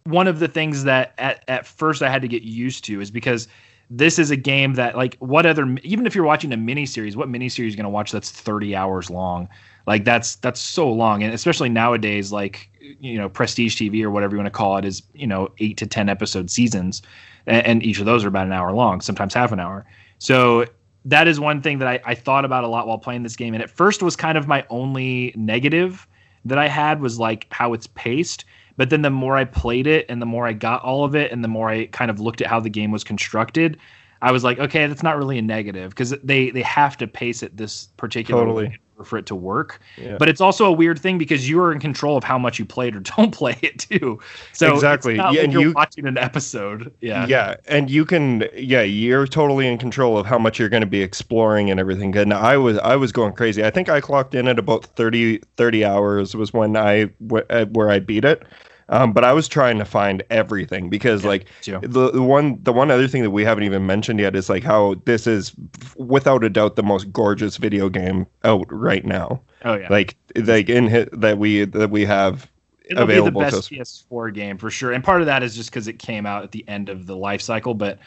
one 0.04 0.26
of 0.26 0.38
the 0.38 0.48
things 0.48 0.84
that 0.84 1.14
at, 1.18 1.44
at 1.48 1.66
first 1.66 2.02
I 2.02 2.10
had 2.10 2.22
to 2.22 2.28
get 2.28 2.42
used 2.42 2.84
to 2.84 3.00
is 3.00 3.10
because 3.10 3.48
this 3.88 4.18
is 4.18 4.30
a 4.30 4.36
game 4.36 4.74
that 4.74 4.96
like 4.96 5.16
what 5.18 5.46
other 5.46 5.76
even 5.82 6.06
if 6.06 6.14
you're 6.14 6.24
watching 6.24 6.52
a 6.52 6.56
miniseries, 6.56 7.16
what 7.16 7.28
miniseries 7.28 7.60
are 7.60 7.64
you 7.64 7.76
gonna 7.76 7.90
watch 7.90 8.12
that's 8.12 8.30
30 8.30 8.74
hours 8.74 9.10
long? 9.10 9.48
Like 9.86 10.04
that's 10.04 10.36
that's 10.36 10.60
so 10.60 10.90
long. 10.90 11.22
And 11.22 11.34
especially 11.34 11.68
nowadays, 11.68 12.32
like 12.32 12.70
you 12.80 13.18
know, 13.18 13.28
prestige 13.28 13.76
TV 13.76 14.02
or 14.02 14.10
whatever 14.10 14.34
you 14.34 14.38
want 14.38 14.46
to 14.46 14.56
call 14.56 14.76
it 14.76 14.84
is, 14.84 15.02
you 15.14 15.26
know, 15.26 15.48
eight 15.58 15.76
to 15.78 15.86
ten 15.86 16.08
episode 16.08 16.50
seasons. 16.50 17.02
And, 17.46 17.66
and 17.66 17.82
each 17.82 17.98
of 17.98 18.06
those 18.06 18.24
are 18.24 18.28
about 18.28 18.46
an 18.46 18.52
hour 18.52 18.72
long, 18.72 19.00
sometimes 19.00 19.34
half 19.34 19.52
an 19.52 19.60
hour. 19.60 19.86
So 20.18 20.66
that 21.04 21.26
is 21.28 21.40
one 21.40 21.62
thing 21.62 21.78
that 21.78 21.88
I, 21.88 22.00
I 22.04 22.14
thought 22.14 22.44
about 22.44 22.64
a 22.64 22.68
lot 22.68 22.86
while 22.86 22.98
playing 22.98 23.22
this 23.22 23.36
game. 23.36 23.54
And 23.54 23.62
at 23.62 23.70
first 23.70 24.02
was 24.02 24.16
kind 24.16 24.36
of 24.36 24.46
my 24.46 24.64
only 24.70 25.32
negative 25.36 26.06
that 26.44 26.58
I 26.58 26.68
had 26.68 27.00
was 27.00 27.18
like 27.18 27.46
how 27.50 27.72
it's 27.72 27.86
paced. 27.88 28.44
But 28.76 28.90
then 28.90 29.02
the 29.02 29.10
more 29.10 29.36
I 29.36 29.44
played 29.44 29.86
it 29.86 30.06
and 30.08 30.22
the 30.22 30.26
more 30.26 30.46
I 30.46 30.52
got 30.52 30.82
all 30.82 31.04
of 31.04 31.14
it 31.14 31.32
and 31.32 31.44
the 31.44 31.48
more 31.48 31.70
I 31.70 31.86
kind 31.86 32.10
of 32.10 32.20
looked 32.20 32.40
at 32.40 32.46
how 32.46 32.60
the 32.60 32.70
game 32.70 32.90
was 32.90 33.04
constructed, 33.04 33.78
I 34.22 34.32
was 34.32 34.44
like, 34.44 34.58
okay, 34.58 34.86
that's 34.86 35.02
not 35.02 35.16
really 35.16 35.38
a 35.38 35.42
negative 35.42 35.90
because 35.90 36.10
they 36.22 36.50
they 36.50 36.62
have 36.62 36.96
to 36.98 37.06
pace 37.06 37.42
it 37.42 37.56
this 37.56 37.88
particular 37.96 38.42
Totally. 38.42 38.68
way 38.68 38.78
for 39.04 39.18
it 39.18 39.26
to 39.26 39.34
work. 39.34 39.80
Yeah. 39.96 40.16
But 40.18 40.28
it's 40.28 40.40
also 40.40 40.64
a 40.66 40.72
weird 40.72 40.98
thing 40.98 41.18
because 41.18 41.48
you 41.48 41.60
are 41.60 41.72
in 41.72 41.80
control 41.80 42.16
of 42.16 42.24
how 42.24 42.38
much 42.38 42.58
you 42.58 42.64
played 42.64 42.96
or 42.96 43.00
don't 43.16 43.32
play 43.32 43.56
it 43.62 43.78
too. 43.78 44.18
So 44.52 44.72
Exactly. 44.74 45.16
Yeah, 45.16 45.32
and 45.42 45.52
you're 45.52 45.62
you- 45.62 45.72
watching 45.72 46.06
an 46.06 46.18
episode. 46.18 46.92
Yeah. 47.00 47.26
yeah 47.26 47.56
and 47.66 47.90
you 47.90 48.04
can 48.04 48.44
yeah 48.54 48.82
you're 48.82 49.26
totally 49.26 49.66
in 49.66 49.78
control 49.78 50.18
of 50.18 50.26
how 50.26 50.38
much 50.38 50.58
you're 50.58 50.68
going 50.68 50.82
to 50.82 50.86
be 50.86 51.02
exploring 51.02 51.70
and 51.70 51.78
everything 51.80 52.16
and 52.16 52.32
i 52.34 52.56
was 52.56 52.78
i 52.78 52.96
was 52.96 53.12
going 53.12 53.32
crazy 53.32 53.64
i 53.64 53.70
think 53.70 53.88
i 53.88 54.00
clocked 54.00 54.34
in 54.34 54.48
at 54.48 54.58
about 54.58 54.84
30 54.84 55.38
30 55.56 55.84
hours 55.84 56.34
was 56.34 56.52
when 56.52 56.76
i 56.76 57.04
where 57.28 57.90
i 57.90 57.98
beat 57.98 58.24
it 58.24 58.42
um, 58.90 59.12
but 59.12 59.24
i 59.24 59.32
was 59.32 59.48
trying 59.48 59.78
to 59.78 59.84
find 59.84 60.22
everything 60.30 60.88
because 60.90 61.24
like 61.24 61.46
the, 61.80 62.10
the 62.10 62.22
one 62.22 62.58
the 62.62 62.72
one 62.72 62.90
other 62.90 63.08
thing 63.08 63.22
that 63.22 63.30
we 63.30 63.44
haven't 63.44 63.64
even 63.64 63.86
mentioned 63.86 64.20
yet 64.20 64.36
is 64.36 64.48
like 64.48 64.62
how 64.62 64.94
this 65.06 65.26
is 65.26 65.52
without 65.96 66.44
a 66.44 66.50
doubt 66.50 66.76
the 66.76 66.82
most 66.82 67.10
gorgeous 67.12 67.56
video 67.56 67.88
game 67.88 68.26
out 68.44 68.66
right 68.70 69.04
now 69.04 69.40
Oh 69.64 69.74
yeah. 69.74 69.88
like 69.90 70.16
like 70.36 70.68
in 70.70 70.86
hit 70.86 71.08
that 71.20 71.38
we 71.38 71.64
that 71.64 71.90
we 71.90 72.04
have 72.04 72.50
It'll 72.84 73.06
be 73.06 73.12
the 73.14 73.20
available 73.20 73.40
to 73.42 73.46
best 73.46 73.56
us. 73.56 73.68
PS4 73.68 74.34
game 74.34 74.58
for 74.58 74.68
sure, 74.68 74.90
and 74.90 75.04
part 75.04 75.20
of 75.20 75.26
that 75.26 75.44
is 75.44 75.54
just 75.54 75.70
because 75.70 75.86
it 75.86 76.00
came 76.00 76.26
out 76.26 76.42
at 76.42 76.50
the 76.50 76.66
end 76.66 76.88
of 76.88 77.06
the 77.06 77.14
life 77.14 77.40
cycle. 77.40 77.72
But 77.74 78.00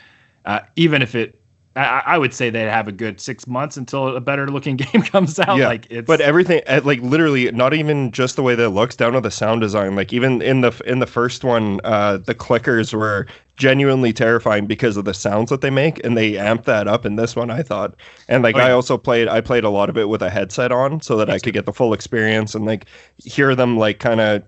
uh, 0.43 0.59
even 0.75 1.01
if 1.01 1.15
it, 1.15 1.39
I, 1.75 2.03
I 2.05 2.17
would 2.19 2.33
say 2.33 2.49
they'd 2.51 2.69
have 2.69 2.87
a 2.87 2.91
good 2.91 3.19
six 3.19 3.47
months 3.47 3.77
until 3.77 4.15
a 4.15 4.21
better 4.21 4.47
looking 4.47 4.75
game 4.77 5.01
comes 5.01 5.39
out. 5.39 5.57
Yeah, 5.57 5.67
like 5.67 5.87
it's 5.89 6.05
but 6.05 6.21
everything 6.21 6.61
uh, 6.67 6.81
like 6.83 6.99
literally 7.01 7.51
not 7.51 7.73
even 7.73 8.11
just 8.11 8.35
the 8.35 8.43
way 8.43 8.53
that 8.55 8.63
it 8.65 8.69
looks 8.69 8.95
down 8.95 9.13
to 9.13 9.21
the 9.21 9.31
sound 9.31 9.61
design. 9.61 9.95
Like 9.95 10.13
even 10.13 10.41
in 10.41 10.61
the 10.61 10.71
in 10.85 10.99
the 10.99 11.07
first 11.07 11.43
one 11.43 11.79
uh 11.83 12.17
the 12.17 12.35
clickers 12.35 12.93
were 12.93 13.25
genuinely 13.57 14.13
terrifying 14.13 14.65
because 14.67 14.97
of 14.97 15.05
the 15.05 15.13
sounds 15.13 15.49
that 15.49 15.61
they 15.61 15.69
make 15.69 16.03
and 16.05 16.17
they 16.17 16.33
amped 16.33 16.65
that 16.65 16.87
up 16.87 17.05
in 17.05 17.15
this 17.17 17.35
one 17.35 17.49
i 17.51 17.61
thought. 17.61 17.95
And 18.27 18.43
like 18.43 18.55
Oh, 18.55 18.59
yeah. 18.59 18.67
i 18.67 18.71
also 18.71 18.97
played 18.97 19.27
i 19.27 19.41
played 19.41 19.63
a 19.63 19.69
lot 19.69 19.89
of 19.89 19.97
it 19.97 20.09
with 20.09 20.21
a 20.21 20.29
headset 20.29 20.71
on 20.71 21.01
so 21.01 21.17
that 21.17 21.29
i 21.29 21.39
could 21.39 21.53
get 21.53 21.65
the 21.65 21.73
full 21.73 21.93
experience 21.93 22.55
and 22.55 22.65
like 22.65 22.85
hear 23.17 23.55
them 23.55 23.77
like 23.77 23.99
kind 23.99 24.21
of 24.21 24.43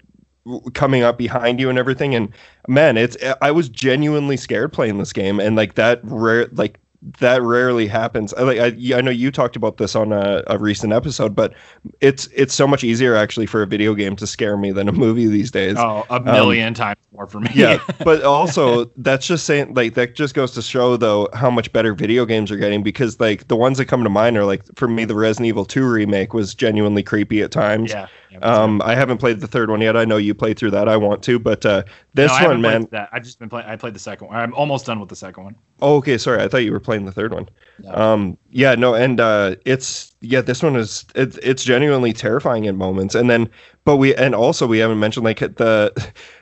coming 0.74 1.02
up 1.02 1.18
behind 1.18 1.60
you 1.60 1.70
and 1.70 1.80
everything. 1.80 2.14
And 2.14 2.32
man 2.68 2.98
it's 2.98 3.18
i 3.42 3.52
was 3.52 3.70
genuinely 3.70 4.38
scared 4.38 4.74
playing 4.74 4.98
this 5.00 5.14
game. 5.14 5.40
And 5.40 5.56
like 5.56 5.76
that 5.76 6.00
rare 6.04 6.48
like 6.54 6.80
that 7.20 7.42
rarely 7.42 7.88
happens 7.88 8.34
I, 8.34 8.42
like 8.44 8.60
I, 8.60 8.98
I 8.98 9.02
know 9.02 9.12
you 9.12 9.32
talked 9.32 9.56
about 9.56 9.78
this 9.78 9.96
on 9.96 10.12
a, 10.12 10.44
a 10.48 10.58
recent 10.58 10.94
episode 10.94 11.36
but 11.36 11.54
it's 12.02 12.28
it's 12.34 12.54
so 12.54 12.68
much 12.68 12.84
easier 12.84 13.16
actually 13.16 13.46
for 13.46 13.62
a 13.62 13.68
video 13.68 13.94
game 13.94 14.16
to 14.18 14.28
scare 14.28 14.58
me 14.58 14.72
than 14.72 14.88
a 14.88 14.92
movie 14.92 15.28
these 15.28 15.52
days 15.52 15.76
oh 15.78 16.06
a 16.10 16.16
um, 16.16 16.24
million 16.24 16.74
times 16.74 16.98
more 17.14 17.28
for 17.28 17.40
me. 17.40 17.50
yeah 17.54 17.80
but 18.04 18.24
also 18.24 18.86
that's 18.98 19.28
just 19.28 19.46
saying 19.46 19.74
like 19.74 19.94
that 19.94 20.16
just 20.16 20.34
goes 20.34 20.52
to 20.52 20.62
show 20.62 20.98
though 20.98 21.30
how 21.34 21.50
much 21.50 21.72
better 21.74 21.94
video 21.94 22.26
games 22.26 22.52
are 22.52 22.58
getting 22.58 22.84
because 22.84 23.20
like 23.20 23.48
the 23.48 23.56
ones 23.56 23.78
that 23.78 23.86
come 23.86 24.04
to 24.04 24.10
mind 24.10 24.38
are 24.38 24.46
like 24.46 24.64
for 24.76 24.88
me 24.88 25.06
the 25.06 25.16
resident 25.16 25.48
evil 25.48 25.66
2 25.66 25.88
remake 25.88 26.34
was 26.34 26.56
genuinely 26.56 27.04
creepy 27.04 27.42
at 27.42 27.52
times 27.52 27.92
yeah. 27.92 28.08
Um 28.44 28.82
i 28.84 28.96
haven't 28.96 29.18
played 29.18 29.40
the 29.40 29.48
third 29.48 29.70
one 29.70 29.82
yet 29.82 29.96
i 29.96 30.04
know 30.06 30.18
you 30.18 30.34
played 30.34 30.58
through 30.58 30.72
that 30.72 30.88
i 30.90 30.98
want 30.98 31.22
to 31.24 31.38
but 31.40 31.66
uh 31.66 31.84
this 32.14 32.32
No, 32.42 32.48
one 32.48 32.62
man 32.62 32.88
that 32.92 33.10
I've 33.12 33.24
just 33.24 33.40
been 33.40 33.50
playing. 33.50 33.68
I 33.68 33.76
played 33.76 33.94
the 33.94 34.00
second 34.00 34.28
one. 34.28 34.38
I'm 34.38 34.54
almost 34.54 34.86
done 34.86 35.00
with 35.02 35.10
the 35.10 35.16
second 35.18 35.44
one. 35.44 35.56
oh 35.82 35.98
okay 35.98 36.18
sorry 36.18 36.42
i 36.42 36.48
thought 36.48 36.60
you 36.64 36.72
were 36.72 36.80
playing 36.80 37.06
the 37.06 37.12
third 37.12 37.34
one 37.34 37.50
No. 37.80 37.92
um 37.94 38.38
yeah 38.52 38.76
no 38.76 38.94
and 38.96 39.20
uh 39.20 39.56
it's 39.66 40.16
yeah 40.22 40.42
this 40.42 40.64
one 40.64 40.76
is 40.76 41.06
it's 41.16 41.38
it's 41.44 41.64
genuinely 41.64 42.14
terrifying 42.14 42.66
in 42.66 42.78
moments 42.78 43.16
and 43.16 43.30
then 43.30 43.50
but 43.84 43.98
we 43.98 44.16
and 44.16 44.34
also 44.34 44.66
we 44.66 44.80
haven't 44.80 45.00
mentioned 45.00 45.24
like 45.26 45.40
the 45.40 45.92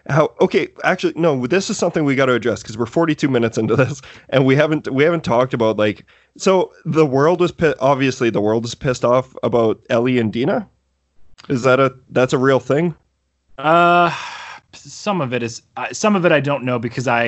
how 0.09 0.33
okay 0.41 0.67
actually 0.83 1.13
no 1.15 1.47
this 1.47 1.69
is 1.69 1.77
something 1.77 2.05
we 2.05 2.15
got 2.15 2.27
to 2.27 2.33
address 2.33 2.61
because 2.61 2.77
we're 2.77 2.85
42 2.85 3.27
minutes 3.27 3.57
into 3.57 3.75
this 3.75 4.01
and 4.29 4.45
we 4.45 4.55
haven't 4.55 4.87
we 4.91 5.03
haven't 5.03 5.23
talked 5.23 5.53
about 5.53 5.77
like 5.77 6.05
so 6.37 6.71
the 6.85 7.05
world 7.05 7.39
was 7.39 7.53
obviously 7.79 8.29
the 8.29 8.41
world 8.41 8.65
is 8.65 8.75
pissed 8.75 9.03
off 9.05 9.35
about 9.43 9.81
ellie 9.89 10.17
and 10.19 10.31
dina 10.33 10.67
is 11.49 11.63
that 11.63 11.79
a 11.79 11.93
that's 12.09 12.33
a 12.33 12.37
real 12.37 12.59
thing 12.59 12.95
Uh, 13.57 14.15
some 14.73 15.21
of 15.21 15.33
it 15.33 15.43
is. 15.43 15.61
Uh, 15.77 15.91
some 15.93 16.15
of 16.15 16.25
it 16.25 16.31
I 16.31 16.39
don't 16.39 16.63
know 16.63 16.79
because 16.79 17.07
I. 17.07 17.25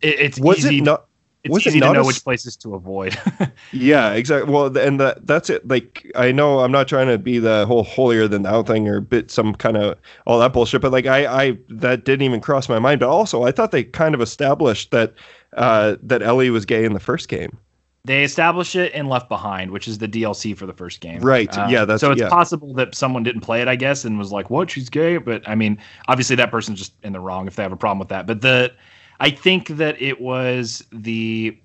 It, 0.00 0.20
it's 0.20 0.40
was 0.40 0.58
easy. 0.58 0.78
it 0.78 0.84
not 0.84 1.06
it's 1.44 1.52
was 1.52 1.66
it 1.66 1.70
easy 1.70 1.80
to 1.80 1.92
know 1.92 2.00
a 2.00 2.06
which 2.06 2.24
places 2.24 2.56
to 2.56 2.74
avoid. 2.74 3.16
Yeah, 3.72 4.12
exactly. 4.12 4.52
Well, 4.52 4.76
and 4.78 5.00
that 5.00 5.26
that's 5.26 5.50
it. 5.50 5.66
Like, 5.66 6.10
I 6.14 6.30
know 6.32 6.60
I'm 6.60 6.70
not 6.70 6.86
trying 6.86 7.08
to 7.08 7.18
be 7.18 7.38
the 7.38 7.66
whole 7.66 7.82
holier 7.82 8.28
than 8.28 8.42
thou 8.42 8.62
thing 8.62 8.88
or 8.88 9.00
bit 9.00 9.30
some 9.30 9.54
kind 9.54 9.76
of 9.76 9.98
all 10.26 10.38
that 10.38 10.52
bullshit, 10.52 10.80
but 10.80 10.92
like, 10.92 11.06
I, 11.06 11.26
I 11.26 11.58
that 11.68 12.04
didn't 12.04 12.22
even 12.22 12.40
cross 12.40 12.68
my 12.68 12.78
mind. 12.78 13.00
But 13.00 13.08
also, 13.08 13.42
I 13.42 13.50
thought 13.50 13.72
they 13.72 13.82
kind 13.84 14.14
of 14.14 14.20
established 14.20 14.90
that 14.92 15.12
uh, 15.56 15.96
that 16.02 16.22
Ellie 16.22 16.50
was 16.50 16.64
gay 16.64 16.84
in 16.84 16.92
the 16.92 17.00
first 17.00 17.28
game. 17.28 17.58
They 18.06 18.22
establish 18.22 18.76
it 18.76 18.92
in 18.92 19.08
Left 19.08 19.30
Behind, 19.30 19.70
which 19.70 19.88
is 19.88 19.96
the 19.96 20.06
DLC 20.08 20.54
for 20.54 20.66
the 20.66 20.74
first 20.74 21.00
game. 21.00 21.20
Right, 21.20 21.48
Uh, 21.56 21.68
yeah, 21.70 21.86
that's- 21.86 22.00
so 22.02 22.10
it's 22.10 22.20
yeah. 22.20 22.28
possible 22.28 22.74
that 22.74 22.94
someone 22.94 23.22
didn't 23.22 23.40
play 23.40 23.62
it, 23.62 23.68
I 23.68 23.76
guess, 23.76 24.04
and 24.04 24.18
was 24.18 24.30
like, 24.30 24.50
"What? 24.50 24.70
She's 24.70 24.90
gay?" 24.90 25.16
But 25.16 25.46
I 25.48 25.54
mean, 25.54 25.78
obviously 26.06 26.36
that 26.36 26.50
person's 26.50 26.78
just 26.78 26.92
in 27.02 27.14
the 27.14 27.20
wrong 27.20 27.46
if 27.46 27.56
they 27.56 27.62
have 27.62 27.72
a 27.72 27.76
problem 27.76 27.98
with 27.98 28.08
that. 28.08 28.26
But 28.26 28.42
the, 28.42 28.72
I 29.20 29.30
think 29.30 29.68
that 29.68 30.00
it 30.02 30.20
was 30.20 30.84
the, 30.92 31.56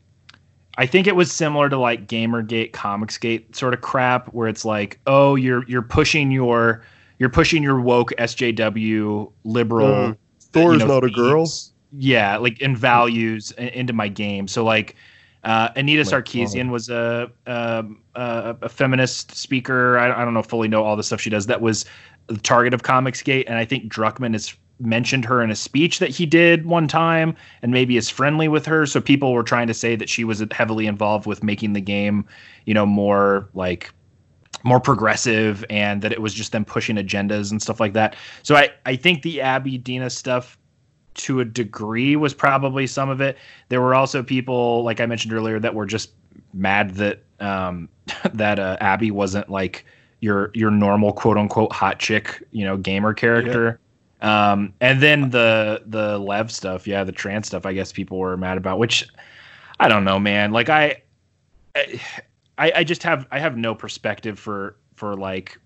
I 0.78 0.86
think 0.86 1.08
it 1.08 1.16
was 1.18 1.30
similar 1.30 1.68
to 1.68 1.78
like 1.78 2.08
GamerGate, 2.08 2.72
ComicsGate 2.72 3.54
sort 3.54 3.74
of 3.74 3.82
crap, 3.82 4.28
where 4.28 4.48
it's 4.48 4.64
like, 4.64 4.98
oh, 5.08 5.36
you're 5.36 5.66
you're 5.68 5.82
pushing 5.82 6.32
your 6.32 6.84
you're 7.18 7.28
pushing 7.28 7.62
your 7.62 7.82
woke 7.82 8.12
SJW 8.18 9.30
liberal. 9.44 9.94
Uh, 9.94 10.14
Thor's 10.54 10.80
you 10.80 10.88
know, 10.88 10.94
not 10.94 11.04
a 11.04 11.10
girl. 11.10 11.52
Yeah, 11.92 12.38
like 12.38 12.62
in 12.62 12.78
values 12.78 13.52
into 13.58 13.92
my 13.92 14.08
game. 14.08 14.48
So 14.48 14.64
like 14.64 14.96
uh, 15.44 15.70
Anita 15.76 16.04
Sarkeesian 16.04 16.70
was 16.70 16.90
a, 16.90 17.32
um, 17.48 18.02
a 18.16 18.56
a 18.62 18.70
feminist 18.70 19.36
speaker. 19.36 19.98
I, 19.98 20.22
I 20.22 20.26
don't 20.26 20.34
know 20.34 20.44
fully 20.44 20.68
know 20.68 20.84
all 20.84 20.96
the 20.96 21.04
stuff 21.04 21.22
she 21.22 21.30
does. 21.30 21.46
That 21.46 21.62
was 21.62 21.86
the 22.28 22.38
target 22.38 22.74
of 22.74 22.84
Comicsgate, 22.84 23.46
and 23.48 23.56
I 23.58 23.66
think 23.66 23.92
Druckmann 23.92 24.34
has 24.34 24.54
mentioned 24.82 25.26
her 25.26 25.42
in 25.42 25.52
a 25.52 25.56
speech 25.56 26.00
that 26.00 26.10
he 26.10 26.26
did 26.26 26.66
one 26.66 26.88
time, 26.88 27.36
and 27.62 27.72
maybe 27.72 27.98
is 27.98 28.10
friendly 28.10 28.48
with 28.48 28.66
her. 28.66 28.86
So 28.86 29.02
people 29.02 29.34
were 29.34 29.44
trying 29.44 29.68
to 29.68 29.74
say 29.74 29.96
that 29.96 30.10
she 30.10 30.24
was 30.24 30.44
heavily 30.52 30.88
involved 30.88 31.26
with 31.26 31.44
making 31.44 31.74
the 31.74 31.82
game, 31.82 32.26
you 32.66 32.74
know, 32.74 32.86
more 32.86 33.50
like 33.54 33.92
more 34.64 34.80
progressive 34.80 35.64
and 35.70 36.02
that 36.02 36.12
it 36.12 36.22
was 36.22 36.34
just 36.34 36.52
them 36.52 36.66
pushing 36.66 36.98
agendas 36.98 37.50
and 37.50 37.62
stuff 37.62 37.80
like 37.80 37.94
that. 37.94 38.16
So 38.44 38.56
I, 38.56 38.70
I 38.86 38.98
think 38.98 39.22
the 39.22 39.40
Abby 39.40 39.78
Dina 39.78 40.10
stuff 40.10 40.58
to 41.20 41.42
a 41.42 41.46
degree 41.46 42.16
was 42.16 42.34
probably 42.34 42.88
some 42.88 43.10
of 43.10 43.22
it. 43.22 43.38
There 43.68 43.82
were 43.82 43.94
also 43.94 44.24
people, 44.24 44.84
like 44.84 45.00
I 45.00 45.06
mentioned 45.06 45.34
earlier, 45.34 45.60
that 45.60 45.76
were 45.76 45.86
just 45.86 46.12
mad 46.54 46.96
that 46.96 47.24
um, 47.40 47.90
that 48.34 48.60
uh, 48.60 48.78
Abby 48.80 49.12
wasn't 49.12 49.50
like 49.50 49.86
your 50.22 50.52
your 50.54 50.72
normal 50.72 51.14
quote 51.14 51.38
unquote 51.38 51.72
hot 51.72 52.00
chick, 52.00 52.44
you 52.52 52.66
know, 52.66 52.78
gamer 52.78 53.14
character. 53.14 53.80
Um, 54.22 54.74
and 54.82 55.02
then 55.02 55.30
the 55.30 55.84
the 55.86 56.18
Lev 56.18 56.52
stuff, 56.52 56.88
yeah, 56.88 57.04
the 57.04 57.12
trans 57.12 57.48
stuff. 57.48 57.66
I 57.66 57.74
guess 57.74 57.92
people 57.92 58.18
were 58.18 58.36
mad 58.38 58.58
about, 58.58 58.80
which 58.80 59.08
I 59.80 59.88
don't 59.88 60.04
know, 60.04 60.20
man. 60.20 60.52
Like 60.52 60.70
I, 60.70 61.02
I, 61.76 62.72
I 62.76 62.84
just 62.84 63.04
have 63.04 63.28
I 63.32 63.40
have 63.40 63.58
no 63.58 63.76
perspective 63.76 64.38
for 64.40 64.76
for 64.96 65.16
like 65.16 65.58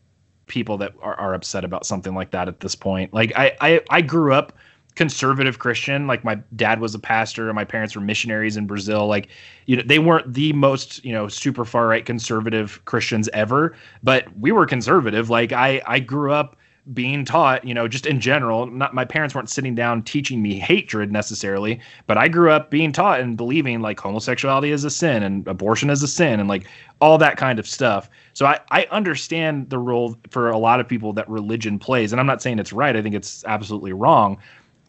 people 0.47 0.77
that 0.77 0.93
are, 1.01 1.15
are 1.15 1.33
upset 1.33 1.63
about 1.63 1.85
something 1.85 2.13
like 2.13 2.31
that 2.31 2.47
at 2.47 2.59
this 2.59 2.75
point. 2.75 3.13
Like 3.13 3.33
I, 3.35 3.55
I 3.61 3.81
I 3.89 4.01
grew 4.01 4.33
up 4.33 4.53
conservative 4.95 5.59
Christian. 5.59 6.07
Like 6.07 6.23
my 6.23 6.39
dad 6.55 6.79
was 6.79 6.93
a 6.93 6.99
pastor 6.99 7.49
and 7.49 7.55
my 7.55 7.65
parents 7.65 7.95
were 7.95 8.01
missionaries 8.01 8.57
in 8.57 8.67
Brazil. 8.67 9.07
Like, 9.07 9.29
you 9.65 9.77
know, 9.77 9.83
they 9.85 9.99
weren't 9.99 10.33
the 10.33 10.53
most, 10.53 11.03
you 11.03 11.11
know, 11.13 11.27
super 11.27 11.65
far 11.65 11.87
right 11.87 12.05
conservative 12.05 12.83
Christians 12.85 13.29
ever, 13.33 13.75
but 14.03 14.25
we 14.37 14.51
were 14.51 14.65
conservative. 14.65 15.29
Like 15.29 15.51
I, 15.51 15.81
I 15.85 15.99
grew 15.99 16.31
up 16.31 16.57
being 16.91 17.23
taught, 17.23 17.63
you 17.63 17.73
know, 17.73 17.87
just 17.87 18.05
in 18.05 18.19
general, 18.19 18.65
not 18.65 18.93
my 18.93 19.05
parents 19.05 19.33
weren't 19.33 19.49
sitting 19.49 19.73
down 19.73 20.03
teaching 20.03 20.41
me 20.41 20.59
hatred 20.59 21.11
necessarily, 21.11 21.79
but 22.07 22.17
I 22.17 22.27
grew 22.27 22.51
up 22.51 22.69
being 22.69 22.91
taught 22.91 23.21
and 23.21 23.37
believing 23.37 23.81
like 23.81 23.99
homosexuality 23.99 24.71
is 24.71 24.83
a 24.83 24.89
sin 24.89 25.23
and 25.23 25.47
abortion 25.47 25.89
is 25.89 26.03
a 26.03 26.07
sin 26.07 26.41
and 26.41 26.49
like 26.49 26.67
all 26.99 27.17
that 27.19 27.37
kind 27.37 27.57
of 27.57 27.67
stuff. 27.67 28.09
So 28.33 28.45
I, 28.45 28.59
I 28.69 28.85
understand 28.91 29.69
the 29.69 29.79
role 29.79 30.17
for 30.29 30.49
a 30.49 30.57
lot 30.57 30.81
of 30.81 30.87
people 30.87 31.13
that 31.13 31.29
religion 31.29 31.79
plays. 31.79 32.11
And 32.11 32.19
I'm 32.19 32.27
not 32.27 32.41
saying 32.41 32.59
it's 32.59 32.73
right. 32.73 32.97
I 32.97 33.01
think 33.01 33.15
it's 33.15 33.45
absolutely 33.45 33.93
wrong. 33.93 34.37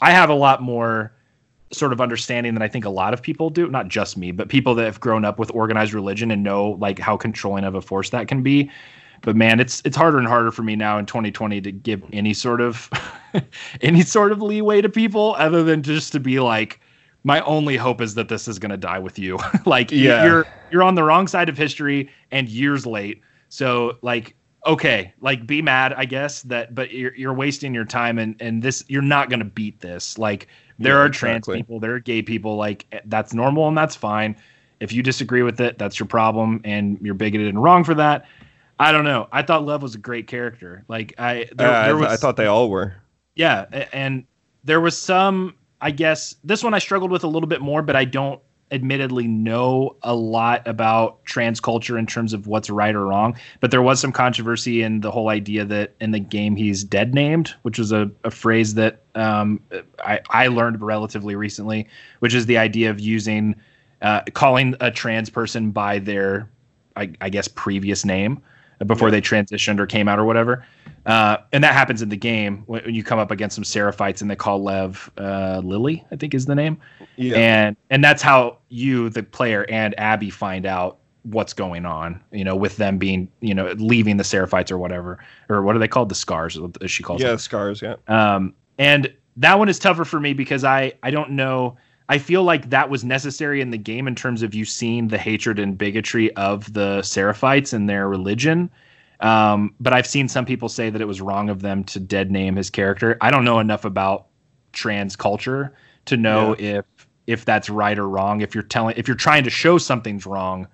I 0.01 0.11
have 0.11 0.31
a 0.31 0.35
lot 0.35 0.63
more 0.63 1.13
sort 1.73 1.93
of 1.93 2.01
understanding 2.01 2.55
than 2.55 2.63
I 2.63 2.69
think 2.69 2.85
a 2.85 2.91
lot 2.91 3.15
of 3.15 3.23
people 3.23 3.51
do. 3.51 3.69
Not 3.69 3.89
just 3.89 4.17
me, 4.17 4.31
but 4.33 4.49
people 4.49 4.75
that 4.77 4.85
have 4.85 5.01
grown 5.01 5.25
up 5.25 5.39
with 5.39 5.51
organized 5.55 5.93
religion 5.95 6.31
and 6.31 6.43
know 6.43 6.71
like 6.81 6.99
how 6.99 7.17
controlling 7.17 7.65
of 7.65 7.75
a 7.75 7.81
force 7.81 8.11
that 8.11 8.29
can 8.29 8.43
be. 8.43 8.71
But 9.23 9.37
man, 9.37 9.59
it's 9.59 9.81
it's 9.85 9.97
harder 9.97 10.19
and 10.19 10.27
harder 10.29 10.51
for 10.51 10.63
me 10.63 10.77
now 10.77 10.99
in 10.99 11.07
2020 11.07 11.61
to 11.63 11.73
give 11.73 12.03
any 12.13 12.35
sort 12.35 12.61
of 12.61 12.91
any 13.81 14.03
sort 14.03 14.33
of 14.33 14.43
leeway 14.43 14.83
to 14.83 14.89
people 14.89 15.35
other 15.39 15.63
than 15.63 15.83
just 15.83 16.13
to 16.13 16.21
be 16.21 16.41
like 16.41 16.81
my 17.27 17.41
only 17.41 17.77
hope 17.77 18.03
is 18.03 18.15
that 18.17 18.29
this 18.29 18.47
is 18.47 18.59
going 18.59 18.71
to 18.71 18.77
die 18.77 18.99
with 18.99 19.19
you. 19.19 19.39
like 19.67 19.91
Yeah. 19.91 20.25
you're 20.27 20.47
you're 20.71 20.83
on 20.83 20.95
the 20.95 21.03
wrong 21.03 21.27
side 21.27 21.49
of 21.49 21.57
history 21.57 22.11
and 22.31 22.49
years 22.49 22.85
late. 22.87 23.23
So 23.49 23.97
like 24.03 24.37
okay, 24.67 25.15
like 25.21 25.47
be 25.47 25.63
mad, 25.63 25.93
I 25.95 26.05
guess 26.05 26.43
that, 26.43 26.75
but 26.75 26.93
you're 26.93 27.15
you're 27.15 27.35
wasting 27.35 27.75
your 27.75 27.85
time 27.85 28.19
and 28.19 28.37
and 28.41 28.63
this 28.63 28.85
you're 28.89 29.03
not 29.03 29.31
gonna 29.31 29.45
beat 29.45 29.81
this. 29.81 30.19
Like 30.19 30.49
there 30.83 30.99
Yeah, 30.99 31.05
are 31.05 31.09
trans 31.11 31.49
exactly. 31.49 31.49
people, 31.49 31.81
there 31.81 31.95
are 31.95 32.01
gay 32.01 32.23
people, 32.23 32.57
like 32.57 32.87
eh, 32.93 33.01
that's 33.07 33.35
normal 33.35 33.69
and 33.69 33.77
that's 33.77 33.97
fine. 33.97 34.37
If 34.81 34.93
you 34.93 35.03
disagree 35.03 35.43
with 35.43 35.61
it, 35.61 35.79
that's 35.79 35.99
your 35.99 36.07
problem, 36.09 36.61
and 36.65 36.99
you're 37.01 37.15
bigoted 37.15 37.49
and 37.49 37.63
wrong 37.63 37.85
for 37.85 37.95
that. 37.95 38.27
I 38.79 38.93
don't 38.93 39.05
know. 39.05 39.29
I 39.33 39.43
thought 39.43 39.65
Lev 39.65 39.83
was 39.83 39.95
a 39.95 39.99
great 39.99 40.27
character. 40.27 40.85
Like 40.89 41.15
I, 41.19 41.49
there, 41.55 41.77
Uh, 41.77 41.81
there 41.81 41.97
was, 41.97 42.09
I 42.09 42.17
thought 42.17 42.37
they 42.37 42.47
all 42.47 42.69
were. 42.71 42.97
yeah, 43.35 43.63
and 43.93 44.25
there 44.65 44.81
was 44.81 44.97
some. 44.97 45.57
I 45.81 45.91
guess 45.91 46.37
this 46.45 46.65
one 46.65 46.73
I 46.73 46.79
struggled 46.79 47.11
with 47.11 47.25
a 47.25 47.29
little 47.29 47.49
bit 47.49 47.61
more, 47.61 47.83
but 47.83 47.97
I 47.97 48.05
don't 48.05 48.41
admittedly 48.75 49.27
know 49.29 49.97
a 50.03 50.15
lot 50.15 50.67
about 50.67 51.25
trans 51.25 51.61
culture 51.61 51.97
in 51.97 52.07
terms 52.07 52.33
of 52.33 52.47
what's 52.47 52.69
right 52.69 52.95
or 52.95 53.07
wrong. 53.07 53.37
But 53.61 53.71
there 53.71 53.81
was 53.81 54.01
some 54.01 54.13
controversy 54.13 54.83
in 54.83 55.01
the 55.01 55.11
whole 55.11 55.29
idea 55.29 55.65
that 55.65 55.95
in 56.01 56.11
the 56.11 56.19
game 56.19 56.57
he's 56.57 56.85
dead 56.85 57.15
named, 57.15 57.55
which 57.63 57.79
was 57.79 57.93
a, 57.93 58.11
a 58.25 58.31
phrase 58.31 58.75
that 58.75 59.03
um, 59.15 59.61
I, 60.01 60.21
I 60.29 60.49
learned 60.49 60.83
relatively 60.83 61.37
recently, 61.37 61.89
which 62.19 62.35
is 62.35 62.47
the 62.47 62.59
idea 62.59 62.91
of 62.91 63.01
using 63.01 63.55
uh, 64.03 64.23
calling 64.35 64.75
a 64.81 64.91
trans 64.91 65.31
person 65.31 65.71
by 65.71 66.01
their, 66.01 66.51
I, 66.97 67.13
I 67.21 67.31
guess, 67.31 67.49
previous 67.49 68.05
name 68.05 68.43
before 68.87 69.11
they 69.11 69.21
transitioned 69.21 69.79
or 69.79 69.87
came 69.87 70.09
out 70.09 70.19
or 70.19 70.25
whatever. 70.25 70.67
Uh, 71.07 71.37
and 71.53 71.63
that 71.63 71.75
happens 71.75 72.01
in 72.01 72.09
the 72.09 72.17
game 72.17 72.63
when, 72.67 72.83
you 72.93 73.05
come 73.05 73.19
up 73.19 73.31
against 73.31 73.55
some 73.55 73.65
Seraphites 73.65 74.23
and 74.23 74.31
they 74.31 74.37
call 74.37 74.63
Lev 74.63 75.11
uh, 75.19 75.61
Lily, 75.63 76.05
I 76.11 76.17
think 76.17 76.35
is 76.35 76.47
the 76.47 76.55
name. 76.55 76.79
Yeah. 77.17 77.37
And 77.37 77.77
and 77.91 78.03
that's 78.03 78.23
how 78.23 78.59
you, 78.69 79.11
the 79.11 79.23
player, 79.23 79.67
and 79.69 79.99
Abby 79.99 80.31
find 80.31 80.65
out 80.65 80.99
what's 81.23 81.53
going 81.53 81.85
on. 81.85 82.23
You 82.33 82.45
know, 82.45 82.57
with 82.57 82.77
them 82.77 82.97
being, 82.99 83.31
you 83.41 83.55
know, 83.55 83.73
leaving 83.73 84.17
the 84.17 84.25
Seraphites 84.25 84.71
or 84.71 84.79
whatever, 84.79 85.23
or 85.49 85.63
what 85.63 85.77
are 85.77 85.79
they 85.79 85.89
called? 85.89 86.09
The 86.09 86.15
Scars, 86.15 86.59
as 86.81 86.91
she 86.91 87.03
calls 87.03 87.21
them. 87.21 87.31
yeah, 87.31 87.37
scars. 87.37 87.83
Yeah. 87.83 87.97
Um, 88.09 88.55
and 88.79 89.13
that 89.37 89.59
one 89.59 89.69
is 89.69 89.79
tougher 89.79 90.05
for 90.05 90.21
me 90.21 90.33
because 90.33 90.65
I 90.65 90.93
I 91.03 91.11
don't 91.11 91.33
know. 91.33 91.77
I 92.09 92.19
feel 92.19 92.43
like 92.43 92.69
that 92.71 92.91
was 92.91 93.03
necessary 93.03 93.61
in 93.61 93.71
the 93.71 93.79
game 93.79 94.07
in 94.07 94.15
terms 94.15 94.43
of 94.43 94.55
you 94.55 94.65
seeing 94.65 95.09
the 95.09 95.17
hatred 95.17 95.59
and 95.59 95.77
bigotry 95.77 96.35
of 96.37 96.73
the 96.73 97.01
Seraphites 97.01 97.73
and 97.73 97.89
their 97.89 98.09
religion. 98.09 98.71
Um, 99.21 99.75
but 99.81 99.93
I've 99.93 100.07
seen 100.07 100.29
some 100.29 100.45
people 100.45 100.69
say 100.69 100.91
that 100.91 101.01
it 101.01 101.07
was 101.07 101.21
wrong 101.21 101.49
of 101.49 101.63
them 101.63 101.85
to 101.85 102.01
dead 102.01 102.31
name 102.31 102.57
his 102.57 102.71
character. 102.71 103.17
I 103.21 103.31
don't 103.31 103.45
know 103.45 103.59
enough 103.59 103.85
about 103.85 104.27
trans 104.73 105.17
culture 105.17 105.75
to 106.07 106.17
know 106.17 106.55
if 106.59 106.85
if 107.27 107.45
that's 107.45 107.71
right 107.71 107.99
or 107.99 108.09
wrong. 108.09 108.41
If 108.41 108.55
you're 108.55 108.65
telling 108.65 108.97
if 108.97 109.09
you're 109.09 109.17
trying 109.17 109.45
to 109.45 109.51
show 109.51 109.79
something's 109.79 110.27
wrong, 110.27 110.67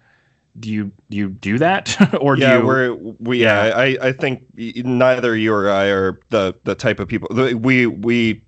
do 0.59 0.71
you 0.71 0.91
do 1.11 1.17
you 1.17 1.29
do 1.29 1.59
that 1.59 1.97
or 2.21 2.35
do 2.37 2.43
yeah, 2.43 2.59
you? 2.59 2.67
we're 2.67 2.95
we. 2.95 3.43
Yeah, 3.43 3.73
I 3.77 3.97
I 4.01 4.12
think 4.12 4.47
neither 4.55 5.37
you 5.37 5.53
or 5.53 5.71
I 5.71 5.85
are 5.87 6.19
the 6.31 6.55
the 6.65 6.75
type 6.75 6.99
of 6.99 7.09
people. 7.09 7.29
We 7.57 7.87
we 7.87 8.43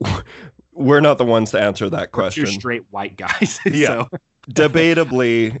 we're 0.72 1.00
not 1.00 1.18
the 1.18 1.24
ones 1.24 1.50
to 1.52 1.60
answer 1.60 1.90
that 1.90 2.12
question. 2.12 2.46
straight 2.46 2.84
white 2.90 3.16
guys. 3.16 3.60
Yeah. 3.66 4.04
So- 4.04 4.08
Debatably, 4.48 5.60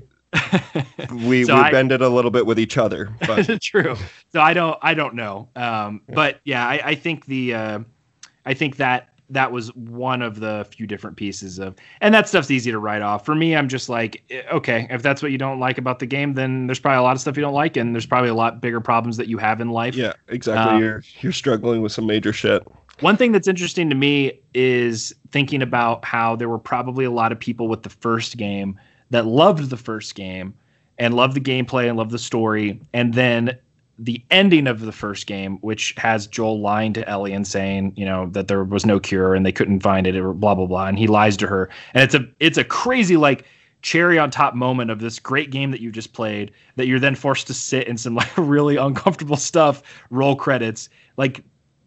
we 1.12 1.44
So 1.44 1.54
we 1.54 1.60
I- 1.60 1.70
bend 1.70 1.92
it 1.92 2.02
a 2.02 2.08
little 2.08 2.30
bit 2.30 2.46
with 2.46 2.58
each 2.58 2.78
other, 2.78 3.10
but 3.26 3.60
True. 3.62 3.96
So 4.32 4.40
I 4.40 4.54
don't 4.54 4.78
I 4.82 4.94
don't 4.94 5.14
know. 5.14 5.48
Um, 5.56 6.02
but 6.08 6.40
yeah, 6.44 6.66
I, 6.66 6.80
I 6.84 6.94
think 6.94 7.26
the 7.26 7.54
uh, 7.54 7.78
I 8.44 8.54
think 8.54 8.76
that 8.76 9.08
that 9.30 9.52
was 9.52 9.74
one 9.74 10.22
of 10.22 10.40
the 10.40 10.66
few 10.70 10.86
different 10.86 11.16
pieces 11.16 11.58
of 11.58 11.76
and 12.00 12.14
that 12.14 12.28
stuff's 12.28 12.50
easy 12.50 12.70
to 12.70 12.78
write 12.78 13.02
off. 13.02 13.24
For 13.24 13.34
me, 13.34 13.54
I'm 13.54 13.68
just 13.68 13.88
like, 13.88 14.22
eh, 14.30 14.42
okay, 14.52 14.86
if 14.90 15.02
that's 15.02 15.22
what 15.22 15.32
you 15.32 15.38
don't 15.38 15.60
like 15.60 15.78
about 15.78 15.98
the 15.98 16.06
game, 16.06 16.34
then 16.34 16.66
there's 16.66 16.80
probably 16.80 16.98
a 16.98 17.02
lot 17.02 17.14
of 17.14 17.20
stuff 17.20 17.36
you 17.36 17.42
don't 17.42 17.54
like, 17.54 17.76
and 17.76 17.94
there's 17.94 18.06
probably 18.06 18.30
a 18.30 18.34
lot 18.34 18.60
bigger 18.60 18.80
problems 18.80 19.16
that 19.18 19.28
you 19.28 19.38
have 19.38 19.60
in 19.60 19.70
life. 19.70 19.94
yeah, 19.94 20.14
exactly. 20.28 20.76
Um, 20.76 20.82
you're 20.82 21.02
you're 21.20 21.32
struggling 21.32 21.82
with 21.82 21.92
some 21.92 22.06
major 22.06 22.32
shit. 22.32 22.66
One 23.00 23.16
thing 23.16 23.30
that's 23.30 23.46
interesting 23.46 23.88
to 23.90 23.94
me 23.94 24.40
is 24.54 25.14
thinking 25.30 25.62
about 25.62 26.04
how 26.04 26.34
there 26.34 26.48
were 26.48 26.58
probably 26.58 27.04
a 27.04 27.10
lot 27.10 27.30
of 27.30 27.38
people 27.38 27.68
with 27.68 27.84
the 27.84 27.90
first 27.90 28.36
game 28.36 28.78
that 29.10 29.26
loved 29.26 29.70
the 29.70 29.76
first 29.76 30.14
game 30.14 30.54
and 30.98 31.14
loved 31.14 31.34
the 31.34 31.40
gameplay 31.40 31.88
and 31.88 31.96
loved 31.96 32.10
the 32.10 32.18
story. 32.18 32.80
And 32.92 33.14
then 33.14 33.56
the 33.98 34.22
ending 34.30 34.66
of 34.66 34.80
the 34.80 34.92
first 34.92 35.26
game, 35.26 35.58
which 35.58 35.94
has 35.96 36.26
Joel 36.26 36.60
lying 36.60 36.92
to 36.94 37.08
Ellie 37.08 37.32
and 37.32 37.46
saying, 37.46 37.92
you 37.96 38.04
know, 38.04 38.26
that 38.30 38.48
there 38.48 38.64
was 38.64 38.86
no 38.86 39.00
cure 39.00 39.34
and 39.34 39.44
they 39.44 39.52
couldn't 39.52 39.80
find 39.80 40.06
it 40.06 40.16
or 40.16 40.32
blah 40.32 40.54
blah 40.54 40.66
blah. 40.66 40.86
And 40.86 40.98
he 40.98 41.06
lies 41.06 41.36
to 41.38 41.46
her. 41.46 41.68
And 41.94 42.04
it's 42.04 42.14
a 42.14 42.26
it's 42.38 42.58
a 42.58 42.64
crazy 42.64 43.16
like 43.16 43.44
cherry 43.82 44.18
on 44.18 44.30
top 44.30 44.54
moment 44.54 44.90
of 44.90 45.00
this 45.00 45.18
great 45.18 45.50
game 45.50 45.70
that 45.70 45.80
you 45.80 45.90
just 45.90 46.12
played 46.12 46.50
that 46.76 46.86
you're 46.86 46.98
then 46.98 47.14
forced 47.14 47.46
to 47.46 47.54
sit 47.54 47.86
in 47.86 47.96
some 47.96 48.14
like 48.14 48.30
really 48.36 48.76
uncomfortable 48.76 49.36
stuff, 49.36 49.82
roll 50.10 50.36
credits. 50.36 50.88
Like 51.16 51.42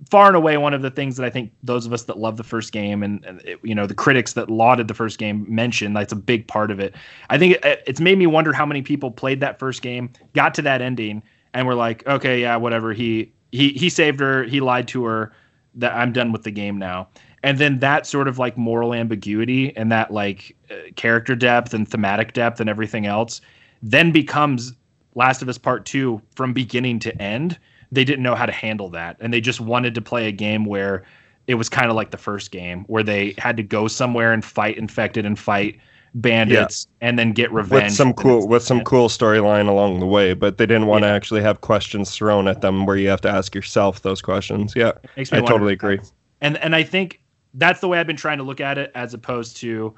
far 0.10 0.28
and 0.28 0.36
away 0.36 0.58
one 0.58 0.74
of 0.74 0.82
the 0.82 0.90
things 0.90 1.16
that 1.18 1.26
I 1.26 1.30
think 1.30 1.52
those 1.64 1.86
of 1.86 1.94
us 1.94 2.04
that 2.04 2.18
love 2.18 2.38
the 2.38 2.44
first 2.44 2.72
game 2.72 3.04
and, 3.04 3.24
and 3.26 3.42
it- 3.42 3.60
you 3.64 3.76
know 3.76 3.86
the 3.86 3.94
critics 3.94 4.34
that 4.34 4.50
lauded 4.50 4.88
the 4.88 4.94
first 4.94 5.18
game 5.20 5.46
mentioned 5.48 5.96
that's 5.96 6.14
a 6.14 6.16
big 6.18 6.48
part 6.48 6.72
of 6.72 6.80
it. 6.80 6.96
I 7.30 7.38
think 7.38 7.64
it, 7.64 7.84
it's 7.86 8.00
made 8.02 8.18
me 8.18 8.28
wonder 8.28 8.54
how 8.54 8.66
many 8.66 8.82
people 8.82 9.12
played 9.12 9.40
that 9.42 9.60
first 9.60 9.82
game, 9.82 10.12
got 10.34 10.54
to 10.56 10.62
that 10.64 10.82
ending, 10.82 11.22
and 11.54 11.68
were 11.68 11.76
like, 11.76 12.06
okay, 12.08 12.42
yeah, 12.42 12.56
whatever. 12.56 12.94
He 12.94 13.32
he 13.52 13.70
he 13.74 13.90
saved 13.90 14.20
her. 14.20 14.44
He 14.44 14.60
lied 14.60 14.88
to 14.90 15.04
her. 15.06 15.34
That 15.76 15.94
I'm 15.94 16.12
done 16.12 16.32
with 16.34 16.44
the 16.44 16.52
game 16.52 16.78
now. 16.78 17.08
And 17.44 17.58
then 17.58 17.80
that 17.80 18.06
sort 18.06 18.28
of 18.28 18.38
like 18.38 18.58
moral 18.58 18.94
ambiguity 18.94 19.76
and 19.78 19.92
that 19.92 20.12
like 20.12 20.56
uh, 20.70 20.76
character 20.96 21.34
depth 21.36 21.74
and 21.74 21.88
thematic 21.88 22.34
depth 22.34 22.60
and 22.60 22.70
everything 22.70 23.06
else 23.08 23.42
then 23.82 24.12
becomes 24.12 24.74
Last 25.16 25.42
of 25.42 25.50
Us 25.50 25.58
Part 25.58 25.86
2 25.86 26.22
from 26.36 26.54
beginning 26.54 27.00
to 27.00 27.22
end. 27.22 27.58
They 27.92 28.04
didn't 28.04 28.24
know 28.24 28.36
how 28.36 28.46
to 28.46 28.52
handle 28.52 28.90
that. 28.90 29.18
And 29.20 29.34
they 29.34 29.42
just 29.42 29.60
wanted 29.60 29.96
to 29.96 30.02
play 30.02 30.28
a 30.28 30.32
game 30.32 30.66
where 30.66 31.04
it 31.48 31.56
was 31.56 31.70
kind 31.70 31.90
of 31.90 31.96
like 31.96 32.12
the 32.12 32.18
first 32.18 32.52
game, 32.52 32.84
where 32.86 33.04
they 33.04 33.36
had 33.38 33.58
to 33.58 33.64
go 33.64 33.88
somewhere 33.88 34.32
and 34.32 34.44
fight 34.46 34.78
infected 34.78 35.26
and 35.26 35.38
fight 35.38 35.80
bandits 36.14 36.88
and 37.00 37.18
then 37.18 37.32
get 37.32 37.52
revenge. 37.52 37.84
With 37.84 37.94
some 37.94 38.14
cool 38.14 38.48
with 38.48 38.64
some 38.64 38.84
cool 38.84 39.08
storyline 39.08 39.68
along 39.68 40.00
the 40.00 40.06
way, 40.06 40.34
but 40.34 40.58
they 40.58 40.66
didn't 40.66 40.88
want 40.88 41.04
to 41.04 41.08
Yeah. 41.08 41.14
actually 41.14 41.42
have 41.42 41.62
questions 41.62 42.12
thrown 42.12 42.48
at 42.48 42.62
them 42.62 42.86
where 42.86 42.98
you 42.98 43.10
have 43.10 43.22
to 43.22 43.30
ask 43.30 43.56
yourself 43.56 44.02
those 44.02 44.22
questions. 44.22 44.74
Yeah, 44.76 44.94
I 45.18 45.24
totally 45.24 45.74
agree. 45.74 46.00
And 46.42 46.58
and 46.58 46.76
I 46.76 46.84
think 46.84 47.22
that's 47.54 47.82
the 47.82 47.88
way 47.88 48.00
I've 48.00 48.08
been 48.08 48.16
trying 48.18 48.38
to 48.38 48.44
look 48.44 48.62
at 48.62 48.78
it, 48.78 48.92
as 48.96 49.14
opposed 49.14 49.58
to, 49.58 49.94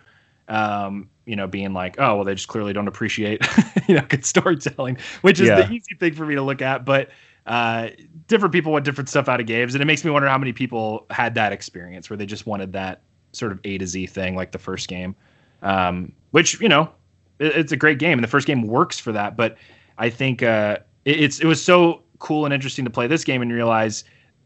um, 0.48 1.10
you 1.26 1.36
know, 1.36 1.48
being 1.48 1.74
like, 1.74 2.00
oh 2.00 2.16
well, 2.16 2.24
they 2.24 2.36
just 2.36 2.48
clearly 2.48 2.74
don't 2.74 2.88
appreciate, 2.88 3.46
you 3.88 3.96
know, 3.96 4.06
good 4.08 4.26
storytelling, 4.26 4.98
which 5.22 5.40
is 5.40 5.48
Yeah. 5.50 5.56
the 5.56 5.72
easy 5.72 5.96
thing 6.00 6.14
for 6.14 6.26
me 6.26 6.36
to 6.36 6.42
look 6.42 6.62
at. 6.62 6.86
But 6.86 7.10
uh, 7.46 7.90
different 8.28 8.54
people 8.54 8.72
want 8.72 8.86
different 8.86 9.10
stuff 9.10 9.28
out 9.28 9.40
of 9.40 9.46
games, 9.46 9.76
and 9.76 9.82
it 9.82 9.86
makes 9.86 10.04
me 10.06 10.12
wonder 10.12 10.28
how 10.28 10.38
many 10.38 10.54
people 10.54 11.06
had 11.10 11.36
that 11.36 11.52
experience 11.52 12.10
where 12.10 12.18
they 12.18 12.26
just 12.26 12.46
wanted 12.46 12.72
that 12.74 13.02
sort 13.34 13.52
of 13.52 13.60
A 13.64 13.78
to 13.78 13.88
Z 13.88 14.08
thing, 14.08 14.36
like 14.36 14.52
the 14.52 14.60
first 14.60 14.88
game, 14.88 15.16
um, 15.62 16.12
which 16.32 16.60
you 16.62 16.70
know, 16.70 16.90
it, 17.40 17.56
it's 17.56 17.72
a 17.72 17.78
great 17.78 18.00
game, 18.00 18.18
and 18.18 18.24
the 18.24 18.30
first 18.30 18.48
game 18.48 18.62
works 18.64 19.00
for 19.00 19.12
that. 19.12 19.36
But 19.36 19.58
I 19.98 20.10
think 20.10 20.42
uh, 20.44 20.78
it, 21.06 21.20
it's 21.20 21.40
it 21.40 21.46
was 21.46 21.64
so 21.64 22.02
cool 22.20 22.46
and 22.46 22.54
interesting 22.54 22.86
to 22.86 22.92
play 22.92 23.08
this 23.08 23.24
game 23.24 23.42
and 23.42 23.52
realize 23.52 24.04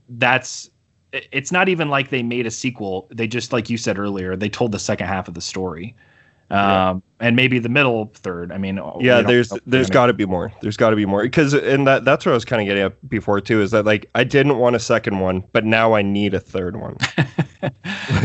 that's 0.10 0.70
it- 1.14 1.28
it's 1.32 1.52
not 1.52 1.70
even 1.70 1.90
like 1.90 2.10
they 2.10 2.24
made 2.24 2.48
a 2.48 2.52
sequel. 2.52 3.08
They 3.12 3.28
just 3.28 3.54
like 3.54 3.70
you 3.70 3.78
said 3.78 4.00
earlier, 4.00 4.36
they 4.36 4.50
told 4.50 4.72
the 4.72 4.80
second 4.80 5.08
half 5.08 5.28
of 5.28 5.34
the 5.36 5.42
story. 5.42 5.96
Um, 6.50 7.04
and 7.20 7.36
maybe 7.36 7.60
the 7.60 7.70
middle 7.70 8.12
third. 8.14 8.52
I 8.52 8.58
mean, 8.58 8.80
yeah 9.00 9.22
there's 9.22 9.52
there's 9.66 9.90
got 9.90 10.06
to 10.06 10.14
be 10.14 10.26
more 10.26 10.54
there's 10.62 10.78
got 10.78 10.92
to 10.92 10.96
be 10.96 11.06
more 11.06 11.24
because 11.24 11.54
and 11.54 11.86
that 11.88 12.06
that's 12.06 12.26
what 12.26 12.32
i 12.32 12.36
was 12.36 12.46
kind 12.46 12.62
of 12.62 12.68
getting 12.68 12.84
at 12.84 13.10
before 13.10 13.42
too 13.42 13.62
is 13.62 13.72
that 13.72 13.86
like 13.86 14.10
i 14.16 14.24
didn't 14.24 14.58
want 14.58 14.76
a 14.76 14.80
second 14.80 15.20
one 15.20 15.44
but 15.52 15.66
now 15.66 15.94
i 15.94 16.02
need 16.02 16.34
a 16.34 16.40
third 16.40 16.80
one 16.80 16.96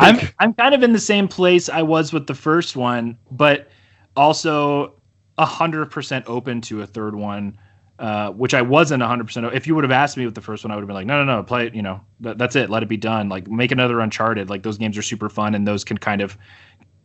I'm 0.01 0.29
I'm 0.39 0.55
kind 0.55 0.75
of 0.75 0.83
in 0.83 0.93
the 0.93 1.01
same 1.01 1.29
place 1.29 1.69
I 1.69 1.83
was 1.83 2.13
with 2.13 2.27
the 2.27 2.35
first 2.35 2.77
one, 2.77 3.19
but 3.31 3.69
also 4.17 4.95
hundred 5.39 5.91
percent 5.91 6.25
open 6.29 6.61
to 6.63 6.83
a 6.83 6.87
third 6.87 7.15
one. 7.15 7.59
Uh, 7.99 8.33
which 8.33 8.53
I 8.53 8.63
wasn't 8.63 9.01
100%. 9.01 9.55
If 9.55 9.69
you 9.69 9.77
would 9.77 9.85
have 9.85 9.93
asked 9.93 10.17
me 10.17 10.25
with 10.25 10.35
the 10.35 10.41
first 10.41 10.65
one, 10.65 10.73
I 10.73 10.75
would 10.75 10.81
have 10.81 10.89
been 10.89 10.97
like, 10.97 11.07
no, 11.07 11.23
no, 11.23 11.37
no, 11.37 11.43
play 11.45 11.69
it. 11.69 11.75
You 11.75 11.83
know, 11.83 12.01
that, 12.19 12.37
that's 12.37 12.57
it. 12.57 12.69
Let 12.69 12.83
it 12.83 12.89
be 12.89 12.97
done. 12.97 13.29
Like, 13.29 13.47
make 13.47 13.71
another 13.71 14.01
Uncharted. 14.01 14.51
Like, 14.51 14.65
those 14.65 14.77
games 14.77 14.99
are 14.99 15.03
super 15.03 15.29
fun, 15.29 15.55
and 15.55 15.69
those 15.69 15.85
can 15.85 15.99
kind 15.99 16.21
of, 16.21 16.37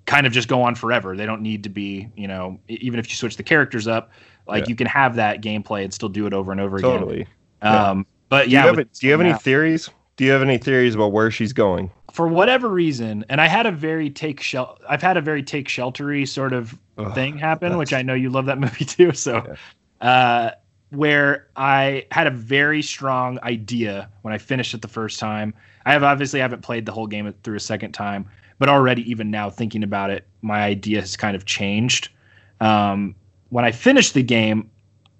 kind 0.07 0.27
of 0.27 0.34
just 0.34 0.47
go 0.49 0.63
on 0.63 0.75
forever. 0.75 1.15
They 1.17 1.27
don't 1.27 1.43
need 1.43 1.63
to 1.65 1.69
be, 1.69 2.09
you 2.17 2.27
know, 2.27 2.59
even 2.69 2.99
if 2.99 3.09
you 3.09 3.15
switch 3.15 3.38
the 3.38 3.43
characters 3.43 3.88
up, 3.88 4.11
like 4.47 4.65
Yeah. 4.65 4.69
you 4.69 4.75
can 4.75 4.88
have 4.88 5.15
that 5.17 5.41
gameplay 5.43 5.84
and 5.85 5.93
still 5.93 6.09
do 6.09 6.27
it 6.27 6.34
over 6.34 6.51
and 6.53 6.61
over 6.61 6.81
totally 6.81 7.21
again. 7.21 7.27
Um, 7.61 8.07
but 8.29 8.49
do 8.49 8.57
you 8.57 8.63
yeah, 8.63 8.63
have, 8.63 8.77
do 8.77 9.07
you 9.07 9.11
have 9.11 9.21
any 9.21 9.34
theories 9.34 9.89
do 10.17 10.25
you 10.25 10.31
have 10.31 10.41
any 10.41 10.57
theories 10.57 10.95
about 10.95 11.11
where 11.13 11.31
she's 11.31 11.53
going 11.53 11.91
for 12.13 12.27
whatever 12.27 12.69
reason, 12.69 13.25
and 13.29 13.41
I 13.41 13.47
had 13.47 13.65
a 13.65 13.71
very 13.71 14.09
take 14.09 14.41
shel- 14.41 14.79
I've 14.89 15.01
had 15.01 15.17
a 15.17 15.21
very 15.21 15.43
take 15.43 15.67
sheltery 15.67 16.27
sort 16.27 16.53
of 16.53 16.79
Ugh, 16.97 17.13
thing 17.13 17.38
happen, 17.38 17.77
which 17.77 17.93
I 17.93 18.01
know 18.01 18.13
you 18.13 18.29
love 18.29 18.45
that 18.47 18.59
movie 18.59 18.85
too. 18.85 19.11
So, 19.13 19.45
uh, 20.01 20.51
where 20.89 21.47
I 21.55 22.05
had 22.11 22.27
a 22.27 22.31
very 22.31 22.81
strong 22.81 23.39
idea 23.43 24.09
when 24.21 24.34
I 24.34 24.38
finished 24.38 24.73
it 24.73 24.81
the 24.81 24.88
first 24.88 25.19
time. 25.19 25.53
I 25.85 25.91
have 25.93 26.03
obviously 26.03 26.39
haven't 26.39 26.61
played 26.61 26.85
the 26.85 26.91
whole 26.93 27.07
game 27.07 27.34
through 27.43 27.57
a 27.57 27.59
second 27.61 27.91
time, 27.93 28.27
but 28.59 28.69
already 28.69 29.09
even 29.09 29.31
now 29.31 29.49
thinking 29.49 29.84
about 29.84 30.09
it, 30.09 30.25
my 30.41 30.63
idea 30.63 30.99
has 30.99 31.15
kind 31.15 31.35
of 31.35 31.45
changed. 31.45 32.09
Um, 32.59 33.15
when 33.49 33.65
I 33.65 33.71
finished 33.71 34.13
the 34.13 34.23
game, 34.23 34.69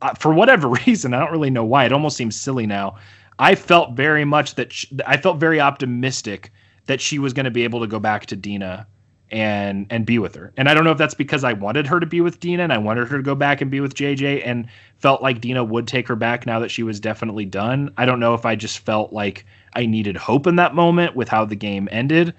uh, 0.02 0.14
for 0.16 0.34
whatever 0.34 0.68
reason, 0.86 1.14
I 1.14 1.20
don't 1.20 1.32
really 1.32 1.50
know 1.50 1.66
why. 1.66 1.86
It 1.86 1.94
almost 1.94 2.18
seems 2.18 2.40
silly 2.40 2.66
now. 2.66 2.96
I 3.40 3.56
felt 3.56 3.94
very 3.94 4.26
much 4.26 4.56
that 4.56 4.74
sh- 4.74 4.92
I 5.06 5.18
felt 5.18 5.38
very 5.38 5.60
optimistic 5.60 6.52
that 6.88 7.02
she 7.02 7.20
was 7.20 7.34
going 7.34 7.46
to 7.46 7.52
be 7.52 7.64
able 7.64 7.82
to 7.82 7.88
go 7.88 8.00
back 8.00 8.26
to 8.28 8.36
Dina 8.36 8.88
and 9.30 9.86
and 9.90 10.06
be 10.06 10.20
with 10.20 10.36
her. 10.36 10.54
And 10.58 10.70
I 10.70 10.74
don't 10.74 10.84
know 10.84 10.92
if 10.92 10.98
that's 10.98 11.14
because 11.14 11.44
I 11.44 11.54
wanted 11.54 11.86
her 11.88 12.00
to 12.00 12.06
be 12.06 12.22
with 12.22 12.40
Dina 12.40 12.64
and 12.64 12.74
I 12.74 12.78
wanted 12.78 13.08
her 13.10 13.18
to 13.18 13.24
go 13.24 13.36
back 13.36 13.62
and 13.62 13.70
be 13.70 13.80
with 13.82 13.94
JJ 13.94 14.42
and 14.46 14.68
felt 15.00 15.22
like 15.22 15.42
Dina 15.42 15.64
would 15.64 15.88
take 15.88 16.08
her 16.08 16.16
back 16.16 16.46
now 16.46 16.60
that 16.60 16.72
she 16.72 16.84
was 16.84 17.00
definitely 17.00 17.46
done. 17.46 17.94
I 17.98 18.06
don't 18.06 18.20
know 18.20 18.34
if 18.34 18.46
I 18.46 18.56
just 18.56 18.80
felt 18.80 19.14
like 19.14 19.46
I 19.74 19.86
needed 19.86 20.16
hope 20.16 20.48
in 20.48 20.56
that 20.56 20.76
moment 20.76 21.16
with 21.16 21.28
how 21.28 21.46
the 21.46 21.56
game 21.56 21.90
ended. 21.92 22.34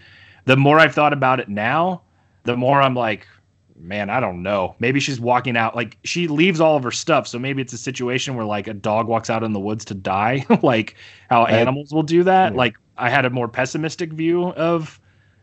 The 0.44 0.56
more 0.56 0.78
I've 0.78 0.94
thought 0.94 1.12
about 1.12 1.40
it 1.40 1.48
now, 1.48 2.02
the 2.44 2.56
more 2.56 2.80
I'm 2.80 2.94
like, 2.94 3.26
man, 3.76 4.10
I 4.10 4.18
don't 4.20 4.42
know. 4.42 4.74
Maybe 4.78 4.98
she's 5.00 5.20
walking 5.20 5.56
out 5.56 5.76
like 5.76 5.96
she 6.04 6.26
leaves 6.28 6.60
all 6.60 6.76
of 6.76 6.82
her 6.84 6.90
stuff, 6.90 7.28
so 7.28 7.38
maybe 7.38 7.62
it's 7.62 7.72
a 7.72 7.78
situation 7.78 8.34
where 8.34 8.46
like 8.46 8.66
a 8.66 8.74
dog 8.74 9.06
walks 9.06 9.30
out 9.30 9.42
in 9.44 9.52
the 9.52 9.60
woods 9.60 9.84
to 9.86 9.94
die, 9.94 10.44
like 10.62 10.96
how 11.30 11.42
I- 11.42 11.50
animals 11.52 11.92
will 11.92 12.02
do 12.02 12.22
that. 12.24 12.52
Yeah. 12.52 12.58
Like 12.58 12.74
I 12.96 13.10
had 13.10 13.24
a 13.24 13.30
more 13.30 13.48
pessimistic 13.48 14.12
view 14.12 14.48
of 14.52 14.98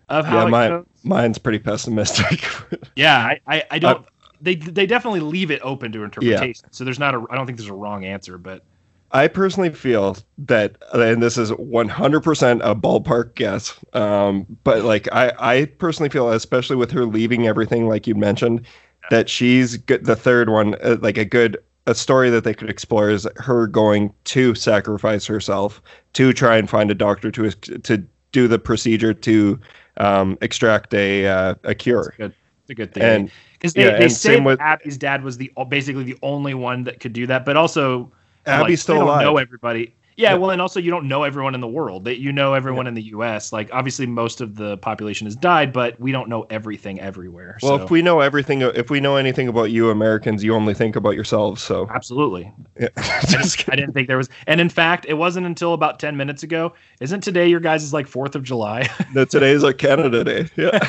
of 0.10 0.26
how 0.26 0.48
yeah 0.48 0.68
goes. 0.70 0.86
mine's 1.04 1.38
pretty 1.40 1.58
pessimistic 1.60 2.46
Yeah, 2.96 3.18
I, 3.18 3.40
I, 3.48 3.64
I 3.72 3.80
don't. 3.80 4.00
Uh, 4.06 4.10
they 4.42 4.56
they 4.56 4.86
definitely 4.86 5.22
leave 5.22 5.50
it 5.52 5.62
open 5.64 5.92
to 5.94 6.00
Yeah. 6.00 6.06
interpretation. 6.06 6.66
So 6.72 6.84
there's 6.84 7.00
not 7.00 7.16
a. 7.16 7.24
I 7.30 7.36
don't 7.36 7.46
think 7.46 7.58
there's 7.58 7.70
a 7.70 7.74
wrong 7.74 8.06
answer, 8.06 8.38
but 8.38 8.64
I 9.12 9.28
personally 9.28 9.70
feel 9.70 10.18
that, 10.40 10.78
and 10.94 11.22
this 11.22 11.38
is 11.38 11.52
100% 11.52 12.60
a 12.64 12.76
ballpark 12.76 13.36
guess, 13.36 13.74
um, 13.94 14.46
but 14.64 14.84
like 14.84 15.08
I, 15.12 15.32
I 15.40 15.66
personally 15.66 16.10
feel, 16.10 16.32
especially 16.32 16.76
with 16.76 16.92
her 16.92 17.06
leaving 17.06 17.48
everything, 17.48 17.88
like 17.88 18.08
you 18.08 18.16
mentioned, 18.16 18.66
that 19.10 19.30
she's 19.30 19.78
good, 19.78 20.06
the 20.06 20.16
third 20.16 20.50
one, 20.50 20.76
uh, 20.84 20.98
like 21.02 21.18
a 21.18 21.26
good 21.26 21.58
a 21.88 21.94
story 21.94 22.30
that 22.32 22.44
they 22.44 22.54
could 22.54 22.70
explore 22.70 23.10
is 23.10 23.28
her 23.36 23.68
going 23.68 24.12
to 24.24 24.56
sacrifice 24.56 25.26
herself 25.26 25.82
to 26.14 26.34
try 26.34 26.58
and 26.58 26.70
find 26.70 26.90
a 26.90 26.96
doctor 26.96 27.30
to 27.32 27.52
to 27.52 28.04
do 28.32 28.48
the 28.48 28.60
procedure 28.60 29.14
to 29.14 29.60
um, 29.98 30.38
extract 30.42 30.94
a 30.94 31.28
uh, 31.28 31.56
a 31.64 31.76
cure. 31.76 32.14
good. 32.18 32.34
It's 32.64 32.72
a 32.72 32.76
good 32.76 32.94
thing. 32.96 33.04
And 33.04 33.32
because 33.54 33.74
they, 33.74 33.86
yeah, 33.86 34.00
they 34.00 34.10
say 34.10 34.40
with- 34.40 34.60
Abby's 34.60 34.98
dad 34.98 35.24
was 35.24 35.38
the 35.38 35.52
basically 35.70 36.04
the 36.04 36.18
only 36.24 36.56
one 36.56 36.84
that 36.86 37.00
could 37.00 37.14
do 37.14 37.28
that, 37.28 37.46
but 37.46 37.56
also 37.56 38.12
Abby's 38.46 38.70
like, 38.70 38.80
still 38.80 39.04
alive. 39.04 39.22
Know 39.22 39.38
everybody. 39.38 39.94
Yeah, 40.18 40.32
Yeah. 40.32 40.36
well, 40.38 40.52
and 40.52 40.62
also 40.62 40.80
you 40.80 40.92
don't 40.92 41.08
know 41.08 41.24
everyone 41.24 41.56
in 41.56 41.62
the 41.62 41.68
world. 41.68 42.06
That 42.06 42.20
you 42.20 42.32
know 42.32 42.54
everyone 42.54 42.88
in 42.88 42.94
the 42.94 43.04
U.S. 43.04 43.52
Like 43.52 43.70
obviously 43.74 44.06
most 44.06 44.42
of 44.42 44.56
the 44.56 44.78
population 44.78 45.28
has 45.28 45.36
died, 45.36 45.74
but 45.74 46.00
we 46.00 46.12
don't 46.12 46.30
know 46.30 46.46
everything 46.50 47.00
everywhere. 47.00 47.58
Well, 47.62 47.78
so. 47.78 47.84
if 47.84 47.92
we 47.92 48.02
know 48.02 48.22
everything, 48.22 48.64
uh, 48.64 48.70
if 48.76 48.90
we 48.90 49.00
know 49.00 49.18
anything 49.18 49.48
about 49.48 49.72
you 49.72 49.90
Americans, 49.90 50.44
you 50.44 50.56
only 50.56 50.74
think 50.74 50.96
about 50.96 51.16
yourselves. 51.16 51.62
So 51.62 51.90
absolutely, 51.94 52.52
yeah. 52.80 52.88
I 52.98 53.22
didn't, 53.28 53.66
I 53.70 53.76
didn't 53.76 53.94
think 53.94 54.08
there 54.08 54.18
was. 54.18 54.30
And 54.48 54.62
in 54.62 54.70
fact, 54.70 55.06
it 55.08 55.16
wasn't 55.16 55.46
until 55.46 55.74
about 55.74 56.00
ten 56.00 56.16
minutes 56.16 56.44
ago. 56.44 56.74
Isn't 57.02 57.22
today 57.22 57.48
your 57.48 57.60
guys' 57.60 57.84
is 57.84 57.94
like 57.94 58.08
Fourth 58.08 58.36
of 58.36 58.44
July? 58.44 58.90
that 59.14 59.30
today's 59.30 59.64
like 59.64 59.78
Canada 59.78 60.24
Day. 60.24 60.48
Yeah. 60.56 60.80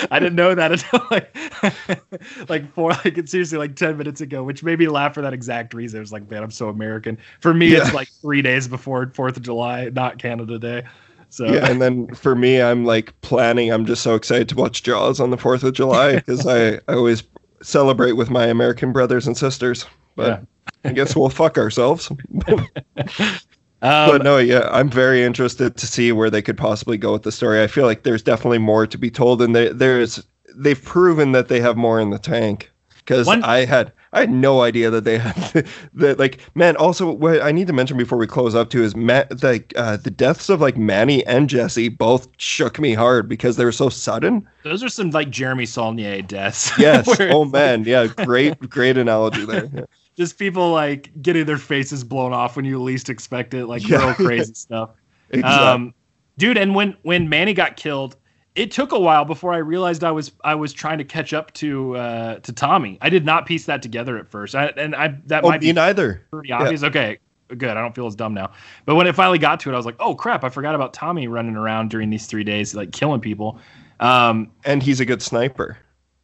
I 0.10 0.18
didn't 0.18 0.36
know 0.36 0.54
that 0.54 0.72
until 0.72 1.06
like 1.10 1.36
like 2.48 2.72
four 2.72 2.90
like 3.04 3.28
seriously 3.28 3.58
like 3.58 3.76
ten 3.76 3.96
minutes 3.98 4.20
ago, 4.22 4.42
which 4.42 4.62
made 4.62 4.78
me 4.78 4.88
laugh 4.88 5.12
for 5.14 5.20
that 5.20 5.34
exact 5.34 5.74
reason. 5.74 5.98
It 5.98 6.00
was 6.00 6.12
like, 6.12 6.30
man, 6.30 6.42
I'm 6.42 6.50
so 6.50 6.68
American. 6.68 7.18
For 7.40 7.52
me, 7.52 7.74
it's 7.74 7.92
like 7.92 8.08
three 8.22 8.40
days 8.42 8.69
before 8.70 9.10
Fourth 9.14 9.36
of 9.36 9.42
July, 9.42 9.90
not 9.92 10.18
Canada 10.18 10.58
Day. 10.58 10.84
So 11.30 11.46
yeah. 11.46 11.70
And 11.70 11.80
then 11.80 12.12
for 12.14 12.34
me, 12.34 12.60
I'm 12.60 12.84
like 12.84 13.18
planning. 13.20 13.70
I'm 13.70 13.86
just 13.86 14.02
so 14.02 14.14
excited 14.14 14.48
to 14.50 14.56
watch 14.56 14.82
Jaws 14.82 15.20
on 15.20 15.30
the 15.30 15.36
4th 15.36 15.62
of 15.62 15.74
July 15.74 16.14
because 16.16 16.46
I, 16.46 16.74
I 16.88 16.94
always 16.94 17.22
celebrate 17.62 18.12
with 18.12 18.30
my 18.30 18.46
American 18.46 18.92
brothers 18.92 19.26
and 19.26 19.36
sisters. 19.36 19.86
But 20.16 20.42
I 20.84 20.92
guess 20.92 21.14
we'll 21.14 21.28
fuck 21.28 21.56
ourselves. 21.56 22.10
um, 22.46 23.38
but 23.80 24.22
no, 24.22 24.38
yeah, 24.38 24.68
I'm 24.72 24.90
very 24.90 25.22
interested 25.22 25.76
to 25.76 25.86
see 25.86 26.10
where 26.12 26.30
they 26.30 26.42
could 26.42 26.58
possibly 26.58 26.98
go 26.98 27.12
with 27.12 27.22
the 27.22 27.32
story. 27.32 27.62
I 27.62 27.68
feel 27.68 27.86
like 27.86 28.02
there's 28.02 28.22
definitely 28.22 28.58
more 28.58 28.86
to 28.86 28.98
be 28.98 29.10
told, 29.10 29.40
and 29.40 29.54
they, 29.54 29.68
there's 29.68 30.26
they've 30.56 30.82
proven 30.82 31.32
that 31.32 31.48
they 31.48 31.60
have 31.60 31.76
more 31.76 32.00
in 32.00 32.10
the 32.10 32.18
tank. 32.18 32.70
Because 32.96 33.28
I 33.28 33.64
had 33.64 33.92
I 34.12 34.20
had 34.20 34.30
no 34.30 34.62
idea 34.62 34.90
that 34.90 35.04
they 35.04 35.18
had 35.18 35.66
that 35.94 36.18
like 36.18 36.40
man. 36.54 36.76
Also, 36.76 37.12
what 37.12 37.40
I 37.42 37.52
need 37.52 37.66
to 37.68 37.72
mention 37.72 37.96
before 37.96 38.18
we 38.18 38.26
close 38.26 38.54
up 38.54 38.70
too 38.70 38.82
is 38.82 38.96
Matt 38.96 39.42
like 39.42 39.72
uh, 39.76 39.98
the 39.98 40.10
deaths 40.10 40.48
of 40.48 40.60
like 40.60 40.76
Manny 40.76 41.24
and 41.26 41.48
Jesse 41.48 41.88
both 41.88 42.26
shook 42.38 42.80
me 42.80 42.94
hard 42.94 43.28
because 43.28 43.56
they 43.56 43.64
were 43.64 43.70
so 43.72 43.88
sudden. 43.88 44.46
those 44.64 44.82
are 44.82 44.88
some 44.88 45.10
like 45.10 45.30
Jeremy 45.30 45.64
Saulnier 45.66 46.22
deaths. 46.22 46.72
Yes. 46.78 47.08
oh 47.20 47.44
man. 47.44 47.84
Yeah. 47.84 48.08
Great. 48.08 48.58
Great 48.68 48.96
analogy 48.98 49.44
there. 49.44 49.68
Yeah. 49.72 49.84
just 50.16 50.38
people 50.38 50.72
like 50.72 51.10
getting 51.22 51.46
their 51.46 51.56
faces 51.58 52.02
blown 52.02 52.32
off 52.32 52.56
when 52.56 52.64
you 52.64 52.82
least 52.82 53.08
expect 53.08 53.54
it, 53.54 53.66
like 53.66 53.86
Yeah. 53.88 54.04
real 54.06 54.14
crazy 54.14 54.54
stuff. 54.54 54.90
Exactly. 55.30 55.66
Um, 55.66 55.94
dude, 56.36 56.58
and 56.58 56.74
when 56.74 56.96
when 57.02 57.28
Manny 57.28 57.54
got 57.54 57.76
killed, 57.76 58.16
it 58.54 58.70
took 58.70 58.92
a 58.92 58.98
while 58.98 59.24
before 59.24 59.52
I 59.52 59.58
realized 59.58 60.02
I 60.04 60.10
was 60.10 60.32
I 60.44 60.54
was 60.54 60.72
trying 60.72 60.98
to 60.98 61.04
catch 61.04 61.32
up 61.32 61.52
to 61.54 61.96
uh, 61.96 62.34
to 62.40 62.52
Tommy. 62.52 62.98
I 63.00 63.08
did 63.08 63.24
not 63.24 63.46
piece 63.46 63.66
that 63.66 63.82
together 63.82 64.18
at 64.18 64.28
first, 64.28 64.54
I, 64.54 64.66
and 64.76 64.94
I 64.94 65.16
that 65.26 65.44
oh, 65.44 65.48
might 65.48 65.60
me 65.60 65.68
be 65.68 65.72
neither. 65.72 66.26
pretty 66.30 66.52
obvious. 66.52 66.82
Okay, 66.82 67.18
good. 67.56 67.70
I 67.70 67.74
don't 67.80 67.94
feel 67.94 68.06
as 68.06 68.14
dumb 68.14 68.34
now. 68.34 68.50
But 68.86 68.96
when 68.96 69.06
it 69.06 69.14
finally 69.14 69.38
got 69.38 69.60
to 69.60 69.70
it, 69.70 69.74
I 69.74 69.76
was 69.76 69.86
like, 69.86 69.96
oh 70.00 70.14
crap! 70.14 70.44
I 70.44 70.48
forgot 70.48 70.74
about 70.74 70.92
Tommy 70.92 71.28
running 71.28 71.56
around 71.56 71.90
during 71.90 72.10
these 72.10 72.26
three 72.26 72.44
days, 72.44 72.74
like 72.74 72.92
killing 72.92 73.20
people. 73.20 73.58
Um, 74.00 74.50
And 74.64 74.82
he's 74.82 74.98
a 75.00 75.04
good 75.04 75.22
sniper. 75.22 75.76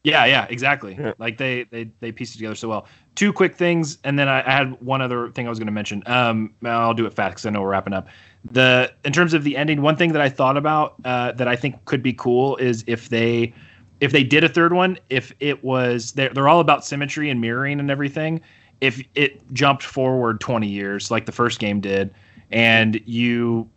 yeah, 0.03 0.24
yeah, 0.24 0.47
exactly. 0.48 0.97
Yeah. 0.98 1.12
Like 1.19 1.39
they 1.39 1.65
they 1.65 1.90
they 2.01 2.12
pieced 2.12 2.35
it 2.35 2.39
together 2.39 2.55
so 2.55 2.69
well. 2.69 2.86
Two 3.16 3.32
quick 3.32 3.55
things, 3.55 3.98
and 4.05 4.19
then 4.19 4.28
I, 4.28 4.47
I 4.47 4.51
had 4.51 4.81
one 4.82 5.01
other 5.01 5.31
thing 5.31 5.47
I 5.47 5.51
was 5.51 5.59
going 5.59 5.66
to 5.66 5.73
mention. 5.73 6.03
Um, 6.07 6.55
I'll 6.65 6.94
do 6.94 7.07
it 7.07 7.15
fast 7.15 7.35
because 7.35 7.47
I 7.47 7.51
know 7.51 7.62
we're 7.62 7.70
wrapping 7.70 7.93
up. 7.93 8.09
The 8.51 8.93
in 9.05 9.12
terms 9.12 9.35
of 9.35 9.44
the 9.44 9.56
ending, 9.56 9.82
one 9.82 9.97
thing 9.97 10.12
that 10.12 10.23
I 10.23 10.28
thought 10.28 10.56
about 10.56 10.94
uh, 11.05 11.32
that 11.32 11.48
I 11.48 11.56
think 11.56 11.85
could 11.85 12.02
be 12.02 12.12
cool 12.12 12.56
is 12.56 12.85
if 12.86 13.09
they 13.09 13.52
if 14.01 14.12
they 14.12 14.24
did 14.24 14.44
a 14.44 14.48
third 14.48 14.73
one, 14.73 14.98
if 15.10 15.32
it 15.40 15.64
was 15.64 16.12
they're 16.12 16.28
they're 16.31 16.48
all 16.48 16.60
about 16.60 16.85
symmetry 16.85 17.31
and 17.31 17.40
mirroring 17.40 17.81
and 17.81 17.90
everything. 17.90 18.40
If 18.81 19.02
it 19.14 19.40
jumped 19.55 19.82
forward 19.82 20.40
twenty 20.40 20.68
years 20.68 21.10
like 21.10 21.27
the 21.27 21.32
first 21.32 21.59
game 21.59 21.81
did, 21.81 22.14
and 22.51 23.01
you 23.06 23.68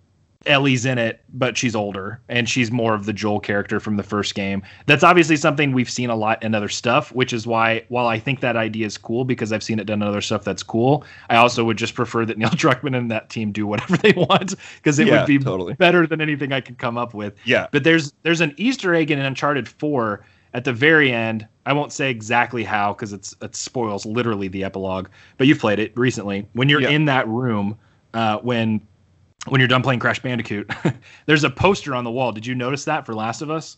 Ellie's 0.45 0.85
in 0.85 0.97
it, 0.97 1.19
but 1.33 1.57
she's 1.57 1.75
older 1.75 2.21
and 2.29 2.47
she's 2.47 2.71
more 2.71 2.93
of 2.93 3.05
the 3.05 3.11
Joel 3.11 3.41
character 3.41 3.77
from 3.81 3.97
the 3.97 4.03
first 4.03 4.35
game. 4.35 4.63
That's 4.85 5.03
obviously 5.03 5.35
something 5.35 5.73
we've 5.73 5.89
seen 5.89 6.09
a 6.09 6.15
lot 6.15 6.41
in 6.41 6.55
other 6.55 6.69
stuff, 6.69 7.11
which 7.11 7.33
is 7.33 7.45
why 7.45 7.83
while 7.89 8.07
I 8.07 8.19
think 8.19 8.39
that 8.39 8.55
idea 8.55 8.85
is 8.85 8.97
cool 8.97 9.25
because 9.25 9.51
I've 9.51 9.63
seen 9.63 9.79
it 9.79 9.83
done 9.83 10.01
in 10.01 10.07
other 10.07 10.21
stuff 10.21 10.45
that's 10.45 10.63
cool, 10.63 11.03
I 11.29 11.35
also 11.35 11.65
would 11.65 11.77
just 11.77 11.93
prefer 11.93 12.25
that 12.25 12.37
Neil 12.37 12.49
Druckmann 12.51 12.97
and 12.97 13.11
that 13.11 13.29
team 13.29 13.51
do 13.51 13.67
whatever 13.67 13.97
they 13.97 14.13
want 14.13 14.55
because 14.77 14.97
it 14.97 15.07
Yeah, 15.07 15.19
would 15.19 15.27
be 15.27 15.39
totally. 15.39 15.73
better 15.73 16.07
than 16.07 16.21
anything 16.21 16.53
I 16.53 16.61
could 16.61 16.77
come 16.77 16.97
up 16.97 17.13
with. 17.13 17.35
Yeah. 17.43 17.67
But 17.71 17.83
there's 17.83 18.13
there's 18.23 18.39
an 18.41 18.53
Easter 18.55 18.95
egg 18.95 19.11
in 19.11 19.19
Uncharted 19.19 19.67
4 19.67 20.23
at 20.53 20.63
the 20.63 20.71
very 20.73 21.11
end. 21.11 21.45
I 21.65 21.73
won't 21.73 21.91
say 21.91 22.09
exactly 22.09 22.63
how 22.63 22.93
because 22.93 23.11
it's 23.11 23.35
it 23.41 23.57
spoils 23.57 24.05
literally 24.05 24.47
the 24.47 24.63
epilogue. 24.63 25.09
But 25.37 25.47
you've 25.47 25.59
played 25.59 25.79
it 25.79 25.91
recently. 25.97 26.47
When 26.53 26.69
you're 26.69 26.81
Yeah. 26.81 26.89
in 26.91 27.03
that 27.05 27.27
room, 27.27 27.77
uh, 28.13 28.37
when 28.37 28.79
when 29.47 29.59
you're 29.59 29.67
done 29.67 29.81
playing 29.83 29.99
Crash 29.99 30.21
Bandicoot, 30.21 30.69
there's 31.25 31.43
a 31.43 31.49
poster 31.49 31.95
on 31.95 32.03
the 32.03 32.11
wall. 32.11 32.31
Did 32.31 32.45
you 32.45 32.55
notice 32.55 32.85
that 32.85 33.05
for 33.05 33.13
Last 33.15 33.41
of 33.41 33.49
Us? 33.49 33.77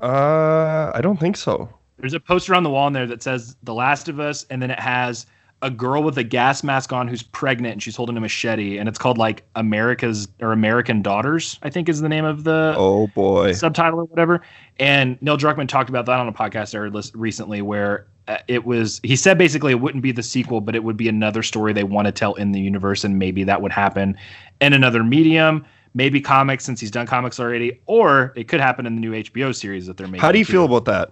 Uh, 0.00 0.90
I 0.94 1.00
don't 1.00 1.18
think 1.20 1.36
so. 1.36 1.68
There's 1.98 2.14
a 2.14 2.20
poster 2.20 2.54
on 2.54 2.64
the 2.64 2.70
wall 2.70 2.86
in 2.88 2.92
there 2.92 3.06
that 3.06 3.22
says 3.22 3.56
The 3.62 3.74
Last 3.74 4.08
of 4.08 4.18
Us, 4.18 4.44
and 4.50 4.60
then 4.60 4.70
it 4.70 4.80
has 4.80 5.26
a 5.64 5.70
girl 5.70 6.02
with 6.02 6.18
a 6.18 6.24
gas 6.24 6.64
mask 6.64 6.92
on 6.92 7.06
who's 7.06 7.22
pregnant 7.22 7.74
and 7.74 7.82
she's 7.82 7.94
holding 7.94 8.16
a 8.16 8.20
machete, 8.20 8.78
and 8.78 8.88
it's 8.88 8.98
called 8.98 9.16
like 9.16 9.44
America's 9.54 10.26
or 10.40 10.50
American 10.50 11.02
Daughters, 11.02 11.60
I 11.62 11.70
think 11.70 11.88
is 11.88 12.00
the 12.00 12.08
name 12.08 12.24
of 12.24 12.42
the 12.42 12.74
Oh 12.76 13.06
boy. 13.06 13.52
subtitle 13.52 14.00
or 14.00 14.04
whatever. 14.06 14.42
And 14.80 15.16
Neil 15.22 15.36
Druckmann 15.38 15.68
talked 15.68 15.88
about 15.88 16.06
that 16.06 16.18
on 16.18 16.26
a 16.26 16.32
podcast 16.32 16.74
I 16.74 16.78
heard 16.78 17.14
recently, 17.14 17.62
where 17.62 18.06
it 18.48 18.64
was 18.64 19.00
he 19.02 19.16
said 19.16 19.36
basically 19.38 19.72
it 19.72 19.80
wouldn't 19.80 20.02
be 20.02 20.12
the 20.12 20.22
sequel, 20.22 20.60
but 20.60 20.74
it 20.76 20.84
would 20.84 20.96
be 20.96 21.08
another 21.08 21.42
story 21.42 21.72
they 21.72 21.84
want 21.84 22.06
to 22.06 22.12
tell 22.12 22.34
in 22.34 22.52
the 22.52 22.60
universe, 22.60 23.04
and 23.04 23.18
maybe 23.18 23.44
that 23.44 23.60
would 23.62 23.72
happen 23.72 24.16
in 24.60 24.72
another 24.72 25.02
medium. 25.04 25.64
Maybe 25.94 26.20
comics, 26.22 26.64
since 26.64 26.80
he's 26.80 26.90
done 26.90 27.06
comics 27.06 27.38
already, 27.38 27.80
or 27.86 28.32
it 28.34 28.48
could 28.48 28.60
happen 28.60 28.86
in 28.86 28.94
the 28.94 29.00
new 29.00 29.12
HBO 29.12 29.54
series 29.54 29.86
that 29.86 29.96
they're 29.98 30.06
making. 30.06 30.20
How 30.22 30.32
do 30.32 30.38
you 30.38 30.44
too 30.44 30.52
feel 30.52 30.64
about 30.64 30.84
that? 30.86 31.10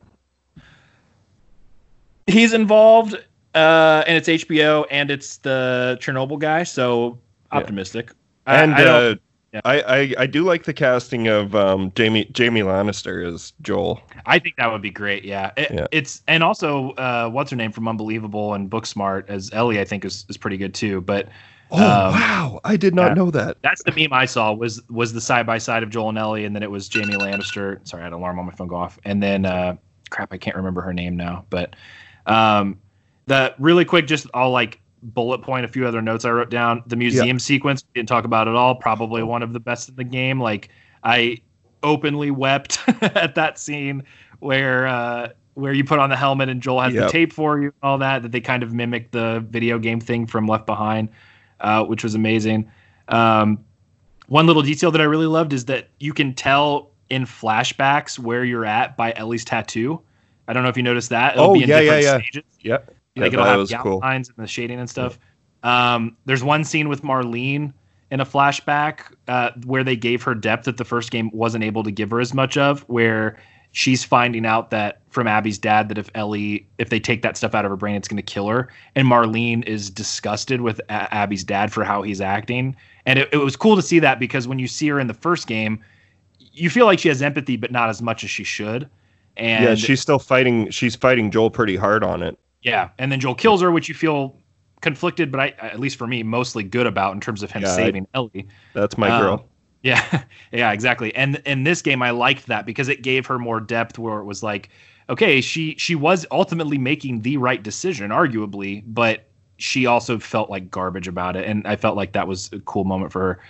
he's 2.27 2.53
involved 2.53 3.15
uh 3.57 4.05
and 4.07 4.17
it's 4.17 4.29
hbo 4.29 4.87
and 4.91 5.11
it's 5.11 5.39
the 5.39 5.99
chernobyl 6.01 6.39
guy 6.39 6.63
so 6.63 7.19
optimistic 7.51 8.13
I- 8.47 8.63
And 8.63 8.75
I, 8.75 8.85
don't- 8.85 9.13
uh, 9.13 9.15
yeah. 9.53 9.61
I, 9.65 9.81
I 9.83 10.15
I 10.19 10.27
do 10.27 10.45
like 10.45 10.65
the 10.65 10.73
casting 10.73 11.27
of 11.29 11.55
um, 11.55 11.93
Jamie 11.97 12.27
Jamie 12.27 12.61
Lannister 12.63 13.27
as 13.27 13.53
Joel. 13.63 14.01
I 14.27 14.39
think 14.39 14.57
that 14.57 14.71
would 14.71 14.83
be 14.83 14.91
great 14.91 15.25
yeah. 15.25 15.51
It- 15.57 15.71
Yeah. 15.73 15.87
it's 15.91 16.23
and 16.29 16.43
also 16.43 16.91
uh 16.93 17.29
what's 17.29 17.51
her 17.51 17.57
name 17.57 17.73
from 17.73 17.89
unbelievable 17.89 18.55
and 18.55 18.71
booksmart 18.71 19.25
as 19.29 19.51
ellie 19.53 19.81
i 19.81 19.85
think 19.85 20.05
is, 20.05 20.25
is 20.29 20.37
pretty 20.37 20.57
good 20.57 20.75
too 20.75 21.01
but 21.01 21.29
Oh 21.73 21.77
Um, 21.79 22.13
wow! 22.15 22.61
I 22.65 22.77
did 22.77 22.97
not 22.97 23.11
yeah. 23.11 23.15
know 23.15 23.31
that. 23.31 23.59
that's 23.63 23.83
the 23.85 23.93
meme 23.93 24.13
i 24.13 24.25
saw 24.27 24.53
was 24.53 24.83
was 24.89 25.13
the 25.13 25.21
side 25.21 25.47
by 25.47 25.59
side 25.59 25.83
of 25.85 25.91
joel 25.91 26.09
and 26.09 26.19
ellie 26.19 26.45
and 26.45 26.55
then 26.55 26.63
it 26.65 26.71
was 26.71 26.89
jamie 26.89 27.15
lannister 27.15 27.79
sorry 27.87 28.03
i 28.03 28.05
had 28.07 28.13
an 28.13 28.19
alarm 28.19 28.39
on 28.41 28.47
my 28.47 28.53
phone 28.53 28.67
go 28.69 28.75
off 28.77 28.99
and 29.05 29.23
then 29.23 29.45
uh 29.47 29.77
crap 30.11 30.33
i 30.33 30.37
can't 30.39 30.57
remember 30.57 30.81
her 30.83 30.93
name 30.93 31.17
now 31.17 31.45
but 31.49 31.77
um 32.27 32.81
the 33.27 33.55
really 33.61 33.85
quick 33.85 34.07
just 34.09 34.27
i'll 34.35 34.51
like 34.51 34.81
bullet 35.03 35.39
point 35.43 35.65
a 35.65 35.69
few 35.69 35.87
other 35.87 36.03
notes 36.03 36.25
i 36.25 36.31
wrote 36.31 36.51
down 36.51 36.83
the 36.87 36.97
museum 36.97 37.39
sequence 37.39 37.83
we 37.95 37.99
didn't 38.01 38.09
talk 38.09 38.25
about 38.25 38.47
at 38.49 38.55
all 38.55 38.75
probably 38.75 39.23
one 39.23 39.43
of 39.43 39.53
the 39.53 39.61
best 39.61 39.89
in 39.89 39.97
the 39.97 40.05
game 40.05 40.39
like 40.41 40.69
i 41.05 41.39
openly 41.83 42.31
wept 42.31 42.79
at 43.03 43.35
that 43.35 43.59
scene 43.59 44.03
where 44.41 44.87
uh 44.87 45.29
where 45.55 45.73
you 45.73 45.85
put 45.85 45.99
on 45.99 46.11
the 46.11 46.17
helmet 46.17 46.49
and 46.49 46.63
joel 46.63 46.81
has 46.81 46.93
Yep. 46.95 47.07
the 47.07 47.13
tape 47.13 47.33
for 47.33 47.61
you 47.61 47.73
all 47.83 47.97
that 47.99 48.23
that 48.23 48.33
they 48.33 48.41
kind 48.41 48.63
of 48.63 48.73
mimic 48.75 49.11
the 49.11 49.45
video 49.49 49.79
game 49.79 50.01
thing 50.01 50.27
from 50.27 50.47
left 50.47 50.67
behind 50.67 51.09
uh, 51.61 51.85
which 51.85 52.03
was 52.05 52.15
amazing 52.15 52.71
um, 53.09 53.65
one 54.29 54.47
little 54.47 54.63
detail 54.63 54.91
that 54.93 55.01
I 55.01 55.05
really 55.05 55.27
loved 55.27 55.53
is 55.53 55.65
that 55.65 55.89
you 55.99 56.13
can 56.15 56.33
tell 56.35 56.91
in 57.09 57.25
flashbacks 57.25 58.19
where 58.19 58.45
you're 58.45 58.65
at 58.65 58.97
by 58.97 59.13
Ellie's 59.17 59.45
tattoo. 59.45 60.01
I 60.47 60.53
don't 60.53 60.63
know 60.63 60.69
if 60.69 60.77
you 60.77 60.85
noticed 60.85 61.11
that. 61.11 61.35
It'll 61.35 61.51
Oh, 61.51 61.55
be 61.55 61.65
in 61.65 61.69
yeah, 61.69 61.81
yeah, 61.81 62.01
different 62.01 62.05
yeah. 62.05 62.19
stages. 62.31 62.45
Yeah, 62.61 62.79
yeah, 63.15 63.23
like 63.25 63.33
it'll 63.33 63.45
have 63.45 63.69
gout 63.69 63.83
cool. 63.83 63.99
lines 63.99 64.29
and 64.29 64.37
the 64.37 64.47
shading 64.47 64.79
and 64.79 64.89
stuff. 64.89 65.19
Um, 65.63 66.17
there's 66.25 66.43
one 66.43 66.65
scene 66.65 66.89
with 66.89 67.03
Marlene 67.03 67.73
in 68.11 68.21
a 68.21 68.27
flashback 68.27 69.15
uh, 69.29 69.51
where 69.65 69.85
they 69.85 69.97
gave 69.97 70.23
her 70.23 70.35
depth 70.35 70.65
that 70.65 70.77
the 70.77 70.85
first 70.85 71.11
game 71.11 71.31
wasn't 71.33 71.63
able 71.65 71.83
to 71.83 71.91
give 71.91 72.11
her 72.11 72.21
as 72.21 72.35
much 72.35 72.57
of, 72.57 72.81
where 72.89 73.39
she's 73.73 74.03
finding 74.03 74.47
out 74.47 74.71
that 74.71 75.01
from 75.11 75.27
Abby's 75.27 75.59
dad 75.59 75.89
that 75.89 75.99
if 75.99 76.11
Ellie, 76.15 76.67
if 76.79 76.89
they 76.89 76.99
take 76.99 77.23
that 77.23 77.37
stuff 77.37 77.55
out 77.55 77.65
of 77.65 77.71
her 77.71 77.77
brain, 77.77 77.95
it's 77.95 78.09
going 78.09 78.17
to 78.17 78.23
kill 78.23 78.49
her. 78.49 78.69
And 78.95 79.07
Marlene 79.07 79.65
is 79.65 79.91
disgusted 79.91 80.61
with 80.61 80.81
A- 80.89 81.15
Abby's 81.15 81.45
dad 81.45 81.73
for 81.73 81.85
how 81.85 82.03
he's 82.03 82.21
acting. 82.21 82.75
And 83.07 83.19
it, 83.19 83.29
it 83.33 83.39
was 83.39 83.57
cool 83.57 83.77
to 83.77 83.83
see 83.83 83.99
that 84.01 84.19
because 84.19 84.49
when 84.49 84.59
you 84.59 84.67
see 84.67 84.89
her 84.89 84.99
in 84.99 85.07
the 85.07 85.15
first 85.15 85.47
game, 85.47 85.83
you 86.53 86.69
feel 86.69 86.87
like 86.87 86.99
she 86.99 87.09
has 87.09 87.23
empathy, 87.23 87.57
but 87.57 87.71
not 87.71 87.89
as 87.89 88.03
much 88.03 88.25
as 88.25 88.31
she 88.31 88.45
should. 88.45 88.89
And 89.37 89.65
yeah, 89.65 89.75
she's 89.77 90.01
still 90.01 90.19
fighting. 90.19 90.69
She's 90.71 90.97
fighting 90.97 91.31
Joel 91.31 91.51
pretty 91.51 91.77
hard 91.77 92.03
on 92.03 92.23
it. 92.23 92.39
Yeah, 92.63 92.91
and 92.99 93.11
then 93.11 93.21
Joel 93.21 93.35
kills 93.35 93.63
her, 93.63 93.71
which 93.71 93.89
you 93.89 93.95
feel 93.95 94.37
conflicted, 94.81 95.31
but 95.31 95.41
I, 95.41 95.49
at 95.61 95.81
least 95.81 95.97
for 95.97 96.07
me, 96.07 96.23
mostly 96.23 96.63
good 96.65 96.87
about 96.87 97.15
in 97.15 97.21
terms 97.21 97.43
of 97.43 97.51
him 97.51 97.63
Yeah, 97.63 97.69
I- 97.73 97.77
saving 97.77 98.07
Ellie. 98.15 98.49
That's 98.73 98.97
my 98.99 99.11
Um, 99.11 99.21
girl. 99.23 99.49
Yeah, 99.83 100.23
yeah, 100.53 100.73
exactly. 100.73 101.15
And 101.15 101.37
in 101.47 101.65
this 101.65 101.83
game, 101.83 102.03
I 102.03 102.11
liked 102.11 102.47
that 102.47 102.67
because 102.67 102.89
it 102.89 103.03
gave 103.03 103.27
her 103.27 103.39
more 103.39 103.61
depth, 103.61 103.99
where 103.99 104.19
it 104.19 104.25
was 104.25 104.43
like, 104.43 104.71
okay, 105.09 105.41
she 105.41 105.75
she 105.79 105.95
was 105.95 106.27
ultimately 106.31 106.79
making 106.79 107.23
the 107.23 107.37
right 107.39 107.63
decision, 107.63 108.11
arguably, 108.11 108.83
but 108.87 109.27
she 109.59 109.87
also 109.87 110.19
felt 110.19 110.51
like 110.51 110.71
garbage 110.71 111.09
about 111.09 111.37
it, 111.37 111.47
and 111.47 111.67
I 111.67 111.77
felt 111.77 111.97
like 111.97 112.13
that 112.13 112.27
was 112.29 112.51
a 112.53 112.61
cool 112.61 112.85
moment 112.85 113.13
for 113.13 113.41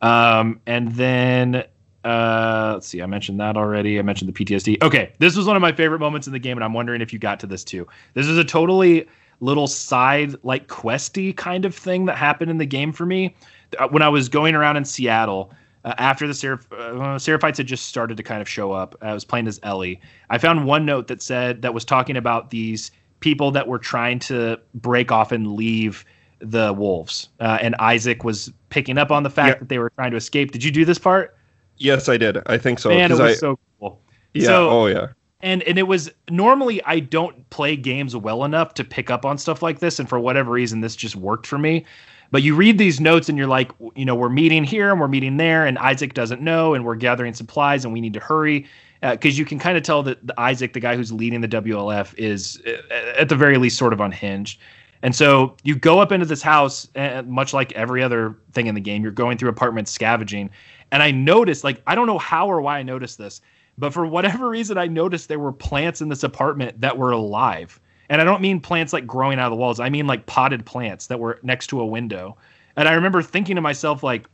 her. 0.00 0.06
Um, 0.08 0.60
and 0.66 0.92
then 0.92 1.64
uh, 2.08 2.70
let's 2.74 2.86
see, 2.86 3.02
I 3.02 3.06
mentioned 3.06 3.38
that 3.40 3.56
already. 3.56 3.98
I 3.98 4.02
mentioned 4.02 4.32
the 4.32 4.44
PTSD. 4.44 4.82
Okay, 4.82 5.12
this 5.18 5.36
was 5.36 5.46
one 5.46 5.56
of 5.56 5.62
my 5.62 5.72
favorite 5.72 5.98
moments 5.98 6.26
in 6.26 6.32
the 6.32 6.38
game, 6.38 6.56
and 6.56 6.64
I'm 6.64 6.72
wondering 6.72 7.00
if 7.00 7.12
you 7.12 7.18
got 7.18 7.38
to 7.40 7.46
this 7.46 7.64
too. 7.64 7.86
This 8.14 8.26
is 8.26 8.38
a 8.38 8.44
totally 8.44 9.06
little 9.40 9.66
side 9.66 10.34
like 10.42 10.66
questy 10.68 11.36
kind 11.36 11.64
of 11.64 11.74
thing 11.74 12.06
that 12.06 12.16
happened 12.16 12.50
in 12.50 12.58
the 12.58 12.66
game 12.66 12.92
for 12.92 13.06
me 13.06 13.34
Uh, 13.78 13.86
when 13.88 14.02
I 14.02 14.08
was 14.08 14.28
going 14.28 14.54
around 14.54 14.76
in 14.78 14.84
Seattle. 14.84 15.52
Uh, 15.84 15.94
after 15.98 16.26
the 16.26 16.32
Seraph- 16.34 16.66
uh, 16.72 17.16
Seraphites 17.18 17.58
had 17.58 17.66
just 17.68 17.86
started 17.86 18.16
to 18.16 18.22
kind 18.22 18.42
of 18.42 18.48
show 18.48 18.72
up, 18.72 18.96
I 19.00 19.12
was 19.14 19.24
playing 19.24 19.46
as 19.46 19.60
Ellie. 19.62 20.00
I 20.30 20.38
found 20.38 20.64
one 20.66 20.84
note 20.84 21.06
that 21.06 21.22
said 21.22 21.62
that 21.62 21.72
was 21.72 21.84
talking 21.84 22.16
about 22.16 22.50
these 22.50 22.90
people 23.20 23.50
that 23.52 23.68
were 23.68 23.78
trying 23.78 24.18
to 24.20 24.58
break 24.74 25.12
off 25.12 25.30
and 25.30 25.52
leave 25.52 26.04
the 26.40 26.72
wolves, 26.72 27.28
uh, 27.40 27.58
and 27.60 27.74
Isaac 27.78 28.24
was 28.24 28.50
picking 28.70 28.96
up 28.98 29.10
on 29.12 29.22
the 29.22 29.30
fact 29.30 29.56
Yeah. 29.56 29.58
that 29.60 29.68
they 29.68 29.78
were 29.78 29.90
trying 29.90 30.10
to 30.12 30.16
escape. 30.16 30.50
Did 30.50 30.64
you 30.64 30.70
do 30.72 30.84
this 30.84 30.98
part? 30.98 31.36
Yes, 31.78 32.08
I 32.08 32.16
did. 32.16 32.38
I 32.46 32.58
think 32.58 32.78
so. 32.78 32.90
Man, 32.90 33.10
it 33.10 33.14
was 33.14 33.20
I, 33.20 33.34
so 33.34 33.58
cool. 33.80 34.00
yeah. 34.34 34.46
so- 34.46 34.70
oh 34.70 34.86
yeah. 34.86 35.08
and 35.40 35.62
and 35.62 35.78
it 35.78 35.84
was 35.84 36.10
normally 36.30 36.82
I 36.84 37.00
don't 37.00 37.48
play 37.50 37.76
games 37.76 38.16
well 38.16 38.44
enough 38.44 38.74
to 38.74 38.84
pick 38.84 39.10
up 39.10 39.24
on 39.24 39.38
stuff 39.38 39.62
like 39.62 39.78
this, 39.78 39.98
and 39.98 40.08
for 40.08 40.18
whatever 40.18 40.50
reason, 40.50 40.80
this 40.80 40.96
just 40.96 41.16
worked 41.16 41.46
for 41.46 41.58
me. 41.58 41.84
But 42.30 42.42
you 42.42 42.54
read 42.54 42.76
these 42.76 43.00
notes 43.00 43.30
and 43.30 43.38
you're 43.38 43.46
like, 43.46 43.72
you 43.96 44.04
know, 44.04 44.14
we're 44.14 44.28
meeting 44.28 44.62
here 44.62 44.90
and 44.90 45.00
we're 45.00 45.08
meeting 45.08 45.38
there, 45.38 45.64
and 45.64 45.78
Isaac 45.78 46.12
doesn't 46.14 46.42
know, 46.42 46.74
and 46.74 46.84
we're 46.84 46.94
gathering 46.94 47.32
supplies, 47.32 47.84
and 47.84 47.94
we 47.94 48.00
need 48.00 48.12
to 48.14 48.20
hurry 48.20 48.66
because 49.00 49.38
you 49.38 49.44
can 49.44 49.58
kind 49.58 49.78
of 49.78 49.82
tell 49.84 50.02
that 50.02 50.26
the 50.26 50.38
Isaac, 50.38 50.72
the 50.72 50.80
guy 50.80 50.96
who's 50.96 51.12
leading 51.12 51.40
the 51.40 51.48
WLF, 51.48 52.14
is 52.18 52.60
uh, 52.66 52.94
at 53.16 53.28
the 53.28 53.36
very 53.36 53.56
least 53.56 53.78
sort 53.78 53.92
of 53.92 54.00
unhinged. 54.00 54.60
And 55.02 55.14
so 55.14 55.56
you 55.62 55.76
go 55.76 56.00
up 56.00 56.10
into 56.10 56.26
this 56.26 56.42
house, 56.42 56.88
and 56.96 57.28
much 57.28 57.54
like 57.54 57.72
every 57.72 58.02
other 58.02 58.36
thing 58.52 58.66
in 58.66 58.74
the 58.74 58.80
game, 58.80 59.02
you're 59.02 59.12
going 59.12 59.38
through 59.38 59.48
apartments 59.48 59.92
scavenging. 59.92 60.50
And 60.92 61.02
I 61.02 61.10
noticed, 61.10 61.64
like, 61.64 61.82
I 61.86 61.94
don't 61.94 62.06
know 62.06 62.18
how 62.18 62.50
or 62.50 62.60
why 62.60 62.78
I 62.78 62.82
noticed 62.82 63.18
this, 63.18 63.40
but 63.76 63.92
for 63.92 64.06
whatever 64.06 64.48
reason, 64.48 64.78
I 64.78 64.86
noticed 64.86 65.28
there 65.28 65.38
were 65.38 65.52
plants 65.52 66.00
in 66.00 66.08
this 66.08 66.22
apartment 66.22 66.80
that 66.80 66.96
were 66.96 67.10
alive. 67.10 67.78
And 68.08 68.20
I 68.20 68.24
don't 68.24 68.40
mean 68.40 68.58
plants 68.60 68.92
like 68.92 69.06
growing 69.06 69.38
out 69.38 69.46
of 69.46 69.50
the 69.50 69.56
walls. 69.56 69.80
I 69.80 69.90
mean 69.90 70.06
like 70.06 70.24
potted 70.26 70.64
plants 70.64 71.06
that 71.08 71.20
were 71.20 71.38
next 71.42 71.66
to 71.68 71.80
a 71.80 71.86
window. 71.86 72.36
And 72.76 72.88
I 72.88 72.94
remember 72.94 73.22
thinking 73.22 73.56
to 73.56 73.60
myself, 73.60 74.02
like, 74.02 74.26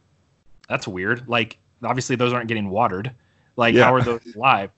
that's 0.68 0.86
weird. 0.86 1.28
Like, 1.28 1.58
obviously 1.82 2.14
those 2.16 2.32
aren't 2.32 2.48
getting 2.48 2.70
watered. 2.70 3.12
Like, 3.56 3.74
Yeah. 3.74 3.84
how 3.84 3.94
are 3.94 4.02
those 4.02 4.20
alive? 4.36 4.70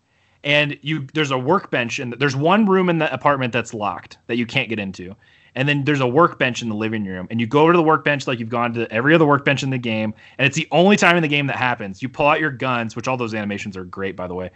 And 0.45 0.79
you, 0.83 1.07
there's 1.13 1.33
a 1.33 1.39
workbench, 1.39 1.99
and 1.99 2.13
there's 2.15 2.37
one 2.37 2.67
room 2.67 2.89
in 2.89 2.99
the 2.99 3.13
apartment 3.13 3.53
that's 3.53 3.75
locked 3.75 4.19
that 4.29 4.37
you 4.37 4.47
can't 4.47 4.69
get 4.69 4.79
into. 4.79 5.17
And 5.57 5.69
then 5.69 5.85
there's 5.85 6.01
a 6.01 6.07
workbench 6.07 6.63
in 6.63 6.69
the 6.69 6.75
living 6.75 7.05
room, 7.05 7.27
and 7.31 7.41
you 7.41 7.47
go 7.47 7.63
over 7.63 7.73
to 7.73 7.77
the 7.79 7.83
workbench 7.83 8.27
like 8.27 8.39
you've 8.39 8.49
gone 8.51 8.75
to 8.75 8.91
every 8.93 9.15
other 9.15 9.27
workbench 9.27 9.63
in 9.63 9.71
the 9.71 9.79
game, 9.79 10.15
and 10.39 10.47
it's 10.47 10.55
the 10.55 10.69
only 10.71 10.97
time 10.97 11.17
in 11.17 11.23
the 11.23 11.29
game 11.29 11.47
that 11.49 11.57
happens. 11.57 12.03
You 12.03 12.09
pull 12.09 12.27
out 12.29 12.39
your 12.41 12.51
guns, 12.53 12.95
which 12.95 13.09
all 13.09 13.17
those 13.17 13.35
animations 13.35 13.77
are 13.77 13.85
great, 13.85 14.15
by 14.17 14.27
the 14.29 14.35
way. 14.35 14.51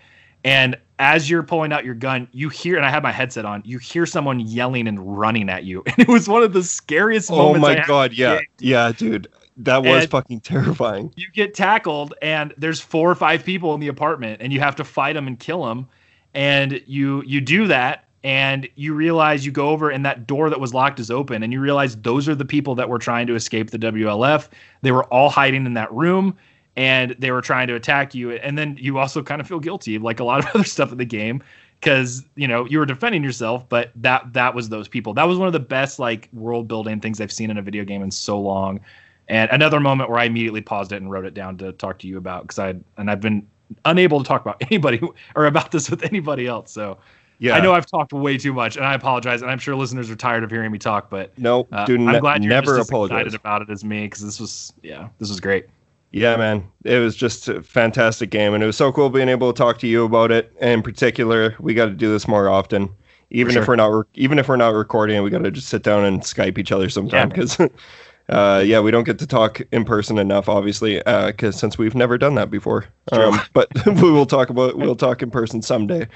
And 0.45 0.77
as 0.99 1.29
you're 1.29 1.43
pulling 1.43 1.73
out 1.73 1.85
your 1.85 1.95
gun, 1.95 2.29
you 2.33 2.49
hear, 2.49 2.77
and 2.77 2.87
I 2.87 2.91
have 2.91 3.03
my 3.03 3.13
headset 3.13 3.45
on, 3.45 3.63
you 3.65 3.79
hear 3.79 4.07
someone 4.07 4.41
yelling 4.41 4.87
and 4.89 5.19
running 5.19 5.49
at 5.51 5.65
you. 5.65 5.83
And 5.87 5.99
it 5.99 6.09
was 6.09 6.29
one 6.29 6.43
of 6.43 6.53
the 6.53 6.63
scariest 6.63 7.31
Oh 7.31 7.37
moments. 7.37 7.67
I 7.67 7.73
my 7.75 7.79
had 7.81 7.87
god. 7.87 8.13
Yeah. 8.13 8.41
Yeah, 8.59 8.93
dude. 8.93 9.27
That 9.57 9.83
was 9.83 10.03
And- 10.05 10.11
fucking 10.11 10.41
terrifying. 10.41 11.13
You 11.17 11.27
get 11.35 11.55
tackled, 11.55 12.15
and 12.23 12.55
there's 12.59 12.81
four 12.81 13.11
or 13.11 13.15
five 13.15 13.45
people 13.45 13.75
in 13.75 13.81
the 13.81 13.89
apartment, 13.89 14.41
and 14.43 14.53
you 14.53 14.61
have 14.61 14.77
to 14.77 14.85
fight 14.85 15.15
them 15.15 15.27
and 15.27 15.39
kill 15.39 15.65
them. 15.65 15.89
And 16.35 16.81
you 16.87 17.23
you 17.27 17.41
do 17.41 17.67
that, 17.67 18.05
and 18.23 18.69
you 18.75 18.93
realize 18.95 19.47
you 19.47 19.53
go 19.53 19.71
over, 19.71 19.91
and 19.91 20.05
that 20.05 20.27
door 20.27 20.51
that 20.51 20.61
was 20.61 20.75
locked 20.75 21.01
is 21.01 21.11
open, 21.11 21.43
and 21.43 21.53
you 21.53 21.61
realize 21.61 21.97
those 21.97 22.29
are 22.29 22.35
the 22.35 22.45
people 22.45 22.75
that 22.75 22.89
were 22.89 22.99
trying 22.99 23.27
to 23.27 23.35
escape 23.35 23.71
the 23.71 23.79
WLF. 23.79 24.49
They 24.83 24.93
were 24.93 25.05
all 25.05 25.31
hiding 25.31 25.65
in 25.65 25.75
that 25.75 25.91
room, 25.93 26.37
and 26.77 27.17
they 27.19 27.31
were 27.31 27.41
trying 27.41 27.67
to 27.69 27.75
attack 27.75 28.15
you. 28.15 28.33
And 28.33 28.59
then 28.59 28.77
you 28.79 28.99
also 28.99 29.23
kind 29.23 29.41
of 29.41 29.49
feel 29.49 29.61
guilty, 29.61 29.99
like 29.99 30.21
a 30.21 30.25
lot 30.25 30.41
of 30.41 30.47
other 30.55 30.65
stuff 30.65 30.93
in 30.93 30.99
the 30.99 31.05
game, 31.07 31.43
because 31.81 32.23
you 32.37 32.47
know 32.47 32.67
you 32.67 32.79
were 32.79 32.87
defending 32.87 33.25
yourself, 33.25 33.67
but 33.69 33.91
that 33.97 34.33
that 34.35 34.55
was 34.55 34.69
those 34.69 34.87
people. 34.87 35.15
That 35.15 35.25
was 35.25 35.39
one 35.39 35.47
of 35.47 35.55
the 35.55 35.61
best 35.61 35.99
like 35.99 36.29
world 36.33 36.69
building 36.69 37.01
things 37.01 37.21
I've 37.21 37.33
seen 37.33 37.51
in 37.51 37.57
a 37.57 37.63
video 37.63 37.85
game 37.85 38.03
in 38.03 38.11
so 38.11 38.39
long. 38.39 38.81
And 39.29 39.49
another 39.53 39.79
moment 39.79 40.11
where 40.11 40.19
I 40.19 40.25
immediately 40.25 40.61
paused 40.61 40.93
it 40.93 40.97
and 40.97 41.11
wrote 41.11 41.25
it 41.25 41.35
down 41.35 41.57
to 41.59 41.73
talk 41.73 42.01
to 42.01 42.09
you 42.09 42.19
about 42.19 42.43
because 42.43 42.59
I 42.59 42.75
and 42.99 43.11
I've 43.11 43.21
been 43.21 43.47
unable 43.85 44.23
to 44.23 44.29
talk 44.29 44.43
about 44.43 44.61
anybody 44.71 45.01
or 45.35 45.47
about 45.47 45.71
this 45.71 45.89
with 45.89 46.03
anybody 46.03 46.47
else. 46.47 46.73
So 46.73 46.99
Yeah. 47.41 47.57
I 47.57 47.61
know 47.61 47.73
I've 47.73 47.87
talked 47.87 48.13
way 48.13 48.37
too 48.37 48.53
much, 48.53 48.77
and 48.77 48.85
I 48.85 48.93
apologize. 48.93 49.41
And 49.41 49.51
I'm 49.51 49.59
sure 49.59 49.75
listeners 49.75 50.11
are 50.11 50.15
tired 50.17 50.45
of 50.45 50.51
hearing 50.51 50.71
me 50.71 50.79
talk, 50.79 51.09
but 51.09 51.37
No, 51.39 51.67
uh, 51.73 51.87
dude, 51.87 52.01
I'm 52.03 52.21
glad 52.21 52.45
you're 52.45 52.51
never 52.51 52.77
just 52.77 52.81
as 52.81 52.89
apologize. 52.89 53.17
excited 53.23 53.35
about 53.35 53.63
it 53.63 53.71
as 53.71 53.83
me 53.83 54.03
because 54.05 54.23
this 54.23 54.39
was 54.39 54.75
yeah, 54.83 55.09
this 55.19 55.31
was 55.31 55.41
great. 55.41 55.67
Yeah, 56.13 56.37
man, 56.37 56.69
it 56.85 56.99
was 56.99 57.17
just 57.17 57.49
a 57.49 57.63
fantastic 57.63 58.29
game, 58.31 58.53
and 58.53 58.63
it 58.63 58.67
was 58.67 58.77
so 58.77 58.93
cool 58.93 59.09
being 59.09 59.29
able 59.31 59.53
to 59.53 59.57
talk 59.57 59.79
to 59.79 59.87
you 59.87 60.05
about 60.05 60.31
it. 60.31 60.53
And 60.61 60.71
in 60.71 60.83
particular, 60.83 61.55
we 61.61 61.73
got 61.73 61.87
to 61.87 61.93
do 61.93 62.11
this 62.11 62.29
more 62.29 62.49
often, 62.51 62.91
even 63.31 63.53
sure. 63.55 63.63
if 63.63 63.69
we're 63.69 63.77
not 63.77 63.87
re- 63.87 64.05
even 64.17 64.39
if 64.39 64.47
we're 64.49 64.57
not 64.57 64.75
recording. 64.75 65.23
We 65.23 65.31
got 65.31 65.43
to 65.45 65.51
just 65.51 65.69
sit 65.69 65.83
down 65.83 66.05
and 66.05 66.21
Skype 66.21 66.59
each 66.59 66.73
other 66.73 66.91
sometime 66.91 67.31
Yeah. 67.31 67.35
because, 67.35 67.59
uh, 68.29 68.63
yeah, 68.67 68.81
we 68.81 68.91
don't 68.91 69.05
get 69.05 69.19
to 69.21 69.27
talk 69.27 69.63
in 69.73 69.85
person 69.87 70.19
enough, 70.19 70.47
obviously, 70.49 70.97
because 71.07 71.57
since 71.57 71.79
we've 71.79 71.95
never 71.95 72.19
done 72.19 72.35
that 72.35 72.51
before. 72.51 72.87
Um, 73.13 73.41
but 73.55 73.69
we 73.87 74.11
will 74.11 74.27
talk 74.27 74.51
about 74.51 74.77
we'll 74.77 74.97
talk 74.97 75.23
in 75.23 75.31
person 75.31 75.63
someday. 75.63 76.07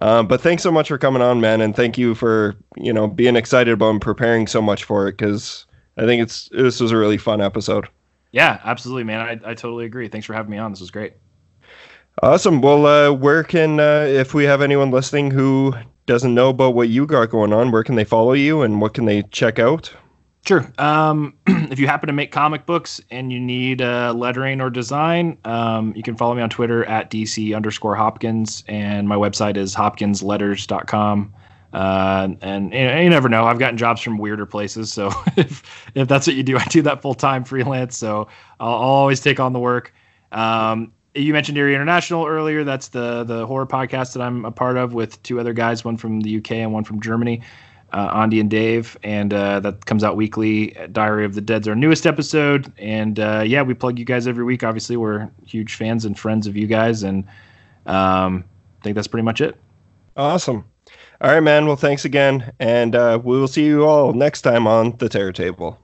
Um, 0.00 0.26
but 0.26 0.40
thanks 0.40 0.62
so 0.62 0.72
much 0.72 0.88
for 0.88 0.98
coming 0.98 1.22
on, 1.22 1.40
man, 1.40 1.60
and 1.60 1.76
thank 1.76 1.98
you 1.98 2.14
for 2.14 2.56
you 2.76 2.92
know 2.92 3.06
being 3.06 3.36
excited 3.36 3.72
about 3.72 3.90
and 3.90 4.00
preparing 4.00 4.46
so 4.46 4.62
much 4.62 4.84
for 4.84 5.08
it 5.08 5.12
because 5.12 5.66
I 5.96 6.06
think 6.06 6.22
it's 6.22 6.48
this 6.50 6.80
was 6.80 6.90
a 6.90 6.96
really 6.96 7.18
fun 7.18 7.40
episode. 7.40 7.88
Yeah, 8.32 8.60
absolutely, 8.64 9.04
man. 9.04 9.20
I, 9.20 9.50
I 9.50 9.54
totally 9.54 9.84
agree. 9.84 10.08
Thanks 10.08 10.26
for 10.26 10.34
having 10.34 10.50
me 10.50 10.58
on. 10.58 10.72
This 10.72 10.80
was 10.80 10.90
great. 10.90 11.14
Awesome. 12.22 12.60
Well, 12.60 12.86
uh, 12.86 13.12
where 13.12 13.44
can 13.44 13.80
uh, 13.80 14.06
if 14.08 14.34
we 14.34 14.44
have 14.44 14.62
anyone 14.62 14.90
listening 14.90 15.30
who 15.30 15.74
doesn't 16.06 16.34
know 16.34 16.48
about 16.48 16.74
what 16.74 16.88
you 16.88 17.06
got 17.06 17.30
going 17.30 17.52
on, 17.52 17.70
where 17.70 17.84
can 17.84 17.94
they 17.94 18.04
follow 18.04 18.32
you 18.32 18.62
and 18.62 18.80
what 18.80 18.94
can 18.94 19.04
they 19.04 19.22
check 19.24 19.58
out? 19.58 19.92
Sure. 20.46 20.70
Um, 20.78 21.34
if 21.46 21.78
you 21.78 21.86
happen 21.86 22.06
to 22.06 22.12
make 22.12 22.32
comic 22.32 22.66
books 22.66 23.00
and 23.10 23.32
you 23.32 23.38
need 23.38 23.82
uh, 23.82 24.12
lettering 24.16 24.60
or 24.60 24.70
design, 24.70 25.36
um, 25.44 25.94
you 25.94 26.02
can 26.02 26.16
follow 26.16 26.34
me 26.34 26.42
on 26.42 26.50
Twitter 26.50 26.84
at 26.86 27.10
DC 27.10 27.54
underscore 27.54 27.94
Hopkins, 27.94 28.64
and 28.66 29.08
my 29.08 29.16
website 29.16 29.56
is 29.56 29.74
hopkinsletters.com. 29.74 31.34
Uh, 31.72 32.28
and, 32.40 32.74
and 32.74 33.04
you 33.04 33.10
never 33.10 33.28
know. 33.28 33.44
I've 33.44 33.60
gotten 33.60 33.76
jobs 33.76 34.00
from 34.00 34.18
weirder 34.18 34.46
places, 34.46 34.92
so 34.92 35.12
if 35.36 35.90
if 35.94 36.08
that's 36.08 36.26
what 36.26 36.34
you 36.34 36.42
do, 36.42 36.58
I 36.58 36.64
do 36.64 36.82
that 36.82 37.00
full 37.00 37.14
time 37.14 37.44
freelance. 37.44 37.96
So 37.96 38.26
I'll, 38.58 38.74
I'll 38.74 38.80
always 38.80 39.20
take 39.20 39.38
on 39.38 39.52
the 39.52 39.60
work. 39.60 39.94
Um, 40.32 40.92
you 41.14 41.32
mentioned 41.32 41.58
Eerie 41.58 41.74
International 41.74 42.26
earlier. 42.26 42.64
That's 42.64 42.88
the 42.88 43.22
the 43.22 43.46
horror 43.46 43.66
podcast 43.66 44.14
that 44.14 44.22
I'm 44.22 44.44
a 44.44 44.50
part 44.50 44.78
of 44.78 44.94
with 44.94 45.22
two 45.22 45.38
other 45.38 45.52
guys, 45.52 45.84
one 45.84 45.96
from 45.96 46.22
the 46.22 46.38
UK 46.38 46.52
and 46.52 46.72
one 46.72 46.82
from 46.82 47.00
Germany 47.00 47.42
uh, 47.92 48.10
Andy 48.14 48.40
and 48.40 48.50
Dave, 48.50 48.98
and 49.02 49.32
uh, 49.32 49.60
that 49.60 49.86
comes 49.86 50.04
out 50.04 50.16
weekly. 50.16 50.76
Diary 50.92 51.24
of 51.24 51.34
the 51.34 51.40
Dead's 51.40 51.68
our 51.68 51.74
newest 51.74 52.06
episode, 52.06 52.72
and 52.78 53.18
uh, 53.18 53.42
yeah, 53.44 53.62
we 53.62 53.74
plug 53.74 53.98
you 53.98 54.04
guys 54.04 54.26
every 54.26 54.44
week. 54.44 54.62
Obviously, 54.62 54.96
we're 54.96 55.28
huge 55.46 55.74
fans 55.74 56.04
and 56.04 56.18
friends 56.18 56.46
of 56.46 56.56
you 56.56 56.66
guys, 56.66 57.02
and 57.02 57.24
um, 57.86 58.44
I 58.80 58.84
think 58.84 58.94
that's 58.94 59.08
pretty 59.08 59.24
much 59.24 59.40
it. 59.40 59.56
Awesome. 60.16 60.64
All 61.20 61.30
right, 61.30 61.40
man. 61.40 61.66
Well, 61.66 61.76
thanks 61.76 62.04
again, 62.04 62.52
and 62.60 62.94
uh, 62.94 63.20
we 63.22 63.38
will 63.38 63.48
see 63.48 63.64
you 63.64 63.84
all 63.86 64.12
next 64.12 64.42
time 64.42 64.66
on 64.66 64.96
the 64.98 65.08
Terror 65.08 65.32
Table. 65.32 65.78